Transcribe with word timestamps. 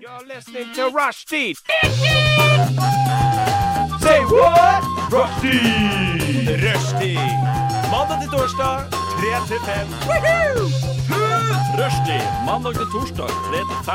You're 0.00 0.26
listening 0.26 0.72
to 0.74 0.90
Rushdie. 0.90 1.56
Say 4.00 4.20
what? 4.32 4.82
Rushdie. 5.10 6.56
Rushdie. 6.64 7.18
Mandag 7.90 8.20
til 8.20 8.30
torsdag, 8.30 8.86
3 8.90 9.46
til 9.48 9.60
5. 9.64 9.88
Rushdie. 11.78 12.22
Mandag 12.46 12.74
til 12.74 12.86
torsdag, 12.92 13.28
3 13.28 13.58
til 13.70 13.78
5. 13.84 13.92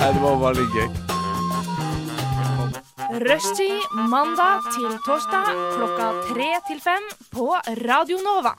Nei, 0.00 0.12
det 0.12 0.22
var 0.22 0.36
veldig 0.46 0.66
gøy. 0.74 1.15
Rushtid 3.16 3.80
mandag 4.10 4.66
til 4.74 4.90
torsdag 5.06 5.46
klokka 5.76 6.08
tre 6.28 6.48
til 6.68 6.80
fem 6.84 7.04
på 7.32 7.46
Radio 7.86 8.18
Nova. 8.20 8.52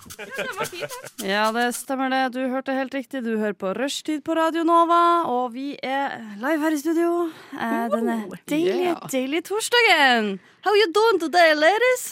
Ja, 1.21 1.51
det 1.53 1.67
stemmer 1.77 2.09
det. 2.09 2.21
Du 2.33 2.39
hørte 2.49 2.73
helt 2.73 2.95
riktig. 2.97 3.21
Du 3.25 3.35
hører 3.37 3.53
på 3.53 3.73
Rushtid 3.77 4.23
på 4.25 4.33
Radio 4.37 4.63
Nova, 4.65 4.99
og 5.29 5.53
vi 5.53 5.75
er 5.83 6.17
live 6.41 6.57
her 6.63 6.73
i 6.73 6.81
studio 6.81 7.11
eh, 7.53 7.85
denne 7.93 8.17
deilige, 8.49 8.95
deilige 9.13 9.45
torsdagen. 9.51 10.33
How 10.65 10.73
you 10.79 10.89
doing 10.95 11.21
today, 11.21 11.53
ladies? 11.53 12.07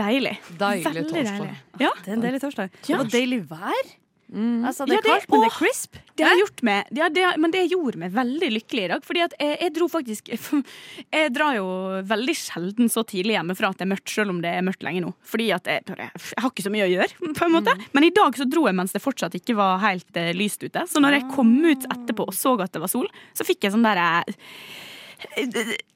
Deilig. 0.00 0.38
Deilig 0.56 0.86
Veldig 0.88 1.06
torsdag. 1.10 1.32
deilig. 1.36 1.56
Ja, 1.80 1.90
Det 2.04 2.08
er 2.08 2.16
en 2.16 2.24
deilig 2.24 2.40
torsdag. 2.46 2.70
Det 2.86 2.96
var 3.02 3.10
deilig 3.12 3.42
vær. 3.50 3.90
Mm. 4.30 4.62
Altså, 4.64 4.86
det 4.86 4.94
Ja, 4.94 4.98
er 4.98 5.02
det- 5.02 5.10
kaldt, 5.10 5.30
men 5.30 5.40
det 5.42 5.48
er 5.50 5.56
crisp. 5.58 5.96
det 6.16 6.24
har 6.24 6.36
gjort 6.38 6.62
meg 6.62 6.86
ja, 6.94 7.08
det, 7.08 7.24
Men 7.42 7.50
det 7.50 7.70
gjorde 7.70 7.98
meg 7.98 8.12
veldig 8.14 8.50
lykkelig 8.54 8.84
i 8.84 8.88
dag. 8.92 9.02
Fordi 9.02 9.22
at 9.24 9.34
jeg, 9.40 9.58
jeg 9.60 9.74
dro 9.74 9.88
faktisk 9.90 10.30
Jeg 11.18 11.32
drar 11.34 11.56
jo 11.56 11.66
veldig 12.06 12.36
sjelden 12.38 12.88
så 12.92 13.02
tidlig 13.04 13.34
hjemmefra 13.34 13.70
at 13.70 13.78
det 13.78 13.86
er 13.88 13.92
mørkt, 13.94 14.08
selv 14.08 14.30
om 14.30 14.40
det 14.40 14.52
er 14.54 14.62
mørkt 14.62 14.86
lenge 14.86 15.02
nå. 15.02 15.12
Fordi 15.26 15.50
at 15.56 15.64
jeg, 15.66 15.82
jeg 15.86 16.38
har 16.38 16.50
ikke 16.50 16.62
så 16.68 16.70
mye 16.70 16.86
å 16.86 16.92
gjøre, 16.94 17.34
på 17.40 17.44
en 17.48 17.56
måte. 17.58 17.74
Men 17.92 18.04
i 18.06 18.10
dag 18.14 18.38
så 18.38 18.46
dro 18.48 18.66
jeg 18.70 18.78
mens 18.78 18.92
det 18.94 19.02
fortsatt 19.02 19.34
ikke 19.34 19.56
var 19.58 19.82
helt 19.82 20.16
eh, 20.16 20.30
lyst 20.38 20.62
ute. 20.62 20.86
Så 20.86 21.02
når 21.02 21.18
jeg 21.18 21.28
kom 21.34 21.50
ut 21.66 21.84
etterpå 21.90 22.28
og 22.30 22.34
så 22.36 22.54
at 22.60 22.70
det 22.72 22.80
var 22.82 22.88
sol, 22.92 23.08
så 23.34 23.46
fikk 23.46 23.64
jeg 23.66 23.74
sånn 23.74 23.82
derre 23.86 24.24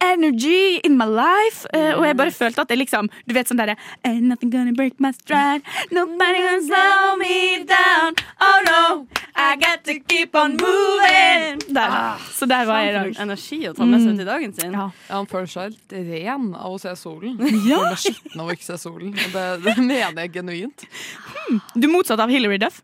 Energy 0.05 0.81
in 0.85 0.97
my 0.99 1.07
life. 1.09 1.65
Uh, 1.75 1.99
og 1.99 2.05
jeg 2.07 2.17
bare 2.17 2.31
følte 2.35 2.61
at 2.61 2.69
det 2.69 2.77
liksom 2.79 3.09
Du 3.29 3.33
vet 3.35 3.49
sånn 3.49 3.59
derre 3.61 3.77
Ain't 4.05 4.27
nothing 4.29 4.51
gonna 4.53 4.73
break 4.77 5.01
my 5.01 5.13
stride. 5.17 5.63
Nobody 5.95 6.43
gonna 6.45 6.63
slow 6.67 7.17
me 7.21 7.65
down. 7.69 8.15
Oh 8.41 8.59
no, 8.69 8.83
I 9.35 9.57
got 9.57 9.85
to 9.89 9.99
keep 10.01 10.35
on 10.37 10.57
moving. 10.61 11.61
Der. 11.75 12.19
Så 12.37 12.47
der 12.51 12.67
var 12.69 12.83
jeg 12.85 12.93
i 12.93 12.97
dag. 12.99 13.13
Energi 13.25 13.61
å 13.71 13.75
ta 13.77 13.87
med 13.89 14.05
seg 14.05 14.15
ut 14.19 14.25
i 14.25 14.29
dagen 14.29 14.55
sin. 14.57 14.73
Ja. 14.77 14.89
Ja, 15.09 15.17
Han 15.21 15.29
føler 15.31 15.51
seg 15.51 15.75
helt 15.75 15.95
ren 16.13 16.51
av 16.55 16.77
å 16.77 16.81
se 16.83 16.95
solen. 17.01 17.39
Ja. 17.65 17.79
Han 17.81 17.95
er 17.95 18.01
skitten 18.03 18.41
av 18.43 18.51
å 18.51 18.55
ikke 18.55 18.67
se 18.67 18.77
solen. 18.83 19.15
Det, 19.33 19.45
det 19.65 19.77
mener 19.81 20.25
jeg 20.27 20.35
genuint. 20.37 20.85
Du 21.75 21.87
er 21.89 21.93
motsatt 21.93 22.21
av 22.21 22.33
Hilary 22.33 22.59
Duff. 22.61 22.83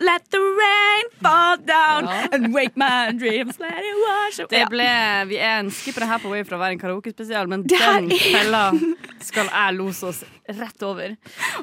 Let 0.00 0.28
the 0.30 0.38
rain 0.40 1.08
fall 1.22 1.56
down 1.66 2.06
Ja. 2.08 2.28
and 2.32 2.52
wake 2.54 2.76
my 2.76 3.10
dreams. 3.18 3.58
Let 3.58 3.78
it 3.82 3.98
wash 4.04 4.38
away. 4.38 4.48
Det 4.52 4.68
ble, 4.70 4.88
vi 5.32 5.36
er 5.42 5.58
en 5.64 5.70
skipper 5.70 6.06
her 6.06 6.18
på 6.22 6.30
vei 6.30 6.44
fra 6.46 6.56
å 6.56 6.60
være 6.62 6.76
en 6.76 6.82
karaokespesial, 6.82 7.48
men 7.50 7.62
Det 7.66 7.78
den 7.78 8.10
fella 8.10 8.70
skal 9.20 9.50
jeg 9.50 9.74
lose 9.78 10.02
oss 10.06 10.22
rett 10.48 10.82
over. 10.86 11.16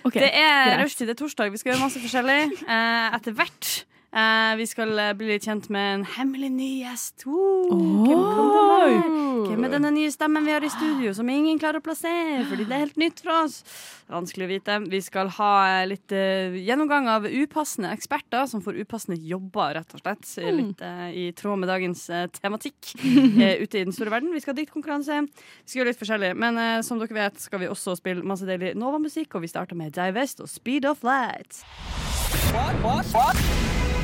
Okay, 0.03 0.19
Det 0.21 0.31
er 0.33 0.77
rushtid, 0.83 1.07
det 1.07 1.15
er 1.15 1.23
torsdag. 1.23 1.51
Vi 1.51 1.57
skal 1.63 1.73
gjøre 1.73 1.85
masse 1.87 1.99
forskjellig. 2.03 2.41
Eh, 2.67 3.15
etter 3.15 3.31
hvert. 3.39 3.85
Eh, 4.15 4.55
vi 4.55 4.63
skal 4.63 4.95
eh, 4.95 5.11
bli 5.17 5.27
litt 5.27 5.43
kjent 5.43 5.65
med 5.73 5.89
en 5.97 6.03
hemmelig 6.07 6.47
ny 6.55 6.69
gjest. 6.85 7.25
Uh, 7.27 8.05
hvem 9.49 9.65
er 9.67 9.73
denne 9.73 9.89
nye 9.91 10.11
stemmen 10.13 10.45
vi 10.47 10.53
har 10.55 10.63
i 10.63 10.69
studio, 10.71 11.11
som 11.17 11.27
ingen 11.27 11.59
klarer 11.59 11.81
å 11.81 11.83
plassere? 11.83 12.45
Fordi 12.47 12.63
det 12.63 12.77
er 12.77 12.83
helt 12.85 13.01
nytt 13.01 13.19
for 13.25 13.33
oss. 13.41 13.57
Vanskelig 14.07 14.47
å 14.47 14.51
vite. 14.53 14.77
Vi 14.87 15.01
skal 15.03 15.33
ha 15.35 15.51
eh, 15.67 15.87
litt 15.91 16.15
uh, 16.15 16.55
gjennomgang 16.55 17.09
av 17.11 17.27
upassende 17.27 17.91
eksperter 17.91 18.47
som 18.47 18.63
får 18.63 18.79
upassende 18.85 19.19
jobber, 19.19 19.75
rett 19.81 19.91
og 19.97 20.03
slett. 20.05 20.23
Litt 20.61 20.85
eh, 20.87 21.07
i 21.11 21.25
tråd 21.35 21.65
med 21.65 21.71
dagens 21.73 22.05
tematikk 22.39 22.93
ute 22.95 23.81
i 23.81 23.83
den 23.83 23.95
store 23.95 24.13
verden. 24.15 24.31
Vi 24.31 24.39
skal 24.45 24.55
ha 24.55 24.61
diktkonkurranse. 24.61 25.25
Vi 25.27 25.73
skal 25.73 25.81
gjøre 25.81 25.91
litt 25.91 26.03
forskjellig. 26.05 26.31
Men 26.39 26.61
som 26.87 27.03
dere 27.03 27.19
vet, 27.19 27.43
skal 27.43 27.65
vi 27.65 27.67
også 27.67 27.97
spille 27.99 28.23
masse 28.23 28.47
deilig 28.47 28.77
Nova-musikk, 28.79 29.35
og 29.35 29.43
vi 29.43 29.51
starter 29.51 29.75
med 29.75 29.91
Divest 29.97 30.39
og 30.39 30.47
Speed 30.51 30.87
of 30.87 31.03
Light. 31.03 31.65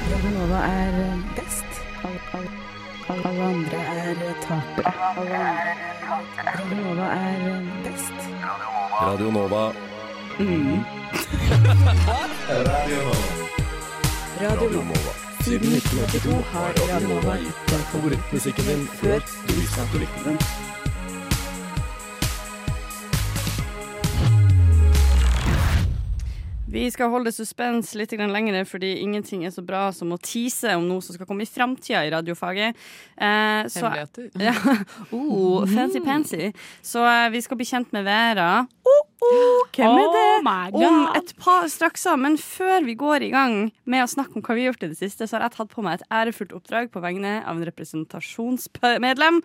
Nova 0.09 0.59
er 0.65 1.17
best. 1.35 1.65
Alle 3.09 3.43
andre 3.43 3.77
er 3.77 4.15
tapere. 4.41 4.93
Nova 6.75 7.07
er 7.13 7.61
best. 7.83 8.17
Radio 9.01 9.31
Nova. 9.31 9.71
Radio 14.41 14.69
Nova. 14.69 15.13
Siden 15.41 15.71
1982 15.73 16.43
har 16.51 16.73
Radio 16.81 17.07
Nova 17.07 17.37
gitt 17.37 17.71
deg 17.71 17.87
Favorittmusikken 17.93 18.65
din 18.65 18.87
før 18.99 19.19
du 19.47 19.53
visste 19.53 19.81
at 19.81 19.93
du 19.93 19.97
likte 20.03 20.29
den. 20.29 20.37
Vi 26.71 26.85
skal 26.87 27.09
holde 27.11 27.33
suspens 27.35 27.89
litt 27.99 28.13
lenger, 28.15 28.63
fordi 28.63 28.93
ingenting 29.03 29.43
er 29.43 29.51
så 29.51 29.59
bra 29.59 29.89
som 29.91 30.13
å 30.15 30.17
tease 30.23 30.71
om 30.79 30.85
noe 30.87 31.03
som 31.03 31.17
skal 31.17 31.27
komme 31.27 31.43
i 31.43 31.49
framtida 31.49 32.05
i 32.07 32.11
radiofaget. 32.13 32.77
Eh, 33.19 33.67
så, 33.67 33.89
ja, 34.47 34.53
oh, 35.11 35.65
fancy 35.67 35.99
pansy. 35.99 36.53
Så 36.79 37.03
eh, 37.03 37.27
vi 37.33 37.41
skal 37.43 37.59
bli 37.59 37.67
kjent 37.67 37.91
med 37.91 38.07
Vera. 38.07 38.63
Oh, 38.87 39.01
oh, 39.27 39.65
hvem 39.75 39.97
er 39.99 40.71
det? 40.71 40.85
Om 40.87 41.01
et 41.19 41.33
par 41.43 41.67
straks. 41.71 42.07
Men 42.15 42.39
før 42.39 42.87
vi 42.87 42.95
går 42.95 43.27
i 43.27 43.33
gang 43.33 43.57
med 43.83 44.05
å 44.05 44.11
snakke 44.13 44.39
om 44.39 44.45
hva 44.45 44.55
vi 44.55 44.63
har 44.63 44.71
gjort 44.71 44.87
i 44.87 44.91
det 44.93 44.99
siste, 45.01 45.27
så 45.27 45.37
har 45.37 45.49
jeg 45.49 45.57
tatt 45.57 45.75
på 45.75 45.83
meg 45.83 45.99
et 45.99 46.07
ærefullt 46.21 46.55
oppdrag 46.55 46.87
på 46.93 47.03
vegne 47.03 47.41
av 47.43 47.57
en 47.57 47.67
representasjonsmedlem 47.67 49.41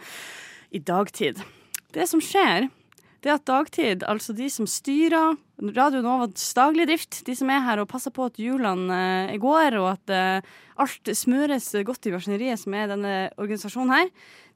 i 0.70 0.78
dagtid. 0.78 1.42
Det 1.90 2.06
som 2.06 2.22
skjer, 2.22 2.70
det 3.18 3.34
er 3.34 3.40
at 3.40 3.50
dagtid, 3.50 4.06
altså 4.06 4.36
de 4.36 4.46
som 4.52 4.70
styrer 4.70 5.34
Radio 5.56 6.02
Novas 6.04 6.50
daglige 6.52 6.90
drift, 6.90 7.22
de 7.24 7.34
som 7.36 7.48
er 7.48 7.62
her 7.64 7.80
og 7.80 7.88
passer 7.88 8.12
på 8.12 8.26
at 8.28 8.36
hjulene 8.36 8.96
eh, 9.30 9.38
går, 9.40 9.78
og 9.80 9.88
at 9.94 10.12
eh, 10.12 10.56
alt 10.84 11.08
smøres 11.16 11.70
godt 11.88 12.08
i 12.08 12.12
maskineriet 12.12 12.60
som 12.60 12.76
er 12.76 12.90
denne 12.92 13.14
organisasjonen 13.40 13.94
her, 13.94 14.10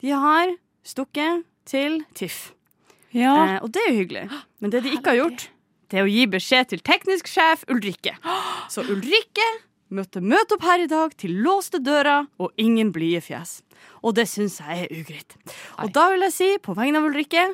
de 0.04 0.12
har 0.12 0.52
stukket 0.84 1.46
til 1.68 2.02
TIFF. 2.12 2.50
Ja. 3.16 3.32
Eh, 3.32 3.56
og 3.64 3.72
det 3.72 3.80
er 3.86 3.88
jo 3.94 4.02
hyggelig. 4.02 4.26
Men 4.60 4.74
det 4.74 4.84
de 4.84 4.92
ikke 4.92 5.14
har 5.14 5.22
gjort, 5.22 5.46
det 5.90 6.02
er 6.02 6.04
å 6.04 6.12
gi 6.12 6.26
beskjed 6.30 6.70
til 6.74 6.84
teknisk 6.84 7.32
sjef 7.32 7.64
Ulrikke. 7.72 8.12
Så 8.70 8.84
Ulrikke 8.84 9.48
møtte 9.90 10.20
møte 10.22 10.54
opp 10.54 10.68
her 10.68 10.84
i 10.84 10.90
dag 10.90 11.16
til 11.18 11.32
låste 11.42 11.80
dører 11.82 12.28
og 12.38 12.52
ingen 12.60 12.92
blide 12.94 13.24
fjes. 13.24 13.58
Og 14.04 14.14
det 14.20 14.28
syns 14.30 14.60
jeg 14.60 14.84
er 14.84 14.92
ugreit. 15.00 15.34
Og 15.80 15.90
da 15.96 16.10
vil 16.12 16.28
jeg 16.28 16.36
si, 16.36 16.52
på 16.62 16.76
vegne 16.76 17.00
av 17.00 17.08
Ulrikke 17.08 17.48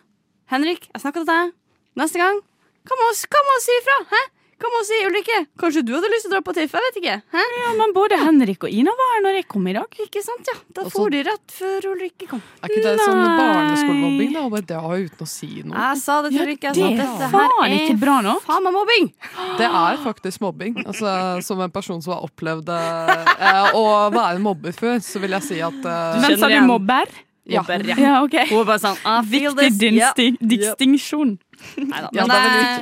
Henrik, 0.50 0.90
jeg 0.90 1.02
snakker 1.02 1.22
til 1.22 1.30
deg. 1.30 1.56
Neste 1.96 2.20
gang, 2.20 2.42
hva 2.86 2.98
må 3.02 3.12
hva 3.34 3.44
må 3.50 3.60
si 3.64 3.78
ifra? 3.82 4.00
Hæ? 4.14 4.24
Hva 4.56 4.70
må 4.72 4.78
si, 4.88 4.96
Ulrikke? 5.04 5.36
Kanskje 5.60 5.82
du 5.84 5.90
hadde 5.92 6.08
lyst 6.08 6.24
til 6.24 6.30
å 6.30 6.34
dra 6.38 6.40
på 6.46 6.52
TIFF? 6.56 6.72
Jeg 6.78 6.84
vet 6.86 6.94
ikke. 7.02 7.16
Hæ? 7.34 7.42
ja, 7.60 7.72
men 7.76 7.90
både 7.92 8.16
Henrik 8.16 8.64
og 8.64 8.72
Ina 8.72 8.94
var 8.96 9.10
her 9.12 9.24
når 9.26 9.34
jeg 9.36 9.46
kom 9.52 9.66
i 9.68 9.74
dag. 9.76 9.98
Ikke 10.00 10.22
sant, 10.24 10.48
ja. 10.48 10.54
Da 10.78 10.86
for 10.94 11.12
de 11.12 11.20
rett 11.26 11.52
før 11.52 11.88
Ulrikke 11.90 12.28
kom. 12.30 12.40
Er 12.64 12.72
ikke 12.72 12.84
det 12.86 12.94
sånn 13.02 13.20
Nei. 13.20 13.34
barneskolemobbing? 13.36 14.32
da? 14.32 14.46
Og 14.46 14.54
bare 14.54 14.66
dra 14.70 14.94
uten 14.96 15.26
å 15.26 15.28
si 15.28 15.50
noe. 15.60 15.76
Jeg 15.76 16.00
sa 16.00 16.16
det 16.24 16.32
til 16.32 16.46
Ulrikke. 16.46 16.72
Ja, 16.72 16.88
det 16.88 17.10
er 17.28 17.34
faen 17.34 17.76
ikke 17.76 17.98
bra 18.00 18.16
nok. 18.24 18.40
faen 18.48 18.64
meg 18.64 18.76
mobbing. 18.78 19.12
Det 19.60 19.68
er 19.82 20.00
faktisk 20.06 20.40
mobbing. 20.46 20.80
Altså, 20.86 21.12
som 21.44 21.60
en 21.66 21.76
person 21.76 22.00
som 22.00 22.16
har 22.16 22.24
opplevd 22.24 22.72
eh, 22.72 23.76
å 23.76 23.84
være 24.16 24.40
mobber 24.40 24.72
før, 24.76 24.96
så 25.04 25.20
vil 25.20 25.36
jeg 25.36 25.48
si 25.50 25.60
at 25.60 25.84
eh, 25.84 26.20
Men 26.24 26.40
sa 26.40 26.48
du 26.48 26.58
mobber? 26.64 27.12
Ja. 27.46 27.62
Ja. 27.62 27.96
Ja, 27.96 28.14
OK. 28.24 28.34
Hun 28.50 28.58
var 28.64 28.64
bare 28.72 28.82
sånn 28.82 28.96
I 29.06 29.16
feel 29.30 29.54
Viktig 29.54 29.78
this. 29.78 29.94
Ja. 30.00 30.12
distin 30.16 30.36
distinksjon. 30.50 31.36
Neida. 31.80 32.10
Men 32.12 32.32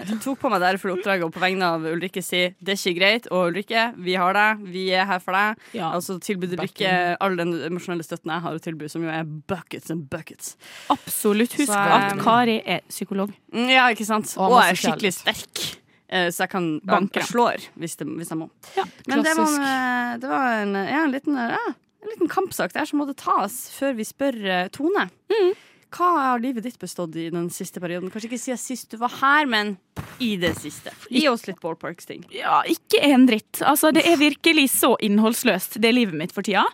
jeg 0.09 0.17
tok 0.25 0.41
på 0.41 0.51
meg 0.51 0.61
det 0.65 0.73
for 0.83 0.91
oppdraget, 0.97 1.23
og 1.29 1.33
på 1.37 1.43
vegne 1.43 1.69
av 1.77 1.85
Ulrikke 1.87 2.23
si 2.25 2.41
det 2.59 2.75
er 2.75 2.81
ikke 2.81 2.95
greit. 2.99 3.29
Og 3.31 3.53
Ulrikke, 3.53 3.85
vi 4.03 4.17
har 4.19 4.35
deg. 4.35 4.65
Vi 4.75 4.87
er 4.97 5.05
her 5.07 5.21
for 5.23 5.37
deg. 5.37 5.61
Ja. 5.77 5.93
Altså 5.95 6.17
tilbyr 6.19 6.57
Ulrikke 6.57 6.95
all 7.21 7.37
den 7.39 7.53
emosjonelle 7.69 8.03
støtten 8.07 8.33
jeg 8.35 8.41
har 8.49 8.57
å 8.59 8.63
tilby, 8.65 8.89
som 8.91 9.05
jo 9.07 9.13
er 9.15 9.23
buckets 9.25 9.91
and 9.95 10.09
buckets. 10.11 10.57
Absolutt. 10.91 11.55
Husk 11.61 11.71
Så, 11.71 11.79
at 12.01 12.19
Kari 12.25 12.59
er 12.65 12.83
psykolog. 12.89 13.31
Mm, 13.55 13.69
Ja, 13.71 13.87
ikke 13.95 14.07
sant? 14.09 14.35
Og 14.39 14.53
Og 14.57 14.61
er 14.65 14.75
skikkelig 14.75 15.13
sterk. 15.21 15.65
Eh, 16.09 16.29
Så 16.31 16.45
jeg 16.45 16.51
kan 16.51 16.81
Banke. 16.85 17.23
og 17.23 17.29
slår 17.31 17.69
hvis, 17.81 17.97
det, 17.97 18.07
hvis 18.07 18.29
jeg 18.31 18.39
må. 18.39 18.51
Ja, 18.77 18.85
Men 19.09 19.23
det 19.25 19.37
var, 19.39 20.19
det 20.21 20.29
var 20.29 20.51
en, 20.63 20.75
ja, 20.75 21.05
en, 21.05 21.11
liten, 21.15 21.35
ja, 21.37 21.63
en 22.05 22.13
liten 22.15 22.31
kampsak 22.31 22.75
der 22.77 22.89
som 22.89 23.01
måtte 23.01 23.17
tas 23.19 23.65
før 23.75 23.97
vi 23.99 24.07
spør 24.09 24.37
Tone. 24.75 25.09
Tone. 25.31 25.55
Hva 25.95 26.09
har 26.19 26.43
livet 26.43 26.65
ditt 26.67 26.79
bestått 26.83 27.15
i 27.21 27.29
den 27.31 27.47
siste 27.55 27.79
perioden? 27.83 28.11
Kanskje 28.11 28.33
ikke 28.33 28.41
siden 28.43 28.59
sist 28.59 28.91
du 28.91 28.99
var 28.99 29.13
her, 29.21 29.47
men 29.47 29.77
i 30.23 30.35
det 30.41 30.55
siste. 30.59 30.91
Gi 31.07 31.23
oss 31.31 31.47
litt 31.47 31.61
ballparks-ting. 31.63 32.25
Ja, 32.35 32.63
ikke 32.67 32.99
en 33.07 33.29
dritt. 33.31 33.63
Altså, 33.63 33.93
det 33.95 34.03
er 34.09 34.19
virkelig 34.19 34.69
så 34.75 34.95
innholdsløst, 35.05 35.79
det 35.83 35.93
livet 35.95 36.19
mitt 36.19 36.35
for 36.35 36.47
tida. 36.47 36.65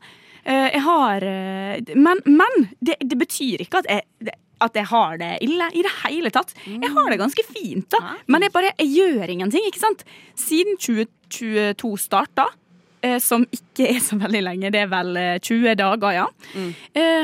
Eh, 0.40 0.70
jeg 0.72 0.80
har 0.86 1.26
eh, 1.28 1.82
Men, 2.00 2.22
men 2.24 2.70
det, 2.80 2.96
det 3.04 3.18
betyr 3.20 3.60
ikke 3.66 3.82
at 3.82 3.90
jeg 3.90 4.06
det, 4.24 4.38
at 4.60 4.76
jeg 4.76 4.88
har 4.90 5.16
det 5.20 5.30
ille 5.44 5.66
i 5.72 5.82
det 5.84 5.92
hele 6.02 6.30
tatt. 6.32 6.50
Jeg 6.68 6.90
har 6.92 7.12
det 7.12 7.20
ganske 7.20 7.44
fint, 7.48 7.86
da. 7.92 8.16
Men 8.28 8.44
jeg 8.44 8.52
bare 8.52 8.72
jeg 8.74 8.90
gjør 8.92 9.32
ingenting, 9.32 9.64
ikke 9.68 9.80
sant. 9.80 10.04
Siden 10.36 10.76
2022 10.80 11.92
starta, 12.00 12.44
eh, 12.44 12.56
som 13.22 13.46
ikke 13.54 13.88
er 13.94 14.00
så 14.04 14.18
veldig 14.20 14.42
lenge, 14.44 14.70
det 14.74 14.84
er 14.84 14.92
vel 14.92 15.16
eh, 15.16 15.38
20 15.40 15.76
dager, 15.80 16.10
ja, 16.14 16.26
mm. 16.54 16.70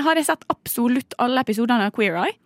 har 0.07 0.19
jeg 0.19 0.29
sett 0.29 0.45
absolutt 0.53 1.17
alle 1.23 1.43
episodene 1.45 1.91
av 1.91 1.95
Queer 1.97 2.17
Eye. 2.25 2.37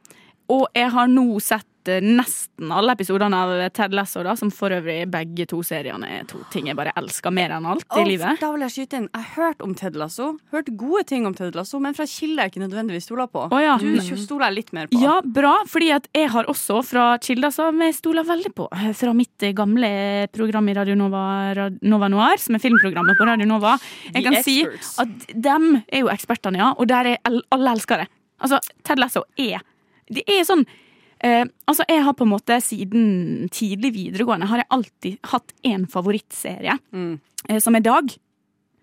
Og 0.50 0.66
jeg 0.74 0.90
har 0.90 1.10
nå 1.10 1.26
sett 1.42 1.62
eh, 1.62 1.69
nesten 2.04 2.70
alle 2.74 2.94
episodene 2.96 3.36
av 3.36 3.52
Ted 3.76 3.94
Lasso, 3.96 4.22
da, 4.26 4.36
som 4.38 4.52
for 4.54 4.72
øvrig 4.74 5.02
begge 5.10 5.46
to 5.50 5.60
seriene 5.66 6.08
er 6.20 6.28
to 6.30 6.40
ting 6.52 6.68
jeg 6.70 6.78
bare 6.78 6.92
elsker 6.98 7.34
mer 7.34 7.54
enn 7.56 7.66
alt 7.68 7.86
i 7.88 8.02
Å, 8.02 8.06
livet. 8.06 8.40
Da 8.42 8.50
vil 8.54 8.64
jeg 8.66 8.74
skyte 8.76 9.00
inn. 9.00 9.08
Jeg 9.10 9.26
har 9.26 9.36
hørt 9.36 9.64
om 9.64 9.74
Ted 9.78 9.98
Lasso. 9.98 10.30
Hørt 10.54 10.70
gode 10.80 11.04
ting 11.10 11.26
om 11.28 11.34
Ted 11.36 11.58
Lasso, 11.58 11.80
men 11.82 11.96
fra 11.96 12.06
kilder 12.10 12.46
jeg 12.46 12.54
ikke 12.54 12.64
nødvendigvis 12.64 13.08
stoler 13.08 13.30
på. 13.32 13.46
Oh, 13.50 13.60
ja. 13.62 13.74
Du 13.80 14.16
stoler 14.20 14.50
jeg 14.50 14.58
litt 14.60 14.72
mer 14.76 14.90
på. 14.90 15.00
Ja, 15.02 15.18
bra, 15.24 15.54
fordi 15.70 15.90
at 15.96 16.06
jeg 16.16 16.30
har 16.34 16.50
også 16.50 16.80
fra 16.86 17.06
kilder 17.22 17.54
som 17.54 17.80
jeg 17.84 17.96
stoler 17.98 18.28
veldig 18.28 18.54
på. 18.56 18.68
Fra 19.00 19.16
mitt 19.16 19.46
eh, 19.46 19.54
gamle 19.56 19.90
program 20.34 20.70
i 20.70 20.76
Radio 20.78 20.96
Nova, 20.98 21.24
Nova 21.82 22.10
Noir, 22.12 22.40
som 22.42 22.56
er 22.56 22.62
filmprogrammet 22.62 23.18
på 23.18 23.28
Radio 23.28 23.48
Nova. 23.50 23.76
Jeg 24.10 24.20
The 24.20 24.24
kan 24.28 24.38
si 24.46 24.58
at 25.00 25.32
dem 25.34 25.72
er 25.86 26.04
jo 26.04 26.12
ekspertene, 26.12 26.60
ja, 26.60 26.70
og 26.76 26.88
der 26.90 27.14
er 27.14 27.20
alle 27.26 27.74
elskere. 27.74 28.06
Altså, 28.40 28.60
Ted 28.86 29.00
Lasso 29.00 29.26
er 29.38 29.60
Det 30.10 30.24
er 30.26 30.42
sånn 30.48 30.64
eh, 31.22 31.44
altså, 31.66 31.84
jeg 31.88 32.04
har 32.04 32.12
på 32.14 32.24
en 32.26 32.32
måte 32.32 32.56
siden 32.64 33.48
tidlig 33.52 33.92
videregående 33.94 34.46
har 34.50 34.62
jeg 34.62 34.70
alltid 34.70 35.18
hatt 35.32 35.52
én 35.64 35.86
favorittserie, 35.90 36.78
Mm. 36.92 37.20
eh, 37.48 37.58
som 37.58 37.74
er 37.76 37.80
Dag. 37.80 38.16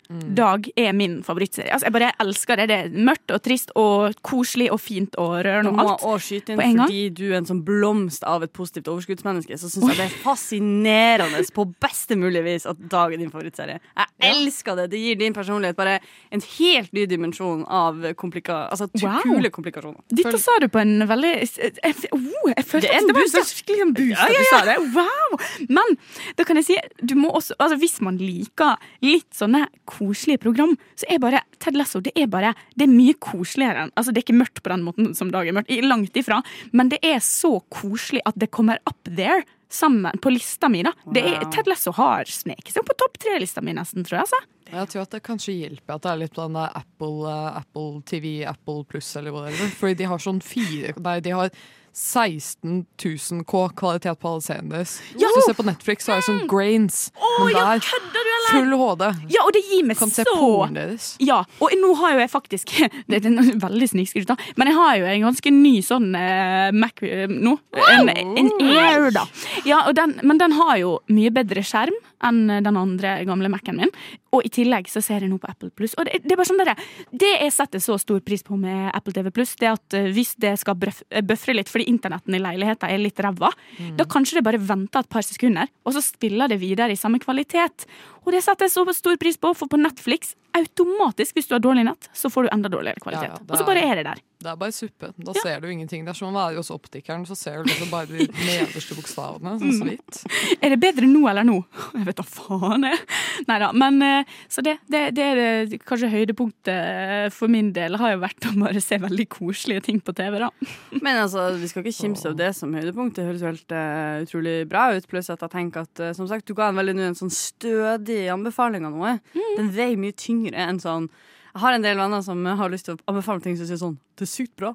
Dag 0.07 0.67
er 0.79 0.93
min 0.95 1.19
favorittserie. 1.23 1.71
Altså, 1.73 1.87
jeg 1.89 1.95
bare 1.97 2.11
elsker 2.23 2.59
det. 2.61 2.67
Det 2.71 2.77
er 2.77 2.93
mørkt 3.09 3.33
og 3.35 3.41
trist 3.43 3.73
og 3.75 4.15
koselig 4.25 4.69
og 4.71 4.79
fint 4.79 5.17
og 5.19 5.33
rørende 5.45 5.73
og 5.73 5.77
og 5.77 5.99
Du 5.99 6.05
må 6.05 6.13
også 6.15 6.27
skyte 6.27 6.53
inn, 6.55 6.61
en 6.63 6.81
fordi 6.83 7.01
du 7.17 7.23
er 7.31 7.37
en 7.41 7.49
sånn 7.49 7.63
blomst 7.67 8.23
av 8.27 8.45
et 8.45 8.53
positivt 8.55 8.87
overskuddsmenneske, 8.91 9.57
så 9.59 9.71
syns 9.71 9.91
jeg 9.91 9.99
det 9.99 10.05
er 10.07 10.15
fascinerende 10.23 11.43
på 11.53 11.67
beste 11.83 12.17
mulig 12.19 12.43
vis 12.45 12.67
at 12.69 12.79
Dag 12.87 13.13
er 13.13 13.19
din 13.19 13.31
favorittserie. 13.33 13.79
Jeg 13.97 14.31
elsker 14.31 14.77
det. 14.79 14.87
Det 14.93 15.01
gir 15.01 15.19
din 15.19 15.35
personlighet 15.35 15.77
bare 15.77 15.97
en 16.31 16.43
helt 16.57 16.93
ny 16.95 17.05
dimensjon 17.09 17.65
av 17.67 18.13
komplika 18.19 18.67
altså, 18.71 18.87
Wow. 18.97 19.21
kule 19.23 19.49
komplikasjoner. 19.53 19.99
Dette 20.09 20.39
sa 20.41 20.55
du 20.61 20.67
på 20.71 20.79
en 20.81 21.03
veldig 21.07 21.33
Jeg, 21.37 21.93
oh, 22.15 22.47
jeg 22.49 22.65
følte 22.65 22.87
Det 22.87 22.95
en 22.97 23.07
det 23.07 23.15
var 23.15 23.27
en 23.27 23.47
skikkelig 23.47 23.83
en 23.85 23.93
boost 23.93 24.23
at 24.23 24.33
du 24.33 24.47
sa 24.49 24.61
det. 24.65 24.77
Wow! 24.95 25.37
Men 25.69 25.97
da 26.37 26.45
kan 26.47 26.59
jeg 26.59 26.67
si 26.69 26.77
du 27.03 27.15
må 27.19 27.29
også, 27.37 27.55
altså 27.59 27.77
hvis 27.81 27.99
man 28.05 28.17
liker 28.21 28.81
litt 29.05 29.29
sånne 29.35 29.67
koselige 29.97 30.41
program, 30.45 30.75
så 30.95 31.09
er 31.09 31.19
bare 31.23 31.41
Ted 31.59 31.77
Lasso 31.77 31.99
det 32.05 32.13
er 32.15 32.29
bare 32.31 32.53
Det 32.77 32.85
er 32.85 32.93
mye 32.93 33.15
koseligere 33.19 33.87
enn 33.87 33.91
Altså, 33.97 34.13
det 34.13 34.21
er 34.21 34.27
ikke 34.27 34.39
mørkt 34.39 34.61
på 34.63 34.71
den 34.73 34.85
måten 34.85 35.13
som 35.17 35.31
Dag 35.33 35.47
er 35.49 35.55
mørkt, 35.57 35.71
langt 35.83 36.17
ifra, 36.19 36.41
men 36.71 36.89
det 36.93 36.99
er 37.05 37.19
så 37.23 37.57
koselig 37.73 38.21
at 38.29 38.37
det 38.39 38.51
kommer 38.53 38.77
up 38.87 38.99
there. 39.09 39.43
Sammen 39.69 40.15
på 40.23 40.31
lista 40.31 40.69
mi, 40.71 40.79
da. 40.85 40.93
Det 41.11 41.23
er, 41.27 41.41
Ted 41.51 41.67
Lasso 41.67 41.91
har 41.97 42.29
sneket 42.31 42.71
seg 42.71 42.83
opp 42.85 42.91
på 42.93 42.95
topp 43.01 43.17
tre-lista 43.19 43.59
mi, 43.61 43.73
nesten, 43.75 44.05
tror 44.07 44.21
jeg. 44.21 44.27
altså. 44.29 44.39
Jeg 44.71 44.91
tror 44.91 45.01
at 45.03 45.15
det 45.15 45.19
kanskje 45.25 45.55
hjelper 45.57 45.95
at 45.97 46.05
det 46.05 46.11
er 46.11 46.21
litt 46.21 46.33
på 46.35 46.45
den 46.45 46.55
der 46.55 46.71
Apple, 46.79 47.17
eh, 47.31 47.59
Apple 47.61 48.01
TV, 48.07 48.29
Apple 48.47 48.85
Pluss 48.87 49.09
eller 49.19 49.35
hva 49.35 49.45
det 49.47 49.55
er. 49.57 49.75
Fordi 49.79 49.97
de 49.99 50.07
har 50.11 50.23
sånn 50.23 50.39
fire 50.43 50.93
Nei, 51.03 51.17
de 51.23 51.35
har 51.35 51.51
16 51.97 52.85
000 52.95 53.43
K 53.49 53.61
kvalitet 53.75 54.19
på 54.21 54.29
alle 54.29 54.43
seriene 54.45 54.69
deres. 54.75 54.99
Hvis 55.15 55.33
du 55.33 55.41
ser 55.47 55.55
på 55.57 55.65
Netflix, 55.65 56.05
så 56.05 56.13
er 56.13 56.19
det 56.21 56.27
sånn 56.27 56.43
grains. 56.51 57.07
Men 57.39 57.49
ja, 57.55 57.63
der 57.73 57.81
kødder 57.87 58.11
du, 58.13 58.19
eller? 58.21 58.26
Full 58.51 58.75
HD. 58.79 59.03
Ja, 59.33 59.43
og 59.45 59.53
det 59.55 59.63
gir 59.67 59.85
meg 59.87 59.99
Kan 59.99 60.11
se 60.13 60.25
så 60.25 60.33
pornoen 60.35 60.77
deres. 60.77 61.09
Ja, 61.23 61.41
og 61.63 61.75
nå 61.79 61.93
har 62.01 62.15
jo 62.15 62.23
jeg 62.23 62.31
faktisk 62.33 62.73
Det 63.09 63.21
er 63.21 63.29
en 63.29 63.61
veldig 63.61 63.89
snikskryt, 63.93 64.27
da. 64.29 64.37
Men 64.59 64.71
jeg 64.71 64.79
har 64.79 64.97
jo 65.01 65.09
en 65.13 65.25
ganske 65.29 65.53
ny 65.53 65.73
sånn 65.85 66.09
uh, 66.15 66.69
Mac 66.75 67.01
uh, 67.03 67.25
nå. 67.31 67.57
En, 67.87 68.11
en 68.11 68.53
Air, 68.67 69.09
da. 69.15 69.25
Ja, 69.67 69.83
den, 69.95 70.17
men 70.27 70.41
den 70.41 70.55
har 70.57 70.77
jo 70.81 70.97
mye 71.13 71.33
bedre 71.33 71.63
skjerm 71.65 71.95
enn 72.25 72.47
den 72.49 72.77
andre 72.79 73.19
gamle 73.27 73.49
Mac-en 73.51 73.77
min. 73.77 73.91
Og 74.35 74.45
i 74.45 74.51
tillegg 74.51 74.89
så 74.91 75.01
ser 75.03 75.23
jeg 75.23 75.31
nå 75.31 75.37
på 75.41 75.49
Apple 75.49 75.69
Pluss. 75.75 75.95
Og 75.97 76.07
det, 76.07 76.21
det 76.25 76.33
er 76.33 76.39
bare 76.39 76.49
sånn 76.49 76.61
der, 76.61 76.73
det 77.15 77.31
jeg 77.31 77.53
setter 77.55 77.83
så 77.83 77.97
stor 78.01 78.19
pris 78.25 78.43
på 78.45 78.57
med 78.59 78.89
Apple 78.97 79.15
TV 79.15 79.29
Pluss, 79.33 79.55
det 79.59 79.69
er 79.69 79.77
at 79.77 79.97
eh, 79.97 80.09
hvis 80.15 80.35
det 80.41 80.55
skal 80.61 80.77
eh, 80.89 81.23
bøfre 81.25 81.55
litt 81.55 81.71
fordi 81.71 81.87
internetten 81.91 82.35
i 82.35 82.41
leiligheten 82.41 82.91
er 82.91 83.01
litt 83.01 83.21
ræva, 83.23 83.51
da 83.97 84.07
kanskje 84.09 84.39
det 84.39 84.45
bare 84.47 84.61
venter 84.61 85.05
et 85.05 85.11
par 85.11 85.25
sekunder, 85.25 85.69
og 85.85 85.95
så 85.95 86.03
spiller 86.03 86.51
det 86.51 86.59
videre 86.61 86.93
i 86.93 86.99
samme 86.99 87.21
kvalitet. 87.23 87.87
Og 88.27 88.33
det 88.35 88.43
setter 88.43 88.67
jeg 88.67 88.75
så 88.75 88.83
stor 88.91 89.15
pris 89.21 89.39
på, 89.39 89.53
for 89.55 89.71
på 89.71 89.79
Netflix 89.79 90.33
automatisk, 90.57 91.37
hvis 91.37 91.47
du 91.47 91.55
har 91.55 91.63
dårlig 91.63 91.85
nett, 91.87 92.09
så 92.11 92.31
får 92.31 92.47
du 92.47 92.49
enda 92.51 92.71
dårligere 92.71 92.99
kvalitet. 92.99 93.31
Ja, 93.31 93.39
det 93.39 93.53
og 93.53 93.61
så 93.61 93.67
bare 93.67 93.85
er 93.87 94.01
det 94.01 94.07
der. 94.09 94.23
Det 94.37 94.51
er 94.51 94.57
bare 94.59 94.73
suppe. 94.75 95.09
Da 95.17 95.33
ser 95.33 95.63
du 95.63 95.69
ingenting. 95.71 96.03
Det 96.05 96.11
er 96.13 96.17
som 96.19 96.29
å 96.29 96.35
være 96.35 96.59
hos 96.59 96.69
optikeren, 96.73 97.23
så 97.25 97.33
ser 97.37 97.63
du 97.63 97.71
liksom 97.71 97.89
bare 97.89 98.05
de 98.11 98.27
nederste 98.47 98.97
bokstavene. 98.97 99.55
Sånn 99.61 99.79
så 99.79 99.87
vidt. 99.87 100.19
Er 100.61 100.75
det 100.75 100.77
bedre 100.81 101.09
nå 101.09 101.23
eller 101.31 101.47
nå? 101.47 101.57
Jeg 101.97 102.05
vet 102.05 102.19
da 102.19 102.25
faen, 102.27 102.85
jeg. 102.85 102.99
Nei 103.47 103.57
da. 103.63 103.71
Men 103.73 103.97
eh, 104.05 104.35
så 104.51 104.61
det, 104.65 104.75
det, 104.91 105.01
det 105.17 105.25
er 105.25 105.41
det, 105.71 105.79
kanskje 105.87 106.11
høydepunktet 106.11 107.33
for 107.33 107.49
min 107.51 107.71
del 107.73 107.97
har 107.97 108.13
jo 108.13 108.21
vært 108.21 108.49
å 108.49 108.53
bare 108.59 108.81
se 108.83 108.99
veldig 109.01 109.25
koselige 109.33 109.87
ting 109.87 110.01
på 110.05 110.13
TV, 110.17 110.37
da. 110.43 110.51
Men 111.05 111.23
altså, 111.23 111.47
vi 111.57 111.69
skal 111.71 111.85
ikke 111.85 111.97
kimse 111.97 112.29
av 112.29 112.37
det 112.37 112.51
som 112.57 112.75
høydepunkt. 112.77 113.17
Det 113.17 113.25
høres 113.25 113.41
jo 113.41 113.49
helt 113.49 113.73
uh, 113.73 114.21
utrolig 114.21 114.57
bra 114.69 114.91
ut. 114.93 115.09
Pluss 115.09 115.31
at 115.33 115.41
jeg 115.41 115.55
tenker 115.55 115.87
at 115.87 116.03
uh, 116.03 116.13
som 116.17 116.29
sagt, 116.29 116.45
du 116.45 116.53
ga 116.57 116.69
en 116.69 116.77
veldig 116.77 116.97
en 117.07 117.17
sånn 117.17 117.33
stødig 117.33 118.27
anbefaling 118.33 118.85
av 118.85 118.93
noe. 118.93 119.17
Den 119.57 119.73
veier 119.73 119.97
mye 119.97 120.13
tyngre 120.17 120.67
enn 120.67 120.81
sånn 120.83 121.09
Jeg 121.53 121.63
har 121.63 121.77
en 121.77 121.85
del 121.85 121.97
venner 121.99 122.25
som 122.25 122.43
har 122.45 122.73
lyst 122.73 122.89
til 122.89 122.97
å 122.97 123.11
anbefale 123.11 123.43
ting 123.43 123.57
som 123.59 123.69
sier 123.69 123.79
sånn 123.81 123.97
Det 124.17 124.27
er 124.27 124.33
sykt 124.33 124.55
bra. 124.59 124.73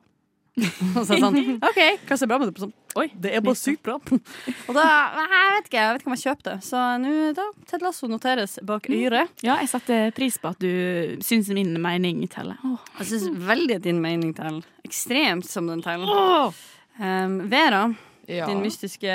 Og 0.98 1.06
så 1.06 1.14
er 1.14 1.16
det 1.16 1.22
sånn 1.22 1.36
OK, 1.64 1.78
hva 2.04 2.16
er 2.16 2.28
bra 2.28 2.38
med 2.42 2.50
det? 2.50 2.60
Sånn, 2.60 2.72
Oi, 3.00 3.06
det 3.24 3.30
er 3.32 3.44
bare 3.44 3.56
sykt 3.56 3.80
bra. 3.86 3.94
Og 4.68 4.76
da 4.76 4.84
Jeg 4.84 5.54
vet 5.54 5.70
ikke, 5.70 5.78
jeg 5.78 5.94
vet 5.94 6.02
ikke 6.02 6.10
om 6.10 6.16
jeg 6.16 6.24
kjøper 6.26 6.48
det. 6.50 6.56
Så 6.66 6.82
nå, 7.00 7.14
da. 7.38 7.46
Ted 7.70 7.84
Lasso 7.86 8.08
noteres 8.10 8.58
bak 8.68 8.90
øret. 8.92 9.32
Ja, 9.46 9.56
jeg 9.62 9.70
setter 9.72 10.12
pris 10.16 10.36
på 10.42 10.52
at 10.52 10.60
du 10.60 11.16
syns 11.24 11.48
min 11.56 11.72
mening 11.80 12.20
teller. 12.32 12.60
Oh. 12.68 12.76
Jeg 13.00 13.14
syns 13.14 13.44
veldig 13.48 13.80
at 13.80 13.86
din 13.88 14.02
mening 14.04 14.34
teller. 14.36 14.66
Ekstremt 14.84 15.48
som 15.48 15.70
den 15.72 15.80
teller. 15.84 16.52
Um, 17.00 17.38
Vera, 17.52 17.86
Ja. 18.32 18.46
din 18.48 18.62
mystiske 18.64 19.12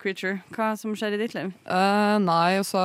creature, 0.00 0.38
hva 0.54 0.72
som 0.78 0.94
skjer 0.96 1.16
i 1.16 1.20
ditt 1.20 1.34
liv? 1.36 1.50
Uh, 1.66 2.16
nei, 2.22 2.56
altså, 2.60 2.80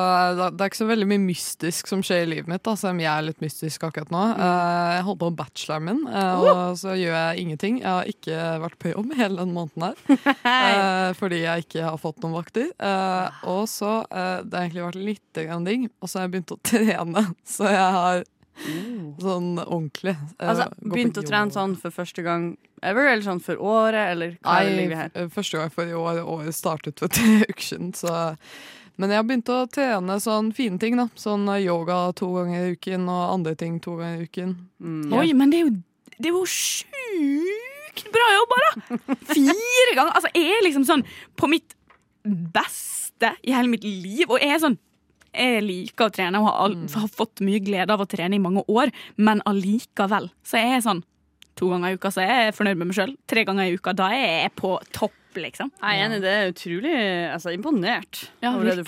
det 0.49 0.63
er 0.63 0.71
ikke 0.71 0.81
så 0.81 0.89
veldig 0.89 1.07
mye 1.09 1.23
mystisk 1.23 1.91
som 1.91 2.03
skjer 2.05 2.25
i 2.25 2.29
livet 2.33 2.49
mitt, 2.51 2.63
da, 2.65 2.75
selv 2.79 2.95
om 2.95 3.03
jeg 3.03 3.11
er 3.11 3.27
litt 3.27 3.43
mystisk 3.43 3.85
akkurat 3.87 4.13
nå. 4.13 4.23
Uh, 4.39 4.95
jeg 4.95 5.05
holder 5.07 5.21
på 5.21 5.29
med 5.29 5.39
bacheloren 5.39 5.87
min, 5.89 6.01
eh, 6.09 6.47
og 6.49 6.79
så 6.79 6.95
gjør 6.97 7.15
jeg 7.15 7.43
ingenting. 7.43 7.79
Jeg 7.83 7.89
har 7.89 8.09
ikke 8.09 8.47
vært 8.65 8.79
på 8.81 8.93
jobb 8.93 9.13
hele 9.19 9.43
den 9.43 9.53
måneden 9.55 9.87
her, 9.89 11.13
fordi 11.21 11.43
jeg 11.43 11.67
ikke 11.67 11.85
har 11.85 12.01
fått 12.01 12.19
noen 12.23 12.37
vakter. 12.39 12.73
Og 13.49 13.63
så 13.69 14.01
Det 14.09 14.53
har 14.55 14.65
egentlig 14.65 14.85
vært 14.87 14.99
litt 15.09 15.39
grann 15.39 15.67
ting, 15.67 15.87
og 16.01 16.09
så 16.09 16.19
har 16.19 16.27
jeg 16.27 16.35
begynt 16.37 16.55
å 16.55 16.59
trene, 16.71 17.25
så 17.47 17.71
jeg 17.71 17.95
har 17.99 18.27
sånn 19.19 19.53
ordentlig 19.61 20.15
eh, 20.15 20.49
Altså, 20.49 20.65
Begynte 20.83 21.21
å 21.23 21.27
trene 21.27 21.53
sånn 21.53 21.77
for 21.79 21.93
første 21.95 22.23
gang 22.25 22.49
ever, 22.83 23.07
eller 23.11 23.23
sånn 23.25 23.41
for 23.43 23.59
året, 23.61 24.13
eller 24.13 24.35
hva 24.41 24.57
Nei, 24.59 24.73
ligger 24.77 24.99
her? 25.03 25.29
første 25.33 25.59
gang 25.61 25.71
for 25.73 25.87
i 25.89 25.95
år. 25.95 26.21
Året 26.23 26.55
startet 26.55 26.99
for 27.01 27.11
tre 27.15 27.41
uker 27.47 27.65
siden. 27.65 27.93
Så. 27.97 28.11
Men 28.99 29.13
jeg 29.13 29.21
har 29.21 29.27
begynt 29.27 29.51
å 29.53 29.61
trene 29.71 30.19
sånn 30.23 30.51
fine 30.55 30.79
ting. 30.81 30.97
da 30.99 31.07
Sånn 31.19 31.47
eh, 31.53 31.61
yoga 31.65 32.01
to 32.19 32.31
ganger 32.35 32.67
i 32.69 32.75
uken 32.77 33.07
og 33.07 33.23
andre 33.37 33.55
ting 33.59 33.79
to 33.83 33.95
ganger 33.99 34.23
i 34.23 34.29
uken. 34.29 34.55
Mm. 34.83 35.13
Oi, 35.19 35.27
men 35.39 35.53
det 35.53 35.61
er 35.61 35.67
jo, 35.69 35.75
det 36.19 36.31
er 36.31 36.35
jo 36.35 36.45
sjukt 36.49 38.11
bra 38.15 38.27
jobba, 38.35 38.59
da! 38.65 38.97
Fire 39.33 39.95
ganger! 39.95 40.13
Altså, 40.15 40.31
jeg 40.35 40.51
er 40.57 40.65
liksom 40.67 40.87
sånn 40.87 41.03
på 41.39 41.49
mitt 41.51 41.75
beste 42.23 43.33
i 43.43 43.51
hele 43.55 43.71
mitt 43.71 43.83
liv, 43.87 44.27
og 44.29 44.39
jeg 44.39 44.53
er 44.55 44.61
sånn 44.63 44.77
jeg 45.39 45.63
liker 45.65 46.09
å 46.09 46.13
trene 46.13 46.41
og 46.41 46.49
har, 46.49 46.75
har 46.95 47.13
fått 47.13 47.43
mye 47.45 47.61
glede 47.63 47.95
av 47.95 48.03
å 48.03 48.09
trene 48.09 48.37
i 48.37 48.43
mange 48.43 48.65
år, 48.67 48.91
men 49.17 49.43
allikevel 49.49 50.29
så 50.45 50.59
er 50.59 50.75
jeg 50.75 50.87
sånn 50.89 51.05
to 51.59 51.69
ganger 51.73 51.91
i 51.91 51.99
uka 51.99 52.11
så 52.13 52.23
er 52.23 52.45
jeg 52.47 52.59
fornøyd 52.59 52.79
med 52.79 52.89
meg 52.89 52.97
sjøl. 52.97 53.15
Tre 53.29 53.45
ganger 53.47 53.67
i 53.67 53.79
uka, 53.79 53.95
da 53.97 54.11
er 54.15 54.27
jeg 54.45 54.51
på 54.59 54.75
topp, 54.95 55.17
liksom. 55.39 55.71
Jeg 55.81 55.97
er 55.97 56.05
enig, 56.05 56.19
det 56.23 56.35
er 56.35 56.53
utrolig 56.53 56.93
altså, 57.33 57.55
imponert 57.55 58.27
Ja, 58.43 58.53
virkelig. 58.55 58.85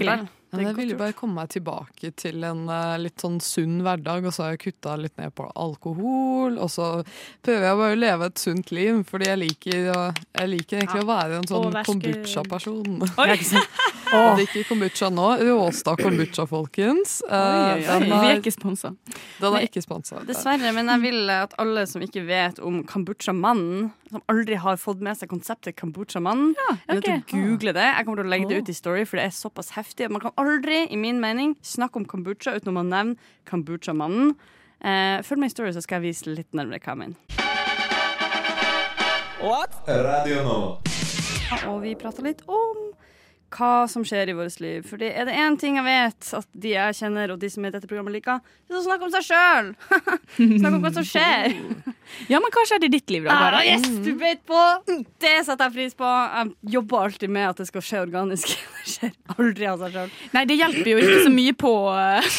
Det 0.51 0.59
er 0.59 0.65
jeg 0.65 0.75
ville 0.75 0.91
vil 0.91 0.97
bare 0.99 1.15
komme 1.15 1.39
meg 1.39 1.51
tilbake 1.53 2.09
til 2.19 2.43
en 2.43 2.65
uh, 2.67 2.97
litt 2.99 3.23
sånn 3.23 3.37
sunn 3.39 3.77
hverdag, 3.85 4.25
og 4.27 4.35
så 4.35 4.43
har 4.43 4.57
jeg 4.57 4.63
kutta 4.65 4.97
litt 4.99 5.15
ned 5.15 5.31
på 5.37 5.45
alkohol. 5.47 6.57
Og 6.59 6.67
så 6.73 6.89
prøver 7.45 7.69
jeg 7.69 7.79
bare 7.79 7.95
å 7.95 8.01
leve 8.01 8.27
et 8.27 8.43
sunt 8.43 8.73
liv, 8.75 8.99
fordi 9.07 9.29
jeg 9.29 9.39
liker, 9.45 9.87
jeg 10.11 10.51
liker 10.51 10.81
egentlig 10.81 11.05
å 11.05 11.07
være 11.07 11.39
en 11.39 11.49
sånn 11.53 11.79
kombucha-person. 11.87 12.99
Jeg 14.11 14.35
drikker 14.41 14.65
kombucha 14.67 15.07
nå. 15.13 15.25
Råstad 15.47 16.01
kombucha, 16.03 16.43
folkens. 16.49 17.21
Eh, 17.23 17.35
Oi, 17.37 17.53
oi, 17.55 17.77
oi. 17.79 17.99
Den, 18.01 18.09
Vi 18.11 18.27
er 18.27 18.41
ikke 18.41 18.51
sponsa. 18.51 18.91
den 19.39 19.55
er 19.55 19.65
ikke 19.67 19.83
sponsa. 19.85 20.19
Dessverre, 20.27 20.73
men 20.75 20.91
jeg 20.91 21.01
vil 21.05 21.31
at 21.31 21.55
alle 21.61 21.85
som 21.87 22.03
ikke 22.03 22.25
vet 22.27 22.59
om 22.59 22.81
Kambucha-mannen, 22.83 23.91
som 24.11 24.23
aldri 24.27 24.57
har 24.59 24.75
fått 24.81 24.99
med 25.01 25.15
seg 25.15 25.31
konseptet 25.31 25.77
Kambucha-mannen, 25.79 26.51
ja, 26.59 26.75
nødt 26.91 27.05
til 27.07 27.13
å 27.13 27.21
ok. 27.21 27.31
google 27.31 27.75
det. 27.79 27.87
Jeg 27.87 28.05
kommer 28.05 28.23
til 28.23 28.27
å 28.27 28.33
legge 28.35 28.49
det 28.51 28.59
ut 28.61 28.69
i 28.73 28.75
Story, 28.75 29.05
for 29.07 29.21
det 29.21 29.29
er 29.29 29.35
såpass 29.37 29.71
heftig. 29.77 30.11
Man 30.11 30.23
kan 30.23 30.35
aldri, 30.41 30.83
i 30.91 30.99
min 30.99 31.21
mening, 31.23 31.55
snakke 31.63 32.01
om 32.01 32.05
kombucha 32.05 32.57
uten 32.57 32.75
å 32.75 32.83
nevne 32.83 33.15
Kambucha-mannen. 33.47 34.35
Eh, 34.83 35.21
følg 35.23 35.39
med 35.45 35.53
i 35.53 35.55
Story, 35.55 35.71
så 35.71 35.81
skal 35.85 36.01
jeg 36.01 36.11
vise 36.11 36.35
litt 36.35 36.51
nærmere 36.51 36.83
hva 36.83 36.97
jeg 36.97 37.03
mener. 37.05 37.15
Radio 39.87 40.43
nå. 40.45 40.59
Og 41.67 41.81
vi 41.81 41.95
prata 41.99 42.21
litt 42.23 42.43
om 42.47 42.90
hva 43.51 43.71
som 43.91 44.03
skjer 44.07 44.31
i 44.31 44.35
vårt 44.37 44.59
liv. 44.63 44.85
Fordi 44.87 45.09
er 45.11 45.27
det 45.27 45.35
én 45.35 45.57
ting 45.59 45.75
jeg 45.79 45.85
vet 45.87 46.29
at 46.39 46.47
de 46.63 46.73
jeg 46.75 46.97
kjenner, 47.01 47.33
og 47.33 47.39
de 47.41 47.49
som 47.51 47.65
er 47.67 47.73
i 47.73 47.75
dette 47.77 47.89
programmet 47.89 48.15
liker, 48.15 48.39
det 48.67 48.75
er 48.75 48.79
å 48.79 48.85
snakke 48.85 49.07
om 49.07 49.11
seg 49.15 49.27
sjøl! 49.27 49.73
snakke 50.61 50.75
om 50.77 50.83
hva 50.85 50.93
som 50.99 51.07
skjer. 51.07 51.57
Ja, 52.27 52.41
men 52.43 52.51
hva 52.51 52.65
skjedde 52.67 52.89
i 52.89 52.91
ditt 52.91 53.07
liv, 53.13 53.23
da? 53.23 53.31
Ah, 53.55 53.61
yes, 53.63 53.85
du 54.03 54.09
vet 54.19 54.41
på! 54.43 54.57
Det 55.23 55.31
setter 55.47 55.69
jeg 55.69 55.75
pris 55.77 55.93
på. 55.95 56.03
Jeg 56.03 56.73
jobber 56.73 57.05
alltid 57.05 57.31
med 57.31 57.45
at 57.53 57.61
det 57.61 57.67
skal 57.69 57.85
skje 57.87 58.01
organisk. 58.03 58.51
Det 58.81 58.89
skjer 58.95 59.11
aldri 59.37 59.67
av 59.69 59.77
seg 59.79 59.93
sjøl. 59.93 60.13
Nei, 60.33 60.41
det 60.49 60.55
hjelper 60.57 60.87
jo 60.89 60.97
ikke 60.99 61.17
så 61.23 61.31
mye 61.31 61.53
på 61.61 61.71
eh, 61.93 62.29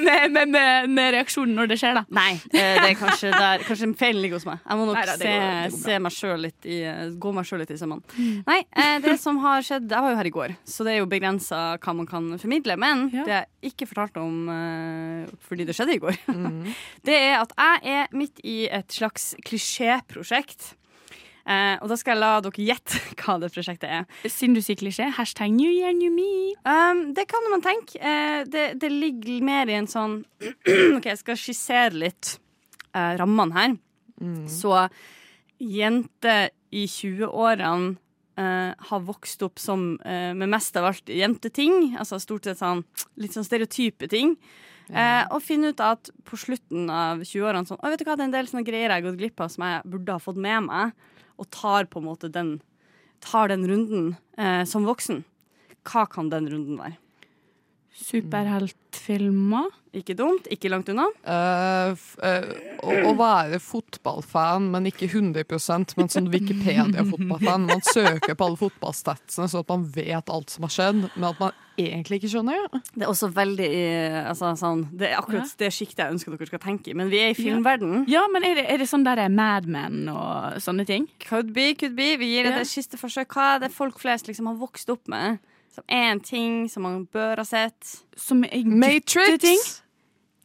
med, 0.00 0.30
med, 0.32 0.48
med, 0.48 0.88
med 0.90 1.10
reaksjonen 1.14 1.52
når 1.58 1.68
det 1.70 1.76
skjer, 1.82 1.98
da. 2.00 2.02
Nei, 2.16 2.30
eh, 2.48 2.78
det 2.80 2.86
er 2.88 2.96
kanskje 2.98 3.32
der 3.34 3.64
Kanskje 3.68 3.90
feilen 4.00 4.22
ligger 4.24 4.40
hos 4.40 4.46
meg. 4.48 4.62
Jeg 4.64 4.80
må 4.80 4.86
nok 4.88 4.96
Nei, 4.96 5.04
da, 5.10 5.16
se, 5.20 5.34
går- 5.34 5.74
går 5.74 5.76
se 5.84 5.98
meg 6.06 6.14
selv 6.16 6.42
litt 6.46 6.68
i 6.72 6.78
Gå 7.20 7.34
meg 7.36 7.48
sjøl 7.50 7.62
litt 7.64 7.74
i 7.74 7.78
sømmene. 7.80 8.26
Nei, 8.48 8.58
eh, 8.72 8.96
det 9.04 9.16
som 9.22 9.39
har 9.42 9.62
skjedd 9.66 9.90
Jeg 9.90 10.04
var 10.04 10.10
jo 10.12 10.18
her 10.20 10.28
i 10.28 10.32
går, 10.34 10.52
så 10.68 10.84
det 10.86 10.92
er 10.94 10.98
jo 11.00 11.08
begrensa 11.10 11.60
hva 11.82 11.94
man 11.96 12.06
kan 12.08 12.28
formidle. 12.38 12.76
Men 12.80 13.06
Ja. 13.12 13.24
det 13.26 13.36
jeg 13.38 13.72
ikke 13.72 13.88
fortalte 13.90 14.20
om 14.22 14.48
uh, 14.48 15.30
fordi 15.48 15.66
det 15.68 15.74
skjedde 15.76 15.96
i 15.96 16.02
går, 16.02 16.18
det 17.08 17.16
er 17.16 17.38
at 17.40 17.52
jeg 17.56 17.96
er 17.96 18.12
midt 18.16 18.40
i 18.44 18.58
et 18.70 18.88
slags 18.92 19.34
klisjéprosjekt. 19.46 20.74
Uh, 21.50 21.80
og 21.82 21.88
da 21.90 21.96
skal 21.96 22.12
jeg 22.14 22.20
la 22.20 22.32
dere 22.44 22.64
gjette 22.68 22.98
hva 23.24 23.38
det 23.42 23.48
prosjektet 23.54 23.88
er. 23.90 24.04
Siden 24.28 24.54
du 24.54 24.60
sier 24.62 24.76
klisjé, 24.78 25.08
hashtag 25.16 25.50
new 25.56 25.70
year, 25.72 25.90
new 25.96 26.12
me. 26.12 26.52
Um, 26.68 27.10
det 27.16 27.24
kan 27.32 27.46
man 27.50 27.64
tenke. 27.64 27.96
Uh, 27.98 28.44
det, 28.46 28.66
det 28.78 28.90
ligger 28.92 29.40
mer 29.48 29.72
i 29.72 29.78
en 29.80 29.88
sånn 29.90 30.20
OK, 30.98 31.08
jeg 31.08 31.18
skal 31.22 31.40
skissere 31.40 31.96
litt 32.06 32.36
rammene 32.92 33.54
her. 33.54 33.74
Så 34.50 34.74
jenter 35.62 36.50
i 36.74 36.84
20-årene 36.90 37.96
eh, 38.40 38.72
har 38.90 39.04
vokst 39.06 39.42
opp 39.46 39.60
som 39.60 39.92
uh, 40.00 40.32
med 40.36 40.50
mest 40.50 40.76
av 40.80 40.88
alt 40.90 41.12
jenteting. 41.12 41.94
Altså 42.00 42.20
stort 42.22 42.48
sett 42.48 42.60
sånn 42.60 42.82
litt 43.20 43.36
sånn 43.36 43.46
stereotype 43.46 44.08
ting. 44.10 44.36
Eh, 44.90 45.22
og 45.30 45.44
finne 45.46 45.70
ut 45.70 45.80
at 45.86 46.08
på 46.26 46.34
slutten 46.40 46.88
av 46.90 47.20
20-årene 47.22 47.68
sånn, 47.68 47.78
«Å, 47.78 47.92
vet 47.92 48.00
du 48.00 48.08
hva, 48.08 48.16
det 48.18 48.24
er 48.24 48.30
en 48.30 48.34
del 48.34 48.48
sånne 48.50 48.66
greier 48.66 48.88
jeg 48.88 48.96
har 48.96 49.04
gått 49.04 49.20
glipp 49.20 49.44
av 49.44 49.52
som 49.54 49.62
jeg 49.68 49.84
burde 49.92 50.16
ha 50.16 50.22
fått 50.24 50.40
med 50.42 50.66
meg, 50.66 50.96
og 51.38 51.46
tar 51.54 51.86
på 51.86 52.00
en 52.00 52.08
måte 52.08 52.32
den 52.32 52.56
tar 53.22 53.52
den 53.52 53.62
runden 53.68 54.16
som 54.66 54.88
voksen. 54.88 55.20
Hva 55.86 56.08
kan 56.10 56.32
den 56.32 56.48
runden 56.50 56.80
være? 56.80 56.96
Superheltfilmer. 58.00 59.68
Ikke 59.90 60.14
dumt, 60.14 60.46
ikke 60.54 60.70
langt 60.70 60.88
unna. 60.92 61.08
Uh, 61.26 61.98
eh, 62.22 62.44
å, 62.78 62.92
å 63.10 63.14
være 63.18 63.58
fotballfan, 63.62 64.68
men 64.70 64.86
ikke 64.86 65.08
100 65.08 65.42
men 65.98 66.12
sånn 66.12 66.28
Wikipedia-fotballfan. 66.30 67.66
Man 67.66 67.82
søker 67.90 68.36
på 68.38 68.46
alle 68.46 68.60
fotballstatsene, 68.60 69.50
så 69.50 69.64
at 69.64 69.72
man 69.72 69.88
vet 69.90 70.30
alt 70.30 70.54
som 70.54 70.68
har 70.68 70.74
skjedd, 70.76 71.02
men 71.16 71.26
at 71.32 71.42
man 71.42 71.58
egentlig 71.80 72.20
ikke 72.20 72.30
skjønner 72.36 72.62
det. 72.62 72.80
Det 72.94 73.04
er 73.04 73.10
også 73.10 73.30
veldig 73.34 73.68
eh, 73.80 74.20
altså, 74.30 74.52
sånn, 74.60 74.86
Det 74.94 75.10
er 75.10 75.18
akkurat 75.18 75.54
det 75.58 75.72
sjiktet 75.74 76.04
jeg 76.04 76.16
ønsker 76.16 76.36
dere 76.36 76.50
skal 76.52 76.62
tenke 76.62 76.92
i. 76.92 76.96
Men 76.96 77.10
vi 77.12 77.22
er 77.24 77.34
i 77.34 77.38
filmverden. 77.38 78.04
Ja, 78.10 78.24
men 78.32 78.46
er 78.46 78.60
det, 78.60 78.66
er 78.70 78.82
det 78.82 78.88
sånn 78.90 79.06
der 79.06 79.26
Mad 79.32 79.66
Men 79.70 80.04
og 80.12 80.60
sånne 80.62 80.86
ting? 80.88 81.08
Could 81.26 81.50
be, 81.56 81.72
could 81.78 81.98
be. 81.98 82.12
Vi 82.20 82.34
gir 82.34 82.46
det 82.46 82.56
Ja. 82.60 82.66
siste 82.68 83.00
forsøk. 83.00 83.34
Hva 83.34 83.56
er 83.56 83.64
det 83.66 83.74
folk 83.74 83.98
flest 83.98 84.30
liksom 84.30 84.46
har 84.50 84.60
vokst 84.60 84.90
opp 84.92 85.08
med? 85.10 85.40
Som 85.70 85.86
er 85.86 86.08
en 86.10 86.20
ting 86.24 86.64
som 86.70 86.82
man 86.86 87.04
bør 87.12 87.40
ha 87.42 87.46
sett. 87.46 88.00
Som 88.18 88.42
er 88.44 88.66
Matrix! 88.66 89.14
gutteting? 89.14 89.62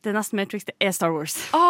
Det 0.06 0.14
neste 0.14 0.38
Matrix 0.38 0.68
det 0.68 0.76
er 0.78 0.92
Star 0.94 1.10
Wars. 1.16 1.34
Å 1.58 1.62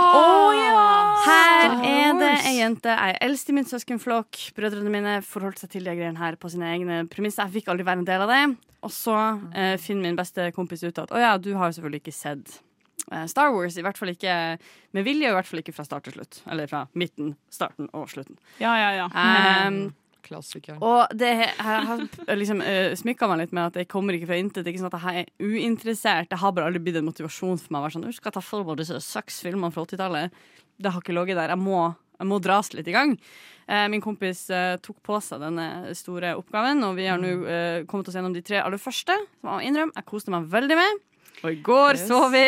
ja! 0.52 0.82
Her 1.24 1.76
er 1.88 2.18
det 2.20 2.32
ei 2.50 2.58
jente. 2.58 2.92
Jeg 2.92 3.16
er 3.16 3.22
eldst 3.24 3.50
i 3.50 3.56
min 3.56 3.68
søskenflokk. 3.70 4.42
Brødrene 4.58 4.92
mine 4.92 5.14
forholdt 5.24 5.64
seg 5.64 5.72
til 5.72 5.88
de 5.88 5.96
greiene 5.96 6.20
her 6.20 6.36
på 6.36 6.52
sine 6.52 6.68
egne 6.74 7.06
premisser. 7.12 7.48
Jeg 7.48 7.62
fikk 7.62 7.72
aldri 7.72 7.88
være 7.88 8.04
en 8.04 8.10
del 8.10 8.26
av 8.26 8.34
det. 8.34 8.44
Og 8.86 8.92
så 8.94 9.16
eh, 9.56 9.78
finner 9.82 10.10
min 10.10 10.20
beste 10.20 10.50
kompis 10.56 10.84
ut 10.84 11.00
at 11.02 11.16
å 11.16 11.22
ja, 11.22 11.32
du 11.40 11.54
har 11.56 11.72
jo 11.72 11.78
selvfølgelig 11.80 12.04
ikke 12.04 12.16
sett 12.18 12.58
eh, 13.08 13.24
Star 13.32 13.56
Wars. 13.56 13.80
I 13.80 13.86
hvert 13.88 14.02
fall 14.02 14.12
ikke 14.12 14.36
med 14.94 15.08
vilje, 15.08 15.32
og 15.32 15.38
i 15.38 15.38
hvert 15.40 15.50
fall 15.54 15.64
ikke 15.64 15.78
fra 15.80 15.88
start 15.88 16.10
til 16.10 16.20
slutt. 16.20 16.42
Eller 16.52 16.68
fra 16.70 16.84
midten, 16.92 17.38
starten 17.48 17.88
og 17.96 18.12
slutten. 18.12 18.36
Ja, 18.60 18.76
ja, 18.84 18.92
ja. 19.00 19.08
Um, 19.16 19.86
Klassikeren. 20.26 20.80
og 20.82 21.12
det, 21.14 21.32
jeg 21.46 21.86
har 21.90 22.02
liksom 22.36 22.62
uh, 22.66 22.92
smykka 22.98 23.28
meg 23.30 23.44
litt 23.44 23.54
med 23.56 23.68
at 23.70 23.80
jeg 23.82 23.90
kommer 23.92 24.18
ikke 24.18 24.30
fra 24.32 24.40
intet. 24.42 24.64
Det 24.66 24.74
ikke 24.74 24.84
sånn 24.84 24.94
at 24.94 25.06
jeg 25.06 25.26
er 25.26 25.46
uinteressert. 25.46 26.30
Det 26.32 26.40
har 26.42 26.56
bare 26.58 26.70
aldri 26.72 26.82
blitt 26.88 26.98
en 27.02 27.06
motivasjon 27.08 27.60
for 27.62 27.76
meg. 27.76 27.86
å 27.86 27.94
sånn, 27.96 28.08
«Du 28.10 28.16
skal 28.18 28.34
ta 28.36 28.42
for 28.42 28.66
meg 28.66 28.80
disse 28.82 28.98
seks 29.06 29.42
filmene 29.46 29.72
fra 29.76 29.86
80-tallet. 29.86 30.34
Det 30.82 30.92
har 30.92 31.02
ikke 31.04 31.14
ligget 31.16 31.38
der. 31.40 31.54
Jeg 31.54 31.62
må, 31.62 31.84
jeg 32.20 32.28
må 32.28 32.40
dras 32.44 32.74
litt 32.74 32.90
i 32.90 32.96
gang. 32.96 33.14
Eh, 33.68 33.88
min 33.90 34.02
kompis 34.04 34.44
eh, 34.54 34.76
tok 34.84 34.98
på 35.06 35.18
seg 35.26 35.40
denne 35.42 35.94
store 35.98 36.36
oppgaven, 36.38 36.84
og 36.86 36.98
vi 37.00 37.08
har 37.10 37.18
nå 37.22 37.32
eh, 37.50 37.78
kommet 37.90 38.10
oss 38.12 38.18
gjennom 38.18 38.34
de 38.36 38.44
tre 38.46 38.60
aller 38.62 38.82
første. 38.82 39.16
Som 39.40 39.50
jeg 39.50 39.56
må 39.56 39.62
innrømme, 39.70 39.96
jeg 39.96 40.10
koste 40.10 40.34
meg 40.34 40.50
veldig 40.52 40.78
med. 40.82 41.00
Og 41.44 41.48
i 41.52 41.62
går 41.66 41.98
Yes. 41.98 42.08
så 42.10 42.20
vi 42.32 42.44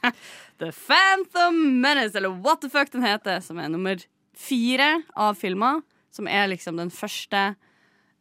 The 0.62 0.72
Phantom 0.72 1.56
Menace, 1.80 2.16
eller 2.18 2.34
What 2.44 2.60
the 2.62 2.70
fuck 2.70 2.90
den 2.92 3.02
heter, 3.06 3.40
som 3.44 3.58
er 3.58 3.70
nummer 3.72 4.02
fire 4.38 5.02
av 5.18 5.34
filmer. 5.40 5.80
Som 6.12 6.28
er 6.28 6.48
liksom 6.52 6.76
den 6.76 6.90
første 6.92 7.54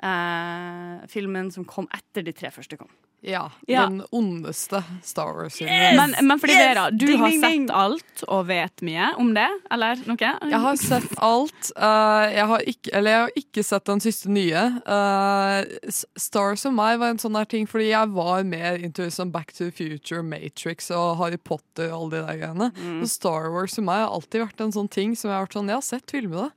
eh, 0.02 1.06
filmen 1.12 1.52
som 1.54 1.66
kom 1.68 1.88
etter 1.94 2.24
de 2.26 2.34
tre 2.36 2.52
første 2.54 2.78
kom. 2.80 2.90
Ja, 3.22 3.52
Ja. 3.70 3.84
Den 3.86 4.00
ondeste 4.18 4.80
Star 5.06 5.30
Wars-filmen. 5.38 5.94
Men, 5.96 6.16
men 6.26 6.40
fordi 6.42 6.56
Yes! 6.56 6.64
Vera, 6.72 6.86
du 6.90 7.06
Ding, 7.06 7.20
har 7.22 7.30
ding, 7.30 7.42
ding. 7.44 7.68
sett 7.68 7.76
alt 7.78 8.24
og 8.34 8.48
vet 8.50 8.82
mye 8.82 9.12
om 9.22 9.30
det, 9.36 9.46
eller 9.70 10.02
noe? 10.10 10.18
Jeg 10.50 10.62
har 10.64 10.80
sett 10.82 11.12
alt. 11.22 11.70
Uh, 11.78 12.26
jeg, 12.34 12.48
har 12.50 12.66
ikke, 12.74 12.94
eller 12.98 13.12
jeg 13.14 13.22
har 13.28 13.36
ikke 13.44 13.64
sett 13.68 13.86
den 13.92 14.02
siste 14.02 14.34
nye. 14.34 14.64
Uh, 14.90 15.62
S- 15.86 16.08
Stars 16.18 16.66
og 16.66 16.74
meg 16.80 16.98
var 16.98 17.14
en 17.14 17.22
sånn 17.22 17.38
her 17.38 17.46
ting 17.46 17.70
fordi 17.70 17.92
jeg 17.92 18.10
var 18.18 18.42
mer 18.44 18.82
into 18.82 19.06
sånn 19.14 19.30
Back 19.32 19.54
to 19.54 19.70
the 19.70 19.72
Future, 19.78 20.24
Matrix 20.26 20.90
og 20.90 21.20
Harry 21.22 21.38
Potter 21.38 21.94
og 21.94 22.08
alle 22.08 22.16
de 22.16 22.26
der 22.26 22.42
greiene. 22.42 22.72
Mm. 22.82 23.06
Star 23.06 23.52
Wars 23.54 23.78
og 23.78 23.86
meg 23.86 24.02
har 24.02 24.16
alltid 24.18 24.48
vært 24.48 24.66
en 24.66 24.74
sånn 24.82 24.90
ting 24.90 25.14
som 25.14 25.30
jeg 25.30 25.38
har 25.38 25.46
vært 25.46 25.60
sånn 25.62 25.70
Jeg 25.70 25.78
har 25.78 25.90
sett 25.94 26.10
filmene, 26.18 26.50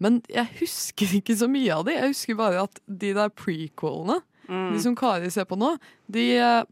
men 0.00 0.22
jeg 0.32 0.48
husker 0.60 1.14
ikke 1.20 1.36
så 1.36 1.46
mye 1.50 1.70
av 1.76 1.84
de. 1.86 1.92
Jeg 1.98 2.12
husker 2.14 2.38
bare 2.38 2.62
at 2.66 2.80
de 2.88 3.12
der 3.16 3.28
prequelene, 3.30 4.20
Mm. 4.50 4.72
de 4.74 4.80
som 4.82 4.96
Kari 4.98 5.28
ser 5.30 5.44
på 5.46 5.54
nå, 5.54 5.76
de 6.10 6.24
eh, 6.42 6.64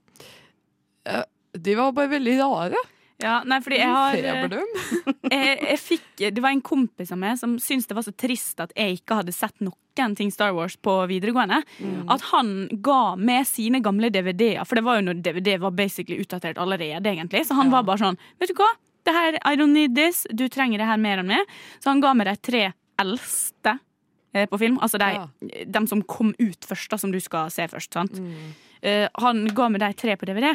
eh, 1.07 1.23
De 1.55 1.75
var 1.79 1.93
bare 1.95 2.11
veldig 2.11 2.33
rare. 2.41 2.81
Ja, 3.23 3.37
nei, 3.47 3.59
fordi 3.63 3.79
jeg 3.79 3.91
har 3.91 4.15
eh, 4.15 4.49
jeg, 5.31 5.59
jeg 5.63 5.79
fikk, 5.83 6.03
Det 6.35 6.43
var 6.43 6.51
en 6.55 6.63
kompis 6.63 7.11
av 7.15 7.19
meg 7.19 7.39
som 7.39 7.57
syntes 7.63 7.87
det 7.91 7.95
var 7.99 8.03
så 8.07 8.15
trist 8.19 8.59
at 8.63 8.75
jeg 8.79 8.99
ikke 9.01 9.21
hadde 9.21 9.35
sett 9.35 9.55
noen 9.63 10.15
ting 10.19 10.31
Star 10.31 10.53
Wars 10.55 10.77
på 10.79 10.93
videregående. 11.11 11.61
At 12.11 12.27
han 12.33 12.69
ga 12.83 13.15
med 13.19 13.47
sine 13.51 13.81
gamle 13.83 14.11
DVD-er, 14.15 14.63
for 14.67 14.79
det 14.79 14.85
var 14.87 14.99
jo 15.01 15.07
når 15.09 15.23
DVD 15.27 15.57
var 15.59 15.71
basically 15.75 16.19
utdatert 16.23 16.59
allerede. 16.63 17.03
egentlig 17.11 17.45
Så 17.47 17.55
han 17.59 17.67
Ja. 17.71 17.77
var 17.79 17.83
bare 17.83 17.99
sånn 17.99 18.19
Vet 18.39 18.49
du 18.49 18.55
hva? 18.55 18.69
Det 19.05 19.15
her, 19.15 19.39
I 19.45 19.57
don't 19.57 19.73
need 19.73 19.95
this. 19.97 20.25
Du 20.35 20.49
trenger 20.49 20.79
det 20.79 20.87
her 20.87 20.97
mer 20.99 21.19
enn 21.19 21.27
meg. 21.27 21.47
Så 21.81 21.91
han 21.91 22.01
ga 22.01 22.13
meg 22.15 22.27
de 22.27 22.37
tre 22.37 22.73
eldste 23.00 23.78
eh, 24.35 24.47
på 24.50 24.59
film. 24.61 24.78
Altså 24.85 24.99
de, 25.00 25.11
Ja. 25.17 25.28
dem 25.67 25.87
som 25.87 26.02
kom 26.02 26.35
ut 26.38 26.67
først, 26.67 26.90
da, 26.90 26.97
som 27.00 27.12
du 27.12 27.21
skal 27.21 27.50
se 27.50 27.67
først. 27.69 27.93
sant? 27.93 28.19
Mm. 28.19 28.50
Eh, 28.83 29.09
han 29.19 29.47
ga 29.55 29.69
meg 29.69 29.81
de 29.81 29.93
tre 29.99 30.17
på 30.17 30.26
DVD. 30.28 30.55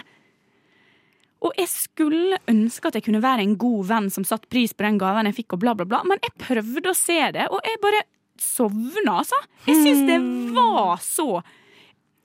Og 1.43 1.51
jeg 1.59 1.67
skulle 1.67 2.37
ønske 2.47 2.87
at 2.87 2.95
jeg 2.95 3.03
kunne 3.03 3.19
være 3.23 3.43
en 3.43 3.57
god 3.59 3.85
venn 3.89 4.09
som 4.13 4.23
satte 4.23 4.47
pris 4.47 4.71
på 4.73 4.85
den 4.85 4.97
gaven 5.01 5.27
jeg 5.27 5.35
fikk, 5.41 5.53
og 5.57 5.59
bla, 5.59 5.73
bla, 5.75 5.83
bla, 5.85 5.99
men 6.07 6.21
jeg 6.23 6.31
prøvde 6.39 6.93
å 6.93 6.95
se 6.95 7.17
det, 7.35 7.49
og 7.51 7.59
jeg 7.67 7.81
bare 7.83 8.03
sovna, 8.39 9.17
altså. 9.19 9.35
Jeg 9.67 9.75
syns 9.83 10.05
det 10.07 10.19
var 10.55 10.97
så 11.03 11.27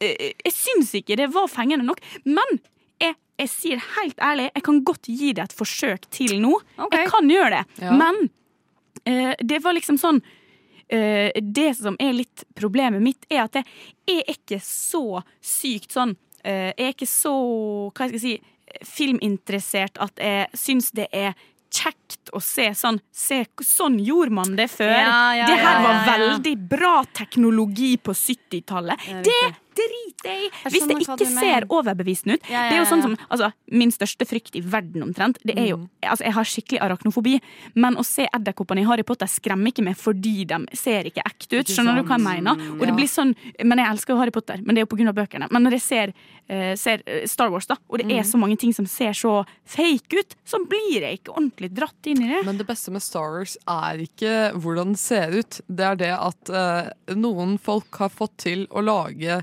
eh, 0.00 0.32
Jeg 0.44 0.54
syns 0.54 0.94
ikke 1.00 1.18
det 1.18 1.28
var 1.34 1.50
fengende 1.50 1.84
nok. 1.88 2.00
Men 2.30 2.60
jeg, 3.02 3.16
jeg 3.42 3.50
sier 3.52 3.82
helt 3.98 4.18
ærlig, 4.22 4.48
jeg 4.54 4.64
kan 4.70 4.80
godt 4.87 5.10
gi 5.10 5.32
det 5.34 5.48
et 5.48 5.56
forsøk 5.58 6.06
til 6.14 6.38
nå. 6.42 6.54
Okay. 6.78 7.02
Jeg 7.02 7.10
kan 7.12 7.28
gjøre 7.34 7.50
det. 7.58 7.64
Ja. 7.82 7.98
Men 7.98 8.30
det 9.40 9.60
var 9.64 9.76
liksom 9.76 9.98
sånn 10.00 10.20
eh, 10.88 11.30
Det 11.42 11.70
som 11.78 11.96
er 12.00 12.16
litt 12.16 12.44
problemet 12.58 13.02
mitt, 13.02 13.28
er 13.30 13.44
at 13.46 13.60
jeg, 13.60 13.68
er 14.08 14.32
ikke 14.34 14.60
så 14.64 15.22
sykt 15.40 15.94
sånn 15.96 16.16
eh, 16.44 16.72
Jeg 16.74 16.86
er 16.90 16.96
ikke 16.96 17.10
så, 17.10 17.34
hva 17.92 18.08
skal 18.08 18.18
jeg 18.18 18.24
si, 18.24 18.34
filminteressert 18.84 20.00
at 20.04 20.20
jeg 20.20 20.60
syns 20.60 20.92
det 20.96 21.08
er 21.12 21.32
kjekt 21.72 22.30
å 22.32 22.40
se 22.40 22.70
sånn 22.76 22.98
se, 23.12 23.42
Sånn 23.64 23.98
gjorde 24.00 24.32
man 24.38 24.54
det 24.56 24.68
før. 24.72 24.92
Ja, 24.92 25.34
ja, 25.36 25.48
det 25.50 25.58
her 25.60 25.82
var 25.84 25.96
ja, 25.96 26.04
veldig 26.14 26.54
bra 26.70 26.94
teknologi 27.12 27.96
på 28.00 28.14
70-tallet. 28.16 29.08
Ja, 29.08 29.22
Det, 29.26 29.40
drit 29.78 30.25
jeg 30.26 30.44
i! 30.47 30.50
Hvis 30.75 30.87
det 30.90 30.97
ikke 31.04 31.28
ser 31.30 31.66
overbevisende 31.73 32.37
ut. 32.38 32.49
Ja, 32.50 32.64
ja, 32.64 32.68
Det 32.70 32.76
er 32.76 32.82
jo 32.82 32.88
sånn 32.90 33.02
som 33.06 33.16
altså, 33.30 33.52
Min 33.70 33.90
største 33.94 34.26
frykt 34.28 34.56
i 34.58 34.62
verden 34.64 35.02
omtrent, 35.06 35.38
det 35.44 35.56
er 35.58 35.68
jo 35.73 35.76
Mm. 35.78 35.88
Altså, 36.11 36.25
jeg 36.25 36.32
har 36.35 36.44
skikkelig 36.49 36.78
arachnofobi, 36.82 37.35
men 37.76 37.97
å 37.97 38.04
se 38.04 38.25
edderkoppene 38.35 38.80
i 38.82 38.87
Harry 38.88 39.02
Potter 39.06 39.26
skremmer 39.30 39.70
ikke 39.70 39.85
meg 39.85 39.97
fordi 39.97 40.44
de 40.49 40.58
ser 40.76 41.04
ikke 41.11 41.23
ekte 41.26 41.61
ut. 41.61 41.66
Skjønner 41.70 42.00
du 42.00 42.02
hva 42.08 42.16
jeg 42.18 42.25
mener? 42.25 42.58
Og 42.80 42.87
det 42.87 42.94
blir 42.97 43.06
sånn 43.11 43.35
Men 43.64 43.78
jeg 43.78 43.90
elsker 43.92 44.14
jo 44.14 44.18
Harry 44.18 44.30
Potter, 44.35 44.58
men 44.64 44.75
det 44.75 44.80
er 44.82 44.87
jo 44.87 44.90
på 44.90 44.99
grunn 44.99 45.08
av 45.12 45.14
bøkene. 45.14 45.49
Men 45.52 45.62
når 45.66 45.76
jeg 45.78 45.82
ser, 45.85 46.12
uh, 46.50 46.75
ser 46.76 47.02
eh, 47.06 47.26
Star 47.26 47.50
Wars, 47.50 47.66
da, 47.66 47.76
og 47.88 47.99
det 47.99 48.06
Mm. 48.08 48.18
er 48.18 48.23
så 48.25 48.38
mange 48.38 48.58
ting 48.58 48.73
som 48.73 48.87
ser 48.87 49.12
så 49.12 49.44
fake 49.66 50.18
ut, 50.18 50.35
så 50.44 50.58
blir 50.66 51.00
jeg 51.02 51.20
ikke 51.20 51.35
ordentlig 51.37 51.70
dratt 51.75 52.06
inn 52.06 52.23
i 52.23 52.28
det. 52.28 52.44
Men 52.47 52.56
det 52.58 52.66
beste 52.66 52.90
med 52.90 53.02
Star 53.02 53.30
Wars 53.37 53.56
er 53.68 53.99
ikke 54.02 54.52
hvordan 54.54 54.92
det 54.92 54.99
ser 54.99 55.30
ut. 55.38 55.61
Det 55.68 55.85
er 55.85 55.97
det 55.97 56.12
at 56.18 56.50
uh, 56.50 56.90
noen 57.14 57.58
folk 57.58 57.92
har 57.99 58.08
fått 58.08 58.37
til 58.38 58.66
å 58.70 58.80
lage 58.82 59.42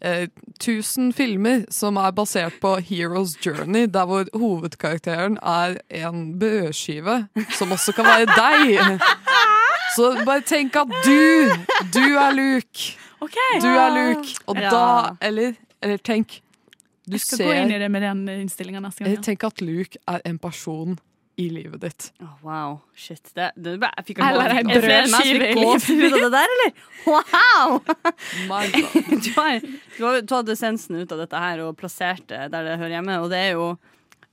eh, 0.00 0.28
tusen 0.60 1.12
filmer 1.12 1.64
som 1.72 1.96
er 1.96 2.10
basert 2.16 2.58
på 2.60 2.76
Heroes 2.80 3.36
Journey, 3.46 3.86
der 3.86 4.06
hvor 4.06 4.24
hovedkarakteren 4.34 5.38
er 5.42 5.76
en 5.90 6.38
brødskive, 6.38 7.26
som 7.58 7.72
også 7.72 7.92
kan 7.96 8.04
være 8.04 8.26
deg. 8.36 9.00
Så 9.96 10.10
bare 10.26 10.40
tenk 10.44 10.76
at 10.76 10.90
du, 11.06 11.52
du 11.94 12.04
er 12.20 12.32
Luke. 12.36 12.96
Okay. 13.20 13.60
Du 13.62 13.68
er 13.68 13.90
Luke. 13.94 14.34
Og 14.46 14.56
Ja. 14.60 14.70
da, 14.70 15.16
eller, 15.22 15.54
eller 15.82 15.96
tenk 15.96 16.42
Du 17.06 17.12
Jeg 17.12 17.20
skal 17.20 17.38
gå 17.46 17.52
inn 17.52 17.70
i 17.70 17.78
det 17.78 17.88
med 17.90 18.02
den 18.02 18.28
innstillinga 18.28 18.80
neste 18.82 19.04
gang. 19.04 19.14
Ja. 19.14 19.20
Tenk 19.22 19.44
at 19.46 19.60
Luke 19.62 19.96
er 20.10 20.20
en 20.26 20.38
person 20.42 20.98
i 21.36 21.50
livet 21.50 21.80
ditt. 21.80 22.12
Oh, 22.20 22.36
wow, 22.42 22.78
shit. 22.94 23.30
Det, 23.34 23.50
det, 23.60 23.76
jeg 23.76 24.04
fikk 24.08 24.20
Eller 24.24 24.54
ei 24.56 24.62
brødskive 24.64 25.50
i 25.50 25.58
livet 25.58 26.14
ditt. 26.14 26.30
der, 26.32 26.54
eller? 26.54 26.70
Wow! 27.04 27.82
Du 29.26 29.28
har, 29.36 29.60
du 29.98 30.06
har 30.06 30.22
tatt 30.28 30.54
essensen 30.54 30.96
ut 30.96 31.12
av 31.12 31.20
dette 31.20 31.42
her 31.42 31.60
og 31.66 31.76
plassert 31.76 32.24
det 32.30 32.46
der 32.54 32.64
det 32.64 32.78
hører 32.80 32.96
hjemme, 32.96 33.18
og 33.20 33.28
det 33.34 33.42
er 33.50 33.52
jo 33.58 33.74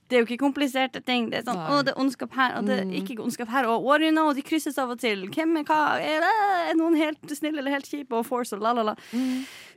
det 0.04 0.16
er 0.18 0.20
jo 0.20 0.26
ikke 0.28 0.44
kompliserte 0.44 1.00
ting. 1.00 1.30
Det 1.32 1.38
er 1.40 1.44
sånn, 1.46 1.58
å, 1.58 1.78
det 1.84 1.94
er 1.94 2.00
ondskap 2.00 2.34
her, 2.36 2.58
og 2.58 2.68
det 2.68 2.76
er 2.82 2.90
ikke 2.98 3.16
ondskap 3.24 3.48
her. 3.50 3.66
Og 3.72 3.86
what 3.86 4.04
you 4.04 4.12
know, 4.12 4.28
de 4.36 4.44
krysses 4.44 4.76
av 4.78 4.92
og 4.92 5.00
til. 5.00 5.24
Hvem 5.32 5.56
er 5.62 5.64
hva? 5.68 5.78
Er, 5.96 6.24
det, 6.24 6.32
er 6.68 6.76
noen 6.78 6.96
helt 7.00 7.32
snille 7.32 7.62
eller 7.62 7.72
helt 7.78 7.88
kjip? 7.88 8.12
Og 8.12 8.26
force 8.28 8.54
og 8.54 8.62
la, 8.62 8.74
la, 8.76 8.84
la. 8.90 8.94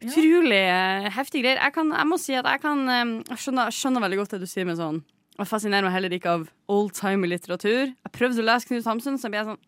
Utrolig 0.04 0.60
eh, 0.60 1.08
heftige 1.16 1.46
greier. 1.48 1.62
Jeg, 1.64 1.76
kan, 1.80 1.96
jeg 1.96 2.12
må 2.12 2.20
si 2.22 2.36
at 2.38 2.48
jeg 2.52 2.62
kan 2.62 2.84
eh, 2.92 3.06
Jeg 3.32 3.46
skjønner, 3.46 3.72
jeg 3.72 3.80
skjønner 3.80 4.04
veldig 4.04 4.20
godt 4.20 4.36
det 4.36 4.44
du 4.44 4.52
sier 4.52 4.68
med 4.68 4.78
sånn 4.80 5.00
Jeg 5.38 5.46
fascinerer 5.52 5.84
meg 5.86 5.94
heller 5.94 6.10
ikke 6.18 6.32
av 6.34 6.48
old-timey 6.74 7.30
litteratur. 7.30 7.92
Jeg 7.94 8.12
prøvde 8.16 8.42
å 8.42 8.46
lese 8.48 8.66
Knut 8.72 8.88
Hamsun, 8.90 9.20
så 9.22 9.30
ble 9.30 9.38
jeg 9.38 9.46
sånn 9.52 9.62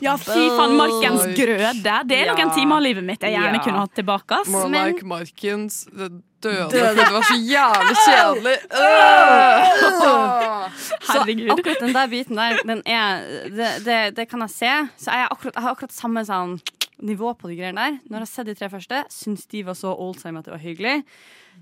Ja, 0.00 0.14
fy 0.16 0.44
faen, 0.56 0.76
Markens 0.78 1.24
grøde. 1.36 1.72
Det 1.82 2.16
er 2.20 2.30
noen 2.30 2.38
Ja. 2.38 2.54
timer 2.54 2.76
av 2.76 2.82
livet 2.82 3.04
mitt 3.04 3.20
jeg 3.20 3.34
gjerne 3.34 3.58
Ja. 3.58 3.62
kunne 3.64 3.80
hatt 3.82 3.94
tilbake. 3.94 4.30
ass. 4.40 4.48
More 4.48 4.68
Men- 4.68 4.86
like 4.94 5.02
Markens 5.04 5.84
døde. 5.90 6.22
Døde. 6.40 6.70
Det 6.70 7.10
var 7.10 7.22
så 7.22 7.36
jævlig 7.36 7.96
kjedelig. 8.06 8.56
Herregud. 11.10 11.48
Så 11.48 11.54
akkurat 11.58 11.80
den 11.80 11.92
der 11.92 12.08
biten 12.08 12.36
der, 12.36 12.60
den 12.64 12.82
er, 12.86 13.24
det, 13.50 13.70
det, 13.84 13.98
det 14.16 14.28
kan 14.30 14.40
jeg 14.46 14.50
se. 14.54 14.72
Så 15.04 15.10
jeg, 15.12 15.28
akkurat, 15.30 15.54
jeg 15.54 15.62
har 15.66 15.74
akkurat 15.74 15.92
samme 15.92 16.22
sånn, 16.24 16.54
nivå 17.02 17.34
på 17.36 17.48
de 17.50 17.56
greiene 17.58 17.76
der. 17.76 17.98
Når 18.08 18.16
jeg 18.16 18.24
har 18.26 18.30
sett 18.30 18.46
de 18.46 18.54
tre 18.54 18.68
første, 18.72 19.02
syns 19.12 19.46
de 19.50 19.62
var 19.66 19.74
så 19.74 19.92
oldtime 19.96 20.38
at 20.38 20.44
det 20.48 20.54
var 20.54 20.62
hyggelig. 20.64 21.02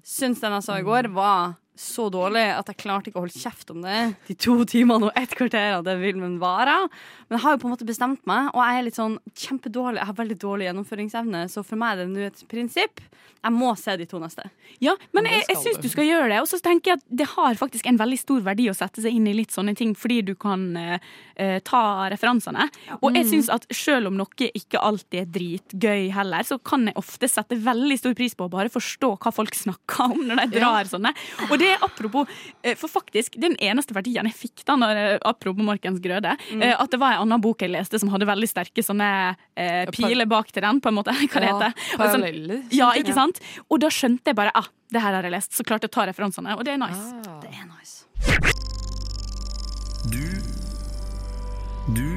Syns 0.05 0.41
den 0.43 0.53
jeg 0.53 0.63
så 0.67 0.79
i 0.79 0.87
går, 0.87 1.09
var 1.15 1.57
så 1.79 2.09
dårlig 2.11 2.43
at 2.57 2.69
jeg 2.73 2.81
klarte 2.83 3.11
ikke 3.11 3.21
å 3.21 3.25
holde 3.25 3.39
kjeft 3.39 3.71
om 3.71 3.85
det 3.85 3.99
de 4.27 4.35
to 4.35 4.57
timene 4.69 5.09
og 5.09 5.19
ett 5.19 5.35
kvarter 5.39 5.77
av 5.77 5.85
det 5.87 5.95
filmen 6.01 6.39
varer. 6.43 6.89
Men 7.29 7.39
jeg 7.39 7.45
har 7.45 7.55
jo 7.55 7.63
på 7.63 7.69
en 7.69 7.75
måte 7.77 7.89
bestemt 7.89 8.25
meg, 8.29 8.51
og 8.51 8.63
jeg 8.65 8.79
er 8.81 8.87
litt 8.89 8.99
sånn 8.99 9.17
kjempedårlig. 9.37 10.01
Jeg 10.01 10.11
har 10.11 10.19
veldig 10.19 10.39
dårlig 10.43 10.69
gjennomføringsevne, 10.69 11.45
så 11.53 11.65
for 11.67 11.81
meg 11.81 11.95
er 11.95 12.03
det 12.03 12.11
nå 12.13 12.27
et 12.27 12.45
prinsipp. 12.51 13.03
Jeg 13.39 13.55
må 13.55 13.71
se 13.79 13.95
de 14.01 14.07
to 14.09 14.19
neste. 14.19 14.49
Ja, 14.83 14.97
men 15.15 15.29
jeg, 15.31 15.45
jeg 15.47 15.61
syns 15.63 15.79
du. 15.79 15.87
skal 15.93 16.09
gjøre 16.09 16.31
det. 16.33 16.41
Og 16.43 16.49
så 16.51 16.59
tenker 16.63 16.93
jeg 16.93 16.99
at 16.99 17.05
det 17.21 17.29
har 17.37 17.59
faktisk 17.61 17.87
en 17.87 17.99
veldig 18.01 18.19
stor 18.19 18.43
verdi 18.49 18.67
å 18.71 18.75
sette 18.75 19.05
seg 19.05 19.15
inn 19.15 19.29
i 19.31 19.35
litt 19.37 19.55
sånne 19.55 19.77
ting, 19.79 19.93
fordi 19.99 20.19
du 20.27 20.33
kan 20.39 20.65
eh, 20.79 21.07
eh, 21.39 21.59
ta 21.67 22.09
referansene. 22.11 22.67
Og 22.99 23.15
jeg 23.15 23.29
syns 23.31 23.51
at 23.55 23.69
selv 23.71 24.11
om 24.11 24.19
noe 24.19 24.51
ikke 24.51 24.83
alltid 24.83 25.21
er 25.23 25.31
dritgøy 25.37 26.09
heller, 26.17 26.47
så 26.47 26.59
kan 26.59 26.89
jeg 26.91 26.99
ofte 26.99 27.31
sette 27.31 27.61
veldig 27.63 28.01
stor 28.01 28.19
pris 28.19 28.35
på 28.35 28.49
å 28.49 28.53
bare 28.53 28.73
forstå 28.75 29.15
hva 29.23 29.35
folk 29.35 29.55
snakker 29.55 30.17
om 30.17 30.27
når 30.33 30.43
de 30.43 30.59
drar 30.59 30.91
sånne. 30.91 31.15
Og 31.49 31.57
det 31.63 31.68
er 31.75 31.85
apropos 31.87 32.29
eh, 32.63 32.75
For 32.79 32.89
faktisk, 32.93 33.37
den 33.41 33.55
eneste 33.63 33.95
verdien 33.97 34.27
jeg 34.31 34.35
fikk 34.37 34.65
da, 34.69 34.77
når, 34.81 35.01
eh, 35.03 35.19
apropos 35.29 35.65
Markens 35.67 36.01
grøde, 36.05 36.35
mm. 36.53 36.63
at 36.75 36.91
det 36.95 37.01
var 37.03 37.17
en 37.19 37.27
annen 37.27 37.41
bok 37.45 37.63
jeg 37.65 37.73
leste 37.73 37.99
som 38.01 38.11
hadde 38.13 38.27
veldig 38.29 38.49
sterke 38.51 38.83
sånne 38.85 39.09
eh, 39.57 39.85
piler 39.95 40.27
bak 40.31 40.51
til 40.53 40.63
den, 40.65 40.81
på 40.85 40.89
en 40.93 40.99
måte. 41.01 41.15
Hva 41.33 41.41
det 41.45 41.49
Ja, 41.49 41.57
heter. 41.59 41.87
Sånn- 41.95 42.03
Paralleller. 42.03 42.63
ja, 42.75 42.91
ikke 43.01 43.15
sant? 43.17 43.41
Og 43.69 43.81
da 43.85 43.91
skjønte 43.93 44.33
jeg 44.33 44.39
bare 44.39 44.53
ah, 44.59 44.69
det 44.93 45.03
her 45.05 45.13
har 45.19 45.23
jeg 45.29 45.35
lest. 45.37 45.53
Så 45.57 45.65
klarte 45.69 45.85
jeg 45.89 45.93
å 45.93 45.97
ta 45.99 46.07
referansene, 46.09 46.57
og 46.57 46.65
det 46.65 46.75
er 46.77 46.81
nice. 46.81 47.13
Ah. 47.29 47.41
Det 47.45 47.53
er 47.53 47.67
nice. 47.69 48.05
Du 50.09 50.25
Du 51.95 52.09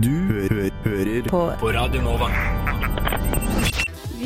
Du 0.00 0.10
hø 0.28 0.68
hører 0.84 1.22
på. 1.30 1.40
på 1.60 1.72
Radio 1.72 2.02
Nova. 2.04 2.28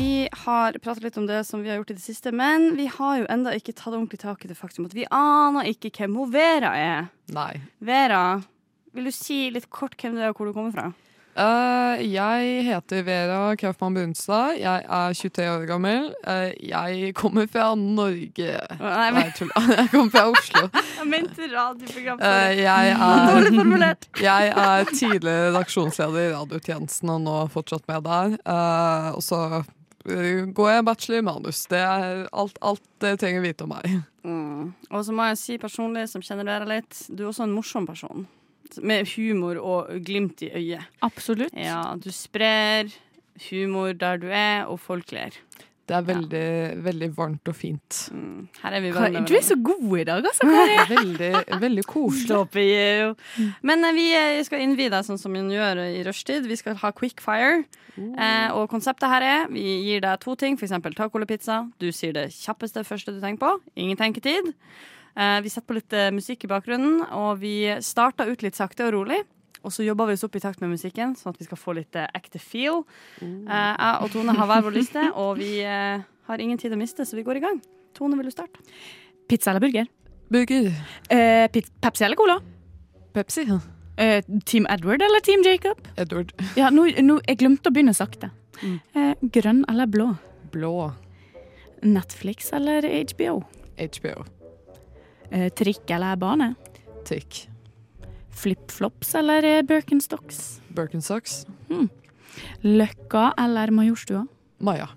Vi 0.01 0.29
har 0.31 0.73
pratet 0.81 1.03
litt 1.03 1.17
om 1.17 1.27
det 1.29 1.43
som 1.45 1.61
vi 1.61 1.69
har 1.69 1.77
gjort 1.77 1.91
i 1.93 1.95
det 1.99 2.01
siste, 2.01 2.31
men 2.33 2.71
vi 2.73 2.87
har 2.89 3.19
jo 3.19 3.27
enda 3.29 3.51
ikke 3.53 3.75
tatt 3.75 3.91
ordentlig 3.93 4.17
tak 4.23 4.41
i 4.41 4.49
det 4.49 4.57
faktum 4.57 4.87
at 4.87 4.95
vi 4.97 5.05
aner 5.13 5.67
ikke 5.69 5.91
hvem 5.93 6.15
hun 6.17 6.31
Vera 6.33 6.71
er. 6.73 7.11
Nei. 7.35 7.51
Vera, 7.85 8.41
vil 8.95 9.11
du 9.11 9.13
si 9.13 9.43
litt 9.53 9.67
kort 9.69 9.93
hvem 10.01 10.15
du 10.17 10.23
er 10.23 10.31
og 10.31 10.39
hvor 10.39 10.49
du 10.49 10.55
kommer 10.55 10.73
fra? 10.73 10.87
Uh, 11.31 12.01
jeg 12.01 12.63
heter 12.65 13.03
Vera 13.05 13.53
Kraftmann 13.55 13.93
Brunstad. 13.95 14.57
Jeg 14.59 14.83
er 14.83 15.13
23 15.15 15.45
år 15.51 15.67
gammel. 15.69 16.07
Uh, 16.25 16.49
jeg 16.57 17.13
kommer 17.15 17.45
fra 17.47 17.69
Norge. 17.77 18.55
Nei, 18.81 19.05
Nei, 19.15 19.27
tulla. 19.37 19.63
Jeg 19.77 19.91
kommer 19.93 20.11
fra 20.15 20.23
Oslo. 20.31 20.63
Jeg 20.97 21.07
mente 21.13 21.51
radioprogram. 21.53 22.19
Uh, 22.19 22.51
jeg, 22.57 22.95
er, 22.97 24.01
jeg 24.29 24.49
er 24.65 24.89
tidligere 24.91 25.51
redaksjonsleder 25.51 26.25
i 26.25 26.33
radiotjenesten 26.33 27.13
og 27.13 27.21
nå 27.29 27.37
fortsatt 27.53 27.87
med 27.87 28.09
der. 28.09 28.35
Uh, 28.41 29.13
og 29.15 29.23
så 29.23 29.43
går 30.03 30.71
jeg 30.71 30.85
bachelor 30.87 31.21
i 31.21 31.25
manus. 31.25 31.65
Det 31.71 31.79
er 31.79 32.25
alt, 32.31 32.57
alt 32.61 32.83
det 33.03 33.17
trenger 33.21 33.43
vite 33.45 33.65
om 33.67 33.73
meg. 33.75 34.01
Mm. 34.25 34.73
Og 34.89 35.05
så 35.05 35.15
må 35.15 35.27
jeg 35.31 35.39
si 35.41 35.57
personlig, 35.61 36.07
som 36.11 36.23
kjenner 36.25 36.47
dere 36.47 36.69
litt, 36.69 37.03
du 37.09 37.23
er 37.23 37.31
også 37.31 37.47
en 37.47 37.55
morsom 37.55 37.87
person. 37.89 38.27
Med 38.81 39.09
humor 39.15 39.59
og 39.59 39.91
glimt 40.07 40.43
i 40.45 40.51
øyet. 40.55 40.87
Absolutt. 41.03 41.55
Ja, 41.57 41.93
du 41.99 42.11
sprer 42.15 42.91
humor 43.49 43.93
der 43.97 44.21
du 44.21 44.29
er, 44.29 44.67
og 44.69 44.79
folk 44.79 45.11
ler. 45.15 45.35
Det 45.91 45.97
er 45.97 46.05
veldig, 46.07 46.45
veldig 46.85 47.09
varmt 47.17 47.49
og 47.51 47.55
fint. 47.57 47.97
Mm. 48.15 48.45
Her 48.61 48.77
er 48.77 48.83
vi 48.83 48.91
Kari. 48.95 49.23
Du 49.27 49.33
er 49.35 49.43
så 49.43 49.57
god 49.59 49.97
i 49.99 50.05
dag, 50.07 50.27
altså. 50.29 50.47
Kari. 50.47 50.77
Veldig, 50.91 51.31
veldig 51.61 51.83
koselig. 51.87 53.15
Men 53.67 53.83
eh, 53.87 53.95
vi 53.95 54.05
eh, 54.15 54.39
skal 54.47 54.63
innvie 54.63 54.91
deg 54.93 55.03
sånn 55.07 55.19
som 55.19 55.35
vi 55.35 55.41
gjør 55.55 55.81
i 55.83 56.01
rushtid. 56.07 56.47
Vi 56.47 56.59
skal 56.59 56.79
ha 56.79 56.93
quick 56.95 57.19
fire. 57.23 57.65
Eh, 57.99 58.47
og 58.55 58.69
konseptet 58.71 59.11
her 59.11 59.25
er 59.25 59.51
vi 59.51 59.65
gir 59.89 60.03
deg 60.05 60.23
to 60.23 60.37
ting, 60.39 60.55
f.eks. 60.55 60.77
taco 60.95 61.19
eller 61.19 61.29
pizza. 61.29 61.65
Du 61.81 61.89
sier 61.91 62.15
det 62.15 62.29
kjappeste 62.37 62.85
første 62.87 63.15
du 63.15 63.19
tenker 63.19 63.43
på. 63.43 63.75
Ingen 63.75 63.99
tenketid. 63.99 64.53
Eh, 65.19 65.37
vi 65.43 65.51
setter 65.51 65.67
på 65.67 65.79
litt 65.79 65.97
eh, 65.97 66.11
musikk 66.15 66.47
i 66.47 66.51
bakgrunnen, 66.51 67.01
og 67.11 67.41
vi 67.43 67.55
starter 67.83 68.31
ut 68.31 68.45
litt 68.45 68.59
sakte 68.59 68.87
og 68.87 68.95
rolig. 68.95 69.21
Og 69.63 69.73
så 69.73 69.85
jobber 69.85 70.09
vi 70.09 70.15
oss 70.17 70.25
opp 70.25 70.35
i 70.35 70.41
takt 70.41 70.61
med 70.63 70.71
musikken, 70.73 71.13
sånn 71.17 71.35
at 71.35 71.41
vi 71.41 71.45
skal 71.45 71.59
få 71.59 71.75
litt 71.77 71.97
eh, 71.99 72.09
ekte 72.17 72.41
feel. 72.41 72.81
Eh, 73.21 73.27
jeg 73.45 73.99
og 74.01 74.09
Tone 74.13 74.35
har 74.37 74.49
hver 74.49 74.65
vår 74.65 74.77
liste, 74.79 75.03
og 75.13 75.35
vi 75.41 75.59
eh, 75.61 76.01
har 76.29 76.43
ingen 76.43 76.57
tid 76.61 76.73
å 76.73 76.79
miste, 76.79 77.05
så 77.05 77.19
vi 77.19 77.25
går 77.27 77.41
i 77.41 77.43
gang. 77.45 77.61
Tone, 77.97 78.17
vil 78.17 78.31
du 78.31 78.33
starte? 78.33 78.63
Pizza 79.29 79.51
eller 79.53 79.63
burger? 79.63 79.85
Burger. 80.31 80.71
Eh, 81.13 81.45
Pepsi 81.83 82.07
eller 82.07 82.17
Cola? 82.19 82.39
Pepsi. 83.13 83.45
Eh, 84.01 84.23
Team 84.45 84.65
Edward 84.69 85.01
eller 85.01 85.19
Team 85.19 85.43
Jacob? 85.45 85.77
Edward. 85.97 86.33
Ja, 86.57 86.71
nå, 86.73 86.87
nå, 87.03 87.19
jeg 87.27 87.41
glemte 87.43 87.69
å 87.69 87.75
begynne 87.75 87.93
sakte. 87.93 88.31
Eh, 88.63 89.13
grønn 89.21 89.63
eller 89.69 89.89
blå? 89.89 90.11
Blå. 90.53 90.91
Netflix 91.81 92.51
eller 92.53 92.85
HBO? 93.13 93.41
HBO. 93.77 94.25
Eh, 95.31 95.49
trikk 95.53 95.89
eller 95.89 96.19
bane? 96.21 96.53
Trikk. 97.07 97.45
Flipflops 98.35 99.15
eller 99.15 99.63
Birkenstocks? 99.63 100.61
Birkenstocks? 100.67 101.45
Birkenstocks. 101.67 101.97
Løkka 102.61 103.33
eller 103.37 103.71
Majorstua? 103.71 104.25
Maja. 104.57 104.87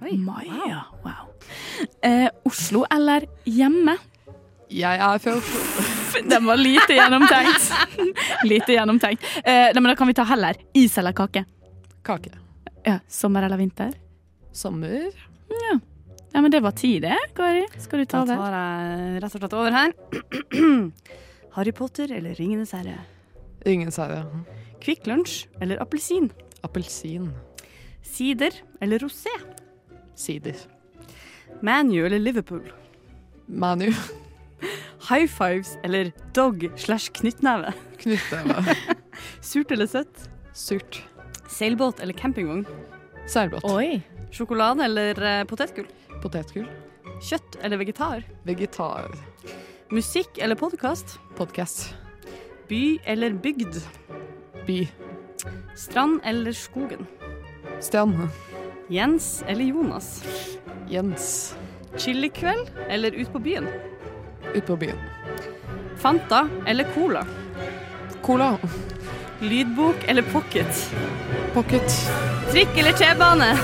Maja, 0.00 0.84
wow. 1.02 1.26
Eh, 2.02 2.28
Oslo 2.44 2.84
eller 2.90 3.26
hjemme? 3.44 3.96
Jeg 4.70 5.00
er 5.00 5.18
fra 5.18 5.34
Oslo. 5.38 5.86
Den 6.30 6.46
var 6.46 6.56
lite 6.60 6.96
gjennomtenkt. 6.96 7.70
lite 8.50 8.72
gjennomtenkt. 8.76 9.24
Eh, 9.42 9.70
nei, 9.72 9.80
men 9.80 9.90
da 9.90 9.96
kan 9.98 10.08
vi 10.08 10.16
ta 10.16 10.26
heller 10.28 10.58
is 10.76 10.98
eller 10.98 11.16
kake. 11.16 11.44
Kake. 12.06 12.32
Ja, 12.86 12.98
sommer 13.08 13.44
eller 13.44 13.60
vinter? 13.60 13.92
Sommer. 14.52 15.10
Ja, 15.48 16.40
men 16.40 16.50
det 16.52 16.60
var 16.60 16.76
tid, 16.76 17.02
det, 17.02 17.16
Kari. 17.36 17.64
Skal 17.80 18.02
du 18.02 18.08
ta 18.08 18.22
det? 18.24 18.36
Da 18.36 18.44
tar 18.44 18.56
jeg 18.56 19.22
rett 19.24 19.34
og 19.34 19.42
slett 19.42 19.56
over 19.58 19.74
her. 19.74 19.94
Harry 21.58 21.72
Potter 21.72 22.12
eller 22.12 22.34
Ringenes 22.38 22.70
herre? 22.70 23.00
Ringenes 23.66 23.96
herre. 23.98 24.20
Kvikk 24.78 25.08
Lunsj 25.10 25.48
eller 25.58 25.80
appelsin? 25.82 26.28
Appelsin. 26.62 27.32
Sider 28.06 28.54
eller 28.80 29.02
rosé? 29.02 29.32
Sider. 30.14 30.54
ManU 31.60 32.04
eller 32.06 32.22
Liverpool? 32.22 32.62
Manu. 33.46 33.90
High 35.08 35.26
fives 35.26 35.74
eller 35.82 36.12
dog 36.34 36.68
slash 36.76 37.10
knyttneve? 37.18 37.72
Knyttneve. 38.04 38.76
Surt 39.50 39.74
eller 39.74 39.90
søtt? 39.90 40.28
Surt. 40.54 41.02
Seilbåt 41.50 41.98
eller 42.00 42.14
campingvogn? 42.14 42.66
Seilbåt. 43.26 43.66
Oi. 43.66 43.98
Sjokolade 44.30 44.86
eller 44.86 45.22
eh, 45.26 45.44
potetgull? 45.44 45.90
Potetgull. 46.22 46.70
Kjøtt 47.18 47.58
eller 47.66 47.82
vegetar? 47.82 48.22
Vegetar. 48.46 49.10
Musikk 49.90 50.38
eller 50.38 50.54
podkast? 50.54 51.18
Podcast. 51.38 51.94
By 52.68 52.98
eller 53.04 53.30
bygd? 53.30 53.74
By. 54.66 54.88
Strand 55.76 56.20
eller 56.24 56.52
skogen? 56.52 57.06
Strand. 57.80 58.28
Jens 58.88 59.44
eller 59.46 59.64
Jonas? 59.64 60.24
Jens. 60.88 61.54
Chilikveld 61.96 62.70
eller 62.88 63.12
ut 63.12 63.32
på 63.32 63.38
byen? 63.38 63.68
Ut 64.54 64.66
på 64.66 64.76
byen. 64.76 64.98
Fanta 65.98 66.48
eller 66.66 66.86
Cola? 66.94 67.26
Cola. 68.22 68.58
Lydbok 69.40 70.04
eller 70.06 70.22
pocket? 70.22 70.90
Pocket. 71.54 71.92
Trikk 72.50 72.78
eller 72.78 72.92
T-bane? 72.92 73.54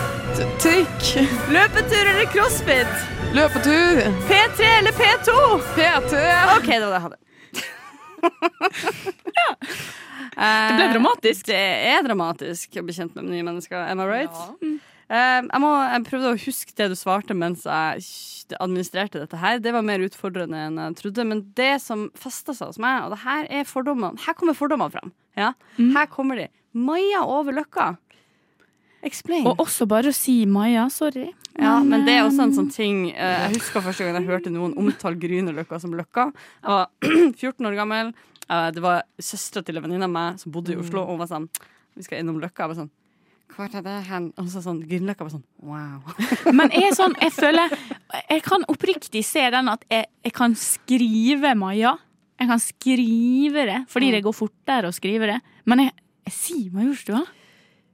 Trikk. 0.62 1.28
Løpetur 1.50 2.06
eller 2.06 2.24
crossfit? 2.24 2.94
Løpetur. 3.34 4.00
P3 4.30 4.62
eller 4.78 4.92
P2? 4.92 5.60
P3. 5.76 6.22
OK, 6.58 6.66
det 6.66 6.87
var 6.87 7.10
det 7.10 7.24
hadde. 8.24 8.72
Det 10.34 10.74
ble 10.78 10.88
dramatisk. 10.94 11.46
Det 11.46 11.60
er 11.94 12.02
dramatisk 12.06 12.80
å 12.80 12.84
bli 12.87 12.96
kjent 12.96 13.14
med 13.18 13.28
nye 13.30 13.44
mennesker. 13.46 13.78
Am 13.87 14.02
I 14.02 14.06
right? 14.08 14.40
Eh, 14.64 15.40
jeg, 15.44 15.60
må, 15.62 15.70
jeg 15.92 16.04
prøvde 16.08 16.32
å 16.32 16.38
huske 16.46 16.74
det 16.78 16.88
du 16.90 16.96
svarte 16.98 17.37
mens 17.37 17.66
jeg 17.68 18.56
administrerte 18.58 19.20
dette 19.22 19.38
her. 19.40 19.60
Det 19.62 19.74
var 19.76 19.84
mer 19.87 20.02
utfordrende 20.04 20.64
enn 20.68 20.80
jeg 20.80 20.98
trodde. 21.02 21.26
Men 21.28 21.44
det 21.58 21.74
som 21.84 22.08
festa 22.18 22.56
seg 22.56 22.72
hos 22.72 22.80
meg, 22.82 23.04
og 23.06 23.14
det 23.14 23.20
her 23.24 23.48
er 23.60 23.68
fordommene 23.68 24.20
Her 24.24 24.37
kommer 24.38 24.56
fordommene 24.58 24.94
fram. 24.96 25.14
Ja? 25.38 25.52
Her 25.78 26.10
kommer 26.10 26.40
de. 26.40 26.48
Maja 26.74 27.22
over 27.30 27.54
Løkka. 27.54 27.92
Explain. 29.04 29.46
Og 29.46 29.60
også 29.62 29.87
bare 29.88 30.10
å 30.10 30.16
si 30.16 30.40
Maja, 30.48 30.88
sorry. 30.92 31.28
Ja, 31.54 31.76
men 31.86 32.02
det 32.06 32.16
er 32.16 32.24
også 32.26 32.48
en 32.48 32.54
sånn 32.56 32.70
ting 32.74 32.96
eh, 33.12 33.44
Jeg 33.44 33.60
husker 33.60 33.84
første 33.84 34.06
gang 34.06 34.16
jeg 34.18 34.26
hørte 34.26 34.50
noen 34.50 34.72
omtale 34.80 35.18
Grünerløkka 35.22 35.78
som 35.82 35.94
Løkka. 35.94 36.28
Jeg 36.64 36.72
var 36.72 36.88
14 37.52 37.68
år 37.68 37.76
gammel. 37.78 38.10
Eh, 38.48 38.68
det 38.74 38.82
var 38.82 39.04
søstera 39.22 39.62
til 39.66 39.78
en 39.78 39.86
venninne 39.86 40.08
av 40.08 40.14
meg 40.14 40.40
som 40.42 40.54
bodde 40.54 40.74
i 40.74 40.78
Oslo, 40.80 41.04
og 41.04 41.14
hun 41.14 41.22
var 41.22 41.30
sånn 41.30 41.46
Vi 41.94 42.06
skal 42.06 42.24
innom 42.24 42.40
Løkka. 42.42 42.64
Jeg 42.64 42.72
var 42.72 42.80
sånn 42.82 42.90
Hvor 43.54 43.68
er 43.70 43.86
det 43.86 43.94
hen? 44.08 44.26
Og 44.40 44.50
så 44.50 44.64
sånn 44.64 44.82
Grünerløkka 44.82 45.28
var 45.28 45.36
sånn 45.36 45.46
wow. 45.62 46.18
Men 46.58 46.74
jeg, 46.74 46.90
er 46.90 46.98
sånn, 46.98 47.14
jeg 47.22 47.36
føler 47.38 47.78
Jeg 48.32 48.42
kan 48.48 48.66
oppriktig 48.74 49.22
se 49.28 49.46
den 49.54 49.70
at 49.70 49.86
jeg, 49.92 50.10
jeg 50.26 50.34
kan 50.34 50.58
skrive 50.58 51.54
Maja. 51.58 51.94
Jeg 52.40 52.50
kan 52.50 52.66
skrive 52.66 53.68
det 53.70 53.80
fordi 53.94 54.10
det 54.16 54.24
går 54.26 54.34
fortere 54.34 54.90
å 54.90 54.96
skrive 54.96 55.30
det. 55.30 55.40
Men 55.70 55.86
jeg, 55.86 55.94
jeg 56.26 56.38
sier 56.40 56.74
Majorstua. 56.74 57.22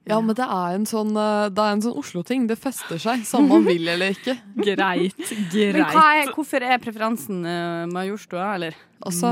Ja, 0.08 0.18
men 0.24 0.34
det 0.34 0.46
er 0.46 0.76
en 0.78 0.86
sånn, 0.88 1.10
eh, 1.12 1.48
det 1.52 1.64
er 1.64 1.74
en 1.76 1.82
sånn 1.84 1.98
Oslo-ting. 2.00 2.46
Det 2.50 2.56
fester 2.58 3.00
seg, 3.00 3.24
samme 3.28 3.52
man 3.52 3.66
vil 3.68 3.88
eller 3.92 4.14
ikke. 4.16 4.36
Greit. 4.56 5.18
greit. 5.52 5.76
Men 5.76 5.90
hva 5.92 6.06
er, 6.22 6.32
hvorfor 6.34 6.64
er 6.64 6.80
preferansen 6.82 7.44
uh, 7.44 7.84
Majorstua, 7.90 8.54
eller 8.56 8.78
Altså, 9.06 9.30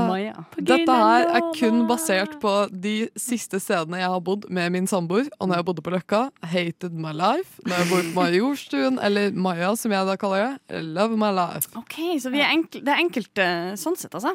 Dette 0.57 0.93
her 0.97 1.27
er 1.29 1.43
kun 1.53 1.83
basert 1.89 2.39
på 2.41 2.53
de 2.73 3.09
siste 3.19 3.59
stedene 3.61 3.99
jeg 4.01 4.09
har 4.09 4.23
bodd 4.25 4.47
med 4.49 4.73
min 4.73 4.89
samboer. 4.89 5.29
Og 5.37 5.49
når 5.49 5.61
jeg 5.61 5.67
bodde 5.67 5.85
på 5.85 5.93
Løkka, 5.93 6.21
hated 6.49 6.97
my 6.97 7.13
life. 7.13 7.61
Når 7.67 7.83
jeg 7.83 7.89
bodde 7.91 8.07
på 8.15 8.23
Majorstuen, 8.23 8.99
eller 9.05 9.37
Maja 9.37 9.75
som 9.77 9.93
jeg 9.93 10.09
da 10.09 10.17
kaller 10.19 10.57
det, 10.57 10.81
love 10.95 11.19
my 11.19 11.29
life. 11.35 11.69
OK, 11.77 11.99
så 12.21 12.33
vi 12.33 12.41
er 12.41 12.53
enkl, 12.55 12.81
det 12.81 12.95
er 12.95 13.03
enkelt 13.03 13.43
eh, 13.43 13.71
sånn 13.79 13.97
sett, 13.99 14.15
altså. 14.17 14.33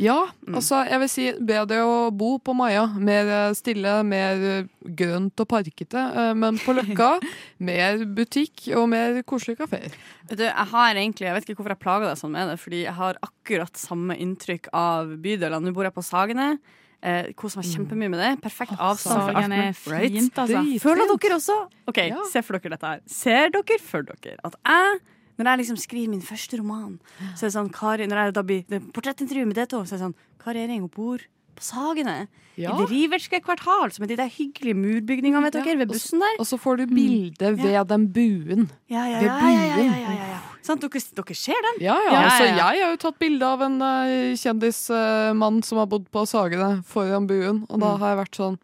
Ja, 0.00 0.16
altså 0.48 0.78
jeg 0.88 1.02
vil 1.02 1.10
si 1.12 1.24
bedre 1.44 1.82
å 1.84 1.96
bo 2.16 2.34
på 2.42 2.54
Maja. 2.56 2.88
Mer 2.96 3.28
eh, 3.28 3.54
stille, 3.54 4.00
mer 4.08 4.46
eh, 4.48 4.70
grønt 4.98 5.38
og 5.44 5.50
parkete. 5.52 6.08
Men 6.38 6.58
på 6.58 6.74
Løkka 6.74 7.14
mer 7.68 8.02
butikk 8.16 8.66
og 8.74 8.88
mer 8.90 9.20
koselige 9.28 9.62
kafeer. 9.62 9.94
Jeg 10.32 10.68
har 10.72 10.96
egentlig, 10.96 11.28
jeg 11.28 11.36
vet 11.36 11.46
ikke 11.46 11.60
hvorfor 11.60 11.74
jeg 11.76 11.82
plager 11.82 12.08
deg 12.08 12.18
sånn 12.18 12.34
med 12.34 12.50
det, 12.50 12.58
fordi 12.62 12.82
jeg 12.86 12.96
har 12.96 13.20
akkurat 13.22 13.78
samme 13.78 14.16
inntrykk 14.22 14.71
av 14.72 15.06
bydelene. 15.22 15.62
Nå 15.68 15.74
bor 15.76 15.84
jeg 15.84 15.94
på 15.94 16.04
Sagene. 16.04 16.58
Eh, 17.02 17.32
Koser 17.34 17.58
meg 17.62 17.66
kjempemye 17.66 18.10
med 18.12 18.20
det. 18.22 18.30
Perfekt 18.44 18.76
avstand 18.78 19.24
fra 19.26 19.32
Sagene 19.42 19.62
er 19.68 19.72
fint, 19.74 20.36
altså. 20.38 20.62
Føler 20.84 21.10
dere 21.10 21.38
også 21.40 21.56
OK, 21.90 21.98
Ja. 22.08 22.20
se 22.30 22.42
for 22.42 22.58
dere 22.58 22.76
dette 22.76 22.86
her. 22.86 23.00
Ser 23.06 23.50
dere 23.50 23.78
for 23.82 24.02
dere 24.02 24.38
at 24.44 24.54
jeg 24.64 25.00
når 25.38 25.48
jeg 25.48 25.58
liksom 25.62 25.78
skriver 25.80 26.10
min 26.12 26.20
første 26.22 26.58
roman, 26.60 26.98
så 27.34 27.46
er 27.46 27.48
det 27.48 27.54
sånn 27.56 27.72
Kari, 27.72 28.06
når 28.06 28.18
jeg 28.20 28.34
da 28.36 28.42
blir 28.46 28.64
det 28.68 28.78
er 28.78 28.86
portrettintervju 28.94 29.46
med 29.48 29.56
D2, 29.56 29.80
så 29.88 29.94
er 29.94 29.98
det 29.98 30.04
sånn 30.04 30.14
Kari 30.38 30.60
Ering, 30.62 30.80
hun 30.84 30.92
bor 30.92 31.18
på 31.56 31.64
Sagene. 31.64 32.28
Ja. 32.60 32.74
I 32.76 32.82
det 32.82 32.90
Riverske 32.90 33.40
kvartal, 33.42 33.90
som 33.90 34.04
er 34.04 34.12
de 34.12 34.16
der 34.20 34.28
hyggelige 34.28 34.76
murbygningene, 34.76 35.42
vet 35.48 35.56
dere, 35.56 35.78
ved 35.80 35.88
bussen 35.88 36.20
der. 36.20 36.36
Og 36.38 36.46
så 36.46 36.58
får 36.60 36.82
du 36.82 36.86
bilde 36.92 37.56
ved 37.56 37.88
den 37.88 38.06
buen. 38.12 38.70
Ja, 38.92 39.06
ja, 39.08 39.18
ved 39.18 39.28
ja, 39.28 39.38
ja, 39.40 39.66
ja, 39.66 39.76
buen. 39.76 40.51
Sant, 40.62 40.82
dere, 40.84 41.02
dere 41.18 41.34
ser 41.34 41.58
den? 41.66 41.80
Ja, 41.82 41.96
ja, 42.06 42.12
Ja, 42.12 42.22
altså. 42.28 42.44
Jeg 42.46 42.62
har 42.62 42.92
jo 42.94 43.00
tatt 43.02 43.18
bilde 43.18 43.48
av 43.48 43.64
en 43.66 43.80
uh, 43.82 44.36
kjendismann 44.38 45.62
som 45.66 45.80
har 45.82 45.88
bodd 45.90 46.06
på 46.14 46.22
Sagene 46.30 46.82
foran 46.86 47.26
buen, 47.30 47.64
og 47.68 47.82
da 47.82 47.96
har 47.98 48.14
jeg 48.14 48.20
vært 48.22 48.38
sånn 48.38 48.58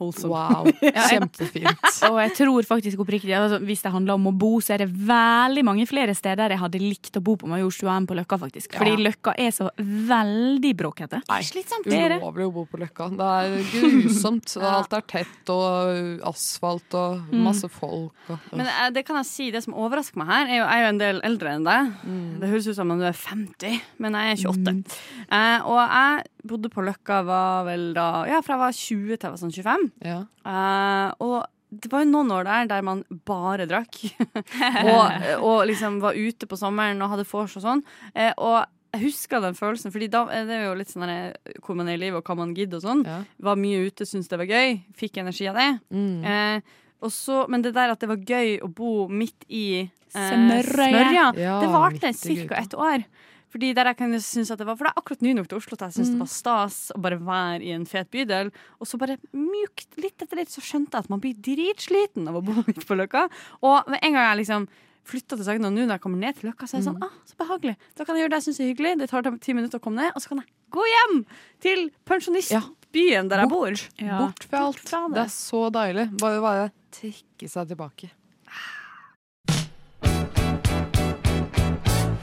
Wow, 0.00 0.66
kjempefint. 1.10 1.84
Og 2.10 2.16
jeg 2.22 2.32
tror 2.38 2.66
faktisk 2.68 3.02
oppriktig 3.04 3.34
altså, 3.36 3.58
Hvis 3.64 3.82
det 3.84 3.92
handler 3.92 4.16
om 4.16 4.30
å 4.30 4.32
bo, 4.36 4.52
så 4.64 4.74
er 4.74 4.84
det 4.84 4.88
veldig 5.06 5.64
mange 5.66 5.84
flere 5.88 6.14
steder 6.16 6.54
jeg 6.54 6.62
hadde 6.62 6.80
likt 6.82 7.18
å 7.20 7.22
bo 7.24 7.36
på 7.40 7.48
Majorstua 7.50 7.98
enn 7.98 8.08
på 8.08 8.16
Løkka, 8.18 8.38
faktisk. 8.40 8.74
Fordi 8.80 8.94
Ja. 8.96 9.02
Løkka 9.10 9.34
er 9.38 9.52
så 9.54 9.68
veldig 9.78 10.72
bråkete. 10.80 11.20
Nei. 11.28 11.40
Slitsomt. 11.46 11.86
Ulovlig 11.90 12.48
å 12.48 12.52
bo 12.54 12.64
på 12.70 12.80
Løkka. 12.80 13.10
Det 13.20 13.28
er 13.36 13.56
grusomt. 13.74 14.56
Alt 14.70 14.96
er 14.96 15.06
tett 15.10 15.52
og 15.52 16.24
asfalt 16.30 16.96
og 16.98 17.32
masse 17.34 17.68
folk. 17.72 18.14
Og, 18.30 18.50
Men 18.56 18.66
eh, 18.70 18.88
det 18.94 19.04
kan 19.08 19.20
jeg 19.20 19.28
si, 19.28 19.50
det 19.54 19.62
som 19.66 19.76
overrasker 19.76 20.20
meg 20.20 20.30
her, 20.32 20.46
er 20.48 20.60
jo, 20.60 20.64
jeg 20.64 20.80
er 20.80 20.84
jo 20.84 20.90
en 20.94 21.02
del 21.04 21.22
eldre 21.30 21.54
enn 21.58 21.66
deg. 21.68 21.92
Mm. 22.04 22.26
Det 22.42 22.50
høres 22.52 22.68
ut 22.70 22.78
som 22.78 22.92
om 22.94 23.00
du 23.00 23.06
er 23.08 23.16
50, 23.16 23.80
men 24.02 24.18
jeg 24.18 24.36
er 24.36 24.44
28. 24.48 25.00
Eh, 25.30 25.68
og 25.68 25.80
jeg 25.80 26.39
bodde 26.48 26.70
på 26.72 26.84
Løkka 26.86 27.22
var 27.26 27.64
vel 27.68 27.90
da 27.96 28.24
Ja, 28.30 28.42
fra 28.44 28.56
jeg 28.56 28.64
var 28.64 28.76
20 28.76 29.16
til 29.16 29.28
jeg 29.28 29.32
var 29.34 29.40
sånn 29.40 29.56
25. 29.56 29.88
ja. 30.06 30.20
Uh, 30.44 31.08
og 31.26 31.38
det 31.70 31.86
var 31.92 32.02
jo 32.02 32.10
noen 32.10 32.32
år 32.34 32.48
der 32.48 32.68
der 32.72 32.82
man 32.82 33.04
bare 33.28 33.68
drakk. 33.70 34.00
og, 34.90 35.28
og 35.38 35.58
liksom 35.70 36.00
var 36.02 36.18
ute 36.18 36.48
på 36.50 36.58
sommeren 36.58 37.02
og 37.04 37.12
hadde 37.14 37.28
vors 37.30 37.54
og 37.60 37.66
sånn. 37.66 37.84
Uh, 38.16 38.32
og 38.34 38.58
jeg 38.90 39.04
husker 39.04 39.42
den 39.42 39.54
følelsen, 39.54 39.92
Fordi 39.94 40.08
da 40.10 40.24
er 40.34 40.46
det 40.48 40.60
jo 40.64 40.74
litt 40.78 40.90
sånn 40.90 41.06
der, 41.06 41.36
hvor 41.62 41.78
man 41.78 41.88
er 41.88 41.98
i 41.98 42.02
livet 42.02 42.18
og 42.18 42.26
hva 42.26 42.36
man 42.42 42.54
gidder 42.56 42.80
og 42.80 42.86
sånn. 42.86 43.04
Ja. 43.06 43.20
Var 43.46 43.60
mye 43.60 43.84
ute, 43.86 44.06
syntes 44.08 44.30
det 44.32 44.40
var 44.40 44.50
gøy. 44.50 44.80
Fikk 44.98 45.20
energi 45.22 45.46
av 45.50 45.60
det. 45.60 45.70
Mm. 45.94 46.24
Eh, 46.26 46.78
og 47.00 47.12
så, 47.14 47.44
men 47.48 47.62
det 47.64 47.72
der 47.76 47.94
at 47.94 48.02
det 48.02 48.10
var 48.10 48.18
gøy 48.18 48.58
å 48.66 48.68
bo 48.74 49.06
midt 49.08 49.46
i 49.46 49.64
eh, 49.86 50.10
Smørøyet. 50.10 51.14
Ja, 51.14 51.30
det 51.62 51.70
varte 51.70 52.10
ca. 52.12 52.58
ett 52.58 52.74
år. 52.74 53.06
Fordi 53.50 53.72
der 53.74 53.90
jeg 53.90 53.98
kan 53.98 54.12
synes 54.22 54.52
at 54.54 54.60
det 54.60 54.66
var 54.68 54.76
For 54.78 54.86
det 54.86 54.92
er 54.92 55.00
akkurat 55.00 55.24
ny 55.26 55.32
nok 55.36 55.48
til 55.50 55.58
Oslo 55.58 55.78
at 55.78 55.88
jeg 55.88 55.96
syns 55.98 56.12
det 56.14 56.20
var 56.20 56.30
stas 56.30 56.76
å 56.94 57.00
bare 57.02 57.18
være 57.18 57.64
i 57.66 57.72
en 57.74 57.86
fet 57.88 58.10
bydel. 58.14 58.52
Og 58.78 58.86
så 58.88 59.00
bare 59.00 59.18
mjukt, 59.34 59.88
litt 59.98 60.22
etter 60.22 60.38
litt, 60.38 60.52
så 60.52 60.62
skjønte 60.64 60.94
jeg 60.94 61.06
at 61.06 61.10
man 61.12 61.22
blir 61.22 61.34
dritsliten 61.34 62.30
av 62.30 62.38
å 62.38 62.44
bo 62.46 62.54
midt 62.68 62.86
på 62.86 62.98
Løkka. 62.98 63.26
Og 63.66 63.90
med 63.90 63.98
en 64.00 64.14
gang 64.16 64.30
jeg 64.30 64.42
liksom 64.44 64.68
flytta 65.10 65.38
til 65.38 65.46
Sagna 65.46 65.70
og 65.70 65.74
nå 65.74 65.86
når 65.86 65.96
jeg 65.96 66.04
kommer 66.04 66.20
ned 66.22 66.38
til 66.38 66.50
Løkka, 66.50 66.68
så 66.68 66.76
er 66.76 66.82
det 66.82 66.90
sånn 66.90 67.02
ah, 67.02 67.16
så 67.26 67.38
behagelig. 67.40 67.74
Da 67.98 68.06
kan 68.06 68.16
jeg 68.16 68.24
gjøre 68.26 68.34
det 68.34 68.40
jeg 68.40 68.46
syns 68.48 68.60
er 68.60 68.70
hyggelig. 68.70 68.92
Det 69.00 69.10
tar 69.10 69.30
ti 69.42 69.56
minutter 69.56 69.80
å 69.80 69.84
komme 69.84 70.04
ned, 70.04 70.14
og 70.14 70.22
så 70.22 70.32
kan 70.32 70.42
jeg 70.42 70.52
gå 70.76 70.86
hjem 70.92 71.16
til 71.64 71.82
pensjonistbyen 72.06 73.32
der 73.32 73.44
jeg 73.44 73.50
bor. 73.50 73.82
Ja. 73.98 74.20
Bort 74.22 74.46
fra 74.46 74.62
alt. 74.68 74.84
fra 74.86 75.02
det. 75.08 75.16
det 75.18 75.26
er 75.26 75.34
så 75.34 75.64
deilig. 75.74 76.06
Bare 76.22 76.44
bare 76.44 76.70
trekke 76.94 77.50
seg 77.50 77.72
tilbake. 77.72 78.12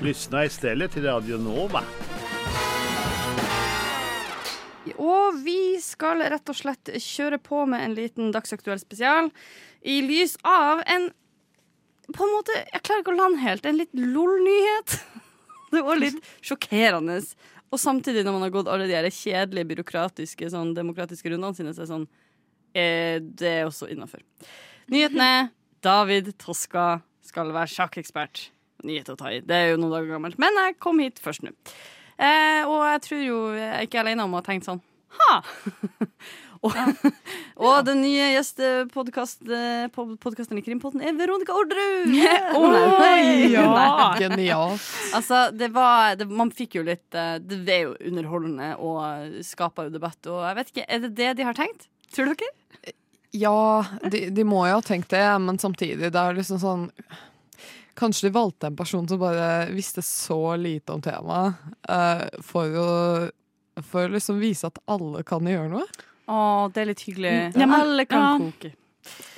Lyssna 0.01 0.45
istället 0.45 0.91
till 0.91 1.03
Radio 1.03 1.38
Nova. 1.38 1.83
Og 4.97 5.39
vi 5.41 5.79
skal 5.81 6.21
rett 6.21 6.49
og 6.49 6.57
slett 6.57 6.91
kjøre 7.01 7.39
på 7.41 7.63
med 7.65 7.81
en 7.81 7.95
liten 7.97 8.29
dagsaktuell 8.33 8.77
spesial 8.77 9.31
i 9.81 9.99
lys 10.05 10.38
av 10.45 10.83
en 10.86 11.10
På 12.13 12.23
en 12.23 12.31
måte, 12.31 12.53
jeg 12.71 12.83
klarer 12.88 13.01
ikke 13.01 13.12
å 13.12 13.17
lande 13.17 13.41
helt. 13.41 13.65
En 13.67 13.75
litt 13.81 13.91
lol-nyhet. 13.91 14.93
Det 15.73 15.81
var 15.83 15.99
litt 15.99 16.21
sjokkerende. 16.39 17.17
Og 17.67 17.81
samtidig, 17.81 18.21
når 18.23 18.38
man 18.38 18.45
har 18.45 18.53
gått 18.53 18.69
alle 18.71 18.88
de 18.88 18.95
her 18.95 19.10
kjedelige, 19.12 19.67
byråkratiske, 19.73 20.47
sånn, 20.53 20.71
demokratiske 20.77 21.33
rundene 21.33 21.57
sine, 21.57 21.73
så 21.75 21.81
er 21.81 21.83
det 21.83 21.91
sånn 21.91 22.05
eh, 22.71 23.17
Det 23.19 23.51
er 23.57 23.67
også 23.67 23.89
innafor. 23.91 24.23
Nyhetene. 24.88 25.49
David 25.83 26.31
Toska 26.39 27.01
skal 27.27 27.51
være 27.51 27.73
sjakkekspert. 27.75 28.47
Nyhet 28.85 29.09
å 29.09 29.15
ta 29.17 29.31
i. 29.33 29.41
Det 29.41 29.55
er 29.55 29.69
jo 29.71 29.77
noen 29.81 29.93
dager 29.95 30.11
gammelt. 30.13 30.37
Men 30.41 30.53
jeg 30.61 30.77
kom 30.83 30.99
hit 31.01 31.17
først 31.23 31.41
nå. 31.45 31.49
Eh, 32.17 32.63
og 32.65 32.81
jeg 32.81 33.01
tror 33.05 33.21
jo 33.23 33.37
jeg 33.55 33.69
er 33.69 33.81
ikke 33.85 34.01
alene 34.01 34.23
om 34.25 34.33
å 34.33 34.39
ha 34.41 34.45
tenkt 34.45 34.65
sånn 34.65 34.79
Ha, 35.19 35.33
Ja! 36.65 36.65
og, 36.65 36.73
og 37.61 37.75
den 37.85 37.99
nye 38.01 38.31
gjestepodkasten 38.33 40.57
i 40.57 40.63
Krimpodden 40.65 41.03
er 41.05 41.13
Veronica 41.17 41.53
Orderud! 41.53 42.09
Oi, 42.57 43.53
ja. 43.53 44.15
Genialt. 44.17 44.81
Altså, 45.13 45.51
det 45.53 45.69
var 45.75 46.17
det, 46.17 46.25
Man 46.29 46.49
fikk 46.49 46.79
jo 46.79 46.83
litt 46.87 47.13
eh, 47.13 47.37
Det 47.45 47.73
er 47.75 47.83
jo 47.85 47.93
underholdende 48.09 48.71
og 48.81 49.37
skaper 49.45 49.87
jo 49.87 49.93
debatt. 49.99 50.19
Og 50.25 50.41
jeg 50.47 50.57
vet 50.59 50.73
ikke, 50.73 50.87
Er 50.89 50.97
det 51.05 51.13
det 51.21 51.29
de 51.37 51.47
har 51.47 51.57
tenkt? 51.57 51.85
Tror 52.13 52.33
dere? 52.33 52.49
Ja, 53.37 53.53
de, 54.09 54.29
de 54.33 54.43
må 54.47 54.63
jo 54.65 54.79
ha 54.79 54.81
tenkt 54.81 55.11
det, 55.13 55.21
men 55.43 55.59
samtidig, 55.61 56.09
det 56.09 56.21
er 56.21 56.37
liksom 56.37 56.57
sånn 56.61 56.85
Kanskje 57.97 58.27
de 58.29 58.33
valgte 58.36 58.69
en 58.69 58.75
person 58.77 59.07
som 59.10 59.19
bare 59.21 59.67
visste 59.73 60.03
så 60.05 60.38
lite 60.60 60.93
om 60.93 61.01
temaet, 61.01 61.57
uh, 61.89 62.27
for 62.45 62.77
å 62.77 62.89
for 63.86 64.10
liksom 64.10 64.39
vise 64.41 64.65
at 64.69 64.77
alle 64.89 65.21
kan 65.27 65.45
gjøre 65.45 65.69
noe. 65.69 65.86
Å, 66.27 66.38
det 66.73 66.81
er 66.81 66.88
litt 66.91 67.03
hyggelig. 67.05 67.33
Ja, 67.53 67.65
men- 67.65 67.75
Alle 67.79 68.05
kan 68.10 68.23
ja. 68.23 68.31
koke. 68.41 68.71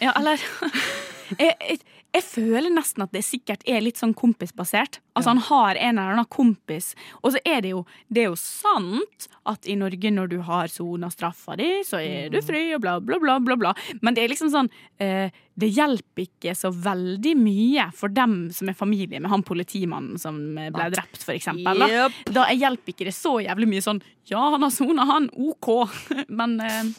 Ja, 0.01 0.13
eller 0.15 0.39
jeg, 1.37 1.55
jeg, 1.59 1.79
jeg 2.09 2.25
føler 2.25 2.71
nesten 2.73 3.03
at 3.05 3.11
det 3.13 3.21
sikkert 3.21 3.61
er 3.69 3.83
litt 3.85 3.99
sånn 3.99 4.15
kompisbasert. 4.17 4.97
Altså 5.13 5.33
Han 5.35 5.41
har 5.45 5.77
en 5.77 5.99
eller 5.99 6.15
annen 6.15 6.29
kompis. 6.31 6.95
Og 7.21 7.35
så 7.35 7.41
er 7.45 7.61
det 7.61 7.73
jo 7.73 7.83
Det 8.07 8.23
er 8.23 8.29
jo 8.31 8.39
sant 8.39 9.27
at 9.49 9.67
i 9.69 9.75
Norge, 9.77 10.11
når 10.13 10.29
du 10.31 10.39
har 10.45 10.69
sona 10.73 11.09
straffa 11.13 11.55
di, 11.59 11.67
så 11.85 11.99
er 12.01 12.29
du 12.33 12.39
fri, 12.45 12.67
og 12.75 12.81
bla, 12.81 12.97
bla, 13.01 13.19
bla. 13.21 13.37
bla, 13.43 13.57
bla. 13.57 13.73
Men 14.01 14.17
det 14.17 14.23
er 14.23 14.31
liksom 14.33 14.49
sånn 14.53 14.69
eh, 15.01 15.29
Det 15.53 15.69
hjelper 15.69 16.25
ikke 16.25 16.55
så 16.57 16.71
veldig 16.73 17.35
mye 17.37 17.89
for 17.97 18.13
dem 18.13 18.47
som 18.55 18.71
er 18.71 18.77
familie 18.77 19.19
med 19.19 19.29
han 19.29 19.45
politimannen 19.45 20.17
som 20.21 20.39
ble 20.55 20.89
drept, 20.93 21.21
for 21.21 21.35
eksempel. 21.35 21.85
Da, 21.85 22.07
da 22.33 22.47
hjelper 22.53 22.95
ikke 22.95 23.09
det 23.09 23.17
så 23.17 23.37
jævlig 23.43 23.69
mye 23.69 23.85
sånn 23.85 24.01
Ja, 24.29 24.49
han 24.55 24.65
har 24.65 24.73
sona, 24.73 25.05
han. 25.09 25.29
OK. 25.37 25.69
Men 26.41 26.57
eh, 26.63 26.89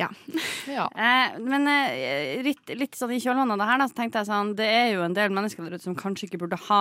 ja. 0.00 0.08
Ja. 0.66 0.88
Eh, 1.04 1.34
men 1.44 1.68
eh, 1.68 2.40
litt, 2.42 2.70
litt 2.74 2.96
sånn 2.98 3.12
i 3.14 3.20
kjølvannet 3.22 3.54
av 3.54 3.60
det 3.60 3.66
her, 3.68 3.78
da, 3.82 3.86
så 3.90 3.96
tenkte 3.98 4.20
jeg 4.22 4.28
sånn 4.30 4.54
Det 4.58 4.66
er 4.66 4.88
jo 4.94 5.02
en 5.04 5.14
del 5.14 5.30
mennesker 5.34 5.66
der 5.66 5.76
ute 5.76 5.84
som 5.84 5.94
kanskje 5.98 6.26
ikke 6.28 6.40
burde 6.40 6.58
ha 6.68 6.80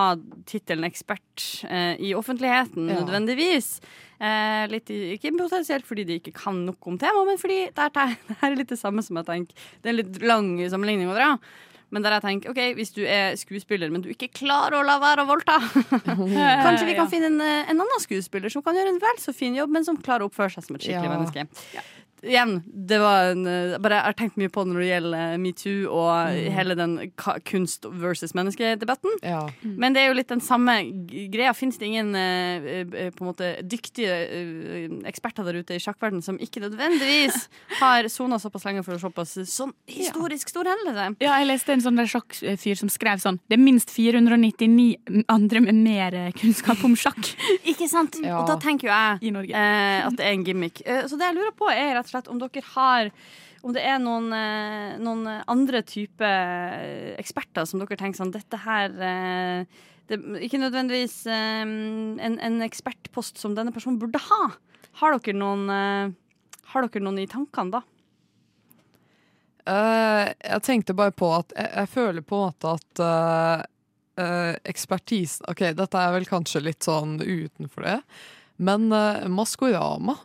tittelen 0.50 0.88
ekspert 0.88 1.44
eh, 1.68 2.00
i 2.00 2.14
offentligheten 2.18 2.88
Ja. 2.90 3.02
nødvendigvis. 3.02 3.76
Eh, 4.24 4.64
litt, 4.72 4.90
i- 4.94 5.18
ikke 5.18 5.34
potensielt 5.38 5.86
fordi 5.86 6.06
de 6.08 6.20
ikke 6.22 6.34
kan 6.38 6.64
nok 6.66 6.88
om 6.88 6.98
temaet, 7.02 7.28
men 7.28 7.38
fordi 7.42 7.60
det 7.76 7.86
er, 7.92 8.16
det 8.30 8.38
er 8.42 8.56
litt 8.56 8.72
det 8.72 8.80
samme 8.80 9.04
som 9.04 9.20
jeg 9.20 9.28
tenker 9.30 9.54
Det 9.84 9.90
er 9.92 9.94
en 9.94 10.00
litt 10.02 10.22
lang 10.24 10.50
sammenligning 10.72 11.12
å 11.12 11.18
dra. 11.20 11.30
Men 11.94 12.02
der 12.02 12.16
jeg 12.16 12.24
tenker, 12.26 12.50
ok, 12.50 12.62
hvis 12.80 12.90
du 12.96 13.04
er 13.06 13.36
skuespiller, 13.38 13.92
men 13.94 14.02
du 14.02 14.08
ikke 14.10 14.32
klarer 14.34 14.80
å 14.80 14.86
la 14.88 14.96
være 15.04 15.22
å 15.22 15.30
voldta 15.30 15.60
Kanskje 16.66 16.88
vi 16.88 16.96
kan 16.98 17.12
finne 17.12 17.30
en, 17.30 17.42
en 17.44 17.84
annen 17.84 18.02
skuespiller 18.02 18.50
som 18.50 18.64
kan 18.66 18.74
gjøre 18.80 18.96
en 18.96 19.02
vel 19.04 19.20
så 19.22 19.34
fin 19.36 19.54
jobb, 19.54 19.70
men 19.76 19.86
som 19.86 20.00
klarer 20.02 20.26
å 20.26 20.32
oppføre 20.32 20.56
seg 20.56 20.66
som 20.66 20.80
et 20.80 20.88
skikkelig 20.88 21.12
Ja. 21.12 21.18
menneske. 21.20 21.84
Igjen, 22.24 22.62
det 22.66 23.00
var 23.00 23.34
en 23.34 23.48
eh, 23.48 23.76
Bare 23.84 23.98
jeg 23.98 24.08
har 24.08 24.16
tenkt 24.16 24.38
mye 24.40 24.52
på 24.52 24.64
det 24.64 24.72
når 24.72 24.82
det 24.82 24.88
gjelder 24.88 25.24
eh, 25.34 25.40
metoo 25.44 25.90
og 25.92 26.38
hele 26.56 26.76
den 26.80 26.94
kunst 27.48 27.88
versus 28.00 28.32
menneskedebatten. 28.38 29.18
Ja. 29.26 29.42
Men 29.64 29.96
det 29.96 30.04
er 30.04 30.12
jo 30.12 30.18
litt 30.18 30.32
den 30.32 30.44
samme 30.44 30.78
greia. 31.34 31.52
Fins 31.58 31.80
det 31.82 31.90
ingen 31.90 32.14
eh, 32.16 33.12
på 33.12 33.26
en 33.26 33.30
måte 33.30 33.50
dyktige 33.68 34.16
eksperter 35.10 35.48
der 35.48 35.60
ute 35.60 35.76
i 35.76 35.84
sjakkverdenen 35.84 36.24
som 36.24 36.40
ikke 36.42 36.64
nødvendigvis 36.64 37.50
har 37.82 38.08
sona 38.12 38.40
såpass 38.42 38.68
lenge 38.70 38.86
for 38.88 38.96
å 38.96 39.02
såpass 39.04 39.36
sånn 39.52 39.76
historisk 39.92 40.54
stor 40.54 40.70
hendelse? 40.72 41.10
Ja, 41.24 41.36
jeg 41.42 41.52
leste 41.52 41.76
en 41.76 41.84
sånn 41.84 42.00
der 42.00 42.10
sjakkfyr 42.10 42.80
som 42.80 42.92
skrev 42.94 43.20
sånn 43.24 43.42
Det 43.50 43.58
er 43.58 43.64
minst 43.64 43.92
499 43.94 45.26
andre 45.32 45.64
med 45.68 45.84
mer 45.84 46.20
kunnskap 46.40 46.82
om 46.88 46.96
sjakk 47.00 47.34
Ikke 47.72 47.90
sant? 47.92 48.16
Ja. 48.24 48.40
Og 48.40 48.48
da 48.48 48.58
tenker 48.62 48.88
jo 48.88 48.94
jeg 48.94 49.36
eh, 49.52 50.00
at 50.08 50.16
det 50.18 50.26
er 50.26 50.38
en 50.38 50.48
gimmick. 50.48 50.82
Så 51.10 51.18
det 51.20 51.28
jeg 51.28 51.38
lurer 51.38 51.54
på, 51.58 51.68
er 51.72 51.94
rett 51.98 52.08
og 52.08 52.12
slett 52.12 52.13
om 52.16 52.40
dere 52.42 52.64
har 52.74 53.12
om 53.64 53.72
det 53.72 53.84
er 53.88 54.00
noen, 54.04 54.28
eh, 54.36 54.98
noen 55.00 55.24
andre 55.48 55.82
type 55.88 56.28
eh, 56.28 57.14
eksperter 57.22 57.68
som 57.68 57.80
dere 57.80 57.96
tenker 58.00 58.20
sånn 58.20 58.34
Dette 58.36 58.60
her 58.60 58.92
eh, 58.92 59.80
det, 60.12 60.20
Ikke 60.44 60.60
nødvendigvis 60.60 61.22
en, 61.32 62.18
en 62.20 62.58
ekspertpost 62.66 63.40
som 63.40 63.56
denne 63.56 63.72
personen 63.72 64.02
burde 64.02 64.20
ha. 64.20 64.42
Har 65.00 65.16
dere 65.16 65.38
noen, 65.40 65.72
har 65.72 66.88
dere 66.90 67.04
noen 67.06 67.22
i 67.24 67.30
tankene, 67.32 67.80
da? 67.80 67.82
Uh, 69.64 70.28
jeg 70.44 70.64
tenkte 70.68 70.96
bare 70.98 71.16
på 71.16 71.30
at 71.32 71.54
jeg, 71.56 71.70
jeg 71.72 71.90
føler 71.94 72.26
på 72.28 72.36
en 72.36 72.50
måte 72.50 72.74
at 72.76 73.02
uh, 74.20 74.52
ekspertisen 74.68 75.48
Ok, 75.48 75.62
dette 75.72 76.02
er 76.02 76.12
vel 76.18 76.28
kanskje 76.28 76.66
litt 76.66 76.84
sånn 76.84 77.16
utenfor 77.24 77.88
det, 77.88 77.96
men 78.60 78.92
uh, 78.92 79.24
Maskorama 79.32 80.18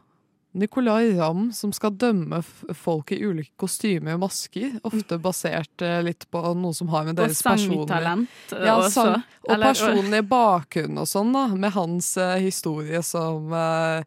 Nicolay 0.58 1.12
Ramm 1.18 1.48
som 1.54 1.72
skal 1.72 1.94
dømme 2.00 2.40
folk 2.76 3.12
i 3.14 3.18
ulike 3.24 3.54
kostymer 3.62 4.16
og 4.18 4.24
masker, 4.26 4.78
ofte 4.88 5.18
basert 5.22 5.84
eh, 5.86 6.00
litt 6.06 6.26
på 6.34 6.42
noe 6.58 6.74
som 6.76 6.90
har 6.92 7.04
med 7.06 7.14
Og 7.16 7.22
deres 7.24 7.42
personlige 7.46 7.86
sangtalent 7.86 8.54
ja, 8.56 8.74
også. 8.76 8.90
sang, 8.96 9.22
og 9.46 9.52
Eller- 9.54 9.72
personlig 9.72 10.22
bakgrunn 10.30 10.98
og 10.98 11.06
sånn, 11.10 11.30
da, 11.36 11.46
med 11.54 11.72
hans 11.78 12.10
eh, 12.20 12.36
historie 12.44 13.02
som 13.06 13.52
uh, 13.54 14.02